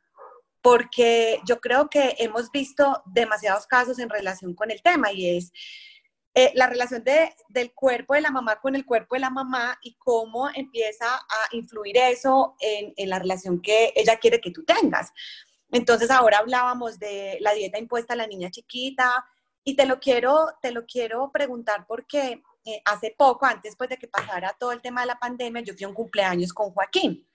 Porque 0.61 1.39
yo 1.45 1.59
creo 1.61 1.89
que 1.89 2.15
hemos 2.19 2.51
visto 2.51 3.01
demasiados 3.05 3.65
casos 3.65 3.97
en 3.99 4.09
relación 4.09 4.53
con 4.53 4.71
el 4.71 4.81
tema 4.81 5.11
y 5.11 5.37
es 5.37 5.51
eh, 6.35 6.51
la 6.53 6.67
relación 6.67 7.03
de, 7.03 7.33
del 7.47 7.73
cuerpo 7.73 8.13
de 8.13 8.21
la 8.21 8.29
mamá 8.29 8.59
con 8.59 8.75
el 8.75 8.85
cuerpo 8.85 9.15
de 9.15 9.21
la 9.21 9.29
mamá 9.29 9.79
y 9.81 9.95
cómo 9.97 10.49
empieza 10.53 11.15
a 11.15 11.55
influir 11.55 11.97
eso 11.97 12.55
en, 12.59 12.93
en 12.97 13.09
la 13.09 13.19
relación 13.19 13.61
que 13.61 13.93
ella 13.95 14.17
quiere 14.17 14.39
que 14.39 14.51
tú 14.51 14.63
tengas. 14.63 15.11
Entonces 15.71 16.11
ahora 16.11 16.39
hablábamos 16.39 16.99
de 16.99 17.37
la 17.41 17.53
dieta 17.53 17.79
impuesta 17.79 18.13
a 18.13 18.17
la 18.17 18.27
niña 18.27 18.51
chiquita, 18.51 19.25
y 19.69 19.75
te 19.75 19.85
lo 19.85 19.99
quiero, 19.99 20.47
te 20.63 20.71
lo 20.71 20.83
quiero 20.87 21.31
preguntar 21.31 21.85
porque 21.87 22.41
eh, 22.65 22.81
hace 22.85 23.13
poco, 23.15 23.45
antes 23.45 23.75
pues, 23.75 23.91
de 23.91 23.97
que 23.97 24.07
pasara 24.07 24.55
todo 24.59 24.71
el 24.71 24.81
tema 24.81 25.01
de 25.01 25.07
la 25.07 25.19
pandemia, 25.19 25.61
yo 25.61 25.75
fui 25.75 25.83
a 25.83 25.89
un 25.89 25.93
cumpleaños 25.93 26.51
con 26.51 26.71
Joaquín. 26.71 27.29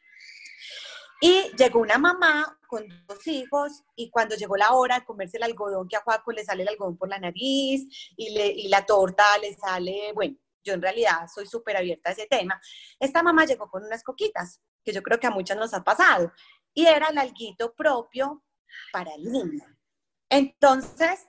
Y 1.20 1.52
llegó 1.56 1.78
una 1.78 1.96
mamá 1.96 2.58
con 2.66 2.88
dos 3.06 3.24
hijos 3.28 3.84
y 3.94 4.10
cuando 4.10 4.34
llegó 4.34 4.56
la 4.56 4.72
hora 4.72 4.98
de 4.98 5.04
comerse 5.04 5.36
el 5.36 5.44
algodón, 5.44 5.86
que 5.86 5.94
a 5.94 6.00
Joaco 6.00 6.32
le 6.32 6.44
sale 6.44 6.64
el 6.64 6.70
algodón 6.70 6.98
por 6.98 7.08
la 7.08 7.20
nariz 7.20 7.86
y, 8.16 8.30
le, 8.30 8.48
y 8.48 8.66
la 8.66 8.84
torta 8.84 9.22
le 9.40 9.54
sale, 9.54 10.10
bueno, 10.12 10.36
yo 10.64 10.74
en 10.74 10.82
realidad 10.82 11.28
soy 11.32 11.46
súper 11.46 11.76
abierta 11.76 12.10
a 12.10 12.14
ese 12.14 12.26
tema. 12.26 12.60
Esta 12.98 13.22
mamá 13.22 13.44
llegó 13.44 13.70
con 13.70 13.84
unas 13.84 14.02
coquitas, 14.02 14.60
que 14.82 14.92
yo 14.92 15.04
creo 15.04 15.20
que 15.20 15.28
a 15.28 15.30
muchas 15.30 15.56
nos 15.56 15.72
ha 15.72 15.84
pasado, 15.84 16.32
y 16.74 16.84
era 16.86 17.06
el 17.10 17.18
alguito 17.18 17.72
propio 17.74 18.42
para 18.92 19.14
el 19.14 19.30
niño. 19.30 19.64
Entonces, 20.28 21.24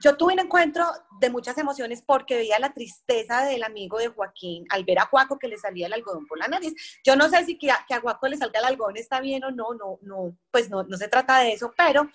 yo 0.00 0.16
tuve 0.16 0.34
un 0.34 0.40
encuentro 0.40 0.84
de 1.20 1.30
muchas 1.30 1.56
emociones 1.58 2.02
porque 2.02 2.36
veía 2.36 2.58
la 2.58 2.72
tristeza 2.72 3.44
del 3.44 3.62
amigo 3.62 3.98
de 3.98 4.08
Joaquín 4.08 4.64
al 4.70 4.84
ver 4.84 4.98
a 4.98 5.06
Juaco 5.06 5.38
que 5.38 5.48
le 5.48 5.58
salía 5.58 5.86
el 5.86 5.92
algodón 5.92 6.26
por 6.26 6.38
la 6.38 6.48
nariz. 6.48 6.74
Yo 7.04 7.16
no 7.16 7.28
sé 7.28 7.44
si 7.44 7.58
que 7.58 7.70
a, 7.70 7.84
que 7.86 7.98
Juaco 7.98 8.28
le 8.28 8.36
salga 8.36 8.60
el 8.60 8.66
algodón 8.66 8.96
está 8.96 9.20
bien 9.20 9.44
o 9.44 9.50
no, 9.50 9.74
no, 9.74 9.98
no, 10.02 10.36
pues 10.50 10.70
no, 10.70 10.82
no 10.84 10.96
se 10.96 11.08
trata 11.08 11.38
de 11.40 11.52
eso, 11.52 11.72
pero 11.76 12.08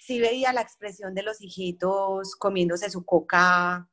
sí 0.00 0.20
veía 0.20 0.52
la 0.52 0.62
expresión 0.62 1.14
de 1.14 1.22
los 1.22 1.40
hijitos 1.40 2.36
comiéndose 2.36 2.90
su 2.90 3.04
coca 3.04 3.88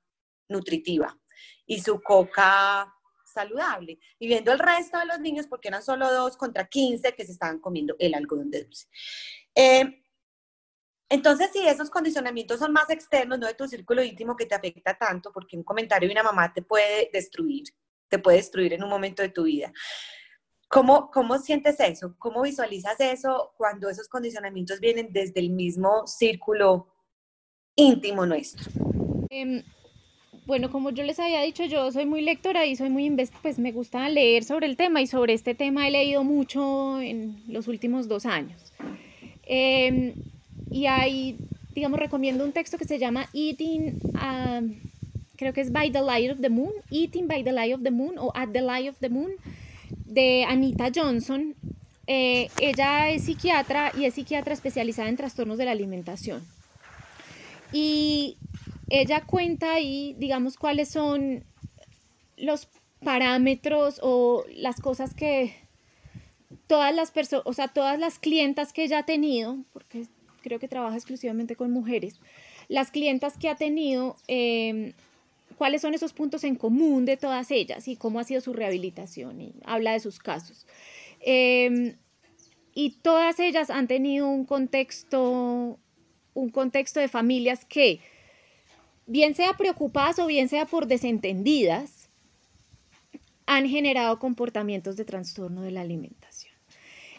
nutritiva 0.47 1.17
y 1.65 1.81
su 1.81 2.01
coca 2.01 2.93
saludable 3.25 3.99
y 4.17 4.27
viendo 4.27 4.51
el 4.51 4.59
resto 4.59 4.97
de 4.97 5.05
los 5.05 5.19
niños, 5.19 5.47
porque 5.47 5.67
eran 5.67 5.83
solo 5.83 6.11
dos 6.11 6.37
contra 6.37 6.67
15 6.67 7.13
que 7.13 7.25
se 7.25 7.33
estaban 7.33 7.59
comiendo 7.59 7.95
el 7.99 8.13
algodón 8.13 8.49
de 8.49 8.63
dulce. 8.63 8.87
Eh, 9.53 10.04
entonces, 11.09 11.51
si 11.53 11.67
esos 11.67 11.89
condicionamientos 11.89 12.59
son 12.59 12.73
más 12.73 12.89
externos, 12.89 13.37
no 13.37 13.45
de 13.45 13.53
tu 13.53 13.67
círculo 13.67 14.03
íntimo 14.03 14.35
que 14.35 14.45
te 14.45 14.55
afecta 14.55 14.97
tanto, 14.97 15.31
porque 15.31 15.55
un 15.55 15.63
comentario 15.63 16.09
de 16.09 16.13
una 16.13 16.23
mamá 16.23 16.51
te 16.51 16.63
puede 16.63 17.09
destruir, 17.13 17.63
te 18.07 18.17
puede 18.17 18.37
destruir 18.37 18.73
en 18.73 18.83
un 18.83 18.89
momento 18.89 19.21
de 19.21 19.29
tu 19.29 19.43
vida. 19.43 19.71
¿Cómo, 20.67 21.11
¿Cómo 21.11 21.37
sientes 21.37 21.79
eso? 21.79 22.15
¿Cómo 22.17 22.41
visualizas 22.41 22.99
eso 22.99 23.53
cuando 23.55 23.87
esos 23.87 24.09
condicionamientos 24.09 24.79
vienen 24.79 25.09
desde 25.11 25.39
el 25.39 25.51
mismo 25.51 26.07
círculo 26.07 26.87
íntimo 27.75 28.25
nuestro? 28.25 28.65
Em, 29.29 29.61
bueno, 30.47 30.71
como 30.71 30.89
yo 30.89 31.03
les 31.03 31.19
había 31.19 31.41
dicho, 31.41 31.65
yo 31.65 31.91
soy 31.91 32.07
muy 32.07 32.21
lectora 32.21 32.65
y 32.65 32.75
soy 32.75 32.89
muy, 32.89 33.15
pues 33.43 33.59
me 33.59 33.71
gusta 33.71 34.09
leer 34.09 34.43
sobre 34.43 34.65
el 34.65 34.75
tema 34.75 35.01
y 35.01 35.07
sobre 35.07 35.33
este 35.33 35.53
tema 35.53 35.87
he 35.87 35.91
leído 35.91 36.23
mucho 36.23 36.99
en 36.99 37.43
los 37.47 37.67
últimos 37.67 38.07
dos 38.07 38.25
años. 38.25 38.73
Eh, 39.43 40.15
y 40.75 40.87
ahí, 40.87 41.37
digamos, 41.73 41.97
recomiendo 41.97 42.43
un 42.43 42.51
texto 42.51 42.77
que 42.77 42.83
se 42.83 42.99
llama 42.99 43.29
Eating, 43.31 43.97
um, 44.13 44.75
creo 45.37 45.53
que 45.53 45.61
es 45.61 45.71
By 45.71 45.89
the 45.89 46.01
Light 46.01 46.29
of 46.29 46.41
the 46.41 46.49
Moon, 46.49 46.73
Eating 46.91 47.29
by 47.29 47.45
the 47.45 47.53
Light 47.53 47.73
of 47.73 47.81
the 47.81 47.91
Moon 47.91 48.17
o 48.17 48.33
At 48.35 48.49
the 48.51 48.59
Light 48.59 48.89
of 48.89 48.97
the 48.99 49.07
Moon, 49.07 49.31
de 50.05 50.43
Anita 50.43 50.91
Johnson. 50.93 51.55
Eh, 52.07 52.49
ella 52.59 53.09
es 53.09 53.23
psiquiatra 53.23 53.93
y 53.97 54.03
es 54.03 54.15
psiquiatra 54.15 54.53
especializada 54.53 55.07
en 55.07 55.15
trastornos 55.15 55.57
de 55.57 55.63
la 55.63 55.71
alimentación. 55.71 56.45
Y 57.71 58.35
ella 58.89 59.21
cuenta 59.21 59.75
ahí, 59.75 60.13
digamos, 60.19 60.57
cuáles 60.57 60.89
son 60.89 61.45
los 62.35 62.67
parámetros 63.01 64.01
o 64.03 64.43
las 64.53 64.81
cosas 64.81 65.13
que 65.13 65.55
todas 66.67 66.93
las 66.93 67.11
personas, 67.11 67.45
o 67.47 67.53
sea, 67.53 67.69
todas 67.69 67.97
las 67.97 68.19
clientas 68.19 68.73
que 68.73 68.83
ella 68.83 68.99
ha 68.99 69.05
tenido, 69.05 69.59
porque 69.71 70.07
creo 70.45 70.59
que 70.59 70.67
trabaja 70.67 70.95
exclusivamente 70.95 71.55
con 71.55 71.71
mujeres, 71.71 72.19
las 72.67 72.91
clientas 72.91 73.35
que 73.35 73.49
ha 73.49 73.55
tenido, 73.55 74.15
em, 74.27 74.93
cuáles 75.57 75.81
son 75.81 75.95
esos 75.95 76.13
puntos 76.13 76.43
en 76.43 76.55
común 76.55 77.05
de 77.05 77.17
todas 77.17 77.49
ellas 77.49 77.87
y 77.87 77.95
cómo 77.95 78.19
ha 78.19 78.23
sido 78.23 78.41
su 78.41 78.53
rehabilitación 78.53 79.41
y 79.41 79.53
habla 79.65 79.93
de 79.93 79.99
sus 79.99 80.19
casos. 80.19 80.67
Em, 81.19 81.95
y 82.75 82.91
todas 83.01 83.39
ellas 83.39 83.71
han 83.71 83.87
tenido 83.87 84.27
un 84.27 84.45
contexto, 84.45 85.79
un 86.35 86.49
contexto 86.51 86.99
de 86.99 87.07
familias 87.07 87.65
que, 87.65 88.01
bien 89.07 89.33
sea 89.33 89.53
preocupadas 89.53 90.19
o 90.19 90.27
bien 90.27 90.47
sea 90.47 90.67
por 90.67 90.85
desentendidas, 90.85 92.09
han 93.47 93.67
generado 93.67 94.19
comportamientos 94.19 94.95
de 94.95 95.05
trastorno 95.05 95.61
de 95.61 95.71
la. 95.71 95.85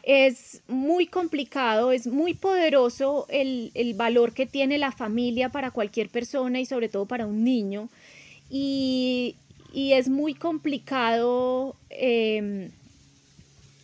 Es 0.06 0.62
muy 0.68 1.08
complicado, 1.08 1.90
es 1.90 2.06
muy 2.06 2.32
poderoso 2.32 3.26
el, 3.28 3.72
valor 3.96 4.32
que 4.32 4.46
tiene 4.46 4.78
la 4.78 4.92
familia 4.92 5.48
para 5.50 5.72
cualquier 5.72 6.08
persona 6.08 6.60
y 6.60 6.64
sobre 6.64 6.88
todo 6.88 7.06
para 7.06 7.26
un 7.26 7.42
niño. 7.44 7.88
Y, 8.48 9.34
es 9.74 10.08
muy 10.08 10.32
complicado 10.32 11.76
em, 11.90 12.70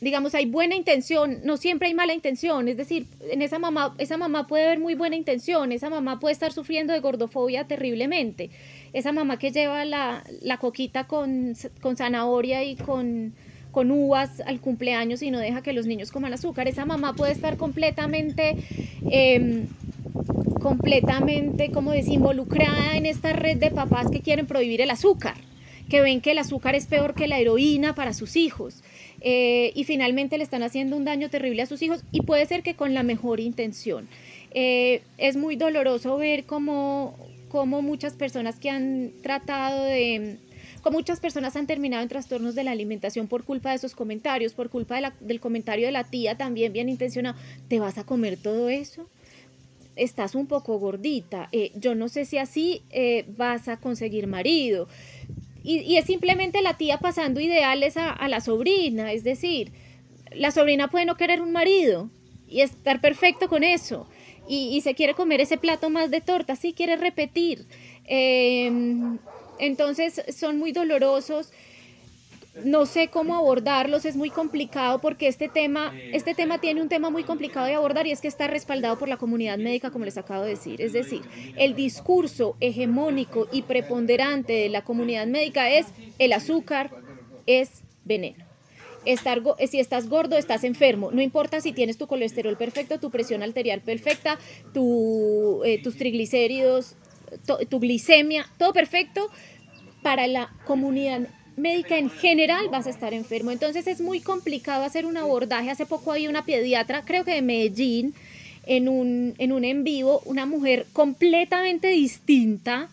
digamos, 0.02 0.34
hay 0.34 0.46
buena 0.46 0.74
intención, 0.74 1.38
no 1.44 1.56
siempre 1.56 1.86
hay 1.86 1.94
mala 1.94 2.12
intención, 2.12 2.66
es 2.66 2.76
decir, 2.76 3.06
en 3.30 3.40
esa 3.40 3.60
mamá, 3.60 3.94
esa 3.98 4.16
mamá 4.16 4.48
puede 4.48 4.64
haber 4.64 4.80
muy 4.80 4.94
buena 4.94 5.14
intención, 5.14 5.70
esa 5.70 5.90
mamá 5.90 6.18
puede 6.18 6.32
estar 6.32 6.52
sufriendo 6.52 6.92
de 6.92 6.98
gordofobia 6.98 7.68
terriblemente, 7.68 8.50
esa 8.92 9.12
mamá 9.12 9.38
que 9.38 9.52
lleva 9.52 9.84
la, 9.84 10.24
coquita 10.60 11.06
con, 11.06 11.54
zanahoria 11.96 12.64
y 12.64 12.74
con, 12.74 13.32
con 13.72 13.90
uvas 13.90 14.40
al 14.46 14.60
cumpleaños 14.60 15.22
y 15.22 15.30
no 15.30 15.40
deja 15.40 15.62
que 15.62 15.72
los 15.72 15.86
niños 15.86 16.12
coman 16.12 16.32
azúcar, 16.32 16.68
esa 16.68 16.84
mamá 16.84 17.14
puede 17.14 17.32
estar 17.32 17.56
completamente... 17.56 18.56
Em, 19.10 19.66
completamente, 20.60 21.72
como 21.72 21.90
desinvolucrada 21.90 22.96
en 22.96 23.04
esta 23.04 23.32
red 23.32 23.56
de 23.56 23.72
papás 23.72 24.08
que 24.10 24.20
quieren 24.20 24.46
prohibir 24.46 24.80
el 24.80 24.90
azúcar, 24.90 25.34
que 25.90 26.00
ven 26.00 26.20
que 26.20 26.30
el 26.30 26.38
azúcar 26.38 26.76
es 26.76 26.86
peor 26.86 27.14
que 27.14 27.26
la 27.26 27.40
heroína 27.40 27.96
para 27.96 28.14
sus 28.14 28.36
hijos, 28.36 28.82
eh, 29.20 29.72
y 29.74 29.84
finalmente 29.84 30.38
le 30.38 30.44
están 30.44 30.62
haciendo 30.62 30.96
un 30.96 31.04
daño 31.04 31.30
terrible 31.30 31.62
a 31.62 31.66
sus 31.66 31.82
hijos 31.82 32.04
y 32.12 32.22
puede 32.22 32.46
ser 32.46 32.62
que 32.62 32.74
con 32.74 32.94
la 32.94 33.02
mejor 33.02 33.40
intención. 33.40 34.08
Eh, 34.54 35.02
es 35.18 35.36
muy 35.36 35.56
doloroso 35.56 36.16
ver 36.16 36.44
cómo, 36.44 37.16
cómo 37.48 37.82
muchas 37.82 38.14
personas 38.14 38.58
que 38.58 38.70
han 38.70 39.12
tratado 39.22 39.84
de 39.84 40.38
muchas 40.90 41.20
personas 41.20 41.54
han 41.56 41.66
terminado 41.66 42.02
en 42.02 42.08
trastornos 42.08 42.54
de 42.54 42.64
la 42.64 42.72
alimentación 42.72 43.28
por 43.28 43.44
culpa 43.44 43.70
de 43.70 43.76
esos 43.76 43.94
comentarios, 43.94 44.54
por 44.54 44.70
culpa 44.70 45.14
del 45.20 45.40
comentario 45.40 45.86
de 45.86 45.92
la 45.92 46.04
tía 46.04 46.36
también 46.36 46.72
bien 46.72 46.88
intencionado, 46.88 47.38
¿te 47.68 47.78
vas 47.78 47.98
a 47.98 48.04
comer 48.04 48.36
todo 48.36 48.68
eso? 48.68 49.08
Estás 49.94 50.34
un 50.34 50.46
poco 50.46 50.78
gordita, 50.78 51.48
eh, 51.52 51.70
yo 51.74 51.94
no 51.94 52.08
sé 52.08 52.24
si 52.24 52.38
así 52.38 52.82
vas 53.36 53.68
a 53.68 53.76
conseguir 53.76 54.26
marido, 54.26 54.88
y, 55.64 55.96
es 55.96 56.06
simplemente 56.06 56.60
la 56.62 56.74
tía 56.74 56.98
pasando 56.98 57.40
ideales 57.40 57.96
a, 57.96 58.28
la 58.28 58.40
sobrina, 58.40 59.12
es 59.12 59.22
decir, 59.22 59.72
la 60.34 60.50
sobrina 60.50 60.88
puede 60.88 61.06
no 61.06 61.16
querer 61.16 61.40
un 61.40 61.52
marido 61.52 62.10
y 62.48 62.60
estar 62.62 63.00
perfecto 63.00 63.48
con 63.48 63.62
eso. 63.62 64.08
Y, 64.48 64.80
se 64.80 64.94
quiere 64.94 65.14
comer 65.14 65.40
ese 65.40 65.56
plato 65.56 65.88
más 65.88 66.10
de 66.10 66.20
torta, 66.20 66.56
sí 66.56 66.72
quiere 66.72 66.96
repetir. 66.96 67.64
Em, 68.04 69.18
entonces 69.62 70.22
son 70.36 70.58
muy 70.58 70.72
dolorosos 70.72 71.52
no 72.64 72.84
sé 72.84 73.08
cómo 73.08 73.36
abordarlos, 73.36 74.04
es 74.04 74.14
muy 74.16 74.30
complicado 74.30 75.00
porque 75.00 75.26
este 75.26 75.48
tema, 75.48 75.92
este 76.12 76.34
tema 76.34 76.58
tiene 76.58 76.82
un 76.82 76.88
tema 76.88 77.08
muy 77.08 77.24
complicado 77.24 77.66
de 77.66 77.74
abordar 77.74 78.06
y 78.06 78.10
es 78.10 78.20
que 78.20 78.28
está 78.28 78.46
respaldado 78.46 78.98
por 78.98 79.08
la 79.08 79.16
comunidad 79.16 79.56
médica, 79.58 79.90
como 79.90 80.04
les 80.04 80.18
acabo 80.18 80.42
de 80.42 80.50
decir. 80.50 80.82
Es 80.82 80.92
decir, 80.92 81.22
el 81.56 81.74
discurso 81.74 82.56
hegemónico 82.60 83.48
y 83.52 83.62
preponderante 83.62 84.52
de 84.52 84.68
la 84.68 84.84
comunidad 84.84 85.26
médica 85.26 85.70
es 85.70 85.86
el 86.18 86.32
azúcar 86.34 86.90
es 87.46 87.82
veneno. 88.04 88.44
Estar, 89.04 89.42
si 89.68 89.80
estás 89.80 90.08
gordo, 90.08 90.36
estás 90.36 90.62
enfermo. 90.62 91.10
No 91.10 91.22
importa 91.22 91.60
si 91.60 91.72
tienes 91.72 91.96
tu 91.96 92.06
colesterol 92.06 92.56
perfecto, 92.56 93.00
tu 93.00 93.10
presión 93.10 93.42
arterial 93.42 93.80
perfecta, 93.80 94.38
tu, 94.74 95.62
eh, 95.64 95.82
tus 95.82 95.96
triglicéridos, 95.96 96.94
tu 97.68 97.80
glicemia, 97.80 98.46
todo 98.58 98.72
perfecto. 98.72 99.28
Para 100.02 100.26
la 100.26 100.50
comunidad 100.64 101.28
médica 101.56 101.98
en 101.98 102.10
general 102.10 102.68
vas 102.70 102.86
a 102.86 102.90
estar 102.90 103.14
enfermo. 103.14 103.50
Entonces 103.50 103.86
es 103.86 104.00
muy 104.00 104.20
complicado 104.20 104.84
hacer 104.84 105.06
un 105.06 105.16
abordaje. 105.16 105.70
Hace 105.70 105.86
poco 105.86 106.12
había 106.12 106.30
una 106.30 106.44
pediatra, 106.44 107.02
creo 107.04 107.24
que 107.24 107.34
de 107.34 107.42
Medellín, 107.42 108.14
en 108.66 108.88
un 108.88 109.34
en, 109.38 109.52
un 109.52 109.64
en 109.64 109.84
vivo, 109.84 110.22
una 110.24 110.46
mujer 110.46 110.86
completamente 110.92 111.88
distinta 111.88 112.88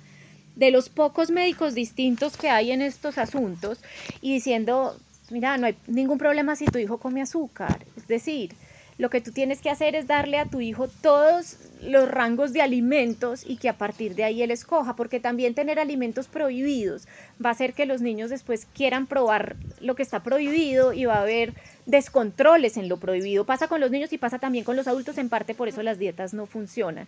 de 0.56 0.72
los 0.72 0.90
pocos 0.90 1.32
médicos 1.32 1.74
distintos 1.74 2.36
que 2.38 2.50
hay 2.50 2.72
en 2.72 2.82
estos 2.82 3.18
asuntos 3.18 3.80
y 4.22 4.34
diciendo, 4.34 5.00
mira, 5.30 5.58
no 5.58 5.68
hay 5.68 5.76
ningún 5.88 6.18
problema 6.18 6.56
si 6.56 6.66
tu 6.66 6.80
hijo 6.80 6.98
come 6.98 7.22
azúcar. 7.22 7.86
Es 7.96 8.08
decir, 8.08 8.52
lo 9.00 9.10
que 9.10 9.22
tú 9.22 9.32
tienes 9.32 9.62
que 9.62 9.70
hacer 9.70 9.96
es 9.96 10.08
darle 10.08 10.38
a 10.38 10.46
tu 10.46 10.60
hijo 10.60 10.90
todos 10.90 11.56
los 11.82 12.10
rangos 12.10 12.52
de 12.52 12.62
alimentos 12.62 13.46
y 13.48 13.56
que 13.56 13.70
a 13.70 13.78
partir 13.78 14.14
de 14.14 14.26
ahí 14.26 14.44
él 14.44 14.52
escoja, 14.52 14.98
porque 14.98 15.22
también 15.22 15.56
tener 15.56 15.80
alimentos 15.80 16.28
prohibidos 16.28 17.08
va 17.44 17.48
a 17.48 17.54
hacer 17.54 17.74
que 17.74 17.86
los 17.86 18.02
niños 18.02 18.30
después 18.30 18.68
quieran 18.76 19.08
probar 19.08 19.56
lo 19.80 19.96
que 19.96 20.04
está 20.04 20.22
prohibido 20.22 20.92
y 20.92 21.06
va 21.06 21.16
a 21.16 21.22
haber 21.22 21.54
descontroles 21.86 22.76
en 22.76 22.90
lo 22.90 22.98
prohibido. 22.98 23.46
Pasa 23.46 23.70
con 23.70 23.80
los 23.80 23.90
niños 23.90 24.12
y 24.12 24.18
pasa 24.18 24.38
también 24.38 24.66
con 24.66 24.76
los 24.76 24.90
adultos, 24.90 25.18
en 25.18 25.30
parte 25.30 25.56
por 25.56 25.70
eso 25.70 25.82
las 25.82 25.98
dietas 25.98 26.34
no 26.34 26.46
funcionan. 26.46 27.08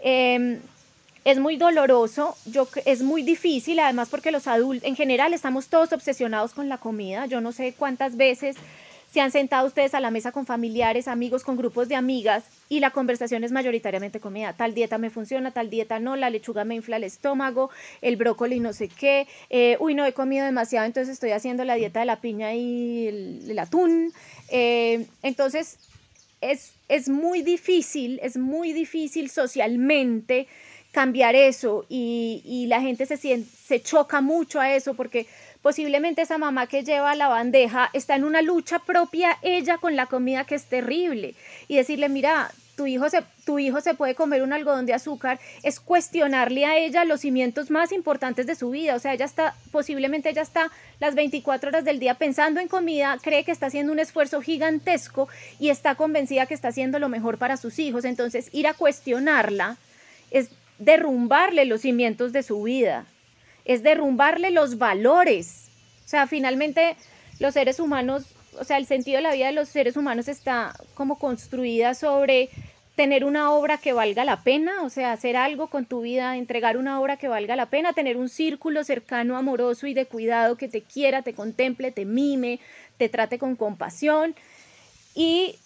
Em, 0.00 0.58
es 1.24 1.38
muy 1.38 1.56
doloroso, 1.56 2.36
yo, 2.46 2.66
es 2.86 3.02
muy 3.02 3.22
difícil, 3.22 3.78
además 3.78 4.08
porque 4.10 4.32
los 4.32 4.48
adultos, 4.48 4.88
en 4.88 4.96
general, 4.96 5.32
estamos 5.32 5.68
todos 5.68 5.92
obsesionados 5.92 6.54
con 6.54 6.68
la 6.68 6.78
comida. 6.78 7.26
Yo 7.26 7.40
no 7.40 7.52
sé 7.52 7.72
cuántas 7.78 8.16
veces 8.16 8.56
se 9.12 9.20
han 9.20 9.32
sentado 9.32 9.66
ustedes 9.66 9.94
a 9.94 10.00
la 10.00 10.10
mesa 10.10 10.30
con 10.30 10.46
familiares, 10.46 11.08
amigos, 11.08 11.42
con 11.42 11.56
grupos 11.56 11.88
de 11.88 11.96
amigas 11.96 12.44
y 12.68 12.78
la 12.80 12.90
conversación 12.90 13.42
es 13.42 13.50
mayoritariamente 13.50 14.20
comida. 14.20 14.52
Tal 14.52 14.72
dieta 14.74 14.98
me 14.98 15.10
funciona, 15.10 15.50
tal 15.50 15.68
dieta 15.68 15.98
no, 15.98 16.14
la 16.14 16.30
lechuga 16.30 16.64
me 16.64 16.76
infla 16.76 16.96
el 16.96 17.04
estómago, 17.04 17.70
el 18.02 18.16
brócoli 18.16 18.60
no 18.60 18.72
sé 18.72 18.88
qué, 18.88 19.26
eh, 19.50 19.76
uy, 19.80 19.94
no 19.94 20.06
he 20.06 20.12
comido 20.12 20.44
demasiado, 20.44 20.86
entonces 20.86 21.14
estoy 21.14 21.32
haciendo 21.32 21.64
la 21.64 21.74
dieta 21.74 22.00
de 22.00 22.06
la 22.06 22.20
piña 22.20 22.54
y 22.54 23.08
el, 23.08 23.58
atún. 23.58 24.12
Eh, 24.48 25.06
entonces, 25.22 25.78
es, 26.40 26.72
es 26.88 27.08
muy 27.08 27.42
difícil, 27.42 28.20
es 28.22 28.36
muy 28.36 28.72
difícil 28.72 29.28
socialmente 29.28 30.46
cambiar 30.92 31.34
eso 31.34 31.86
y, 31.88 32.66
la 32.68 32.80
gente 32.80 33.06
se, 33.06 33.16
se 33.16 33.82
choca 33.82 34.20
mucho 34.20 34.60
a 34.60 34.74
eso 34.74 34.94
porque 34.94 35.26
Posiblemente 35.62 36.22
esa 36.22 36.38
mamá 36.38 36.66
que 36.66 36.84
lleva 36.84 37.14
la 37.14 37.28
bandeja 37.28 37.90
está 37.92 38.16
en 38.16 38.24
una 38.24 38.40
lucha 38.40 38.78
propia 38.78 39.36
ella 39.42 39.76
con 39.76 39.94
la 39.94 40.06
comida 40.06 40.44
que 40.44 40.54
es 40.54 40.64
terrible 40.64 41.34
y 41.68 41.76
decirle, 41.76 42.08
mira, 42.08 42.50
tu 42.76 42.86
hijo, 42.86 43.10
se, 43.10 43.22
tu 43.44 43.58
hijo 43.58 43.82
se 43.82 43.92
puede 43.92 44.14
comer 44.14 44.42
un 44.42 44.54
algodón 44.54 44.86
de 44.86 44.94
azúcar, 44.94 45.38
es 45.62 45.80
cuestionarle 45.80 46.64
a 46.64 46.78
ella 46.78 47.04
los 47.04 47.20
cimientos 47.20 47.70
más 47.70 47.92
importantes 47.92 48.46
de 48.46 48.54
su 48.54 48.70
vida. 48.70 48.94
O 48.94 48.98
sea, 48.98 49.12
ella 49.12 49.26
está, 49.26 49.54
posiblemente 49.70 50.30
ella 50.30 50.40
está 50.40 50.70
las 50.98 51.14
24 51.14 51.68
horas 51.68 51.84
del 51.84 52.00
día 52.00 52.14
pensando 52.14 52.58
en 52.58 52.68
comida, 52.68 53.18
cree 53.20 53.44
que 53.44 53.52
está 53.52 53.66
haciendo 53.66 53.92
un 53.92 53.98
esfuerzo 53.98 54.40
gigantesco 54.40 55.28
y 55.58 55.68
está 55.68 55.94
convencida 55.94 56.46
que 56.46 56.54
está 56.54 56.68
haciendo 56.68 56.98
lo 56.98 57.10
mejor 57.10 57.36
para 57.36 57.58
sus 57.58 57.78
hijos. 57.78 58.06
Entonces, 58.06 58.48
ir 58.52 58.66
a 58.66 58.72
cuestionarla 58.72 59.76
es 60.30 60.48
derrumbarle 60.78 61.66
los 61.66 61.82
cimientos 61.82 62.32
de 62.32 62.42
su 62.42 62.62
vida 62.62 63.04
es 63.64 63.82
derrumbarle 63.82 64.50
los 64.50 64.78
valores. 64.78 65.68
O 66.04 66.08
sea, 66.08 66.26
finalmente 66.26 66.96
los 67.38 67.54
seres 67.54 67.80
humanos, 67.80 68.24
o 68.58 68.64
sea, 68.64 68.76
el 68.78 68.86
sentido 68.86 69.16
de 69.16 69.22
la 69.22 69.34
vida 69.34 69.46
de 69.46 69.52
los 69.52 69.68
seres 69.68 69.96
humanos 69.96 70.28
está 70.28 70.74
como 70.94 71.18
construida 71.18 71.94
sobre 71.94 72.50
tener 72.96 73.24
una 73.24 73.52
obra 73.52 73.78
que 73.78 73.94
valga 73.94 74.24
la 74.24 74.42
pena, 74.42 74.82
o 74.82 74.90
sea, 74.90 75.12
hacer 75.12 75.36
algo 75.36 75.68
con 75.68 75.86
tu 75.86 76.02
vida, 76.02 76.36
entregar 76.36 76.76
una 76.76 77.00
obra 77.00 77.16
que 77.16 77.28
valga 77.28 77.56
la 77.56 77.66
pena, 77.66 77.94
tener 77.94 78.16
un 78.18 78.28
círculo 78.28 78.84
cercano, 78.84 79.38
amoroso 79.38 79.86
y 79.86 79.94
de 79.94 80.04
cuidado 80.04 80.56
que 80.56 80.68
te 80.68 80.82
quiera, 80.82 81.22
te 81.22 81.32
contemple, 81.32 81.92
te 81.92 82.04
mime, 82.04 82.60
te 82.98 83.08
trate 83.08 83.38
con 83.38 83.56
compasión 83.56 84.34
y 85.14 85.56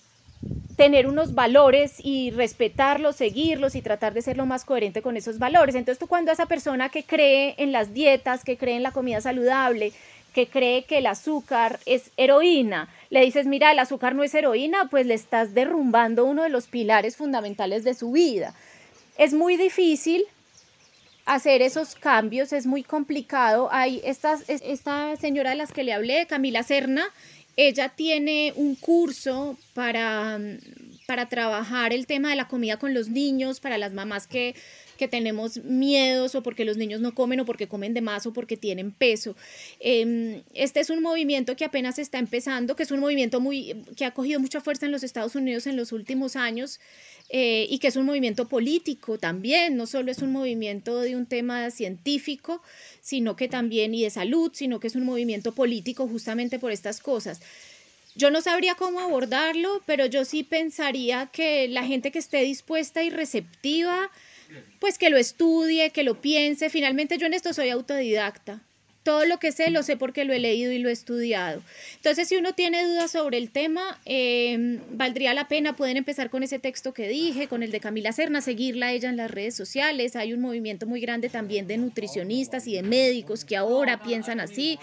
tener 0.76 1.06
unos 1.06 1.34
valores 1.34 1.96
y 2.02 2.30
respetarlos, 2.32 3.16
seguirlos 3.16 3.76
y 3.76 3.82
tratar 3.82 4.12
de 4.12 4.22
ser 4.22 4.36
lo 4.36 4.46
más 4.46 4.64
coherente 4.64 5.02
con 5.02 5.16
esos 5.16 5.38
valores. 5.38 5.74
Entonces 5.74 5.98
tú 5.98 6.08
cuando 6.08 6.32
esa 6.32 6.46
persona 6.46 6.88
que 6.88 7.04
cree 7.04 7.54
en 7.58 7.72
las 7.72 7.94
dietas, 7.94 8.44
que 8.44 8.56
cree 8.56 8.76
en 8.76 8.82
la 8.82 8.90
comida 8.90 9.20
saludable, 9.20 9.92
que 10.32 10.48
cree 10.48 10.84
que 10.84 10.98
el 10.98 11.06
azúcar 11.06 11.78
es 11.86 12.10
heroína, 12.16 12.88
le 13.10 13.20
dices, 13.20 13.46
mira, 13.46 13.70
el 13.70 13.78
azúcar 13.78 14.16
no 14.16 14.24
es 14.24 14.34
heroína, 14.34 14.88
pues 14.90 15.06
le 15.06 15.14
estás 15.14 15.54
derrumbando 15.54 16.24
uno 16.24 16.42
de 16.42 16.48
los 16.48 16.66
pilares 16.66 17.16
fundamentales 17.16 17.84
de 17.84 17.94
su 17.94 18.10
vida. 18.10 18.54
es 19.16 19.32
muy 19.32 19.56
difícil 19.56 20.24
hacer 21.24 21.62
esos 21.62 21.94
cambios, 21.94 22.52
es 22.52 22.66
muy 22.66 22.82
complicado. 22.82 23.68
Hay 23.72 24.00
esta, 24.04 24.38
esta 24.48 25.16
señora 25.16 25.50
de 25.50 25.56
las 25.56 25.72
que 25.72 25.84
le 25.84 25.92
hablé, 25.92 26.26
Camila 26.26 26.62
Serna, 26.62 27.06
ella 27.56 27.90
tiene 27.90 28.52
un 28.56 28.74
curso 28.74 29.56
para, 29.74 30.38
para 31.06 31.28
trabajar 31.28 31.92
el 31.92 32.06
tema 32.06 32.30
de 32.30 32.36
la 32.36 32.48
comida 32.48 32.78
con 32.78 32.94
los 32.94 33.08
niños, 33.08 33.60
para 33.60 33.78
las 33.78 33.92
mamás 33.92 34.26
que 34.26 34.54
que 34.96 35.08
tenemos 35.08 35.58
miedos 35.58 36.34
o 36.34 36.42
porque 36.42 36.64
los 36.64 36.76
niños 36.76 37.00
no 37.00 37.14
comen 37.14 37.40
o 37.40 37.44
porque 37.44 37.68
comen 37.68 37.94
de 37.94 38.00
más 38.00 38.26
o 38.26 38.32
porque 38.32 38.56
tienen 38.56 38.92
peso. 38.92 39.36
Em, 39.80 40.42
este 40.54 40.80
es 40.80 40.90
un 40.90 41.02
movimiento 41.02 41.56
que 41.56 41.64
apenas 41.64 41.98
está 41.98 42.18
empezando, 42.18 42.76
que 42.76 42.82
es 42.82 42.90
un 42.90 43.00
movimiento 43.00 43.40
muy, 43.40 43.74
que 43.96 44.04
ha 44.04 44.12
cogido 44.12 44.40
mucha 44.40 44.60
fuerza 44.60 44.86
en 44.86 44.92
los 44.92 45.02
Estados 45.02 45.34
Unidos 45.34 45.66
en 45.66 45.76
los 45.76 45.92
últimos 45.92 46.36
años 46.36 46.80
eh, 47.30 47.66
y 47.70 47.78
que 47.78 47.88
es 47.88 47.96
un 47.96 48.06
movimiento 48.06 48.48
político 48.48 49.18
también, 49.18 49.76
no 49.76 49.86
solo 49.86 50.10
es 50.10 50.18
un 50.18 50.30
movimiento 50.30 51.00
de 51.00 51.16
un 51.16 51.26
tema 51.26 51.70
científico, 51.70 52.62
sino 53.00 53.34
que 53.34 53.48
también 53.48 53.94
y 53.94 54.02
de 54.02 54.10
salud, 54.10 54.50
sino 54.54 54.78
que 54.78 54.88
es 54.88 54.94
un 54.94 55.04
movimiento 55.04 55.52
político 55.52 56.06
justamente 56.06 56.58
por 56.58 56.70
estas 56.70 57.00
cosas. 57.00 57.40
Yo 58.16 58.30
no 58.30 58.42
sabría 58.42 58.76
cómo 58.76 59.00
abordarlo, 59.00 59.82
pero 59.86 60.06
yo 60.06 60.24
sí 60.24 60.44
pensaría 60.44 61.26
que 61.32 61.66
la 61.66 61.84
gente 61.84 62.12
que 62.12 62.20
esté 62.20 62.42
dispuesta 62.42 63.02
y 63.02 63.10
receptiva 63.10 64.10
pues 64.78 64.98
que 64.98 65.10
lo 65.10 65.16
estudie, 65.16 65.90
que 65.90 66.02
lo 66.02 66.20
piense. 66.20 66.70
Finalmente 66.70 67.18
yo 67.18 67.26
en 67.26 67.34
esto 67.34 67.52
soy 67.52 67.70
autodidacta. 67.70 68.60
Todo 69.02 69.26
lo 69.26 69.38
que 69.38 69.52
sé 69.52 69.70
lo 69.70 69.82
sé 69.82 69.98
porque 69.98 70.24
lo 70.24 70.32
he 70.32 70.38
leído 70.38 70.72
y 70.72 70.78
lo 70.78 70.88
he 70.88 70.92
estudiado. 70.92 71.62
Entonces, 71.96 72.26
si 72.26 72.36
uno 72.36 72.54
tiene 72.54 72.86
dudas 72.86 73.10
sobre 73.10 73.36
el 73.36 73.50
tema, 73.50 74.00
em, 74.06 74.80
valdría 74.92 75.34
la 75.34 75.46
pena, 75.46 75.76
pueden 75.76 75.98
empezar 75.98 76.30
con 76.30 76.42
ese 76.42 76.58
texto 76.58 76.94
que 76.94 77.06
dije, 77.06 77.46
con 77.46 77.62
el 77.62 77.70
de 77.70 77.80
Camila 77.80 78.12
Serna, 78.12 78.40
seguirla 78.40 78.92
ella 78.92 79.10
en 79.10 79.18
las 79.18 79.30
redes 79.30 79.54
sociales. 79.54 80.16
Hay 80.16 80.32
un 80.32 80.40
movimiento 80.40 80.86
muy 80.86 81.00
grande 81.02 81.28
también 81.28 81.66
de 81.66 81.76
nutricionistas 81.76 82.66
y 82.66 82.76
de 82.76 82.82
médicos 82.82 83.44
que 83.44 83.58
ahora 83.58 84.02
piensan 84.02 84.40
así. 84.40 84.78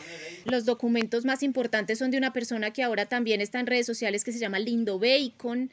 Los 0.45 0.65
documentos 0.65 1.25
más 1.25 1.41
importantes 1.41 1.97
son 1.97 2.11
de 2.11 2.19
una 2.19 2.31
persona 2.31 2.71
que 2.71 2.83
ahora 2.83 3.07
también 3.07 3.41
está 3.41 3.59
en 3.59 3.65
redes 3.65 3.87
sociales 3.87 4.23
que 4.23 4.31
se 4.31 4.37
llama 4.37 4.59
Lindo 4.59 4.99
Bacon. 4.99 5.71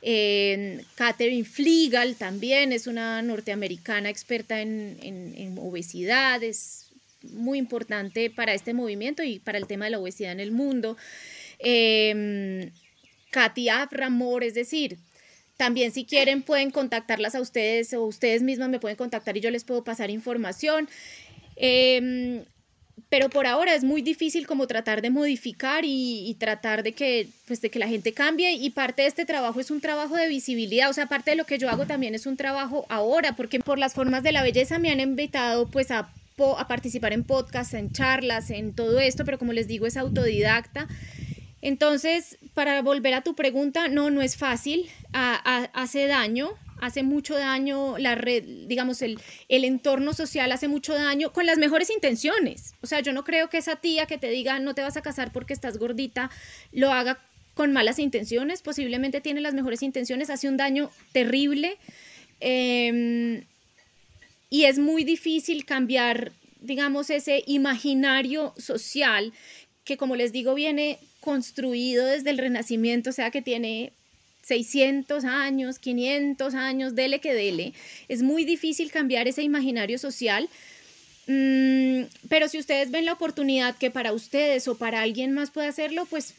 Catherine 0.00 1.44
Flegal 1.44 2.16
también 2.16 2.72
es 2.72 2.86
una 2.86 3.20
norteamericana 3.22 4.10
experta 4.10 4.60
en, 4.60 5.56
obesidad, 5.58 6.42
es 6.42 6.90
muy 7.22 7.58
importante 7.58 8.30
para 8.30 8.54
este 8.54 8.74
movimiento 8.74 9.22
y 9.22 9.40
para 9.40 9.58
el 9.58 9.66
tema 9.66 9.86
de 9.86 9.92
la 9.92 9.98
obesidad 9.98 10.32
en 10.32 10.40
el 10.40 10.52
mundo. 10.52 10.96
Eh, 11.58 12.70
Katy 13.30 13.68
es 14.42 14.54
decir, 14.54 14.98
también 15.56 15.90
si 15.92 16.04
quieren 16.04 16.42
pueden 16.42 16.70
contactarlas 16.70 17.34
a 17.34 17.40
ustedes 17.40 17.92
o 17.92 18.04
ustedes 18.04 18.42
mismas 18.42 18.68
me 18.68 18.78
pueden 18.78 18.96
contactar 18.96 19.36
y 19.36 19.40
yo 19.40 19.50
les 19.50 19.64
puedo 19.64 19.82
pasar 19.82 20.08
información. 20.08 20.88
Em, 21.56 22.44
pero 23.08 23.28
por 23.30 23.46
ahora 23.46 23.74
es 23.74 23.84
muy 23.84 24.02
difícil 24.02 24.46
como 24.46 24.66
tratar 24.66 25.02
de 25.02 25.10
modificar 25.10 25.84
y, 25.84 26.36
tratar 26.38 26.82
de 26.82 26.92
que, 26.92 27.28
pues 27.46 27.60
de 27.60 27.70
que 27.70 27.78
la 27.78 27.88
gente 27.88 28.12
cambie. 28.12 28.52
Y 28.52 28.70
parte 28.70 29.02
de 29.02 29.08
este 29.08 29.24
trabajo 29.24 29.60
es 29.60 29.70
un 29.70 29.80
trabajo 29.80 30.16
de 30.16 30.28
visibilidad, 30.28 30.90
o 30.90 30.92
sea, 30.92 31.06
parte 31.06 31.30
de 31.30 31.36
lo 31.36 31.44
que 31.44 31.58
yo 31.58 31.68
hago 31.68 31.86
también 31.86 32.14
es 32.14 32.26
un 32.26 32.36
trabajo 32.36 32.86
ahora, 32.88 33.36
porque 33.36 33.60
por 33.60 33.78
las 33.78 33.94
formas 33.94 34.22
de 34.22 34.32
la 34.32 34.42
belleza 34.42 34.78
me 34.78 34.90
han 34.90 35.00
invitado 35.00 35.68
pues 35.68 35.90
a, 35.90 36.10
a 36.56 36.68
participar 36.68 37.12
en 37.12 37.24
podcasts, 37.24 37.74
en 37.74 37.90
charlas, 37.92 38.50
en 38.50 38.72
todo 38.72 39.00
esto, 39.00 39.24
pero 39.24 39.38
como 39.38 39.52
les 39.52 39.68
digo 39.68 39.86
es 39.86 39.96
autodidacta. 39.96 40.88
Entonces, 41.60 42.38
para 42.54 42.80
volver 42.82 43.14
a 43.14 43.22
tu 43.22 43.34
pregunta, 43.34 43.88
no, 43.88 44.10
no 44.10 44.22
es 44.22 44.36
fácil, 44.36 44.88
hace 45.12 46.06
daño, 46.06 46.50
hace 46.80 47.02
mucho 47.02 47.36
daño, 47.36 47.98
la 47.98 48.14
red, 48.14 48.44
digamos, 48.66 49.02
el, 49.02 49.18
el 49.48 49.64
entorno 49.64 50.12
social 50.12 50.50
hace 50.52 50.68
mucho 50.68 50.94
daño 50.94 51.32
con 51.32 51.46
las 51.46 51.58
mejores 51.58 51.90
intenciones. 51.90 52.74
O 52.82 52.86
sea, 52.86 53.00
yo 53.00 53.12
no 53.12 53.24
creo 53.24 53.48
que 53.48 53.58
esa 53.58 53.76
tía 53.76 54.06
que 54.06 54.18
te 54.18 54.30
diga 54.30 54.58
no 54.58 54.74
te 54.74 54.82
vas 54.82 54.96
a 54.96 55.02
casar 55.02 55.32
porque 55.32 55.54
estás 55.54 55.78
gordita, 55.78 56.30
lo 56.72 56.92
haga 56.92 57.18
con 57.54 57.72
malas 57.72 57.98
intenciones, 57.98 58.62
posiblemente 58.62 59.20
tiene 59.20 59.40
las 59.40 59.52
mejores 59.52 59.82
intenciones, 59.82 60.30
hace 60.30 60.48
un 60.48 60.56
daño 60.56 60.90
terrible. 61.12 61.76
Em, 62.38 63.44
y 64.48 64.64
es 64.64 64.78
muy 64.78 65.02
difícil 65.02 65.64
cambiar, 65.64 66.32
digamos, 66.60 67.10
ese 67.10 67.42
imaginario 67.46 68.54
social 68.56 69.32
que, 69.84 69.96
como 69.96 70.14
les 70.14 70.32
digo, 70.32 70.54
viene 70.54 70.98
construido 71.20 72.06
desde 72.06 72.30
el 72.30 72.38
Renacimiento, 72.38 73.10
o 73.10 73.12
sea, 73.12 73.30
que 73.30 73.42
tiene 73.42 73.92
600 74.48 75.24
años, 75.24 75.78
500 75.78 76.54
años, 76.54 76.94
dele 76.94 77.20
que 77.20 77.34
dele. 77.34 77.74
Es 78.08 78.22
muy 78.22 78.44
difícil 78.44 78.90
cambiar 78.90 79.28
ese 79.28 79.42
imaginario 79.42 79.98
social. 79.98 80.48
Mm, 81.26 82.04
pero 82.30 82.48
si 82.48 82.58
ustedes 82.58 82.90
ven 82.90 83.04
la 83.04 83.12
oportunidad 83.12 83.76
que 83.76 83.90
para 83.90 84.14
ustedes 84.14 84.66
o 84.66 84.78
para 84.78 85.02
alguien 85.02 85.32
más 85.32 85.50
puede 85.50 85.68
hacerlo, 85.68 86.06
pues 86.06 86.34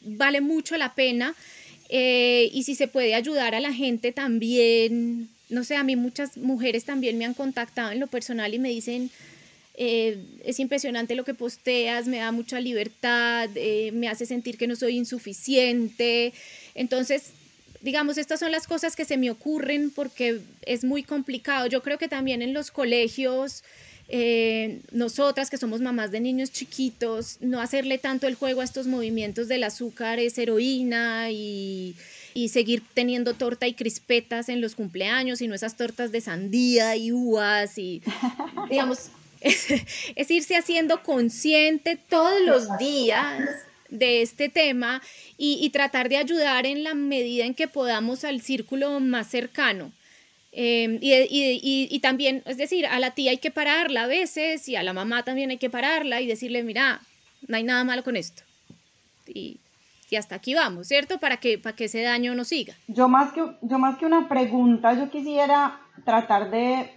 vale 0.00 0.40
mucho 0.40 0.76
la 0.76 0.94
pena. 0.94 1.34
Eh, 1.88 2.48
y 2.54 2.62
si 2.62 2.76
se 2.76 2.86
puede 2.86 3.14
ayudar 3.16 3.56
a 3.56 3.60
la 3.60 3.74
gente 3.74 4.12
también, 4.12 5.28
no 5.50 5.64
sé, 5.64 5.74
a 5.74 5.82
mí 5.82 5.96
muchas 5.96 6.36
mujeres 6.36 6.84
también 6.84 7.18
me 7.18 7.24
han 7.24 7.34
contactado 7.34 7.90
en 7.90 7.98
lo 7.98 8.06
personal 8.06 8.54
y 8.54 8.60
me 8.60 8.70
dicen, 8.70 9.10
eh, 9.74 10.22
es 10.44 10.60
impresionante 10.60 11.14
lo 11.14 11.24
que 11.24 11.34
posteas, 11.34 12.06
me 12.06 12.18
da 12.18 12.30
mucha 12.30 12.60
libertad, 12.60 13.48
eh, 13.54 13.90
me 13.92 14.08
hace 14.08 14.26
sentir 14.26 14.58
que 14.58 14.66
no 14.66 14.76
soy 14.76 14.96
insuficiente. 14.96 16.34
Entonces, 16.74 17.30
digamos, 17.80 18.18
estas 18.18 18.40
son 18.40 18.52
las 18.52 18.66
cosas 18.66 18.96
que 18.96 19.04
se 19.04 19.16
me 19.16 19.30
ocurren 19.30 19.90
porque 19.90 20.40
es 20.66 20.84
muy 20.84 21.02
complicado. 21.02 21.66
Yo 21.66 21.82
creo 21.82 21.98
que 21.98 22.08
también 22.08 22.42
en 22.42 22.52
los 22.52 22.70
colegios, 22.70 23.64
eh, 24.08 24.80
nosotras 24.92 25.48
que 25.48 25.56
somos 25.56 25.80
mamás 25.80 26.10
de 26.10 26.20
niños 26.20 26.52
chiquitos, 26.52 27.38
no 27.40 27.60
hacerle 27.62 27.96
tanto 27.96 28.26
el 28.26 28.34
juego 28.34 28.60
a 28.60 28.64
estos 28.64 28.86
movimientos 28.86 29.48
del 29.48 29.64
azúcar 29.64 30.18
es 30.18 30.36
heroína 30.36 31.30
y, 31.30 31.96
y 32.34 32.50
seguir 32.50 32.82
teniendo 32.92 33.32
torta 33.32 33.66
y 33.66 33.72
crispetas 33.72 34.50
en 34.50 34.60
los 34.60 34.74
cumpleaños 34.74 35.40
y 35.40 35.48
no 35.48 35.54
esas 35.54 35.78
tortas 35.78 36.12
de 36.12 36.20
sandía 36.20 36.94
y 36.94 37.10
uvas 37.10 37.78
y, 37.78 38.02
digamos, 38.68 39.08
es, 40.16 40.30
irse 40.30 40.56
haciendo 40.56 41.02
consciente 41.02 41.96
todos 41.96 42.40
los 42.42 42.78
días 42.78 43.48
de 43.88 44.22
este 44.22 44.48
tema 44.48 45.02
y, 45.36 45.68
tratar 45.70 46.08
de 46.08 46.16
ayudar 46.16 46.66
en 46.66 46.84
la 46.84 46.94
medida 46.94 47.44
en 47.44 47.54
que 47.54 47.68
podamos 47.68 48.24
al 48.24 48.40
círculo 48.40 49.00
más 49.00 49.26
cercano. 49.26 49.92
Em, 50.52 50.98
y, 51.00 51.98
también, 52.00 52.42
es 52.46 52.56
decir, 52.56 52.86
a 52.86 52.98
la 53.00 53.12
tía 53.12 53.32
hay 53.32 53.38
que 53.38 53.50
pararla 53.50 54.04
a 54.04 54.06
veces 54.06 54.68
y 54.68 54.76
a 54.76 54.82
la 54.82 54.92
mamá 54.92 55.24
también 55.24 55.50
hay 55.50 55.58
que 55.58 55.70
pararla 55.70 56.20
y 56.20 56.26
decirle, 56.26 56.62
mira, 56.62 57.00
no 57.48 57.56
hay 57.56 57.64
nada 57.64 57.84
malo 57.84 58.04
con 58.04 58.16
esto. 58.16 58.42
Y, 59.26 59.58
hasta 60.16 60.34
aquí 60.34 60.52
vamos, 60.52 60.88
¿cierto? 60.88 61.18
Para 61.18 61.38
que, 61.38 61.56
para 61.56 61.74
que 61.74 61.86
ese 61.86 62.02
daño 62.02 62.34
no 62.34 62.44
siga. 62.44 62.74
Yo 62.86 63.08
más, 63.08 63.32
que, 63.32 63.42
yo 63.62 63.78
más 63.78 63.96
que 63.96 64.04
una 64.04 64.28
pregunta, 64.28 64.92
yo 64.92 65.10
quisiera 65.10 65.80
tratar 66.04 66.50
de 66.50 66.90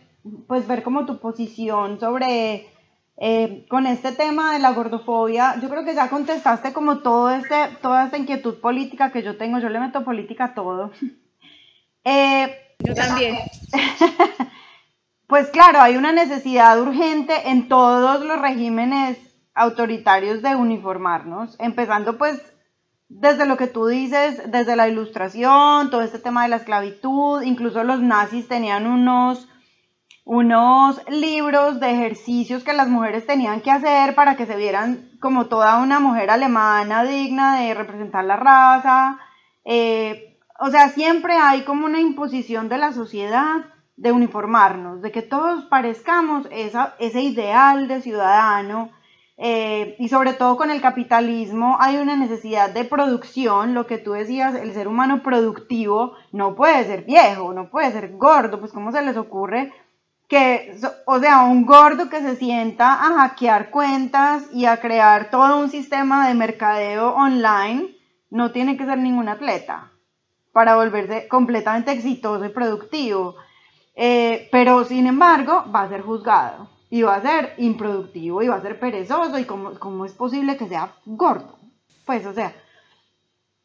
pues 0.48 0.68
ver 0.68 0.84
como 0.84 1.06
tu 1.06 1.20
posición 1.20 2.00
sobre 2.00 2.68
eh, 3.18 3.66
con 3.70 3.88
este 3.88 4.12
tema 4.12 4.54
de 4.54 4.60
la 4.60 4.72
gordofobia. 4.72 5.60
Yo 5.62 5.70
creo 5.70 5.86
que 5.86 5.96
ya 5.96 6.10
contestaste 6.10 6.74
como 6.74 7.00
todo 7.00 7.30
este, 7.30 7.56
toda 7.82 8.06
esta 8.06 8.18
inquietud 8.18 8.60
política 8.60 9.12
que 9.12 9.24
yo 9.24 9.38
tengo. 9.38 9.60
Yo 9.60 9.70
le 9.70 9.80
meto 9.80 10.04
política 10.04 10.46
a 10.46 10.54
todo. 10.54 10.92
Eh, 12.08 12.76
yo 12.78 12.94
también. 12.94 13.36
pues 15.28 15.48
claro, 15.48 15.82
hay 15.82 15.98
una 15.98 16.12
necesidad 16.12 16.80
urgente 16.80 17.50
en 17.50 17.68
todos 17.68 18.24
los 18.24 18.40
regímenes 18.40 19.18
autoritarios 19.56 20.44
de 20.44 20.54
uniformarnos, 20.56 21.56
empezando 21.58 22.20
pues 22.20 22.40
desde 23.10 23.48
lo 23.48 23.58
que 23.58 23.66
tú 23.66 23.88
dices, 23.88 24.52
desde 24.52 24.76
la 24.76 24.88
ilustración, 24.88 25.90
todo 25.90 26.02
este 26.04 26.20
tema 26.20 26.44
de 26.44 26.50
la 26.50 26.58
esclavitud, 26.58 27.42
incluso 27.42 27.84
los 27.84 28.02
nazis 28.02 28.48
tenían 28.48 28.86
unos 28.86 29.48
unos 30.26 31.00
libros 31.08 31.80
de 31.80 31.92
ejercicios 31.92 32.64
que 32.64 32.74
las 32.74 32.90
mujeres 32.90 33.28
tenían 33.28 33.62
que 33.62 33.70
hacer 33.70 34.16
para 34.16 34.36
que 34.36 34.48
se 34.48 34.56
vieran 34.56 35.12
como 35.22 35.46
toda 35.46 35.78
una 35.78 36.00
mujer 36.00 36.32
alemana 36.32 37.04
digna 37.04 37.60
de 37.60 37.76
representar 37.76 38.26
la 38.26 38.36
raza. 38.36 39.20
Eh, 39.64 40.40
o 40.60 40.72
sea, 40.72 40.90
siempre 40.90 41.36
hay 41.36 41.62
como 41.64 41.86
una 41.86 42.02
imposición 42.02 42.70
de 42.70 42.80
la 42.80 42.92
sociedad 42.92 43.66
de 43.98 44.12
uniformarnos, 44.12 45.02
de 45.04 45.12
que 45.12 45.22
todos 45.22 45.66
parezcamos 45.66 46.48
esa, 46.52 46.96
ese 47.00 47.22
ideal 47.22 47.88
de 47.88 48.02
ciudadano. 48.02 48.90
Eh, 49.38 49.98
y 50.00 50.08
sobre 50.08 50.32
todo 50.32 50.56
con 50.56 50.72
el 50.72 50.82
capitalismo 50.82 51.78
hay 51.82 51.98
una 51.98 52.16
necesidad 52.16 52.70
de 52.70 52.86
producción, 52.86 53.74
lo 53.74 53.86
que 53.86 53.98
tú 53.98 54.14
decías, 54.14 54.56
el 54.56 54.74
ser 54.74 54.88
humano 54.88 55.22
productivo 55.24 56.14
no 56.32 56.56
puede 56.56 56.86
ser 56.86 57.04
viejo, 57.04 57.54
no 57.54 57.70
puede 57.70 57.92
ser 57.92 58.16
gordo, 58.16 58.62
pues 58.62 58.72
cómo 58.72 58.94
se 58.94 59.02
les 59.02 59.18
ocurre 59.18 59.74
que, 60.28 60.76
o 61.06 61.20
sea, 61.20 61.44
un 61.44 61.66
gordo 61.66 62.10
que 62.10 62.22
se 62.22 62.36
sienta 62.36 62.94
a 62.94 63.14
hackear 63.20 63.70
cuentas 63.70 64.48
y 64.52 64.66
a 64.66 64.80
crear 64.80 65.30
todo 65.30 65.60
un 65.60 65.70
sistema 65.70 66.28
de 66.28 66.34
mercadeo 66.34 67.14
online, 67.14 67.96
no 68.30 68.52
tiene 68.52 68.76
que 68.78 68.86
ser 68.86 68.98
ningún 68.98 69.30
atleta 69.30 69.92
para 70.52 70.76
volverse 70.76 71.28
completamente 71.28 71.92
exitoso 71.92 72.46
y 72.46 72.50
productivo. 72.50 73.36
Eh, 73.96 74.50
pero 74.52 74.84
sin 74.84 75.08
embargo 75.08 75.66
va 75.74 75.84
a 75.84 75.90
ser 75.90 76.02
juzgado 76.02 76.68
y 76.90 77.02
va 77.02 77.16
a 77.16 77.22
ser 77.22 77.54
improductivo 77.58 78.42
y 78.42 78.48
va 78.48 78.56
a 78.56 78.62
ser 78.62 78.78
perezoso 78.78 79.40
y 79.40 79.46
cómo, 79.46 79.80
cómo 79.80 80.06
es 80.06 80.14
posible 80.14 80.58
que 80.58 80.68
sea 80.68 80.94
gordo. 81.06 81.58
Pues 82.06 82.26
o 82.26 82.34
sea, 82.34 82.54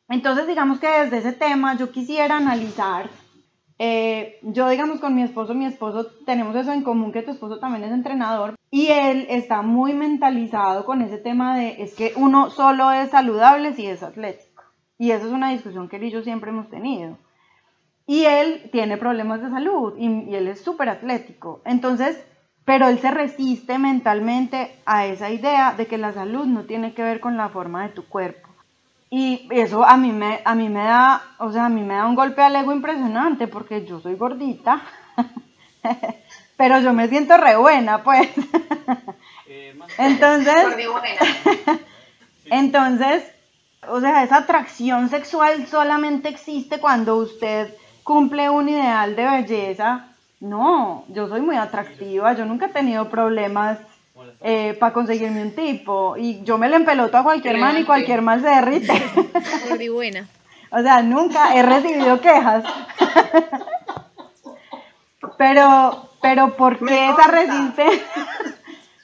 entonces 0.09 0.47
digamos 0.47 0.79
que 0.79 0.89
desde 0.89 1.19
ese 1.19 1.33
tema 1.33 1.77
yo 1.77 1.91
quisiera 1.91 2.37
analizar 2.37 3.09
eh, 3.83 4.39
yo, 4.43 4.69
digamos, 4.69 5.01
con 5.01 5.15
mi 5.15 5.23
esposo, 5.23 5.55
mi 5.55 5.65
esposo, 5.65 6.07
tenemos 6.27 6.55
eso 6.55 6.71
en 6.71 6.83
común, 6.83 7.13
que 7.13 7.23
tu 7.23 7.31
esposo 7.31 7.59
también 7.59 7.83
es 7.85 7.93
entrenador 7.93 8.55
y 8.71 8.89
él 8.89 9.27
está 9.31 9.63
muy 9.63 9.95
mentalizado 9.95 10.85
con 10.85 11.01
ese 11.01 11.17
tema 11.17 11.57
de, 11.57 11.83
es 11.83 11.95
que 11.95 12.13
uno 12.17 12.51
solo 12.51 12.93
es 12.93 13.09
saludable 13.09 13.73
si 13.73 13.87
es 13.87 14.03
atlético. 14.03 14.65
Y 14.99 15.13
eso 15.13 15.29
es 15.29 15.33
una 15.33 15.53
discusión 15.53 15.89
que 15.89 15.97
él 15.97 16.05
y 16.05 16.11
yo 16.11 16.21
siempre 16.21 16.51
hemos 16.51 16.69
tenido. 16.69 17.17
Y 18.07 18.27
él 18.27 18.69
tiene 18.71 18.99
problemas 18.99 19.41
de 19.41 19.49
salud 19.49 19.95
y, 19.97 20.31
y 20.31 20.35
él 20.35 20.49
es 20.49 20.61
súper 20.61 20.91
atlético. 20.91 21.63
Entonces, 21.65 22.23
pero 22.67 22.87
él 22.87 22.99
se 22.99 23.11
resiste 23.11 23.79
mentalmente 23.79 24.77
a 24.85 25.07
esa 25.07 25.31
idea 25.31 25.73
de 25.73 25.87
que 25.87 25.97
la 25.97 26.13
salud 26.13 26.45
no 26.45 26.65
tiene 26.65 26.93
que 26.93 27.03
ver 27.03 27.21
con 27.21 27.39
la 27.39 27.49
forma 27.49 27.85
de 27.85 27.95
tu 27.95 28.07
cuerpo. 28.07 28.50
Y 29.13 29.49
eso 29.51 29.85
a 29.85 29.97
mí 29.97 30.13
me, 30.13 30.41
a 30.45 30.55
mí 30.55 30.69
me 30.69 30.85
da, 30.85 31.21
o 31.39 31.51
sea, 31.51 31.67
a 31.67 31.69
mí 31.69 31.83
me 31.83 31.95
da 31.95 32.07
un 32.07 32.15
golpe 32.15 32.43
al 32.43 32.55
ego 32.55 32.73
impresionante 32.73 33.49
porque 33.49 33.85
yo 33.85 33.99
soy 33.99 34.15
gordita, 34.15 34.83
pero 36.57 36.79
yo 36.79 36.93
me 36.93 37.09
siento 37.09 37.37
re 37.37 37.57
buena, 37.57 38.05
pues. 38.05 38.29
Eh, 39.49 39.77
entonces, 39.99 40.65
entonces, 42.45 43.25
o 43.89 44.01
sea, 44.01 44.23
esa 44.23 44.37
atracción 44.37 45.09
sexual 45.09 45.67
solamente 45.67 46.29
existe 46.29 46.79
cuando 46.79 47.17
usted 47.17 47.75
cumple 48.05 48.49
un 48.49 48.69
ideal 48.69 49.17
de 49.17 49.25
belleza. 49.25 50.07
No, 50.39 51.05
yo 51.09 51.29
soy 51.29 51.41
muy 51.41 51.57
atractiva, 51.57 52.33
yo 52.35 52.45
nunca 52.45 52.67
he 52.67 52.71
tenido 52.71 53.11
problemas 53.11 53.79
eh, 54.41 54.77
para 54.79 54.93
conseguirme 54.93 55.43
un 55.43 55.55
tipo. 55.55 56.17
Y 56.17 56.43
yo 56.45 56.59
me 56.59 56.69
le 56.69 56.77
empeloto 56.77 57.17
a 57.17 57.23
cualquier 57.23 57.59
man 57.59 57.79
y 57.79 57.85
cualquier 57.85 58.23
man 58.23 58.41
se 58.41 58.49
derrite. 58.49 58.93
Muy 59.77 59.89
buena. 59.89 60.27
o 60.71 60.81
sea, 60.81 61.03
nunca 61.03 61.55
he 61.55 61.63
recibido 61.63 62.21
quejas. 62.21 62.65
pero, 65.39 66.09
pero 66.21 66.57
¿por 66.57 66.79
qué 66.79 67.11
esa 67.11 67.27
resistencia? 67.29 68.07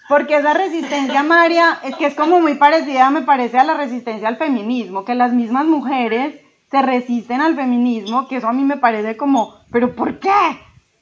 Porque 0.08 0.36
esa 0.36 0.54
resistencia, 0.54 1.24
María, 1.24 1.80
es 1.82 1.96
que 1.96 2.06
es 2.06 2.14
como 2.14 2.40
muy 2.40 2.54
parecida, 2.54 3.10
me 3.10 3.22
parece, 3.22 3.58
a 3.58 3.64
la 3.64 3.74
resistencia 3.74 4.28
al 4.28 4.36
feminismo, 4.36 5.04
que 5.04 5.16
las 5.16 5.32
mismas 5.32 5.66
mujeres 5.66 6.36
se 6.70 6.82
resisten 6.82 7.40
al 7.40 7.56
feminismo, 7.56 8.28
que 8.28 8.36
eso 8.36 8.46
a 8.46 8.52
mí 8.52 8.62
me 8.62 8.76
parece 8.76 9.16
como, 9.16 9.56
pero 9.72 9.96
¿por 9.96 10.20
qué? 10.20 10.30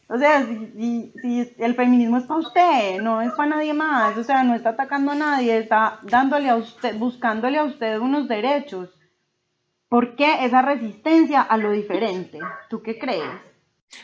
O 0.09 0.19
sea, 0.19 0.47
si, 0.47 1.55
el 1.59 1.75
feminismo 1.75 2.19
es 2.19 2.25
para 2.25 2.41
usted, 2.41 3.01
no 3.01 3.23
es 3.23 3.33
para 3.33 3.57
nadie 3.57 3.73
más, 3.73 4.17
o 4.19 4.25
sea, 4.25 4.43
no 4.43 4.55
está 4.55 4.71
atacando 4.71 5.13
a 5.13 5.15
nadie, 5.15 5.59
está 5.59 6.01
dándole 6.03 6.51
a 6.51 6.57
usted, 6.57 6.97
buscándole 6.97 7.59
a 7.59 7.65
usted 7.65 7.99
unos 7.99 8.29
derechos. 8.29 8.91
¿Por 9.89 10.15
qué 10.17 10.45
esa 10.45 10.61
resistencia 10.61 11.41
a 11.41 11.57
lo 11.57 11.71
diferente? 11.71 12.39
¿Tú 12.69 12.83
qué 12.83 12.99
crees? 12.99 13.31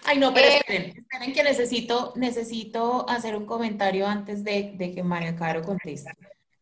Ay, 0.04 0.18
no, 0.18 0.32
pero 0.32 0.46
eh, 0.46 0.56
esperen, 0.58 0.96
esperen 0.96 1.32
que 1.32 1.42
necesito, 1.42 2.12
necesito 2.16 3.08
hacer 3.08 3.36
un 3.36 3.44
comentario 3.44 4.06
antes 4.06 4.42
de, 4.44 4.76
que 4.78 5.02
María 5.02 5.36
Caro 5.36 5.62
conteste. 5.62 6.12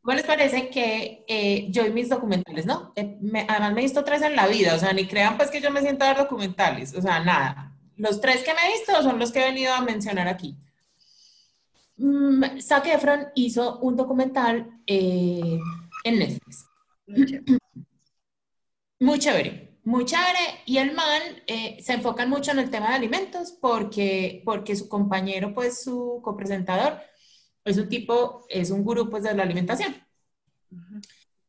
¿Cómo 0.00 0.16
les 0.16 0.26
parece 0.26 0.70
que 0.70 1.24
eh, 1.28 1.66
yo 1.70 1.84
y 1.84 1.90
mis 1.90 2.08
documentales, 2.08 2.64
no? 2.64 2.92
Eh, 2.96 3.18
además 3.48 3.72
me 3.74 3.80
he 3.80 3.84
visto 3.84 4.02
tres 4.02 4.22
en 4.22 4.34
la 4.34 4.48
vida, 4.48 4.74
o 4.74 4.78
sea, 4.78 4.92
ni 4.92 5.06
crean 5.06 5.36
pues 5.36 5.50
que 5.50 5.60
yo 5.60 5.70
me 5.70 5.82
siento 5.82 6.04
a 6.04 6.08
ver 6.08 6.16
documentales, 6.16 6.94
o 6.94 7.02
sea, 7.02 7.20
nada 7.20 7.67
los 7.98 8.20
tres 8.20 8.42
que 8.42 8.54
me 8.54 8.60
he 8.60 8.78
visto 8.78 9.02
son 9.02 9.18
los 9.18 9.32
que 9.32 9.40
he 9.40 9.50
venido 9.50 9.74
a 9.74 9.82
mencionar 9.82 10.28
aquí. 10.28 10.56
Mm, 11.96 12.60
Zac 12.60 12.86
Efron 12.86 13.26
hizo 13.34 13.78
un 13.80 13.96
documental 13.96 14.80
eh, 14.86 15.58
en 16.04 16.18
Netflix. 16.18 16.64
Muy 19.00 19.18
chévere. 19.20 19.78
muy 19.84 20.04
chévere. 20.04 20.62
Y 20.66 20.78
el 20.78 20.92
man 20.92 21.22
eh, 21.46 21.78
se 21.80 21.92
enfoca 21.94 22.26
mucho 22.26 22.50
en 22.50 22.58
el 22.58 22.68
tema 22.68 22.88
de 22.88 22.96
alimentos 22.96 23.52
porque, 23.52 24.42
porque 24.44 24.74
su 24.74 24.88
compañero, 24.88 25.54
pues 25.54 25.84
su 25.84 26.20
copresentador, 26.22 27.00
es 27.64 27.78
un 27.78 27.88
tipo, 27.88 28.44
es 28.48 28.70
un 28.70 28.82
gurú 28.82 29.08
pues 29.08 29.22
de 29.22 29.34
la 29.34 29.44
alimentación. 29.44 29.94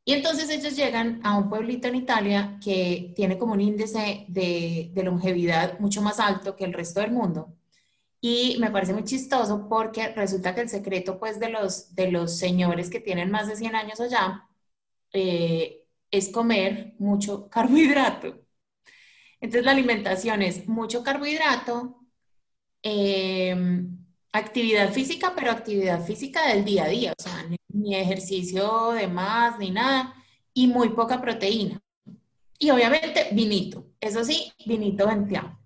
Y 0.10 0.14
entonces 0.14 0.50
ellos 0.50 0.76
llegan 0.76 1.22
a 1.24 1.38
un 1.38 1.50
pueblito 1.52 1.88
en 1.88 1.94
Italia 1.94 2.58
que 2.64 3.14
tiene 3.16 3.38
como 3.38 3.54
un 3.54 3.62
índice 3.62 4.26
de, 4.28 4.92
longevidad 5.04 5.78
mucho 5.80 6.02
más 6.02 6.20
alto 6.20 6.56
que 6.56 6.66
el 6.66 6.74
resto 6.74 7.00
del 7.02 7.12
mundo. 7.12 7.56
Y 8.22 8.58
me 8.60 8.72
parece 8.72 8.94
muy 8.94 9.04
chistoso 9.04 9.68
porque 9.70 10.10
resulta 10.16 10.56
que 10.56 10.62
el 10.62 10.70
secreto 10.70 11.20
pues 11.20 11.40
de 11.40 11.50
los, 11.50 11.94
de 11.96 12.12
los 12.12 12.40
señores 12.40 12.90
que 12.90 13.00
tienen 13.00 13.30
más 13.30 13.48
de 13.48 13.56
100 13.58 13.76
años 13.76 14.00
allá 14.02 14.48
eh, 15.14 15.86
es 16.12 16.30
comer 16.30 16.96
mucho 17.00 17.48
carbohidrato. 17.52 18.42
Entonces 19.42 19.66
la 19.66 19.72
alimentación 19.74 20.42
es 20.42 20.68
mucho 20.68 21.04
carbohidrato, 21.04 22.00
em, 22.82 23.99
actividad 24.32 24.92
física, 24.92 25.34
pero 25.36 25.52
actividad 25.52 26.04
física 26.06 26.48
del 26.48 26.66
día 26.66 26.86
a 26.86 26.90
día, 26.90 27.14
o 27.18 27.22
sea, 27.22 27.46
ni 27.70 27.96
ejercicio 27.96 28.92
de 28.92 29.08
más, 29.08 29.58
ni 29.60 29.72
nada, 29.72 30.14
y 30.54 30.68
muy 30.68 30.90
poca 30.90 31.22
proteína. 31.22 31.80
Y 32.58 32.70
obviamente 32.72 33.30
vinito, 33.32 33.86
eso 34.02 34.24
sí, 34.24 34.52
vinito 34.66 35.08
venteado. 35.08 35.58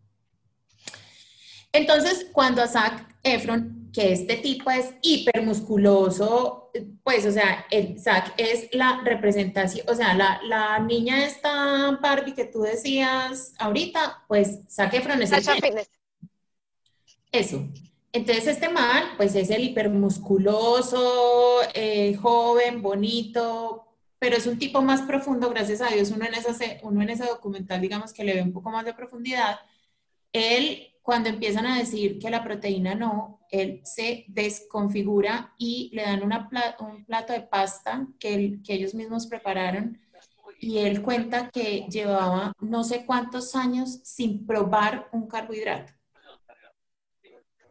Entonces, 1.71 2.27
cuando 2.31 2.61
a 2.61 2.67
Zac 2.67 3.17
Efron, 3.23 3.89
que 3.91 4.13
este 4.13 4.37
tipo 4.37 4.69
es 4.69 4.93
hipermusculoso, 5.01 6.71
pues, 7.03 7.25
o 7.25 7.31
sea, 7.31 7.65
el 7.71 7.99
Zac 7.99 8.35
es 8.37 8.69
la 8.73 9.01
representación, 9.03 9.87
o 9.89 9.95
sea, 9.95 10.13
la, 10.13 10.39
la 10.43 10.79
niña 10.79 11.25
esta 11.25 11.97
Barbie 11.99 12.35
que 12.35 12.45
tú 12.45 12.61
decías 12.61 13.53
ahorita, 13.57 14.23
pues 14.27 14.59
Zac 14.69 14.93
Efron 14.93 15.21
es 15.23 15.31
el... 15.31 15.87
Eso. 17.31 17.67
Entonces 18.13 18.45
este 18.47 18.69
man, 18.69 19.03
pues 19.17 19.33
es 19.33 19.49
el 19.49 19.63
hipermusculoso, 19.63 21.61
eh, 21.73 22.15
joven, 22.15 22.83
bonito, 22.83 23.87
pero 24.19 24.37
es 24.37 24.45
un 24.45 24.59
tipo 24.59 24.83
más 24.83 25.01
profundo, 25.01 25.49
gracias 25.49 25.81
a 25.81 25.87
Dios, 25.87 26.11
uno 26.11 26.25
en, 26.25 26.35
ese, 26.35 26.79
uno 26.83 27.01
en 27.01 27.09
ese 27.09 27.25
documental, 27.25 27.81
digamos 27.81 28.13
que 28.13 28.23
le 28.23 28.35
ve 28.35 28.43
un 28.43 28.53
poco 28.53 28.69
más 28.69 28.85
de 28.85 28.93
profundidad. 28.93 29.59
Él, 30.31 30.93
cuando 31.01 31.29
empiezan 31.29 31.65
a 31.65 31.79
decir 31.79 32.19
que 32.19 32.29
la 32.29 32.43
proteína 32.43 32.93
no, 32.93 33.41
él 33.49 33.81
se 33.83 34.25
desconfigura 34.27 35.53
y 35.57 35.89
le 35.93 36.03
dan 36.03 36.21
un 36.23 37.05
plato 37.05 37.33
de 37.33 37.41
pasta 37.41 38.07
que 38.19 38.59
ellos 38.67 38.93
mismos 38.93 39.25
prepararon 39.25 39.99
y 40.59 40.77
él 40.77 41.01
cuenta 41.01 41.49
que 41.49 41.87
llevaba 41.89 42.53
no 42.61 42.83
sé 42.83 43.05
cuántos 43.05 43.55
años 43.55 43.99
sin 44.03 44.45
probar 44.45 45.09
un 45.11 45.27
carbohidrato. 45.27 45.93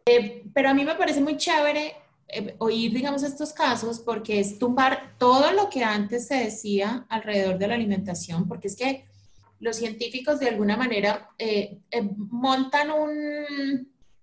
Eh, 0.05 0.43
pero 0.53 0.69
a 0.69 0.73
mí 0.73 0.83
me 0.83 0.95
parece 0.95 1.21
muy 1.21 1.37
chévere 1.37 1.95
eh, 2.27 2.55
oír, 2.57 2.93
digamos, 2.93 3.23
estos 3.23 3.53
casos 3.53 3.99
porque 3.99 4.39
es 4.39 4.59
tumbar 4.59 5.15
todo 5.17 5.51
lo 5.53 5.69
que 5.69 5.83
antes 5.83 6.27
se 6.27 6.35
decía 6.35 7.05
alrededor 7.09 7.57
de 7.57 7.67
la 7.67 7.75
alimentación, 7.75 8.47
porque 8.47 8.67
es 8.67 8.75
que 8.75 9.05
los 9.59 9.77
científicos 9.77 10.39
de 10.39 10.49
alguna 10.49 10.75
manera 10.75 11.29
eh, 11.39 11.79
montan 12.29 12.89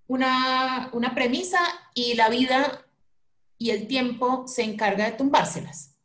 una, 0.07 0.90
una 0.93 1.15
premisa 1.15 1.61
y 1.94 2.15
la 2.15 2.28
vida 2.28 2.85
y 3.57 3.70
el 3.70 3.86
tiempo 3.86 4.47
se 4.47 4.65
encarga 4.65 5.07
de 5.07 5.12
tumbárselas. 5.12 5.97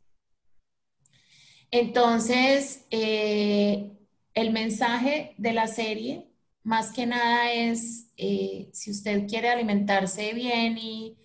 Entonces, 1.70 2.86
el 2.90 4.52
mensaje 4.52 5.34
de 5.36 5.52
la 5.52 5.66
serie 5.66 6.25
más 6.66 6.90
que 6.90 7.06
nada 7.06 7.52
es, 7.52 8.08
eh, 8.16 8.68
si 8.72 8.90
usted 8.90 9.28
quiere 9.28 9.48
alimentarse 9.50 10.34
bien 10.34 10.76
y, 10.76 11.16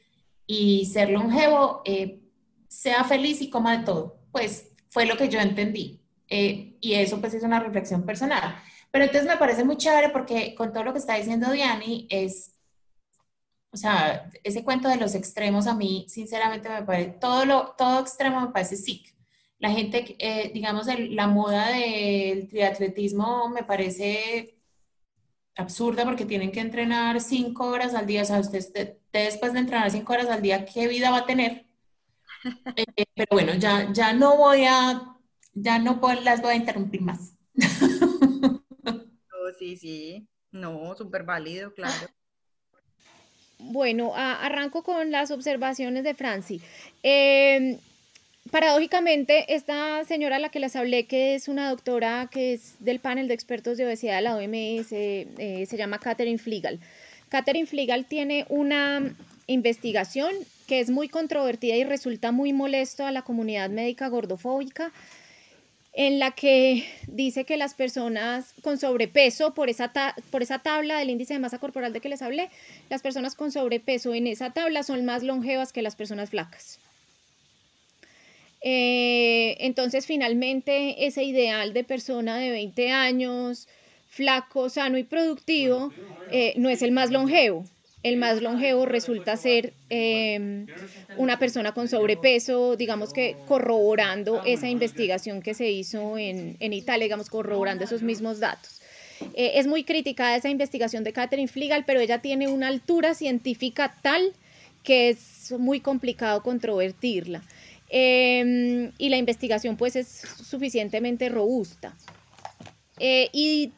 y 0.46 0.86
ser 0.86 1.10
longevo, 1.10 1.82
eh, 1.84 2.22
sea 2.68 3.04
feliz 3.04 3.42
y 3.42 3.50
coma 3.50 3.80
de 3.80 3.84
todo. 3.84 4.20
Pues 4.32 4.72
fue 4.90 5.08
lo 5.08 5.18
que 5.18 5.30
yo 5.30 5.40
entendí. 5.40 6.00
Eh, 6.28 6.78
y 6.80 6.94
eso 6.94 7.20
pues 7.20 7.34
es 7.34 7.42
una 7.42 7.60
reflexión 7.60 8.06
personal. 8.06 8.56
Pero 8.92 9.06
entonces 9.06 9.28
me 9.28 9.38
parece 9.38 9.64
muy 9.64 9.78
chévere 9.78 10.10
porque 10.10 10.54
con 10.54 10.72
todo 10.72 10.84
lo 10.84 10.94
que 10.94 11.00
está 11.00 11.16
diciendo 11.16 11.52
Diani 11.52 12.06
es, 12.12 12.60
o 13.72 13.78
sea, 13.78 14.30
ese 14.44 14.64
cuento 14.64 14.90
de 14.90 14.98
los 14.98 15.16
extremos 15.16 15.66
a 15.66 15.74
mí, 15.74 16.06
sinceramente 16.08 16.70
me 16.70 16.84
parece, 16.84 17.12
todo, 17.20 17.46
lo, 17.46 17.74
todo 17.76 18.00
extremo 18.00 18.42
me 18.42 18.52
parece 18.52 18.76
sick. 18.76 19.16
La 19.58 19.72
gente, 19.72 20.16
digamos, 20.54 20.86
la 20.86 21.28
moda 21.28 21.70
del 21.70 22.48
triatletismo 22.48 23.50
me 23.50 23.64
parece 23.64 24.61
absurda 25.56 26.06
porque 26.06 26.26
tienen 26.26 26.52
que 26.52 26.60
entrenar 26.60 27.20
cinco 27.22 27.68
horas 27.68 27.94
al 27.94 28.06
día. 28.06 28.22
O 28.22 28.26
sea, 28.26 28.40
usted, 28.40 28.98
después 29.12 29.54
de 29.54 29.60
entrenar 29.60 29.92
cinco 29.92 30.14
horas 30.14 30.28
al 30.28 30.42
día, 30.42 30.66
¿qué 30.66 30.88
vida 30.88 31.12
va 31.12 31.20
a 31.20 31.26
tener? 31.26 31.66
Eh, 32.76 33.06
pero 33.14 33.28
bueno, 33.30 33.54
ya, 33.54 33.94
ya 33.94 34.14
no 34.14 34.36
voy 34.36 34.66
a, 34.66 35.16
ya 35.54 35.78
no 35.78 36.02
las 36.24 36.42
voy 36.42 36.54
a 36.54 36.56
interrumpir 36.56 37.02
más. 37.02 37.36
sí, 39.60 39.78
sí, 39.78 40.28
no, 40.52 40.96
súper 40.96 41.22
válido, 41.22 41.72
claro. 41.72 42.08
bueno, 43.60 44.14
arranco 44.16 44.82
con 44.82 45.12
las 45.12 45.30
observaciones 45.30 46.04
de 46.04 46.16
Franci. 46.16 46.62
Em, 47.04 47.78
paradójicamente, 48.52 49.56
esta 49.56 50.04
señora 50.04 50.36
a 50.36 50.40
la 50.40 50.50
que 50.50 50.60
les 50.60 50.76
hablé, 50.76 51.08
que 51.08 51.36
es 51.36 51.48
una 51.48 51.70
doctora 51.70 52.30
que 52.32 52.54
es 52.54 52.76
del 52.80 53.00
panel 53.00 53.28
de 53.28 53.34
expertos 53.34 53.78
de 53.78 53.86
obesidad 53.86 54.18
de 54.18 54.22
la 54.22 54.36
OMS, 54.36 54.92
eh, 54.92 55.66
se 55.68 55.78
llama 55.78 56.00
Catherine 56.00 56.38
Fligal. 56.38 56.80
Catherine 57.30 57.66
Fligal 57.66 58.06
tiene 58.06 58.46
una 58.50 59.16
investigación 59.48 60.34
que 60.68 60.82
es 60.82 60.90
muy 60.90 61.08
controvertida 61.08 61.76
y 61.76 61.84
resulta 61.86 62.32
muy 62.32 62.54
molesto 62.54 63.06
a 63.06 63.12
la 63.12 63.22
comunidad 63.22 63.70
médica 63.70 64.10
gordofóbica, 64.10 64.92
en 65.94 66.20
la 66.20 66.32
que 66.32 66.86
dice 67.08 67.46
que 67.46 67.58
las 67.58 67.74
personas 67.74 68.54
con 68.62 68.78
sobrepeso, 68.78 69.54
por 69.54 69.70
esa, 69.70 69.92
por 70.30 70.42
esa 70.42 70.60
tabla 70.60 71.00
del 71.00 71.10
índice 71.10 71.34
de 71.34 71.40
masa 71.40 71.60
corporal 71.60 71.92
de 71.92 72.00
que 72.00 72.10
les 72.10 72.22
hablé, 72.22 72.50
las 72.90 73.02
personas 73.02 73.36
con 73.36 73.52
sobrepeso 73.52 74.14
en 74.14 74.28
esa 74.28 74.52
tabla 74.52 74.84
son 74.84 75.04
más 75.06 75.24
longevas 75.24 75.74
que 75.74 75.82
las 75.82 75.96
personas 75.96 76.30
flacas. 76.30 76.80
Eh, 78.62 79.58
entonces, 79.60 80.06
finalmente, 80.06 81.06
ese 81.08 81.24
ideal 81.24 81.74
de 81.74 81.84
persona 81.84 82.38
de 82.38 82.52
20 82.52 82.92
años, 82.92 83.68
flaco, 84.08 84.70
sano 84.70 84.98
y 84.98 85.04
productivo, 85.04 85.92
eh, 86.32 86.54
no 86.58 86.70
es 86.70 86.82
el 86.82 86.92
más 86.92 87.12
longevo 87.12 87.66
el 88.04 88.18
más 88.18 88.42
longevo 88.42 88.86
resulta 88.86 89.38
ser 89.38 89.74
em, 89.90 90.68
una 91.18 91.38
persona 91.38 91.74
con 91.74 91.88
sobrepeso, 91.88 92.76
digamos 92.76 93.14
que 93.14 93.36
corroborando 93.48 94.42
esa 94.46 94.70
investigación 94.70 95.42
que 95.42 95.54
se 95.54 95.70
hizo 95.70 96.18
en, 96.18 96.56
Italia, 96.60 97.06
digamos, 97.06 97.30
corroborando 97.30 97.84
esos 97.84 98.02
mismos 98.02 98.40
datos. 98.40 98.82
Eh, 99.36 99.52
es 99.56 99.68
muy 99.68 99.84
criticada 99.84 100.36
esa 100.36 100.50
investigación 100.50 101.04
de 101.04 101.14
Catherine 101.14 101.48
Fligal, 101.48 101.84
pero 101.86 102.00
ella 102.00 102.22
tiene 102.22 102.48
una 102.48 102.68
altura 102.68 103.14
científica 103.14 103.96
tal 104.02 104.34
que 104.84 105.10
es 105.10 105.54
muy 105.60 105.80
complicado 105.80 106.42
controvertirla. 106.42 107.44
Em, 107.94 108.94
y 108.98 109.10
la 109.10 109.18
investigación 109.18 109.76
pues 109.76 109.98
es 109.98 110.08
suficientemente 110.08 111.28
robusta. 111.28 111.94
Eh, 113.00 113.30
y, 113.34 113.74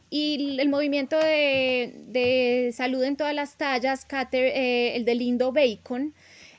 el 0.59 0.69
movimiento 0.69 1.17
de, 1.17 2.71
salud 2.75 3.03
en 3.03 3.15
todas 3.15 3.33
las 3.33 3.57
tallas, 3.57 4.05
eh, 4.31 4.91
el 4.95 5.05
de 5.05 5.15
Lindo 5.15 5.51
Bacon 5.51 6.13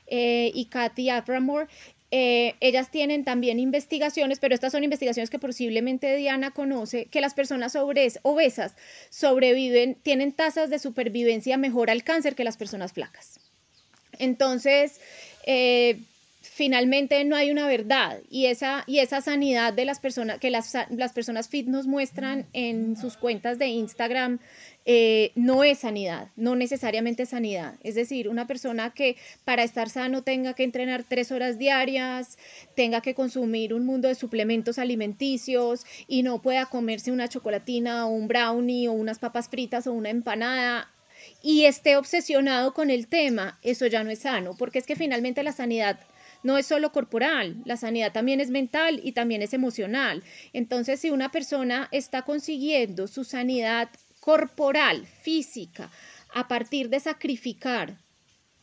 eh, 0.07 0.51
y 0.53 0.65
Kathy 0.65 1.09
Abramore, 1.09 1.67
ellas 2.11 2.91
tienen 2.91 3.23
también 3.23 3.59
investigaciones, 3.59 4.39
pero 4.39 4.53
estas 4.55 4.71
son 4.71 4.83
investigaciones 4.83 5.29
que 5.29 5.39
posiblemente 5.39 6.15
Diana 6.15 6.51
conoce, 6.51 7.05
que 7.05 7.21
las 7.21 7.33
personas 7.33 7.75
obesas 7.75 8.75
sobreviven, 9.09 9.95
tienen 9.95 10.31
tasas 10.31 10.69
de 10.69 10.79
supervivencia 10.79 11.57
mejor 11.57 11.89
al 11.89 12.03
cáncer 12.03 12.35
que 12.35 12.43
las 12.43 12.57
personas 12.57 12.93
flacas. 12.93 13.39
Entonces, 14.17 15.01
finalmente 16.55 17.21
no 17.25 17.35
hay 17.35 17.51
una 17.51 17.67
verdad 17.67 18.21
y 18.29 18.45
esa, 18.45 18.85
y 18.87 18.99
esa 18.99 19.19
sanidad 19.19 19.73
de 19.73 19.83
las 19.83 19.99
personas 19.99 20.39
que 20.39 20.49
las, 20.49 20.71
personas 21.13 21.49
fit 21.49 21.67
nos 21.67 21.85
muestran 21.85 22.45
en 22.53 22.95
sus 22.95 23.17
cuentas 23.17 23.59
de 23.59 23.67
Instagram 23.67 24.39
eh, 24.85 25.33
no 25.35 25.65
es 25.65 25.79
sanidad, 25.79 26.29
no 26.37 26.55
necesariamente 26.55 27.25
sanidad. 27.25 27.73
Es 27.83 27.95
decir, 27.95 28.29
una 28.29 28.47
persona 28.47 28.93
que 28.93 29.17
para 29.43 29.63
estar 29.63 29.89
sano 29.89 30.23
tenga 30.23 30.53
que 30.53 30.63
entrenar 30.63 31.03
tres 31.03 31.29
horas 31.33 31.59
diarias, 31.59 32.37
tenga 32.73 33.01
que 33.01 33.15
consumir 33.15 33.73
un 33.73 33.85
mundo 33.85 34.07
de 34.07 34.15
suplementos 34.15 34.79
alimenticios 34.79 35.85
y 36.07 36.23
no 36.23 36.41
pueda 36.41 36.67
comerse 36.67 37.11
una 37.11 37.27
chocolatina 37.27 38.07
o 38.07 38.11
un 38.11 38.29
brownie 38.29 38.87
o 38.87 38.93
unas 38.93 39.19
papas 39.19 39.49
fritas 39.49 39.87
o 39.87 39.91
una 39.91 40.09
empanada 40.09 40.89
y 41.41 41.65
esté 41.65 41.97
obsesionado 41.97 42.73
con 42.73 42.89
el 42.89 43.07
tema, 43.07 43.59
eso 43.61 43.87
ya 43.87 44.05
no 44.05 44.09
es 44.09 44.19
sano, 44.19 44.55
porque 44.57 44.79
es 44.79 44.85
que 44.85 44.95
finalmente 44.95 45.43
la 45.43 45.51
sanidad 45.51 45.99
no 46.45 46.59
es 46.59 46.67
solo 46.67 46.91
corporal, 46.91 47.55
la 47.65 47.75
sanidad 47.75 48.11
también 48.11 48.39
es 48.39 48.51
mental 48.51 49.01
y 49.03 49.13
también 49.13 49.41
es 49.41 49.55
emocional. 49.55 50.21
Entonces, 50.53 50.99
si 50.99 51.09
una 51.09 51.31
persona 51.31 51.89
está 51.91 52.21
consiguiendo 52.21 53.07
su 53.07 53.23
sanidad 53.23 53.89
corporal, 54.19 55.07
física, 55.07 55.89
a 56.35 56.47
partir 56.47 56.89
de 56.89 56.99
sacrificar 56.99 57.97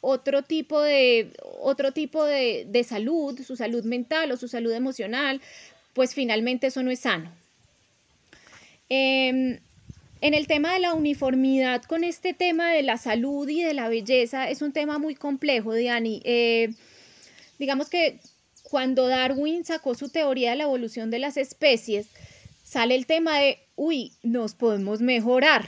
otro 0.01 0.43
tipo 0.43 0.81
de, 0.81 1.33
otro 1.61 1.91
tipo 1.91 2.25
de, 2.25 2.87
salud, 2.89 3.41
su 3.43 3.57
salud 3.57 3.83
mental 3.83 4.31
o 4.31 4.37
su 4.37 4.47
salud 4.47 4.71
emocional, 4.71 5.41
pues 5.93 6.15
finalmente 6.15 6.69
eso 6.69 6.85
no 6.85 6.93
es 6.93 7.01
sano. 7.01 7.33
Em, 8.89 9.59
en 10.21 10.35
el 10.35 10.47
tema 10.47 10.75
de 10.75 10.79
la 10.79 10.95
uniformidad 10.95 11.83
con 11.83 12.05
este 12.05 12.33
tema 12.33 12.71
de 12.71 12.85
la 12.85 12.97
salud 12.97 13.49
y 13.49 13.65
de 13.65 13.75
la 13.75 13.89
belleza, 13.89 14.49
es 14.49 14.63
un 14.63 14.71
tema 14.71 14.99
muy 14.99 15.17
complejo, 15.17 15.75
Diani. 15.75 16.23
Eh, 16.25 16.73
digamos 17.59 17.89
que 17.89 18.21
cuando 18.63 19.07
Darwin 19.09 19.65
sacó 19.65 19.95
su 19.95 20.09
teoría 20.09 20.51
de 20.51 20.57
la 20.57 20.65
evolución 20.65 21.11
de 21.11 21.19
las 21.19 21.37
especies, 21.37 22.09
sale 22.63 22.95
el 22.95 23.07
tema 23.07 23.39
de, 23.39 23.59
uy, 23.77 24.13
nos 24.23 24.55
podemos 24.55 25.01
mejorar, 25.01 25.67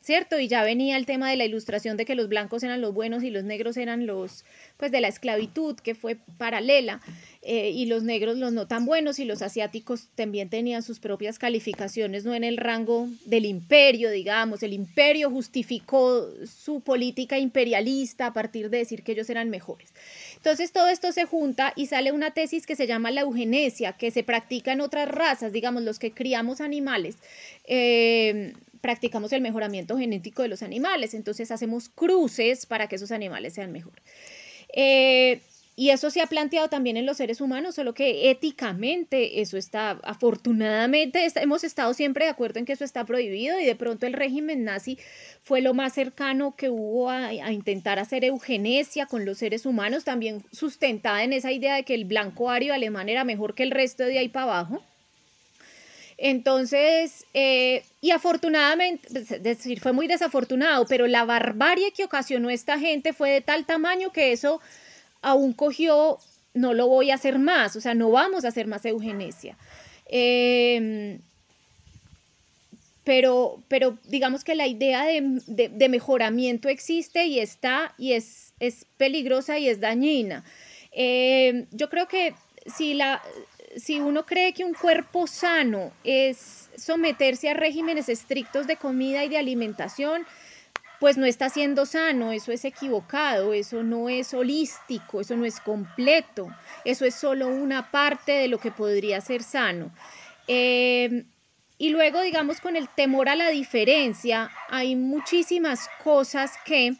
¿cierto? 0.00 0.38
Y 0.38 0.48
ya 0.48 0.62
venía 0.62 0.96
el 0.96 1.06
tema 1.06 1.30
de 1.30 1.36
la 1.36 1.44
ilustración 1.44 1.96
de 1.96 2.04
que 2.04 2.14
los 2.14 2.28
blancos 2.28 2.62
eran 2.62 2.80
los 2.80 2.94
buenos 2.94 3.22
y 3.22 3.30
los 3.30 3.44
negros 3.44 3.76
eran 3.76 4.06
los, 4.06 4.44
pues, 4.76 4.90
de 4.90 5.00
la 5.00 5.08
esclavitud, 5.08 5.76
que 5.76 5.94
fue 5.94 6.16
paralela, 6.38 7.00
eh, 7.42 7.70
y 7.70 7.86
los 7.86 8.02
negros 8.02 8.36
los 8.36 8.52
no 8.52 8.66
tan 8.66 8.84
buenos 8.84 9.18
y 9.18 9.24
los 9.24 9.40
asiáticos 9.40 10.08
también 10.14 10.50
tenían 10.50 10.82
sus 10.82 11.00
propias 11.00 11.38
calificaciones, 11.38 12.26
no 12.26 12.34
en 12.34 12.44
el 12.44 12.58
rango 12.58 13.08
del 13.24 13.46
imperio, 13.46 14.10
digamos, 14.10 14.62
el 14.62 14.74
imperio 14.74 15.30
justificó 15.30 16.28
su 16.44 16.82
política 16.82 17.38
imperialista 17.38 18.26
a 18.26 18.32
partir 18.34 18.68
de 18.68 18.78
decir 18.78 19.02
que 19.02 19.12
ellos 19.12 19.30
eran 19.30 19.48
mejores. 19.48 19.88
Entonces 20.36 20.70
todo 20.72 20.88
esto 20.88 21.12
se 21.12 21.24
junta 21.24 21.72
y 21.76 21.86
sale 21.86 22.12
una 22.12 22.32
tesis 22.32 22.66
que 22.66 22.76
se 22.76 22.86
llama 22.86 23.10
la 23.10 23.22
eugenesia, 23.22 23.94
que 23.94 24.10
se 24.10 24.22
practica 24.22 24.72
en 24.72 24.82
otras 24.82 25.08
razas, 25.08 25.50
digamos, 25.50 25.82
los 25.82 25.98
que 25.98 26.12
criamos 26.12 26.60
animales. 26.60 27.16
Eh, 27.64 28.52
practicamos 28.82 29.32
el 29.32 29.40
mejoramiento 29.40 29.96
genético 29.96 30.42
de 30.42 30.48
los 30.48 30.62
animales, 30.62 31.14
entonces 31.14 31.50
hacemos 31.50 31.88
cruces 31.88 32.66
para 32.66 32.86
que 32.86 32.96
esos 32.96 33.12
animales 33.12 33.54
sean 33.54 33.72
mejor. 33.72 33.94
Eh, 34.74 35.40
y 35.80 35.88
eso 35.88 36.10
se 36.10 36.20
ha 36.20 36.26
planteado 36.26 36.68
también 36.68 36.98
en 36.98 37.06
los 37.06 37.16
seres 37.16 37.40
humanos, 37.40 37.76
solo 37.76 37.94
que 37.94 38.30
éticamente 38.30 39.40
eso 39.40 39.56
está, 39.56 39.92
afortunadamente, 40.02 41.26
hemos 41.36 41.64
estado 41.64 41.94
siempre 41.94 42.26
de 42.26 42.30
acuerdo 42.30 42.58
en 42.58 42.66
que 42.66 42.74
eso 42.74 42.84
está 42.84 43.06
prohibido 43.06 43.58
y 43.58 43.64
de 43.64 43.74
pronto 43.76 44.04
el 44.04 44.12
régimen 44.12 44.62
nazi 44.62 44.98
fue 45.42 45.62
lo 45.62 45.72
más 45.72 45.94
cercano 45.94 46.54
que 46.54 46.68
hubo 46.68 47.08
a, 47.08 47.32
intentar 47.50 47.98
hacer 47.98 48.26
eugenesia 48.26 49.06
con 49.06 49.24
los 49.24 49.38
seres 49.38 49.64
humanos, 49.64 50.04
también 50.04 50.44
sustentada 50.52 51.24
en 51.24 51.32
esa 51.32 51.50
idea 51.50 51.76
de 51.76 51.84
que 51.84 51.94
el 51.94 52.04
blanco 52.04 52.50
ario 52.50 52.74
alemán 52.74 53.08
era 53.08 53.24
mejor 53.24 53.54
que 53.54 53.62
el 53.62 53.70
resto 53.70 54.02
de 54.02 54.18
ahí 54.18 54.28
para 54.28 54.44
abajo. 54.44 54.82
Entonces, 56.18 57.24
eh, 57.32 57.84
y 58.02 58.10
afortunadamente, 58.10 59.08
es 59.18 59.42
decir, 59.42 59.80
fue 59.80 59.94
muy 59.94 60.08
desafortunado, 60.08 60.84
pero 60.86 61.06
la 61.06 61.24
barbarie 61.24 61.92
que 61.92 62.04
ocasionó 62.04 62.50
esta 62.50 62.78
gente 62.78 63.14
fue 63.14 63.30
de 63.30 63.40
tal 63.40 63.64
tamaño 63.64 64.12
que 64.12 64.32
eso 64.32 64.60
aún 65.22 65.52
cogió, 65.52 66.18
no 66.54 66.74
lo 66.74 66.88
voy 66.88 67.10
a 67.10 67.14
hacer 67.14 67.38
más, 67.38 67.76
o 67.76 67.80
sea, 67.80 67.94
no 67.94 68.10
vamos 68.10 68.44
a 68.44 68.48
hacer 68.48 68.66
más 68.66 68.84
eugenesia. 68.84 69.56
Em, 70.06 71.20
pero, 73.04 73.62
pero 73.68 73.98
digamos 74.04 74.44
que 74.44 74.54
la 74.54 74.66
idea 74.66 75.04
de, 75.04 75.88
mejoramiento 75.88 76.68
existe 76.68 77.26
y 77.26 77.38
está 77.38 77.94
y 77.98 78.12
es, 78.12 78.52
es 78.60 78.86
peligrosa 78.96 79.58
y 79.58 79.68
es 79.68 79.80
dañina. 79.80 80.44
Em, 80.92 81.66
yo 81.70 81.88
creo 81.88 82.08
que 82.08 82.34
si, 82.66 82.94
la, 82.94 83.22
si 83.76 84.00
uno 84.00 84.26
cree 84.26 84.52
que 84.52 84.64
un 84.64 84.74
cuerpo 84.74 85.26
sano 85.26 85.92
es 86.04 86.68
someterse 86.76 87.48
a 87.48 87.54
regímenes 87.54 88.08
estrictos 88.08 88.66
de 88.66 88.76
comida 88.76 89.24
y 89.24 89.28
de 89.28 89.38
alimentación, 89.38 90.26
pues 91.00 91.16
no 91.16 91.24
está 91.24 91.48
siendo 91.48 91.86
sano, 91.86 92.30
eso 92.30 92.52
es 92.52 92.66
equivocado, 92.66 93.54
eso 93.54 93.82
no 93.82 94.10
es 94.10 94.34
holístico, 94.34 95.22
eso 95.22 95.34
no 95.34 95.46
es 95.46 95.58
completo, 95.58 96.54
eso 96.84 97.06
es 97.06 97.14
solo 97.14 97.48
una 97.48 97.90
parte 97.90 98.32
de 98.32 98.48
lo 98.48 98.58
que 98.58 98.70
podría 98.70 99.22
ser 99.22 99.42
sano. 99.42 99.90
Em, 100.46 101.24
y 101.78 101.88
luego, 101.88 102.20
digamos, 102.20 102.60
con 102.60 102.76
el 102.76 102.86
temor 102.90 103.30
a 103.30 103.34
la 103.34 103.48
diferencia, 103.48 104.50
hay 104.68 104.94
muchísimas 104.94 105.88
cosas 106.04 106.52
que, 106.66 106.92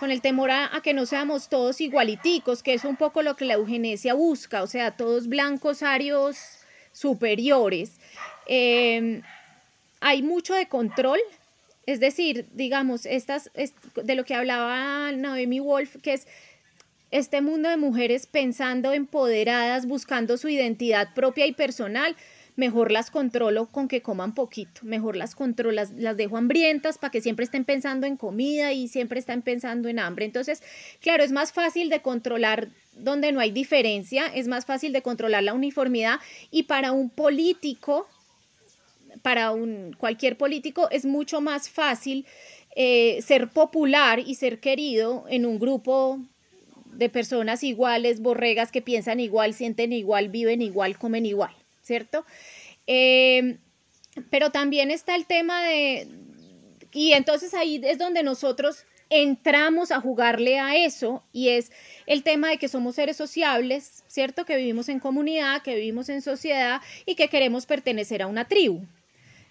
con 0.00 0.10
el 0.10 0.20
temor 0.20 0.50
a, 0.50 0.80
que 0.82 0.92
no 0.92 1.06
seamos 1.06 1.48
todos 1.48 1.80
igualiticos, 1.80 2.64
que 2.64 2.74
es 2.74 2.84
un 2.84 2.96
poco 2.96 3.22
lo 3.22 3.36
que 3.36 3.44
la 3.44 3.54
eugenesia 3.54 4.14
busca, 4.14 4.60
o 4.60 4.66
sea, 4.66 4.96
todos 4.96 5.28
blancos, 5.28 5.84
arios, 5.84 6.36
superiores. 6.90 8.00
Em, 8.46 9.22
hay 10.00 10.22
mucho 10.22 10.54
de 10.54 10.66
control 10.66 11.20
es 11.86 12.00
decir, 12.00 12.46
digamos, 12.52 13.06
estas, 13.06 13.50
de 13.54 14.14
lo 14.14 14.24
que 14.24 14.34
hablaba 14.34 15.12
Naomi 15.12 15.60
Wolf, 15.60 15.96
que 16.02 16.14
es 16.14 16.26
este 17.10 17.42
mundo 17.42 17.68
de 17.68 17.76
mujeres 17.76 18.26
pensando 18.26 18.92
empoderadas, 18.92 19.86
buscando 19.86 20.36
su 20.38 20.48
identidad 20.48 21.12
propia 21.14 21.46
y 21.46 21.52
personal, 21.52 22.16
mejor 22.56 22.90
las 22.90 23.10
controlo 23.10 23.66
con 23.66 23.88
que 23.88 24.02
coman 24.02 24.34
poquito, 24.34 24.82
mejor 24.82 25.16
las 25.16 25.34
controlo, 25.34 25.72
las, 25.72 25.90
las 25.92 26.16
dejo 26.16 26.36
hambrientas 26.36 26.98
para 26.98 27.10
que 27.10 27.20
siempre 27.20 27.44
estén 27.44 27.64
pensando 27.64 28.06
en 28.06 28.16
comida 28.16 28.72
y 28.72 28.88
siempre 28.88 29.20
estén 29.20 29.42
pensando 29.42 29.88
en 29.88 29.98
hambre. 29.98 30.24
Entonces, 30.24 30.62
claro, 31.00 31.22
es 31.22 31.32
más 31.32 31.52
fácil 31.52 31.88
de 31.88 32.00
controlar 32.00 32.68
donde 32.94 33.32
no 33.32 33.40
hay 33.40 33.50
diferencia, 33.50 34.26
es 34.26 34.48
más 34.48 34.66
fácil 34.66 34.92
de 34.92 35.02
controlar 35.02 35.42
la 35.42 35.54
uniformidad 35.54 36.20
y 36.50 36.64
para 36.64 36.92
un 36.92 37.10
político, 37.10 38.06
para 39.22 39.52
un, 39.52 39.94
cualquier 39.98 40.36
político 40.36 40.88
es 40.90 41.04
mucho 41.04 41.40
más 41.40 41.70
fácil 41.70 42.26
eh, 42.74 43.20
ser 43.22 43.48
popular 43.48 44.18
y 44.18 44.34
ser 44.34 44.60
querido 44.60 45.24
en 45.28 45.46
un 45.46 45.58
grupo 45.58 46.20
de 46.86 47.08
personas 47.08 47.62
iguales, 47.62 48.20
borregas 48.20 48.70
que 48.70 48.82
piensan 48.82 49.20
igual, 49.20 49.54
sienten 49.54 49.92
igual, 49.92 50.28
viven 50.28 50.60
igual, 50.60 50.98
comen 50.98 51.24
igual, 51.24 51.54
¿cierto? 51.82 52.24
Eh, 52.86 53.56
pero 54.30 54.50
también 54.50 54.90
está 54.90 55.14
el 55.14 55.26
tema 55.26 55.62
de, 55.64 56.06
y 56.92 57.12
entonces 57.12 57.54
ahí 57.54 57.80
es 57.82 57.98
donde 57.98 58.22
nosotros 58.22 58.84
entramos 59.08 59.90
a 59.90 60.00
jugarle 60.00 60.58
a 60.58 60.76
eso 60.76 61.22
y 61.32 61.50
es 61.50 61.70
el 62.06 62.22
tema 62.22 62.48
de 62.48 62.58
que 62.58 62.68
somos 62.68 62.94
seres 62.94 63.16
sociables, 63.16 64.04
¿cierto? 64.08 64.44
Que 64.44 64.56
vivimos 64.56 64.88
en 64.88 65.00
comunidad, 65.00 65.62
que 65.62 65.74
vivimos 65.74 66.08
en 66.08 66.22
sociedad 66.22 66.80
y 67.04 67.14
que 67.14 67.28
queremos 67.28 67.66
pertenecer 67.66 68.22
a 68.22 68.26
una 68.26 68.48
tribu. 68.48 68.82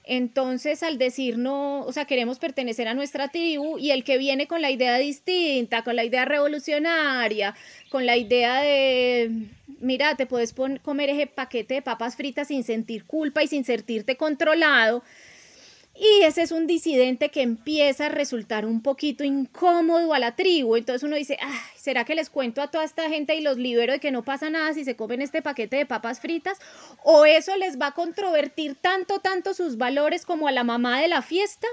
Entonces, 0.03 0.81
al 0.81 0.97
decir 0.97 1.37
no, 1.37 1.81
o 1.81 1.91
sea, 1.93 2.05
queremos 2.05 2.39
pertenecer 2.39 2.87
a 2.87 2.93
nuestra 2.93 3.27
tribu 3.27 3.77
y 3.77 3.91
el 3.91 4.03
que 4.03 4.17
viene 4.17 4.47
con 4.47 4.61
la 4.61 4.71
idea 4.71 4.97
distinta, 4.97 5.83
con 5.83 5.95
la 5.95 6.03
idea 6.03 6.25
revolucionaria, 6.25 7.55
con 7.89 8.05
la 8.05 8.17
idea 8.17 8.61
de, 8.61 9.31
mira, 9.79 10.15
te 10.15 10.25
puedes 10.25 10.53
comer 10.81 11.09
ese 11.09 11.27
paquete 11.27 11.75
de 11.75 11.81
papas 11.81 12.15
fritas 12.15 12.47
sin 12.47 12.63
sentir 12.63 13.05
culpa 13.05 13.43
y 13.43 13.47
sin 13.47 13.63
sentirte 13.63 14.17
controlado, 14.17 15.03
y 15.93 16.23
ese 16.23 16.41
es 16.41 16.51
un 16.51 16.67
disidente 16.67 17.29
que 17.29 17.41
empieza 17.41 18.05
a 18.05 18.09
resultar 18.09 18.65
un 18.65 18.81
poquito 18.81 19.23
incómodo 19.23 20.13
a 20.13 20.19
la 20.19 20.35
tribu. 20.35 20.75
Entonces 20.75 21.03
uno 21.03 21.15
dice, 21.15 21.37
Ay, 21.41 21.59
¿será 21.75 22.05
que 22.05 22.15
les 22.15 22.29
cuento 22.29 22.61
a 22.61 22.71
toda 22.71 22.85
esta 22.85 23.09
gente 23.09 23.35
y 23.35 23.41
los 23.41 23.57
libero 23.57 23.93
de 23.93 23.99
que 23.99 24.11
no 24.11 24.23
pasa 24.23 24.49
nada 24.49 24.73
si 24.73 24.85
se 24.85 24.95
comen 24.95 25.21
este 25.21 25.41
paquete 25.41 25.75
de 25.75 25.85
papas 25.85 26.19
fritas? 26.19 26.57
¿O 27.03 27.25
eso 27.25 27.55
les 27.57 27.79
va 27.79 27.87
a 27.87 27.93
controvertir 27.93 28.75
tanto, 28.75 29.19
tanto 29.19 29.53
sus 29.53 29.77
valores 29.77 30.25
como 30.25 30.47
a 30.47 30.51
la 30.51 30.63
mamá 30.63 31.01
de 31.01 31.07
la 31.07 31.21
fiesta? 31.21 31.67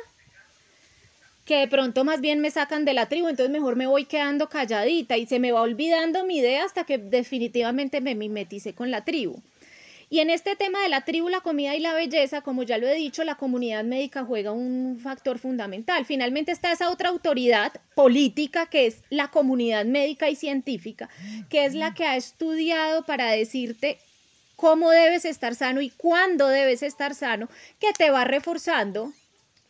que 1.45 1.61
de 1.61 1.69
pronto 1.69 2.05
más 2.05 2.21
bien 2.21 2.41
me 2.41 2.51
sacan 2.51 2.85
de 2.85 2.93
la 2.93 3.07
tribu, 3.07 3.27
entonces 3.29 3.51
mejor 3.51 3.75
me 3.75 3.87
voy 3.87 4.05
quedando 4.05 4.51
calladita 4.51 5.17
y 5.17 5.25
se 5.25 5.39
me 5.39 5.51
va 5.51 5.63
olvidando 5.63 6.27
mi 6.27 6.41
idea 6.41 6.63
hasta 6.63 6.85
que 6.85 6.99
definitivamente 6.99 8.03
me 8.03 8.15
mimetice 8.15 8.75
con 8.75 8.91
la 8.91 9.03
tribu. 9.03 9.41
Y 10.11 10.21
en 10.21 10.31
este 10.31 10.57
tema 10.57 10.81
de 10.83 10.89
la 10.89 11.05
tribu, 11.05 11.29
la 11.29 11.41
comida 11.41 11.77
y 11.77 11.81
la 11.81 11.93
belleza, 11.93 12.41
como 12.41 12.63
ya 12.63 12.79
lo 12.79 12.89
he 12.89 12.95
dicho, 12.95 13.25
la 13.25 13.35
comunidad 13.35 13.85
médica 13.85 14.25
juega 14.25 14.53
un 14.53 14.99
factor 15.03 15.39
fundamental. 15.39 16.07
Finalmente 16.07 16.51
está 16.51 16.73
esa 16.73 16.91
otra 16.91 17.11
autoridad 17.11 17.73
política 17.95 18.67
que 18.67 18.87
es 18.87 19.03
la 19.11 19.29
comunidad 19.29 19.85
médica 19.85 20.31
y 20.31 20.37
científica, 20.37 21.11
que 21.51 21.67
es 21.67 21.75
la 21.75 21.93
que 21.93 22.05
ha 22.05 22.17
estudiado 22.17 23.05
para 23.05 23.31
decirte 23.33 23.99
cómo 24.57 24.91
debes 24.91 25.27
estar 25.27 25.55
sano 25.55 25.83
y 25.83 25.91
cuándo 25.91 26.49
debes 26.49 26.83
estar 26.83 27.15
sano, 27.15 27.49
que 27.79 27.93
te 27.93 28.11
va 28.11 28.25
reforzando 28.25 29.13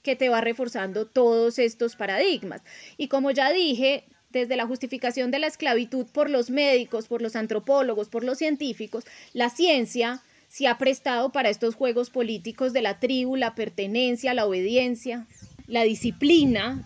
que 0.02 0.16
te 0.16 0.30
va 0.30 0.40
reforzando 0.40 1.06
todos 1.06 1.58
estos 1.58 1.94
paradigmas. 1.94 2.62
Y 2.96 3.08
como 3.08 3.30
ya 3.30 3.50
dije, 3.50 4.04
desde 4.30 4.56
la 4.56 4.66
justificación 4.66 5.30
de 5.30 5.38
la 5.38 5.46
esclavitud 5.46 6.06
por 6.06 6.30
los 6.30 6.50
médicos, 6.50 7.08
por 7.08 7.20
los 7.20 7.36
antropólogos, 7.36 8.08
por 8.08 8.24
los 8.24 8.38
científicos, 8.38 9.04
la 9.34 9.50
ciencia 9.50 10.22
se 10.48 10.66
ha 10.66 10.78
prestado 10.78 11.30
para 11.30 11.50
estos 11.50 11.74
juegos 11.74 12.10
políticos 12.10 12.72
de 12.72 12.82
la 12.82 12.98
tribu, 12.98 13.36
la 13.36 13.54
pertenencia, 13.54 14.34
la 14.34 14.46
obediencia, 14.46 15.26
la 15.66 15.82
disciplina. 15.82 16.84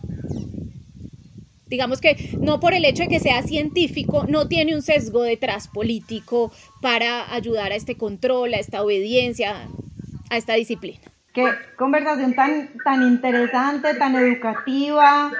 Digamos 1.66 2.00
que 2.00 2.16
no 2.38 2.60
por 2.60 2.74
el 2.74 2.84
hecho 2.84 3.04
de 3.04 3.08
que 3.08 3.20
sea 3.20 3.42
científico, 3.42 4.26
no 4.28 4.46
tiene 4.46 4.74
un 4.74 4.82
sesgo 4.82 5.22
detrás 5.22 5.68
político 5.68 6.52
para 6.82 7.32
ayudar 7.32 7.72
a 7.72 7.76
este 7.76 7.96
control, 7.96 8.52
a 8.52 8.58
esta 8.58 8.82
obediencia, 8.82 9.68
a 10.28 10.36
esta 10.36 10.54
disciplina. 10.54 11.00
Qué 11.32 11.44
conversación 11.78 12.34
tan, 12.34 12.72
tan 12.84 13.02
interesante, 13.02 13.94
tan 13.94 14.16
educativa. 14.16 15.32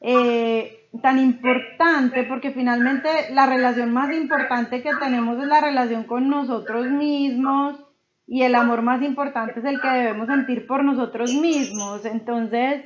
Eh, 0.00 0.81
tan 1.00 1.18
importante 1.18 2.24
porque 2.24 2.50
finalmente 2.50 3.08
la 3.32 3.46
relación 3.46 3.92
más 3.92 4.12
importante 4.12 4.82
que 4.82 4.90
tenemos 5.00 5.38
es 5.38 5.46
la 5.46 5.60
relación 5.60 6.04
con 6.04 6.28
nosotros 6.28 6.86
mismos 6.86 7.78
y 8.26 8.42
el 8.42 8.54
amor 8.54 8.82
más 8.82 9.02
importante 9.02 9.60
es 9.60 9.64
el 9.64 9.80
que 9.80 9.88
debemos 9.88 10.26
sentir 10.26 10.66
por 10.66 10.84
nosotros 10.84 11.32
mismos. 11.34 12.04
Entonces, 12.04 12.84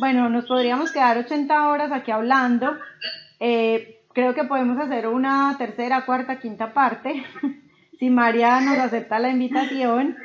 bueno, 0.00 0.28
nos 0.28 0.46
podríamos 0.46 0.92
quedar 0.92 1.18
80 1.18 1.68
horas 1.68 1.92
aquí 1.92 2.10
hablando. 2.10 2.76
Eh, 3.40 4.02
creo 4.12 4.34
que 4.34 4.44
podemos 4.44 4.78
hacer 4.78 5.06
una 5.06 5.54
tercera, 5.58 6.04
cuarta, 6.04 6.40
quinta 6.40 6.74
parte, 6.74 7.24
si 7.98 8.10
María 8.10 8.60
nos 8.60 8.78
acepta 8.78 9.18
la 9.18 9.30
invitación. 9.30 10.16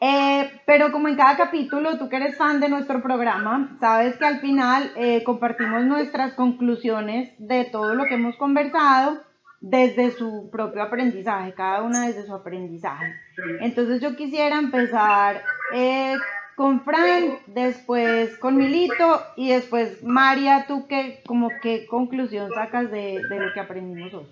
Eh, 0.00 0.60
pero 0.66 0.92
como 0.92 1.08
en 1.08 1.16
cada 1.16 1.36
capítulo, 1.36 1.98
tú 1.98 2.08
que 2.08 2.16
eres 2.16 2.36
fan 2.36 2.60
de 2.60 2.68
nuestro 2.68 3.02
programa, 3.02 3.76
sabes 3.80 4.16
que 4.16 4.26
al 4.26 4.40
final 4.40 4.92
eh, 4.96 5.22
compartimos 5.24 5.84
nuestras 5.84 6.34
conclusiones 6.34 7.32
de 7.38 7.64
todo 7.64 7.94
lo 7.94 8.04
que 8.04 8.14
hemos 8.14 8.36
conversado 8.36 9.22
desde 9.60 10.10
su 10.10 10.50
propio 10.50 10.82
aprendizaje, 10.82 11.54
cada 11.54 11.82
una 11.82 12.06
desde 12.06 12.26
su 12.26 12.34
aprendizaje. 12.34 13.14
Entonces 13.60 14.02
yo 14.02 14.14
quisiera 14.14 14.58
empezar 14.58 15.42
eh, 15.72 16.18
con 16.54 16.84
Fran, 16.84 17.38
después 17.46 18.36
con 18.38 18.56
Milito 18.56 19.22
y 19.36 19.50
después 19.50 20.02
María, 20.04 20.66
tú 20.68 20.86
qué, 20.86 21.22
como 21.26 21.48
qué 21.62 21.86
conclusión 21.86 22.52
sacas 22.52 22.90
de, 22.90 23.24
de 23.26 23.40
lo 23.40 23.54
que 23.54 23.60
aprendimos 23.60 24.12
hoy. 24.12 24.26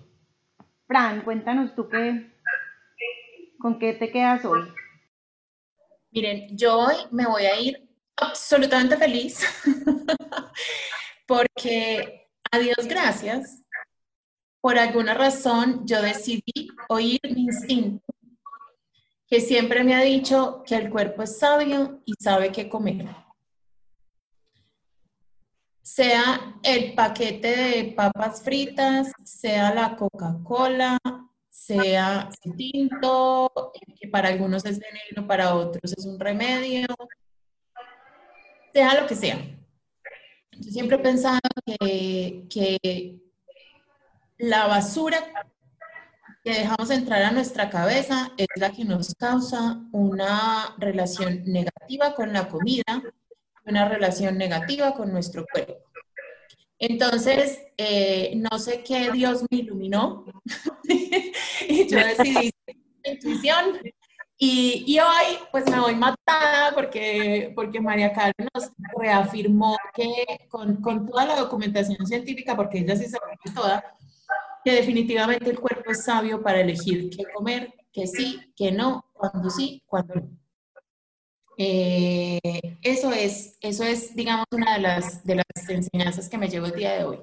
Fran, 0.86 1.22
cuéntanos 1.22 1.74
tú 1.74 1.88
qué, 1.88 2.30
con 3.58 3.78
qué 3.78 3.94
te 3.94 4.10
quedas 4.10 4.44
hoy. 4.44 4.62
Miren, 6.12 6.54
yo 6.58 6.78
hoy 6.78 6.94
me 7.10 7.24
voy 7.24 7.46
a 7.46 7.58
ir 7.58 7.88
absolutamente 8.16 8.98
feliz 8.98 9.40
porque 11.26 12.28
a 12.50 12.58
Dios 12.58 12.86
gracias, 12.86 13.62
por 14.60 14.78
alguna 14.78 15.14
razón 15.14 15.86
yo 15.86 16.02
decidí 16.02 16.68
oír 16.90 17.18
mi 17.34 17.44
instinto, 17.44 18.04
que 19.26 19.40
siempre 19.40 19.84
me 19.84 19.94
ha 19.94 20.02
dicho 20.02 20.62
que 20.66 20.74
el 20.74 20.90
cuerpo 20.90 21.22
es 21.22 21.38
sabio 21.38 22.02
y 22.04 22.12
sabe 22.22 22.52
qué 22.52 22.68
comer. 22.68 23.06
Sea 25.80 26.58
el 26.62 26.92
paquete 26.92 27.56
de 27.56 27.84
papas 27.96 28.42
fritas, 28.42 29.12
sea 29.24 29.72
la 29.72 29.96
Coca-Cola, 29.96 30.98
sea 31.52 32.30
tinto, 32.56 33.72
que 34.00 34.08
para 34.08 34.28
algunos 34.28 34.64
es 34.64 34.80
veneno, 34.80 35.28
para 35.28 35.54
otros 35.54 35.92
es 35.92 36.06
un 36.06 36.18
remedio, 36.18 36.86
sea 38.72 39.00
lo 39.00 39.06
que 39.06 39.14
sea. 39.14 39.38
Yo 40.52 40.70
siempre 40.70 40.96
he 40.96 41.00
pensado 41.00 41.40
que, 41.64 42.46
que 42.48 43.20
la 44.38 44.66
basura 44.66 45.18
que 46.42 46.54
dejamos 46.54 46.90
entrar 46.90 47.22
a 47.22 47.30
nuestra 47.30 47.68
cabeza 47.68 48.32
es 48.36 48.48
la 48.56 48.72
que 48.72 48.84
nos 48.84 49.14
causa 49.14 49.80
una 49.92 50.74
relación 50.78 51.44
negativa 51.44 52.14
con 52.14 52.32
la 52.32 52.48
comida, 52.48 53.02
una 53.66 53.88
relación 53.88 54.38
negativa 54.38 54.94
con 54.94 55.12
nuestro 55.12 55.44
cuerpo. 55.52 55.91
Entonces, 56.84 57.62
eh, 57.76 58.32
no 58.34 58.58
sé 58.58 58.82
qué 58.82 59.12
Dios 59.12 59.44
me 59.48 59.58
iluminó 59.58 60.24
y 61.68 61.86
yo 61.86 61.96
decidí 61.96 62.50
intuición. 63.04 63.78
Y, 64.36 64.82
y, 64.88 64.98
hoy, 64.98 65.38
pues 65.52 65.70
me 65.70 65.78
voy 65.78 65.94
matada 65.94 66.74
porque, 66.74 67.52
porque 67.54 67.80
María 67.80 68.12
Carmen 68.12 68.48
nos 68.52 68.72
reafirmó 68.98 69.76
que 69.94 70.48
con, 70.48 70.82
con, 70.82 71.06
toda 71.06 71.24
la 71.24 71.36
documentación 71.36 72.04
científica, 72.04 72.56
porque 72.56 72.78
ella 72.78 72.96
sí 72.96 73.04
sabe 73.04 73.36
toda, 73.54 73.84
que 74.64 74.72
definitivamente 74.72 75.50
el 75.50 75.60
cuerpo 75.60 75.92
es 75.92 76.04
sabio 76.04 76.42
para 76.42 76.62
elegir 76.62 77.10
qué 77.10 77.22
comer, 77.32 77.72
qué 77.92 78.08
sí, 78.08 78.40
qué 78.56 78.72
no, 78.72 79.04
cuándo 79.12 79.50
sí, 79.50 79.84
cuándo 79.86 80.16
no. 80.16 80.41
Eh, 81.58 82.40
eso, 82.82 83.12
es, 83.12 83.56
eso 83.60 83.84
es, 83.84 84.14
digamos, 84.14 84.46
una 84.52 84.74
de 84.74 84.80
las, 84.80 85.24
de 85.24 85.36
las 85.36 85.68
enseñanzas 85.68 86.28
que 86.28 86.38
me 86.38 86.48
llevo 86.48 86.66
el 86.66 86.72
día 86.72 86.94
de 86.94 87.04
hoy. 87.04 87.18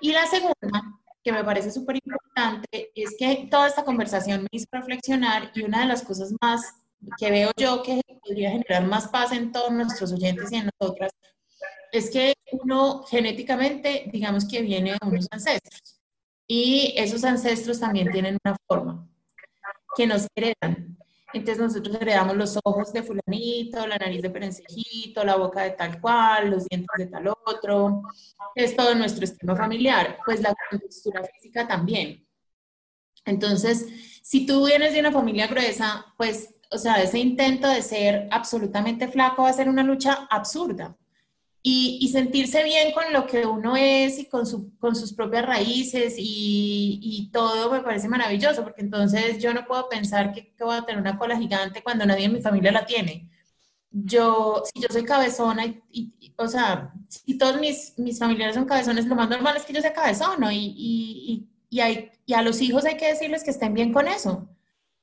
Y 0.00 0.12
la 0.12 0.26
segunda, 0.26 1.00
que 1.22 1.32
me 1.32 1.44
parece 1.44 1.70
súper 1.70 1.96
importante, 1.96 2.90
es 2.94 3.14
que 3.18 3.48
toda 3.50 3.68
esta 3.68 3.84
conversación 3.84 4.42
me 4.42 4.48
hizo 4.52 4.66
reflexionar 4.72 5.52
y 5.54 5.62
una 5.62 5.80
de 5.80 5.86
las 5.86 6.02
cosas 6.02 6.32
más 6.40 6.62
que 7.18 7.30
veo 7.30 7.50
yo 7.56 7.82
que 7.82 8.00
podría 8.22 8.50
generar 8.50 8.86
más 8.86 9.08
paz 9.08 9.32
en 9.32 9.52
todos 9.52 9.72
nuestros 9.72 10.12
oyentes 10.12 10.52
y 10.52 10.56
en 10.56 10.70
nosotras, 10.78 11.12
es 11.92 12.10
que 12.10 12.34
uno 12.52 13.02
genéticamente, 13.04 14.08
digamos 14.12 14.46
que 14.46 14.62
viene 14.62 14.92
de 14.92 14.98
unos 15.06 15.26
ancestros. 15.30 16.00
Y 16.46 16.94
esos 16.96 17.24
ancestros 17.24 17.80
también 17.80 18.10
tienen 18.10 18.38
una 18.44 18.56
forma 18.66 19.08
que 19.96 20.06
nos 20.06 20.26
heredan. 20.34 20.96
Entonces 21.32 21.62
nosotros 21.62 21.96
heredamos 22.00 22.36
los 22.36 22.58
ojos 22.64 22.92
de 22.92 23.02
fulanito, 23.02 23.86
la 23.86 23.96
nariz 23.96 24.22
de 24.22 24.30
perencejito, 24.30 25.24
la 25.24 25.36
boca 25.36 25.62
de 25.62 25.70
tal 25.70 26.00
cual, 26.00 26.50
los 26.50 26.66
dientes 26.66 26.88
de 26.98 27.06
tal 27.06 27.28
otro. 27.28 28.02
Es 28.54 28.76
todo 28.76 28.94
nuestro 28.94 29.24
esquema 29.24 29.56
familiar. 29.56 30.18
Pues 30.24 30.40
la 30.40 30.54
textura 30.70 31.22
física 31.24 31.66
también. 31.68 32.26
Entonces, 33.24 33.86
si 34.22 34.46
tú 34.46 34.66
vienes 34.66 34.92
de 34.92 35.00
una 35.00 35.12
familia 35.12 35.46
gruesa, 35.46 36.06
pues, 36.16 36.54
o 36.70 36.78
sea, 36.78 37.02
ese 37.02 37.18
intento 37.18 37.68
de 37.68 37.82
ser 37.82 38.28
absolutamente 38.30 39.08
flaco 39.08 39.42
va 39.42 39.50
a 39.50 39.52
ser 39.52 39.68
una 39.68 39.82
lucha 39.82 40.26
absurda 40.30 40.96
y, 41.62 42.08
sentirse 42.08 42.64
bien 42.64 42.92
con 42.92 43.12
lo 43.12 43.26
que 43.26 43.44
uno 43.44 43.76
es 43.76 44.18
y 44.18 44.26
con, 44.26 44.46
su, 44.46 44.76
con 44.78 44.96
sus 44.96 45.12
propias 45.12 45.44
raíces 45.44 46.14
y, 46.16 46.98
y, 47.02 47.30
todo 47.30 47.70
me 47.70 47.80
parece 47.82 48.08
maravilloso, 48.08 48.62
porque 48.62 48.80
entonces 48.80 49.38
yo 49.42 49.52
no 49.52 49.66
puedo 49.66 49.88
pensar 49.88 50.32
que, 50.32 50.54
que, 50.54 50.64
voy 50.64 50.76
a 50.76 50.82
tener 50.82 51.00
una 51.00 51.18
cola 51.18 51.38
gigante 51.38 51.82
cuando 51.82 52.06
nadie 52.06 52.26
en 52.26 52.32
mi 52.32 52.40
familia 52.40 52.72
la 52.72 52.86
tiene. 52.86 53.28
Yo, 53.90 54.62
si 54.72 54.80
yo 54.80 54.88
soy 54.90 55.04
cabezona, 55.04 55.66
y, 55.90 56.32
o 56.36 56.48
sea, 56.48 56.92
si 57.08 57.36
todos 57.36 57.60
mis, 57.60 57.98
mis 57.98 58.18
familiares 58.18 58.54
son 58.54 58.64
cabezones, 58.64 59.06
lo 59.06 59.16
más 59.16 59.28
normal 59.28 59.56
es 59.56 59.64
que 59.64 59.72
yo 59.74 59.80
sea 59.82 59.92
cabezona 59.92 60.54
y, 60.54 61.46
y, 61.68 61.80
hay, 61.80 62.10
y 62.24 62.32
a 62.34 62.42
los 62.42 62.60
hijos 62.62 62.84
hay 62.86 62.96
que 62.96 63.08
decirles 63.08 63.44
que 63.44 63.50
estén 63.50 63.74
bien 63.74 63.92
con 63.92 64.08
eso. 64.08 64.48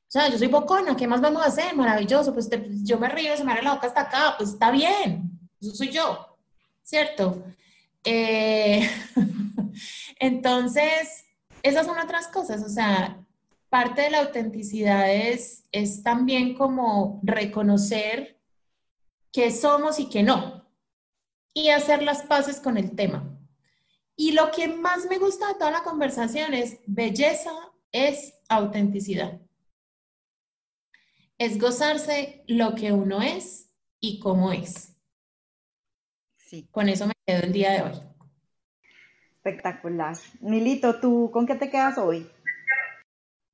O 0.08 0.12
sea, 0.12 0.30
yo 0.30 0.38
soy 0.38 0.48
bocona, 0.48 0.96
¿qué 0.96 1.08
más 1.08 1.22
vamos 1.22 1.44
a 1.44 1.48
hacer? 1.48 1.76
Maravilloso, 1.76 2.34
pues 2.34 2.50
yo 2.84 2.98
me 2.98 3.10
río, 3.10 3.36
se 3.38 3.44
me 3.44 3.52
abre 3.52 3.64
la 3.64 3.74
boca 3.74 3.88
hasta 3.88 4.02
acá, 4.02 4.36
pues 4.38 4.52
está 4.52 4.72
bien, 4.72 5.38
eso 5.60 5.76
soy 5.76 5.90
yo. 5.90 6.37
¿Cierto? 6.88 7.44
Eh, 8.06 8.90
entonces, 10.20 11.26
esas 11.62 11.86
son 11.86 12.00
otras 12.00 12.30
cosas, 12.30 12.64
o 12.64 12.70
sea, 12.70 13.26
parte 13.68 14.04
de 14.04 14.10
la 14.10 14.20
autenticidad 14.20 15.14
es, 15.14 15.66
es 15.74 16.02
también 16.02 16.56
como 16.56 17.20
reconocer 17.24 18.40
que 19.34 19.52
somos 19.52 20.00
y 20.00 20.08
que 20.08 20.24
no, 20.24 20.66
y 21.54 21.70
hacer 21.70 22.04
las 22.04 22.24
paces 22.24 22.62
con 22.62 22.78
el 22.78 22.96
tema. 22.96 23.38
Y 24.16 24.32
lo 24.32 24.50
que 24.52 24.70
más 24.70 25.08
me 25.10 25.18
gusta 25.18 25.50
de 25.50 25.56
toda 25.56 25.72
la 25.72 25.84
conversación 25.84 26.54
es 26.54 26.80
belleza 26.88 27.52
es 27.92 28.34
autenticidad. 28.48 29.42
Es 31.38 31.60
gozarse 31.60 32.46
lo 32.48 32.76
que 32.76 32.94
uno 32.94 33.22
es 33.22 33.74
y 34.00 34.20
cómo 34.20 34.54
es. 34.54 34.97
Con 36.72 36.90
eso 36.90 37.08
me 37.08 37.14
quedo 37.26 37.44
el 37.44 37.52
día 37.52 37.72
de 37.72 37.82
hoy. 37.82 38.02
Espectacular. 39.36 40.16
Milito, 40.42 41.00
¿tú 41.00 41.30
con 41.32 41.46
qué 41.46 41.56
te 41.56 41.70
quedas 41.70 41.98
hoy? 41.98 42.30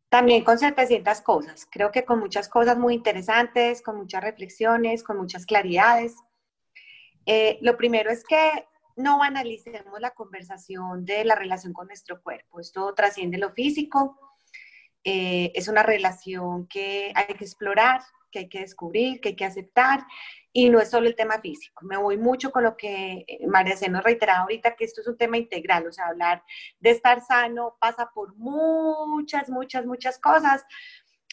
También 0.09 0.43
con 0.43 0.59
700 0.59 1.21
cosas. 1.21 1.67
Creo 1.69 1.91
que 1.91 2.05
con 2.05 2.19
muchas 2.19 2.47
cosas 2.47 2.77
muy 2.77 2.93
interesantes, 2.93 3.81
con 3.81 3.97
muchas 3.97 4.23
reflexiones, 4.23 5.03
con 5.03 5.17
muchas 5.17 5.45
claridades. 5.45 6.15
Eh, 7.25 7.57
lo 7.61 7.77
primero 7.77 8.11
es 8.11 8.23
que 8.23 8.67
no 8.95 9.17
banalicemos 9.17 9.99
la 9.99 10.11
conversación 10.11 11.03
de 11.03 11.25
la 11.25 11.35
relación 11.35 11.73
con 11.73 11.87
nuestro 11.87 12.21
cuerpo. 12.21 12.59
Esto 12.59 12.93
trasciende 12.93 13.39
lo 13.39 13.51
físico. 13.53 14.19
Eh, 15.03 15.51
es 15.55 15.67
una 15.67 15.83
relación 15.83 16.67
que 16.67 17.11
hay 17.15 17.25
que 17.25 17.43
explorar, 17.43 18.01
que 18.33 18.39
hay 18.39 18.49
que 18.49 18.61
descubrir, 18.61 19.21
que 19.21 19.29
hay 19.29 19.35
que 19.35 19.45
aceptar 19.45 20.05
y 20.51 20.69
no 20.69 20.79
es 20.79 20.89
solo 20.89 21.07
el 21.07 21.15
tema 21.15 21.39
físico. 21.39 21.85
Me 21.85 21.97
voy 21.97 22.17
mucho 22.17 22.51
con 22.51 22.63
lo 22.63 22.75
que 22.75 23.23
eh, 23.27 23.47
María 23.47 23.77
C 23.77 23.87
nos 23.89 24.03
reiteraba 24.03 24.41
ahorita, 24.41 24.75
que 24.75 24.83
esto 24.83 25.01
es 25.01 25.07
un 25.07 25.17
tema 25.17 25.37
integral, 25.37 25.87
o 25.87 25.91
sea, 25.91 26.07
hablar 26.07 26.43
de 26.79 26.89
estar 26.89 27.21
sano 27.21 27.77
pasa 27.79 28.09
por 28.13 28.35
muchas, 28.35 29.49
muchas, 29.49 29.85
muchas 29.85 30.19
cosas. 30.19 30.65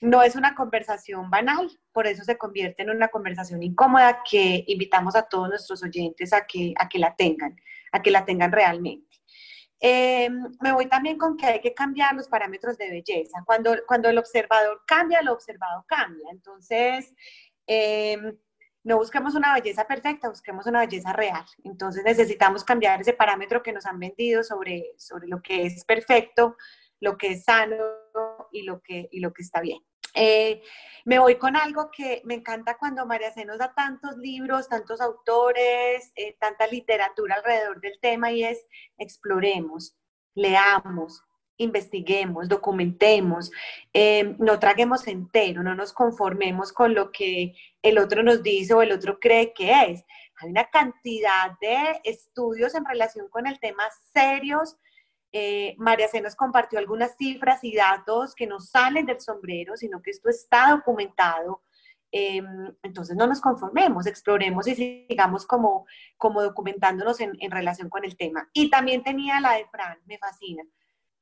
No 0.03 0.23
es 0.23 0.37
una 0.37 0.55
conversación 0.55 1.29
banal, 1.31 1.71
por 1.93 2.07
eso 2.07 2.23
se 2.25 2.39
convierte 2.39 2.83
en 2.83 2.91
una 2.91 3.09
conversación 3.09 3.63
incómoda 3.63 4.23
que 4.29 4.65
invitamos 4.67 5.17
a 5.17 5.23
todos 5.23 5.49
nuestros 5.49 5.83
oyentes 5.83 6.33
a 6.33 6.47
que, 6.47 6.73
a 6.79 6.89
que 6.89 6.99
la 6.99 7.17
tengan, 7.17 7.57
a 7.93 8.01
que 8.01 8.11
la 8.11 8.25
tengan 8.25 8.53
realmente. 8.53 9.10
Em, 9.81 10.43
me 10.61 10.73
voy 10.73 10.87
también 10.87 11.17
con 11.17 11.37
que 11.37 11.47
hay 11.47 11.61
que 11.61 11.73
cambiar 11.73 12.15
los 12.15 12.29
parámetros 12.29 12.77
de 12.77 12.91
belleza. 12.91 13.43
Cuando, 13.47 13.75
cuando 13.87 14.11
el 14.11 14.19
observador 14.19 14.83
cambia, 14.87 15.23
lo 15.23 15.33
observado 15.33 15.85
cambia. 15.89 16.29
Entonces, 16.31 17.15
eh, 17.67 18.19
no 18.83 18.99
busquemos 18.99 19.35
una 19.35 19.55
belleza 19.55 19.87
perfecta, 19.87 20.29
busquemos 20.29 20.67
una 20.67 20.81
belleza 20.81 21.13
real. 21.13 21.45
Entonces 21.65 22.05
necesitamos 22.05 22.65
cambiar 22.65 23.01
ese 23.01 23.13
parámetro 23.13 23.63
que 23.63 23.73
nos 23.73 23.87
han 23.87 23.99
vendido 23.99 24.43
sobre, 24.43 24.95
sobre 24.97 25.29
lo 25.29 25.43
que 25.43 25.67
es 25.67 25.85
perfecto, 25.85 26.57
lo 27.01 27.17
que 27.17 27.33
es 27.33 27.45
sano 27.45 27.77
y 28.53 28.63
lo 28.63 28.81
que, 28.81 29.09
y 29.11 29.21
lo 29.21 29.33
que 29.33 29.43
está 29.43 29.61
bien. 29.61 29.81
Eh, 30.15 30.63
me 31.05 31.19
voy 31.19 31.37
con 31.37 31.57
algo 31.57 31.91
que 31.91 32.23
me 32.25 32.35
encanta 32.35 32.77
cuando 32.79 33.07
María 33.07 33.33
C 33.33 33.45
nos 33.45 33.59
da 33.59 33.73
tantos 33.75 34.17
libros, 34.19 34.69
tantos 34.69 35.01
autores, 35.01 36.13
eh, 36.15 36.37
tanta 36.39 36.67
literatura 36.67 37.37
alrededor 37.37 37.81
del 37.81 37.99
tema 38.01 38.31
y 38.33 38.45
es 38.45 38.67
exploremos, 38.99 39.97
leamos, 40.35 41.23
investiguemos, 41.57 42.49
documentemos, 42.49 43.51
eh, 43.93 44.35
no 44.39 44.59
traguemos 44.59 45.07
entero, 45.07 45.63
no 45.63 45.75
nos 45.75 45.93
conformemos 45.93 46.73
con 46.73 46.95
lo 46.95 47.13
que 47.13 47.55
el 47.83 47.99
otro 47.99 48.23
nos 48.23 48.43
dice 48.43 48.75
o 48.75 48.83
el 48.83 48.93
otro 48.93 49.19
cree 49.21 49.53
que 49.53 49.73
es. 49.85 50.05
Hay 50.37 50.51
una 50.51 50.71
cantidad 50.71 51.59
de 51.61 52.01
estudios 52.05 52.75
en 52.75 52.85
relación 52.87 53.29
con 53.29 53.47
el 53.47 53.61
tema 53.61 53.85
serios. 54.15 54.77
Eh, 55.33 55.75
María 55.79 56.09
C 56.09 56.21
nos 56.21 56.35
compartió 56.35 56.79
algunas 56.79 57.17
cifras 57.17 57.63
y 57.63 57.75
datos 57.75 58.35
que 58.35 58.47
no 58.47 58.61
salen 58.61 59.07
del 59.07 59.21
sombrero, 59.21 59.77
sino 59.77 60.03
que 60.03 60.11
esto 60.11 60.29
está 60.29 60.71
documentado. 60.71 61.63
Em, 62.13 62.75
entonces 62.83 63.17
no 63.17 63.27
nos 63.29 63.41
conformemos, 63.41 64.07
exploremos 64.07 64.67
y 64.67 64.75
sigamos 64.75 65.47
como, 65.47 65.87
como 66.17 66.43
documentándonos 66.43 67.21
en, 67.21 67.33
en 67.41 67.51
relación 67.51 67.89
con 67.89 68.05
el 68.05 68.17
tema. 68.17 68.49
Y 68.53 68.69
también 68.69 69.05
tenía 69.05 69.41
la 69.41 69.53
de 69.53 69.67
Fran, 69.67 69.99
me 70.07 70.19
fascina 70.19 70.65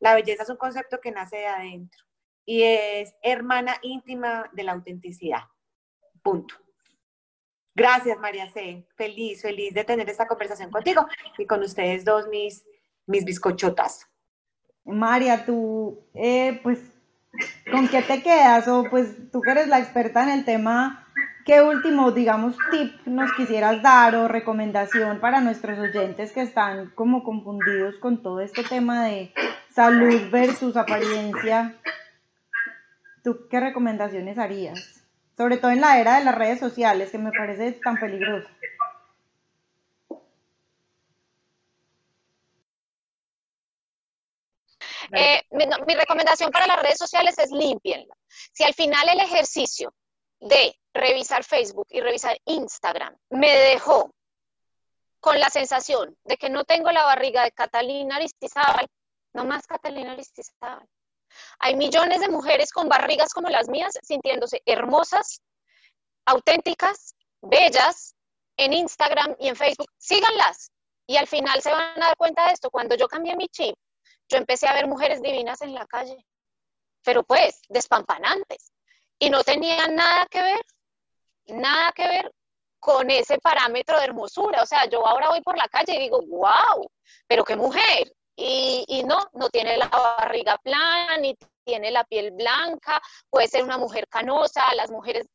la 0.00 0.14
belleza 0.14 0.42
es 0.44 0.50
un 0.50 0.56
concepto 0.56 1.00
que 1.00 1.10
nace 1.10 1.36
de 1.38 1.46
adentro 1.46 2.04
y 2.44 2.62
es 2.62 3.14
hermana 3.22 3.76
íntima 3.82 4.48
de 4.52 4.62
la 4.62 4.72
autenticidad. 4.72 5.42
Punto. 6.22 6.54
Gracias, 7.74 8.18
María 8.18 8.50
C. 8.50 8.86
Feliz, 8.96 9.42
feliz 9.42 9.74
de 9.74 9.84
tener 9.84 10.08
esta 10.08 10.26
conversación 10.26 10.70
contigo 10.70 11.06
y 11.36 11.46
con 11.46 11.62
ustedes 11.62 12.04
dos, 12.04 12.26
mis, 12.28 12.64
mis 13.08 13.24
bizcochotas. 13.24 14.06
María, 14.84 15.44
tú, 15.44 15.98
eh, 16.14 16.60
pues, 16.62 16.78
¿con 17.70 17.88
qué 17.88 18.02
te 18.02 18.22
quedas? 18.22 18.68
O 18.68 18.84
pues 18.88 19.30
tú 19.30 19.40
que 19.40 19.50
eres 19.50 19.68
la 19.68 19.78
experta 19.78 20.22
en 20.22 20.30
el 20.30 20.44
tema, 20.44 21.06
¿qué 21.44 21.60
último, 21.60 22.12
digamos, 22.12 22.56
tip 22.70 22.94
nos 23.06 23.32
quisieras 23.32 23.82
dar 23.82 24.14
o 24.14 24.28
recomendación 24.28 25.20
para 25.20 25.40
nuestros 25.40 25.78
oyentes 25.78 26.32
que 26.32 26.42
están 26.42 26.90
como 26.94 27.24
confundidos 27.24 27.96
con 27.96 28.22
todo 28.22 28.40
este 28.40 28.62
tema 28.62 29.04
de 29.04 29.32
salud 29.78 30.30
versus 30.30 30.76
apariencia, 30.76 31.76
¿tú 33.22 33.46
qué 33.48 33.60
recomendaciones 33.60 34.38
harías? 34.38 35.06
Sobre 35.36 35.56
todo 35.56 35.70
en 35.70 35.80
la 35.80 36.00
era 36.00 36.18
de 36.18 36.24
las 36.24 36.34
redes 36.34 36.58
sociales, 36.58 37.10
que 37.10 37.18
me 37.18 37.30
parece 37.30 37.72
tan 37.72 37.96
peligroso. 37.96 38.48
Eh, 45.12 45.42
mi, 45.50 45.94
recomendación 45.94 46.50
para 46.50 46.66
las 46.66 46.82
redes 46.82 46.98
sociales 46.98 47.38
es 47.38 47.50
limpienla. 47.50 48.14
Si 48.52 48.64
al 48.64 48.74
final 48.74 49.08
el 49.08 49.20
ejercicio 49.20 49.94
de 50.40 50.74
revisar 50.92 51.44
Facebook 51.44 51.86
y 51.90 52.00
revisar 52.00 52.38
Instagram 52.44 53.16
me 53.30 53.56
dejó 53.56 54.12
con 55.20 55.40
la 55.40 55.50
sensación 55.50 56.16
de 56.24 56.36
que 56.36 56.50
no 56.50 56.64
tengo 56.64 56.90
la 56.92 57.04
barriga 57.04 57.42
de 57.42 57.52
Catalina 57.52 58.16
Aristizábal, 58.16 58.86
no 59.32 59.44
más 59.44 59.66
Catalina 59.66 60.12
Aristizábal. 60.12 60.86
Hay 61.58 61.76
millones 61.76 62.20
de 62.20 62.28
mujeres 62.28 62.72
con 62.72 62.88
barrigas 62.88 63.32
como 63.32 63.48
las 63.48 63.68
mías 63.68 63.92
sintiéndose 64.02 64.62
hermosas, 64.64 65.42
auténticas, 66.24 67.14
bellas 67.40 68.14
en 68.56 68.72
Instagram 68.72 69.36
y 69.38 69.48
en 69.48 69.56
Facebook. 69.56 69.90
Síganlas. 69.98 70.70
Y 71.06 71.16
al 71.16 71.26
final 71.26 71.62
se 71.62 71.70
van 71.70 72.02
a 72.02 72.06
dar 72.06 72.16
cuenta 72.16 72.46
de 72.46 72.52
esto. 72.52 72.70
Cuando 72.70 72.94
yo 72.94 73.08
cambié 73.08 73.34
mi 73.34 73.48
chip, 73.48 73.74
yo 74.28 74.38
empecé 74.38 74.66
a 74.66 74.74
ver 74.74 74.86
mujeres 74.86 75.22
divinas 75.22 75.60
en 75.62 75.74
la 75.74 75.86
calle, 75.86 76.16
pero 77.02 77.22
pues 77.22 77.60
despampanantes. 77.68 78.72
Y 79.18 79.30
no 79.30 79.42
tenían 79.42 79.94
nada 79.94 80.26
que 80.30 80.42
ver, 80.42 80.64
nada 81.46 81.92
que 81.92 82.06
ver 82.06 82.32
con 82.78 83.10
ese 83.10 83.38
parámetro 83.38 83.98
de 83.98 84.04
hermosura. 84.04 84.62
O 84.62 84.66
sea, 84.66 84.86
yo 84.88 85.04
ahora 85.06 85.30
voy 85.30 85.40
por 85.42 85.56
la 85.56 85.68
calle 85.68 85.94
y 85.96 86.00
digo, 86.00 86.20
wow, 86.22 86.88
pero 87.26 87.44
qué 87.44 87.56
mujer, 87.56 88.12
y, 88.40 89.02
no, 89.04 89.28
no 89.32 89.50
tiene 89.50 89.76
la 89.76 89.88
barriga 89.88 90.56
plana, 90.58 91.16
ni 91.16 91.36
tiene 91.64 91.90
la 91.90 92.04
piel 92.04 92.30
blanca, 92.30 93.02
puede 93.28 93.48
ser 93.48 93.64
una 93.64 93.78
mujer 93.78 94.06
canosa, 94.08 94.74
las 94.76 94.92
mujeres 94.92 95.26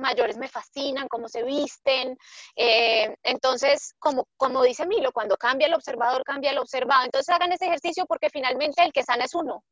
mayores 0.00 0.36
me 0.36 0.48
fascinan, 0.48 1.08
cómo 1.08 1.28
se 1.28 1.42
visten. 1.42 2.16
Eh, 2.56 3.14
entonces, 3.22 3.94
como, 3.98 4.26
como 4.36 4.62
dice 4.62 4.86
Milo, 4.86 5.12
cuando 5.12 5.36
cambia 5.36 5.66
el 5.66 5.74
observador, 5.74 6.24
cambia 6.24 6.50
el 6.50 6.58
observado. 6.58 7.04
Entonces 7.04 7.34
hagan 7.34 7.52
ese 7.52 7.66
ejercicio 7.66 8.06
porque 8.06 8.30
finalmente 8.30 8.82
el 8.82 8.92
que 8.92 9.02
sana 9.02 9.24
es 9.24 9.34
uno. 9.34 9.62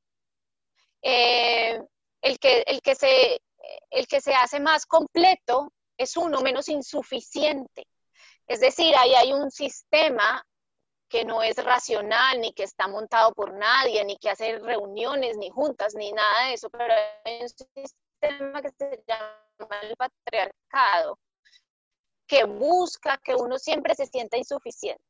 Eh, 1.02 1.80
el, 2.22 2.38
que, 2.38 2.62
el, 2.66 2.80
que 2.82 2.94
se, 2.94 3.40
el 3.90 4.06
que 4.06 4.20
se 4.20 4.34
hace 4.34 4.60
más 4.60 4.86
completo 4.86 5.72
es 5.96 6.16
uno 6.16 6.40
menos 6.40 6.68
insuficiente. 6.68 7.86
Es 8.46 8.60
decir, 8.60 8.94
ahí 8.96 9.14
hay 9.14 9.32
un 9.32 9.50
sistema 9.50 10.44
que 11.08 11.24
no 11.24 11.42
es 11.42 11.56
racional, 11.62 12.40
ni 12.40 12.52
que 12.52 12.64
está 12.64 12.86
montado 12.86 13.32
por 13.32 13.54
nadie, 13.54 14.04
ni 14.04 14.18
que 14.18 14.30
hace 14.30 14.58
reuniones, 14.58 15.36
ni 15.38 15.50
juntas, 15.50 15.94
ni 15.94 16.12
nada 16.12 16.46
de 16.46 16.54
eso, 16.54 16.68
pero 16.70 16.92
hay 17.24 17.42
un 17.42 17.48
sistema 17.48 18.62
que 18.62 18.70
se 18.70 19.02
llama 19.06 19.47
el 19.82 19.96
patriarcado, 19.96 21.18
que 22.26 22.44
busca 22.44 23.18
que 23.18 23.34
uno 23.34 23.58
siempre 23.58 23.94
se 23.94 24.06
sienta 24.06 24.36
insuficiente. 24.36 25.02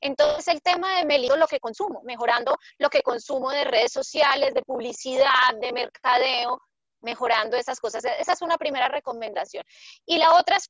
Entonces 0.00 0.48
el 0.48 0.62
tema 0.62 0.96
de 0.96 1.04
me 1.04 1.18
lo 1.18 1.46
que 1.46 1.60
consumo, 1.60 2.02
mejorando 2.04 2.56
lo 2.78 2.88
que 2.88 3.02
consumo 3.02 3.50
de 3.50 3.64
redes 3.64 3.92
sociales, 3.92 4.54
de 4.54 4.62
publicidad, 4.62 5.54
de 5.60 5.72
mercadeo, 5.72 6.60
mejorando 7.00 7.56
esas 7.56 7.78
cosas. 7.78 8.04
Esa 8.04 8.32
es 8.32 8.42
una 8.42 8.58
primera 8.58 8.88
recomendación. 8.88 9.64
Y 10.06 10.18
la 10.18 10.34
otra 10.34 10.56
es 10.56 10.68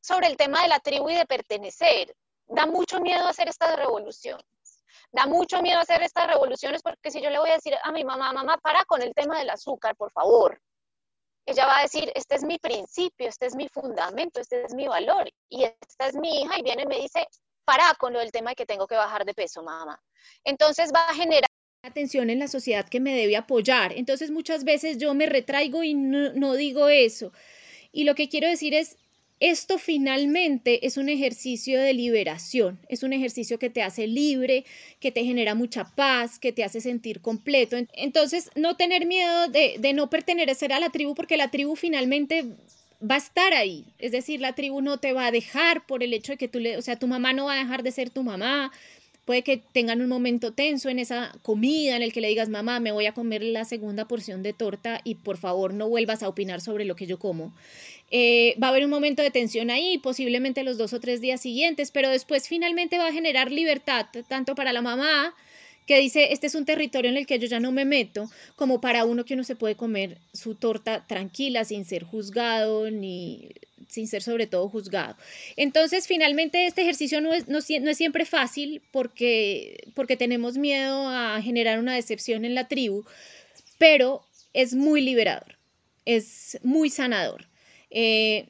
sobre 0.00 0.26
el 0.26 0.36
tema 0.36 0.62
de 0.62 0.68
la 0.68 0.80
tribu 0.80 1.10
y 1.10 1.14
de 1.14 1.26
pertenecer 1.26 2.14
da 2.46 2.66
mucho 2.66 3.00
miedo 3.00 3.26
hacer 3.28 3.48
estas 3.48 3.76
revoluciones. 3.76 4.44
Da 5.12 5.26
mucho 5.26 5.62
miedo 5.62 5.78
hacer 5.78 6.02
estas 6.02 6.26
revoluciones 6.26 6.82
porque 6.82 7.10
si 7.10 7.20
yo 7.20 7.30
le 7.30 7.38
voy 7.38 7.50
a 7.50 7.54
decir 7.54 7.74
a 7.82 7.92
mi 7.92 8.04
mamá, 8.04 8.32
mamá, 8.32 8.58
para 8.58 8.84
con 8.84 9.02
el 9.02 9.14
tema 9.14 9.38
del 9.38 9.50
azúcar, 9.50 9.96
por 9.96 10.10
favor. 10.12 10.60
Ella 11.48 11.64
va 11.64 11.78
a 11.78 11.82
decir, 11.82 12.12
este 12.14 12.34
es 12.34 12.44
mi 12.44 12.58
principio, 12.58 13.26
este 13.26 13.46
es 13.46 13.56
mi 13.56 13.68
fundamento, 13.68 14.38
este 14.38 14.66
es 14.66 14.74
mi 14.74 14.86
valor. 14.86 15.30
Y 15.48 15.64
esta 15.64 16.08
es 16.08 16.14
mi 16.14 16.42
hija 16.42 16.58
y 16.58 16.62
viene 16.62 16.82
y 16.82 16.86
me 16.86 17.00
dice, 17.00 17.26
para 17.64 17.94
con 17.98 18.12
lo 18.12 18.18
del 18.18 18.30
tema 18.30 18.50
de 18.50 18.56
que 18.56 18.66
tengo 18.66 18.86
que 18.86 18.96
bajar 18.96 19.24
de 19.24 19.32
peso, 19.32 19.62
mamá. 19.62 19.98
Entonces 20.44 20.92
va 20.94 21.08
a 21.08 21.14
generar 21.14 21.48
atención 21.82 22.28
en 22.28 22.38
la 22.38 22.48
sociedad 22.48 22.86
que 22.86 23.00
me 23.00 23.14
debe 23.14 23.34
apoyar. 23.38 23.94
Entonces 23.96 24.30
muchas 24.30 24.64
veces 24.64 24.98
yo 24.98 25.14
me 25.14 25.24
retraigo 25.24 25.82
y 25.82 25.94
no, 25.94 26.34
no 26.34 26.52
digo 26.52 26.90
eso. 26.90 27.32
Y 27.92 28.04
lo 28.04 28.14
que 28.14 28.28
quiero 28.28 28.46
decir 28.46 28.74
es, 28.74 28.98
esto 29.40 29.78
finalmente 29.78 30.86
es 30.86 30.96
un 30.96 31.08
ejercicio 31.08 31.80
de 31.80 31.94
liberación, 31.94 32.78
es 32.88 33.02
un 33.02 33.12
ejercicio 33.12 33.58
que 33.58 33.70
te 33.70 33.82
hace 33.82 34.06
libre, 34.06 34.64
que 35.00 35.12
te 35.12 35.24
genera 35.24 35.54
mucha 35.54 35.84
paz, 35.94 36.38
que 36.38 36.52
te 36.52 36.64
hace 36.64 36.80
sentir 36.80 37.20
completo. 37.20 37.76
Entonces, 37.94 38.50
no 38.56 38.76
tener 38.76 39.06
miedo 39.06 39.48
de, 39.48 39.76
de 39.78 39.92
no 39.92 40.10
pertenecer 40.10 40.72
a 40.72 40.80
la 40.80 40.90
tribu, 40.90 41.14
porque 41.14 41.36
la 41.36 41.50
tribu 41.50 41.76
finalmente 41.76 42.44
va 43.00 43.14
a 43.14 43.18
estar 43.18 43.54
ahí. 43.54 43.84
Es 43.98 44.12
decir, 44.12 44.40
la 44.40 44.54
tribu 44.54 44.80
no 44.80 44.98
te 44.98 45.12
va 45.12 45.26
a 45.26 45.30
dejar 45.30 45.86
por 45.86 46.02
el 46.02 46.12
hecho 46.12 46.32
de 46.32 46.38
que 46.38 46.48
tú 46.48 46.58
le, 46.58 46.76
o 46.76 46.82
sea, 46.82 46.96
tu 46.96 47.06
mamá 47.06 47.32
no 47.32 47.46
va 47.46 47.54
a 47.54 47.58
dejar 47.58 47.82
de 47.82 47.92
ser 47.92 48.10
tu 48.10 48.22
mamá, 48.22 48.72
Puede 49.28 49.42
que 49.42 49.58
tengan 49.58 50.00
un 50.00 50.08
momento 50.08 50.54
tenso 50.54 50.88
en 50.88 50.98
esa 50.98 51.34
comida 51.42 51.94
en 51.94 52.00
el 52.00 52.14
que 52.14 52.22
le 52.22 52.28
digas, 52.28 52.48
mamá, 52.48 52.80
me 52.80 52.92
voy 52.92 53.04
a 53.04 53.12
comer 53.12 53.42
la 53.42 53.66
segunda 53.66 54.08
porción 54.08 54.42
de 54.42 54.54
torta 54.54 55.02
y 55.04 55.16
por 55.16 55.36
favor 55.36 55.74
no 55.74 55.86
vuelvas 55.86 56.22
a 56.22 56.30
opinar 56.30 56.62
sobre 56.62 56.86
lo 56.86 56.96
que 56.96 57.04
yo 57.04 57.18
como. 57.18 57.52
Eh, 58.10 58.56
va 58.58 58.68
a 58.68 58.70
haber 58.70 58.84
un 58.84 58.90
momento 58.90 59.20
de 59.20 59.30
tensión 59.30 59.68
ahí, 59.68 59.98
posiblemente 59.98 60.64
los 60.64 60.78
dos 60.78 60.94
o 60.94 61.00
tres 61.00 61.20
días 61.20 61.42
siguientes, 61.42 61.90
pero 61.90 62.08
después 62.08 62.48
finalmente 62.48 62.96
va 62.96 63.08
a 63.08 63.12
generar 63.12 63.52
libertad, 63.52 64.06
tanto 64.28 64.54
para 64.54 64.72
la 64.72 64.80
mamá, 64.80 65.34
que 65.88 65.98
dice, 65.98 66.34
este 66.34 66.46
es 66.46 66.54
un 66.54 66.66
territorio 66.66 67.10
en 67.10 67.16
el 67.16 67.26
que 67.26 67.38
yo 67.38 67.48
ya 67.48 67.60
no 67.60 67.72
me 67.72 67.86
meto, 67.86 68.30
como 68.56 68.78
para 68.78 69.06
uno 69.06 69.24
que 69.24 69.32
uno 69.32 69.42
se 69.42 69.56
puede 69.56 69.74
comer 69.74 70.18
su 70.34 70.54
torta 70.54 71.06
tranquila, 71.06 71.64
sin 71.64 71.86
ser 71.86 72.04
juzgado 72.04 72.90
ni 72.90 73.48
sin 73.88 74.06
ser 74.06 74.22
sobre 74.22 74.46
todo 74.46 74.68
juzgado. 74.68 75.16
Entonces, 75.56 76.06
finalmente, 76.06 76.66
este 76.66 76.82
ejercicio 76.82 77.22
no 77.22 77.32
es, 77.32 77.48
no, 77.48 77.60
es 77.60 77.96
siempre 77.96 78.26
fácil 78.26 78.82
porque, 78.92 79.88
porque 79.94 80.18
tenemos 80.18 80.58
miedo 80.58 81.08
a 81.08 81.40
generar 81.40 81.78
una 81.78 81.94
decepción 81.94 82.44
en 82.44 82.54
la 82.54 82.68
tribu, 82.68 83.06
pero 83.78 84.22
es 84.52 84.74
muy 84.74 85.00
liberador, 85.00 85.56
es 86.04 86.58
muy 86.62 86.90
sanador. 86.90 87.46
Eh, 87.90 88.48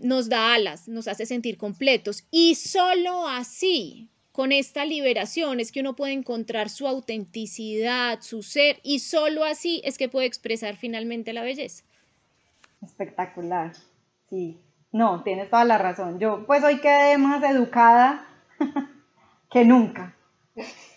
nos 0.00 0.28
da 0.28 0.54
alas, 0.54 0.88
nos 0.88 1.06
hace 1.06 1.24
sentir 1.24 1.56
completos 1.56 2.24
y 2.32 2.56
solo 2.56 3.28
así, 3.28 4.08
con 4.34 4.50
esta 4.50 4.84
liberación, 4.84 5.60
es 5.60 5.70
que 5.70 5.78
uno 5.78 5.94
puede 5.94 6.12
encontrar 6.12 6.68
su 6.68 6.88
autenticidad, 6.88 8.20
su 8.20 8.42
ser 8.42 8.80
y 8.82 8.98
solo 8.98 9.44
así 9.44 9.80
es 9.84 9.96
que 9.96 10.08
puede 10.08 10.26
expresar 10.26 10.74
finalmente 10.74 11.32
la 11.32 11.44
belleza. 11.44 11.84
Espectacular. 12.82 13.74
Sí, 14.28 14.58
no, 14.90 15.22
tienes 15.22 15.48
toda 15.50 15.64
la 15.64 15.78
razón. 15.78 16.18
Yo 16.18 16.44
pues 16.46 16.64
hoy 16.64 16.80
quedé 16.80 17.16
más 17.16 17.44
educada 17.44 18.26
que 19.52 19.64
nunca. 19.64 20.16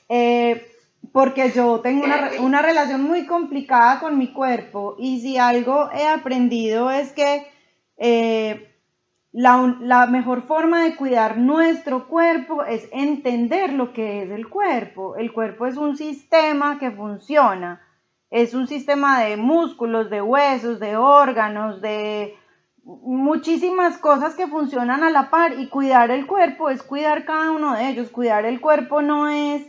Eh, 0.10 0.72
porque 1.12 1.52
yo 1.52 1.82
tengo 1.82 2.06
una, 2.40 2.64
relación 2.64 3.04
muy 3.04 3.28
complicada 3.28 4.00
con 4.00 4.18
mi 4.18 4.34
cuerpo 4.34 4.96
y 4.98 5.22
si 5.22 5.38
algo 5.38 5.92
he 5.92 6.08
aprendido 6.08 6.90
es 6.90 7.12
que 7.12 7.46
eh, 7.98 8.77
la, 9.32 10.08
mejor 10.08 10.44
forma 10.44 10.84
de 10.84 10.96
cuidar 10.96 11.38
nuestro 11.38 12.08
cuerpo 12.08 12.64
es 12.64 12.88
entender 12.92 13.74
lo 13.74 13.94
que 13.94 14.24
es 14.24 14.32
el 14.32 14.50
cuerpo. 14.50 15.16
El 15.16 15.34
cuerpo 15.34 15.66
es 15.66 15.78
un 15.78 15.98
sistema 15.98 16.80
que 16.80 16.92
funciona. 16.92 17.82
Es 18.30 18.54
un 18.54 18.68
sistema 18.68 19.22
de 19.22 19.38
músculos, 19.38 20.10
de 20.10 20.22
huesos, 20.22 20.80
de 20.80 20.98
órganos, 20.98 21.82
de 21.82 22.36
muchísimas 22.84 23.98
cosas 23.98 24.36
que 24.36 24.48
funcionan 24.48 25.04
a 25.04 25.10
la 25.10 25.30
par 25.30 25.60
y 25.60 25.68
cuidar 25.68 26.10
el 26.10 26.26
cuerpo 26.26 26.70
es 26.70 26.82
cuidar 26.84 27.26
cada 27.26 27.52
uno 27.52 27.76
de 27.76 27.90
ellos. 27.90 28.10
Cuidar 28.10 28.46
el 28.46 28.62
cuerpo 28.62 29.02
no 29.02 29.28
es 29.28 29.68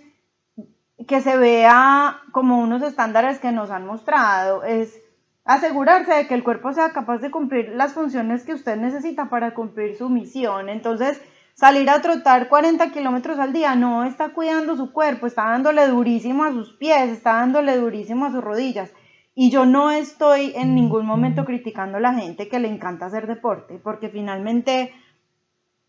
que 1.06 1.20
se 1.20 1.36
vea 1.36 2.20
como 2.32 2.58
unos 2.58 2.82
estándares 2.82 3.38
que 3.38 3.52
nos 3.52 3.70
han 3.70 3.86
mostrado, 3.86 4.64
es 4.64 5.00
asegurarse 5.48 6.12
de 6.12 6.26
que 6.26 6.34
el 6.34 6.44
cuerpo 6.44 6.74
sea 6.74 6.92
capaz 6.92 7.18
de 7.18 7.30
cumplir 7.30 7.70
las 7.70 7.94
funciones 7.94 8.44
que 8.44 8.52
usted 8.52 8.76
necesita 8.76 9.30
para 9.30 9.54
cumplir 9.54 9.96
su 9.96 10.10
misión. 10.10 10.68
Entonces, 10.68 11.22
salir 11.54 11.88
a 11.88 12.02
trotar 12.02 12.48
40 12.50 12.92
kilómetros 12.92 13.38
al 13.38 13.54
día 13.54 13.74
no 13.74 14.04
está 14.04 14.34
cuidando 14.34 14.76
su 14.76 14.92
cuerpo, 14.92 15.26
está 15.26 15.44
dándole 15.44 15.88
durísimo 15.88 16.44
a 16.44 16.52
sus 16.52 16.74
pies, 16.74 17.08
está 17.08 17.32
dándole 17.32 17.78
durísimo 17.78 18.26
a 18.26 18.30
sus 18.30 18.44
rodillas. 18.44 18.92
Y 19.34 19.50
yo 19.50 19.64
no 19.64 19.90
estoy 19.90 20.52
en 20.54 20.74
ningún 20.74 21.06
momento 21.06 21.46
criticando 21.46 21.96
a 21.96 22.00
la 22.00 22.12
gente 22.12 22.48
que 22.48 22.58
le 22.58 22.68
encanta 22.68 23.06
hacer 23.06 23.26
deporte, 23.26 23.80
porque 23.82 24.10
finalmente 24.10 24.92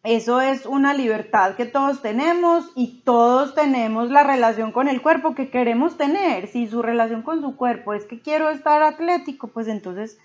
eso 0.04 0.40
es 0.40 0.66
una 0.66 0.94
libertad 0.94 1.56
que 1.56 1.66
todos 1.66 2.02
tenemos 2.02 2.72
y 2.76 3.02
todos 3.04 3.54
tenemos 3.54 4.10
la 4.10 4.24
relación 4.24 4.72
con 4.72 4.88
el 4.88 5.02
cuerpo 5.02 5.36
que 5.36 5.50
queremos 5.50 5.98
tener. 5.98 6.48
Si 6.48 6.68
su 6.68 6.82
relación 6.82 7.22
con 7.22 7.42
su 7.42 7.56
cuerpo 7.56 7.94
es 7.94 8.06
que 8.06 8.22
quiero 8.22 8.50
estar 8.50 8.82
atlético, 8.82 9.48
pues 9.48 9.68
entonces 9.68 10.18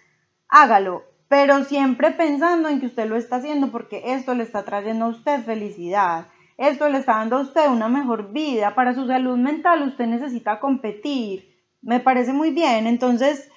hágalo, 0.49 1.03
pero 1.29 1.65
siempre 1.65 2.13
pensando 2.13 2.69
en 2.69 2.81
que 2.81 2.87
usted 2.87 3.09
lo 3.09 3.17
está 3.17 3.37
haciendo 3.37 3.73
porque 3.73 4.03
esto 4.15 4.35
le 4.35 4.45
está 4.45 4.65
trayendo 4.65 5.07
a 5.07 5.09
usted 5.09 5.45
felicidad. 5.45 6.29
Esto 6.57 6.89
le 6.89 6.99
está 6.99 7.17
dando 7.17 7.39
a 7.39 7.43
usted 7.43 7.69
una 7.69 7.89
mejor 7.89 8.33
vida. 8.33 8.77
Para 8.77 8.95
su 8.95 9.09
salud 9.09 9.37
mental 9.37 9.83
usted 9.83 10.07
necesita 10.07 10.61
competir 10.61 11.55
me 11.85 12.01
parece 12.01 12.33
muy 12.33 12.51
bien. 12.51 12.87
Entonces, 12.87 13.51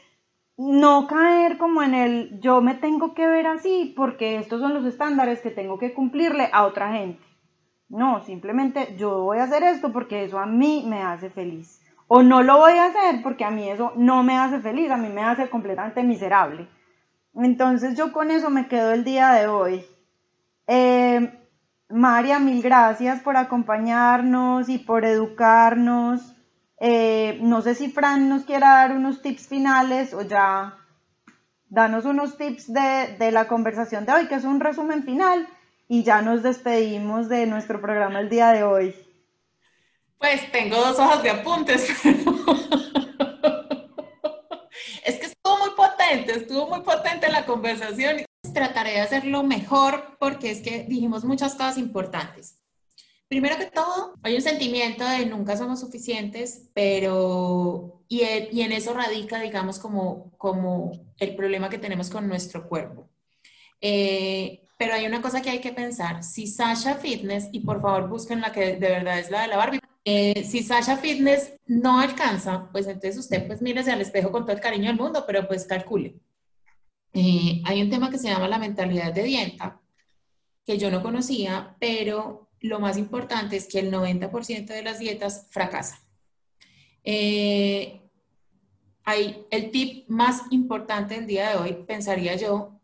no 0.58 1.08
caer 1.08 1.58
como 1.60 1.84
en 1.84 1.94
el 1.94 2.40
yo 2.42 2.62
me 2.62 2.74
tengo 2.74 3.14
que 3.14 3.28
ver 3.28 3.46
así 3.46 3.94
porque 3.96 4.38
estos 4.38 4.60
son 4.60 4.74
los 4.74 4.86
estándares 4.86 5.40
que 5.42 5.52
tengo 5.52 5.78
que 5.78 5.94
cumplirle 5.94 6.50
a 6.52 6.66
otra 6.66 6.92
gente. 6.94 7.24
No, 7.90 8.22
simplemente 8.24 8.96
yo 8.98 9.22
voy 9.22 9.38
a 9.38 9.44
hacer 9.44 9.64
esto 9.64 9.94
porque 9.94 10.24
eso 10.24 10.40
a 10.40 10.46
mí 10.46 10.84
me 10.88 11.04
hace 11.04 11.30
feliz. 11.30 11.82
O 12.08 12.24
no 12.24 12.42
lo 12.42 12.58
voy 12.58 12.74
a 12.74 12.86
hacer 12.86 13.22
porque 13.22 13.46
a 13.46 13.52
mí 13.52 13.70
eso 13.70 13.94
no 13.96 14.24
me 14.24 14.38
hace 14.38 14.60
feliz, 14.60 14.90
a 14.92 14.98
mí 14.98 15.10
me 15.10 15.24
hace 15.24 15.50
completamente 15.50 16.04
miserable. 16.04 16.68
Entonces 17.36 17.96
yo 17.96 18.12
con 18.12 18.32
eso 18.32 18.50
me 18.50 18.68
quedo 18.68 18.92
el 18.92 19.04
día 19.04 19.32
de 19.32 19.48
hoy. 19.48 19.86
Eh, 20.66 21.32
María, 21.90 22.40
mil 22.40 22.62
gracias 22.62 23.22
por 23.22 23.38
acompañarnos 23.38 24.68
y 24.70 24.80
por 24.80 25.06
educarnos. 25.06 26.37
Eh, 26.80 27.40
no 27.42 27.62
sé 27.62 27.74
si 27.76 27.90
Fran 27.90 28.30
nos 28.30 28.44
quiera 28.44 28.70
dar 28.70 28.92
unos 28.92 29.22
tips 29.22 29.48
finales 29.48 30.14
o 30.14 30.22
ya 30.22 30.78
danos 31.70 32.06
unos 32.06 32.38
tips 32.38 32.72
de, 32.72 33.32
la 33.32 33.48
conversación 33.48 34.06
de 34.06 34.14
hoy, 34.14 34.28
que 34.28 34.36
es 34.36 34.44
un 34.44 34.60
resumen 34.60 35.04
final, 35.04 35.48
y 35.88 36.04
ya 36.04 36.22
nos 36.22 36.44
despedimos 36.44 37.30
de 37.30 37.48
nuestro 37.48 37.82
programa 37.82 38.20
el 38.20 38.30
día 38.30 38.50
de 38.50 38.64
hoy. 38.64 38.96
Pues 40.18 40.52
tengo 40.52 40.76
dos 40.76 41.00
hojas 41.00 41.24
de 41.24 41.30
apuntes, 41.30 41.90
es 45.06 45.16
que 45.20 45.26
estuvo 45.26 45.58
muy 45.58 45.72
potente, 45.76 46.34
estuvo 46.34 46.68
muy 46.68 46.82
potente 46.82 47.30
la 47.30 47.46
conversación. 47.46 48.18
Trataré 48.54 48.92
de 48.94 49.02
hacerlo 49.02 49.44
mejor 49.44 50.18
porque 50.20 50.52
es 50.52 50.62
que 50.62 50.86
dijimos 50.88 51.26
muchas 51.26 51.54
cosas 51.54 51.78
importantes. 51.78 52.60
Primero 53.28 53.58
que 53.58 53.66
todo, 53.66 54.14
hay 54.24 54.36
un 54.36 54.42
sentimiento 54.42 55.06
de 55.06 55.26
nunca 55.26 55.58
somos 55.58 55.82
suficientes, 55.82 56.70
pero 56.74 57.98
y, 58.08 58.22
en 58.22 58.72
eso 58.72 58.94
radica, 58.94 59.42
digamos, 59.42 59.80
como, 59.80 60.32
el 61.20 61.36
problema 61.36 61.70
que 61.70 61.78
tenemos 61.78 62.10
con 62.10 62.28
nuestro 62.28 62.68
cuerpo. 62.70 63.10
Eh, 63.82 64.64
pero 64.78 64.94
hay 64.94 65.06
una 65.06 65.22
cosa 65.22 65.42
que 65.42 65.50
hay 65.50 65.60
que 65.60 65.74
pensar. 65.74 66.24
Si 66.24 66.48
Sasha 66.48 66.96
Fitness, 66.96 67.50
y 67.52 67.62
por 67.62 67.82
favor 67.82 68.08
busquen 68.08 68.42
la 68.42 68.52
que 68.52 68.78
de 68.78 68.90
verdad 68.90 69.20
es 69.20 69.30
la 69.30 69.42
de 69.42 69.48
la 69.48 69.58
Barbie, 69.58 69.80
eh, 70.06 70.44
si 70.44 70.64
Sasha 70.64 70.98
Fitness 70.98 71.54
no 71.66 72.00
alcanza, 72.00 72.70
pues 72.72 72.88
entonces 72.88 73.18
usted 73.18 73.46
pues 73.46 73.62
mírese 73.62 73.92
al 73.92 74.02
espejo 74.02 74.32
con 74.32 74.44
todo 74.46 74.56
el 74.56 74.62
cariño 74.62 74.88
del 74.88 74.98
mundo, 74.98 75.26
pero 75.28 75.48
pues 75.48 75.66
calcule. 75.66 76.16
Eh, 77.14 77.62
hay 77.66 77.82
un 77.82 77.90
tema 77.90 78.10
que 78.10 78.18
se 78.18 78.30
llama 78.30 78.48
la 78.48 78.60
mentalidad 78.60 79.12
de 79.12 79.24
dieta, 79.24 79.82
que 80.66 80.78
yo 80.78 80.92
no 80.92 81.02
conocía, 81.02 81.76
pero 81.80 82.47
lo 82.62 82.80
más 82.80 82.98
importante 82.98 83.56
es 83.56 83.68
que 83.68 83.80
el 83.80 83.92
90% 83.92 84.68
de 84.68 84.84
las 84.84 85.00
dietas 85.00 85.48
fracasan. 85.50 86.00
Eh, 87.04 88.02
hay, 89.04 89.46
el 89.52 89.72
tip 89.72 90.10
más 90.10 90.42
importante 90.52 91.16
del 91.16 91.28
día 91.28 91.50
de 91.50 91.56
hoy, 91.56 91.86
pensaría 91.88 92.36
yo, 92.36 92.80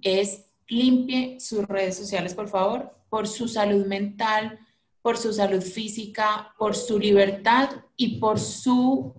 es 0.00 0.46
limpie 0.68 1.40
sus 1.40 1.66
redes 1.66 1.96
sociales, 1.96 2.34
por 2.34 2.48
favor, 2.48 2.94
por 3.08 3.26
su 3.26 3.48
salud 3.48 3.86
mental, 3.86 4.60
por 5.02 5.18
su 5.18 5.32
salud 5.32 5.60
física, 5.60 6.54
por 6.58 6.76
su 6.76 6.98
libertad 6.98 7.70
y 7.96 8.18
por 8.18 8.38
su 8.38 9.14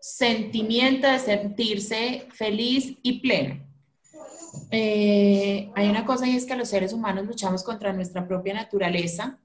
sentimiento 0.00 1.08
de 1.08 1.18
sentirse 1.18 2.26
feliz 2.30 2.96
y 3.02 3.20
pleno. 3.20 3.65
Eh, 4.70 5.70
hay 5.74 5.88
una 5.88 6.04
cosa 6.04 6.26
y 6.26 6.36
es 6.36 6.46
que 6.46 6.56
los 6.56 6.68
seres 6.68 6.92
humanos 6.92 7.26
luchamos 7.26 7.62
contra 7.62 7.92
nuestra 7.92 8.26
propia 8.26 8.54
naturaleza, 8.54 9.38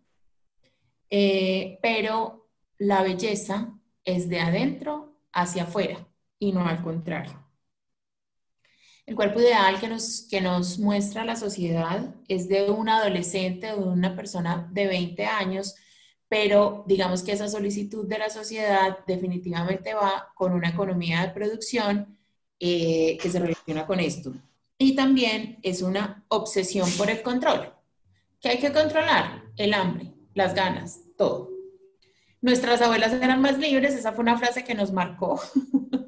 eh, 1.09 1.79
pero 1.81 2.49
la 2.77 3.03
belleza 3.03 3.73
es 4.03 4.29
de 4.29 4.39
adentro 4.39 5.15
hacia 5.33 5.63
afuera 5.63 6.07
y 6.39 6.51
no 6.51 6.65
al 6.65 6.81
contrario. 6.83 7.41
El 9.05 9.15
cuerpo 9.15 9.39
ideal 9.39 9.79
que 9.79 9.87
nos, 9.87 10.27
que 10.29 10.41
nos 10.41 10.79
muestra 10.79 11.25
la 11.25 11.35
sociedad 11.35 12.15
es 12.27 12.47
de 12.47 12.69
un 12.71 12.87
adolescente 12.87 13.73
o 13.73 13.81
de 13.81 13.89
una 13.89 14.15
persona 14.15 14.69
de 14.71 14.87
20 14.87 15.25
años, 15.25 15.75
pero 16.29 16.85
digamos 16.87 17.23
que 17.23 17.33
esa 17.33 17.49
solicitud 17.49 18.07
de 18.07 18.19
la 18.19 18.29
sociedad 18.29 18.99
definitivamente 19.05 19.93
va 19.93 20.29
con 20.35 20.53
una 20.53 20.69
economía 20.69 21.21
de 21.21 21.33
producción 21.33 22.17
eh, 22.59 23.17
que 23.21 23.29
se 23.29 23.39
relaciona 23.39 23.85
con 23.85 23.99
esto. 23.99 24.33
Y 24.81 24.95
también 24.95 25.59
es 25.61 25.83
una 25.83 26.25
obsesión 26.27 26.89
por 26.97 27.11
el 27.11 27.21
control. 27.21 27.71
¿Qué 28.39 28.49
hay 28.49 28.57
que 28.57 28.73
controlar? 28.73 29.43
El 29.55 29.75
hambre, 29.75 30.11
las 30.33 30.55
ganas, 30.55 31.01
todo. 31.15 31.51
Nuestras 32.41 32.81
abuelas 32.81 33.13
eran 33.13 33.41
más 33.41 33.59
libres, 33.59 33.93
esa 33.93 34.11
fue 34.11 34.23
una 34.23 34.39
frase 34.39 34.63
que 34.63 34.73
nos 34.73 34.91
marcó. 34.91 35.39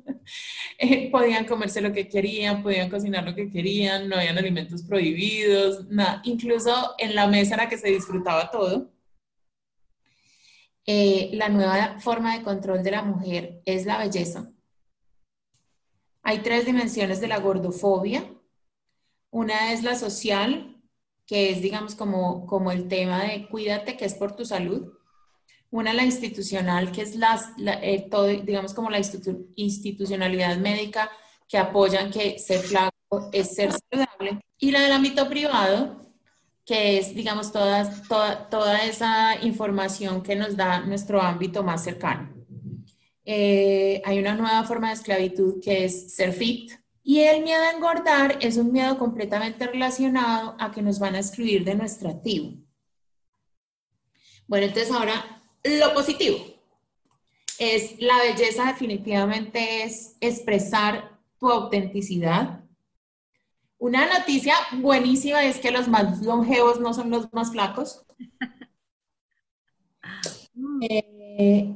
Eh, 0.79 1.11
podían 1.11 1.45
comerse 1.45 1.81
lo 1.81 1.93
que 1.93 2.07
querían, 2.07 2.63
podían 2.63 2.89
cocinar 2.89 3.25
lo 3.25 3.35
que 3.35 3.49
querían, 3.49 4.09
no 4.09 4.15
habían 4.15 4.37
alimentos 4.37 4.83
prohibidos, 4.83 5.85
nada. 5.89 6.21
Incluso 6.23 6.95
en 6.97 7.13
la 7.13 7.27
mesa 7.27 7.55
era 7.55 7.69
que 7.69 7.77
se 7.77 7.89
disfrutaba 7.89 8.49
todo. 8.49 8.91
Eh, 10.85 11.29
la 11.33 11.49
nueva 11.49 11.99
forma 11.99 12.37
de 12.37 12.43
control 12.43 12.83
de 12.83 12.91
la 12.91 13.03
mujer 13.03 13.61
es 13.65 13.85
la 13.85 13.97
belleza. 13.97 14.51
Hay 16.23 16.39
tres 16.39 16.65
dimensiones 16.65 17.21
de 17.21 17.27
la 17.27 17.39
gordofobia. 17.39 18.25
Una 19.34 19.73
es 19.73 19.81
la 19.81 19.95
social, 19.95 20.80
que 21.26 21.49
es, 21.49 21.60
digamos, 21.60 21.95
como, 21.95 22.45
como 22.45 22.72
el 22.72 22.88
tema 22.88 23.23
de 23.23 23.47
cuídate, 23.49 23.97
que 23.97 24.05
es 24.05 24.14
por 24.14 24.35
tu 24.35 24.45
salud. 24.45 24.93
Una 25.72 25.91
la 25.91 26.03
institucional, 26.03 26.91
que 26.91 27.01
es 27.01 27.15
las, 27.15 27.49
eh, 27.57 28.07
todo, 28.11 28.27
digamos, 28.27 28.76
como 28.76 28.91
la 28.91 28.99
institucionalidad 29.55 30.57
médica 30.57 31.10
que 31.49 31.57
apoyan 31.57 32.11
que 32.11 32.38
ser 32.38 32.60
flaco 32.60 33.31
es 33.31 33.55
ser 33.55 33.72
saludable. 33.72 34.39
Y 34.60 34.69
la 34.69 34.81
del 34.81 34.91
ámbito 34.91 35.27
privado, 35.27 36.14
que 36.64 36.99
es, 36.99 37.15
digamos, 37.15 37.51
toda, 37.51 37.91
toda, 38.51 38.85
esa 38.85 39.41
información 39.41 40.22
que 40.22 40.35
nos 40.35 40.55
da 40.55 40.81
nuestro 40.81 41.19
ámbito 41.19 41.64
más 41.64 41.84
cercano. 41.84 42.31
Eh, 43.26 43.99
hay 44.05 44.19
una 44.19 44.35
nueva 44.35 44.64
forma 44.64 44.89
de 44.89 44.93
esclavitud 44.93 45.60
que 45.60 45.85
es 45.85 46.14
ser 46.14 46.34
fit. 46.34 46.82
Y 47.03 47.19
el 47.19 47.43
miedo 47.43 47.61
a 47.61 47.71
engordar 47.71 48.38
es 48.39 48.57
un 48.57 48.71
miedo 48.71 48.97
completamente 48.97 49.67
relacionado 49.67 50.55
a 50.57 50.71
que 50.71 50.81
nos 50.81 50.99
van 50.99 51.15
a 51.15 51.19
excluir 51.19 51.65
de 51.65 51.75
nuestra 51.75 52.21
tribu. 52.21 52.63
Bueno, 54.47 54.67
entonces 54.67 54.91
ahora 54.91 55.41
lo 55.63 55.93
positivo 55.93 56.53
es 57.59 57.99
la 57.99 58.17
belleza 58.19 58.65
definitivamente 58.65 59.84
es 59.84 60.15
expresar 60.19 61.19
tu 61.39 61.49
autenticidad. 61.49 62.63
Una 63.77 64.07
noticia 64.07 64.55
buenísima 64.80 65.43
es 65.43 65.59
que 65.59 65.71
los 65.71 65.88
más 65.88 66.21
longevos 66.21 66.80
no 66.80 66.93
son 66.93 67.09
los 67.09 67.31
más 67.34 67.51
flacos. 67.51 68.05
Eh, 70.88 71.73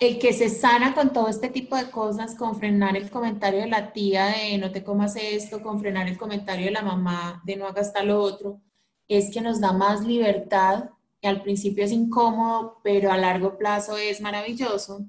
el 0.00 0.18
que 0.18 0.32
se 0.32 0.48
sana 0.48 0.94
con 0.94 1.12
todo 1.12 1.28
este 1.28 1.48
tipo 1.48 1.76
de 1.76 1.90
cosas, 1.90 2.34
con 2.34 2.58
frenar 2.58 2.96
el 2.96 3.10
comentario 3.10 3.60
de 3.60 3.68
la 3.68 3.92
tía 3.92 4.26
de 4.26 4.58
no 4.58 4.72
te 4.72 4.82
comas 4.82 5.14
esto, 5.16 5.62
con 5.62 5.80
frenar 5.80 6.08
el 6.08 6.18
comentario 6.18 6.66
de 6.66 6.72
la 6.72 6.82
mamá 6.82 7.42
de 7.44 7.56
no 7.56 7.66
hagas 7.66 7.92
tal 7.92 8.10
otro, 8.10 8.60
es 9.08 9.30
que 9.32 9.40
nos 9.40 9.60
da 9.60 9.72
más 9.72 10.04
libertad 10.04 10.90
al 11.22 11.42
principio 11.42 11.84
es 11.84 11.92
incómodo, 11.92 12.80
pero 12.82 13.12
a 13.12 13.18
largo 13.18 13.58
plazo 13.58 13.96
es 13.96 14.20
maravilloso. 14.20 15.06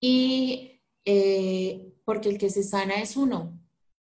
Y 0.00 0.80
eh, 1.04 1.94
porque 2.04 2.28
el 2.28 2.38
que 2.38 2.50
se 2.50 2.62
sana 2.62 2.94
es 2.96 3.16
uno, 3.16 3.58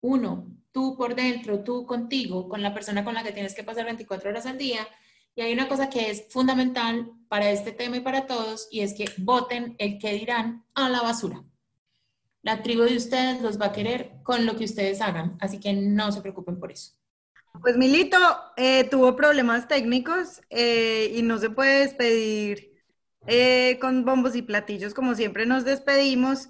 uno, 0.01 0.47
tú 0.72 0.95
por 0.97 1.15
dentro, 1.15 1.63
tú 1.63 1.85
contigo, 1.85 2.47
con 2.47 2.61
la 2.61 2.73
persona 2.73 3.03
con 3.03 3.13
la 3.13 3.23
que 3.23 3.34
tienes 3.34 3.55
que 3.55 3.63
pasar 3.63 3.85
24 3.85 4.30
horas 4.30 4.45
al 4.45 4.57
día. 4.57 4.88
Y 5.36 5.41
hay 5.41 5.53
una 5.53 5.68
cosa 5.68 5.90
que 5.90 6.10
es 6.10 6.26
fundamental 6.30 7.12
para 7.30 7.49
este 7.49 7.72
tema 7.72 7.98
y 7.98 8.02
para 8.02 8.28
todos, 8.28 8.68
y 8.72 8.82
es 8.82 8.94
que 8.94 9.06
voten 9.18 9.76
el 9.80 9.98
que 9.98 10.14
dirán 10.14 10.66
a 10.74 10.90
la 10.90 11.02
basura. 11.02 11.44
La 12.44 12.64
tribu 12.64 12.84
de 12.84 12.98
ustedes 12.98 13.41
los 13.41 13.60
va 13.60 13.68
a 13.68 13.72
querer 13.72 14.14
con 14.24 14.45
lo 14.45 14.56
que 14.56 14.66
ustedes 14.66 14.99
hagan, 14.99 15.38
así 15.40 15.60
que 15.60 15.74
no 15.74 16.12
se 16.12 16.22
preocupen 16.22 16.60
por 16.60 16.72
eso. 16.72 16.94
Pues 17.62 17.78
Milito 17.78 18.18
eh, 18.58 18.86
tuvo 18.86 19.16
problemas 19.16 19.68
técnicos 19.68 20.41
eh, 20.49 21.12
y 21.16 21.22
no 21.22 21.38
se 21.38 21.49
puede 21.49 21.82
despedir 21.82 22.72
eh, 23.28 23.78
con 23.80 24.03
bombos 24.03 24.36
y 24.36 24.41
platillos 24.41 24.94
como 24.94 25.16
siempre 25.16 25.45
nos 25.45 25.64
despedimos, 25.64 26.49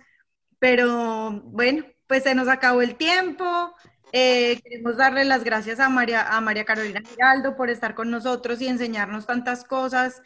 pero 0.59 1.41
bueno, 1.43 1.85
pues 2.07 2.23
se 2.23 2.35
nos 2.35 2.47
acabó 2.47 2.81
el 2.81 2.95
tiempo. 2.95 3.73
Queremos 4.11 4.97
darle 4.97 5.25
las 5.25 5.43
gracias 5.43 5.79
a 5.79 5.89
María, 5.89 6.35
a 6.35 6.41
María 6.41 6.65
Carolina 6.65 7.01
Giraldo 7.01 7.55
por 7.55 7.69
estar 7.69 7.95
con 7.95 8.11
nosotros 8.11 8.61
y 8.61 8.67
enseñarnos 8.67 9.25
tantas 9.25 9.63
cosas 9.63 10.21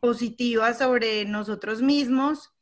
positivas 0.00 0.78
sobre 0.78 1.24
nosotros 1.24 1.80
mismos. 1.80 2.52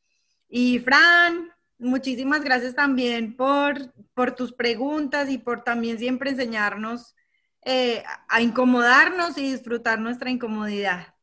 Y 0.49 0.79
Fran, 0.79 1.51
muchísimas 1.79 2.43
gracias 2.43 2.75
también 2.75 3.35
por, 3.35 3.93
por 4.13 4.33
tus 4.33 4.53
preguntas 4.53 5.29
y 5.29 5.37
por 5.37 5.63
también 5.63 5.97
siempre 5.97 6.31
enseñarnos 6.31 7.15
eh, 7.69 8.03
a 8.29 8.41
incomodarnos 8.41 9.37
y 9.37 9.51
disfrutar 9.51 9.99
nuestra 9.99 10.29
incomodidad. 10.29 11.13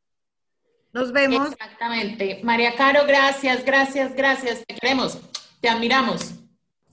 Nos 0.93 1.11
vemos. 1.11 1.53
Exactamente. 1.53 2.41
María 2.45 2.77
Caro, 2.77 3.07
gracias, 3.07 3.65
gracias, 3.65 4.15
gracias. 4.15 4.63
Te 4.67 4.75
queremos, 4.75 5.19
te 5.61 5.69
admiramos. 5.69 6.44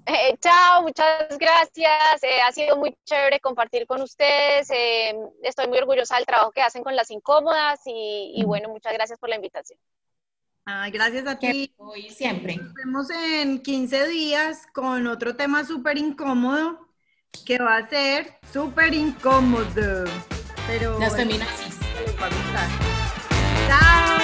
Eh, 0.06 0.36
chao, 0.40 0.82
muchas 0.82 1.38
gracias. 1.38 2.24
Eh, 2.24 2.42
ha 2.42 2.52
sido 2.52 2.78
muy 2.78 2.96
chévere 3.06 3.40
compartir 3.40 3.86
con 3.86 4.02
ustedes. 4.02 4.70
estoy 5.44 5.68
muy 5.68 5.78
orgullosa 5.78 6.16
del 6.16 6.26
trabajo 6.26 6.52
que 6.52 6.62
hacen 6.62 6.84
con 6.84 6.96
las 6.96 7.12
incómodas 7.12 7.82
y, 7.86 8.34
y 8.36 8.44
bueno, 8.44 8.70
muchas 8.70 8.94
gracias 8.94 9.20
por 9.20 9.30
la 9.30 9.36
invitación. 9.36 9.80
Ay, 10.66 10.92
gracias 10.92 11.26
a 11.28 11.40
ti. 11.40 11.74
Hoy 11.78 12.10
siempre. 12.10 12.56
Nos 12.56 12.74
vemos 12.74 13.10
en 13.10 13.62
15 13.62 14.08
días 14.08 14.68
con 14.74 15.08
otro 15.08 15.36
tema 15.36 15.64
súper 15.64 15.98
incómodo 15.98 16.88
que 17.46 17.58
va 17.58 17.78
a 17.78 17.90
ser 17.90 18.40
súper 18.52 18.94
incómodo. 18.94 20.06
Pero 20.68 21.00
las 21.00 21.16
feminazis. 21.16 21.80
Chao. 23.68 24.22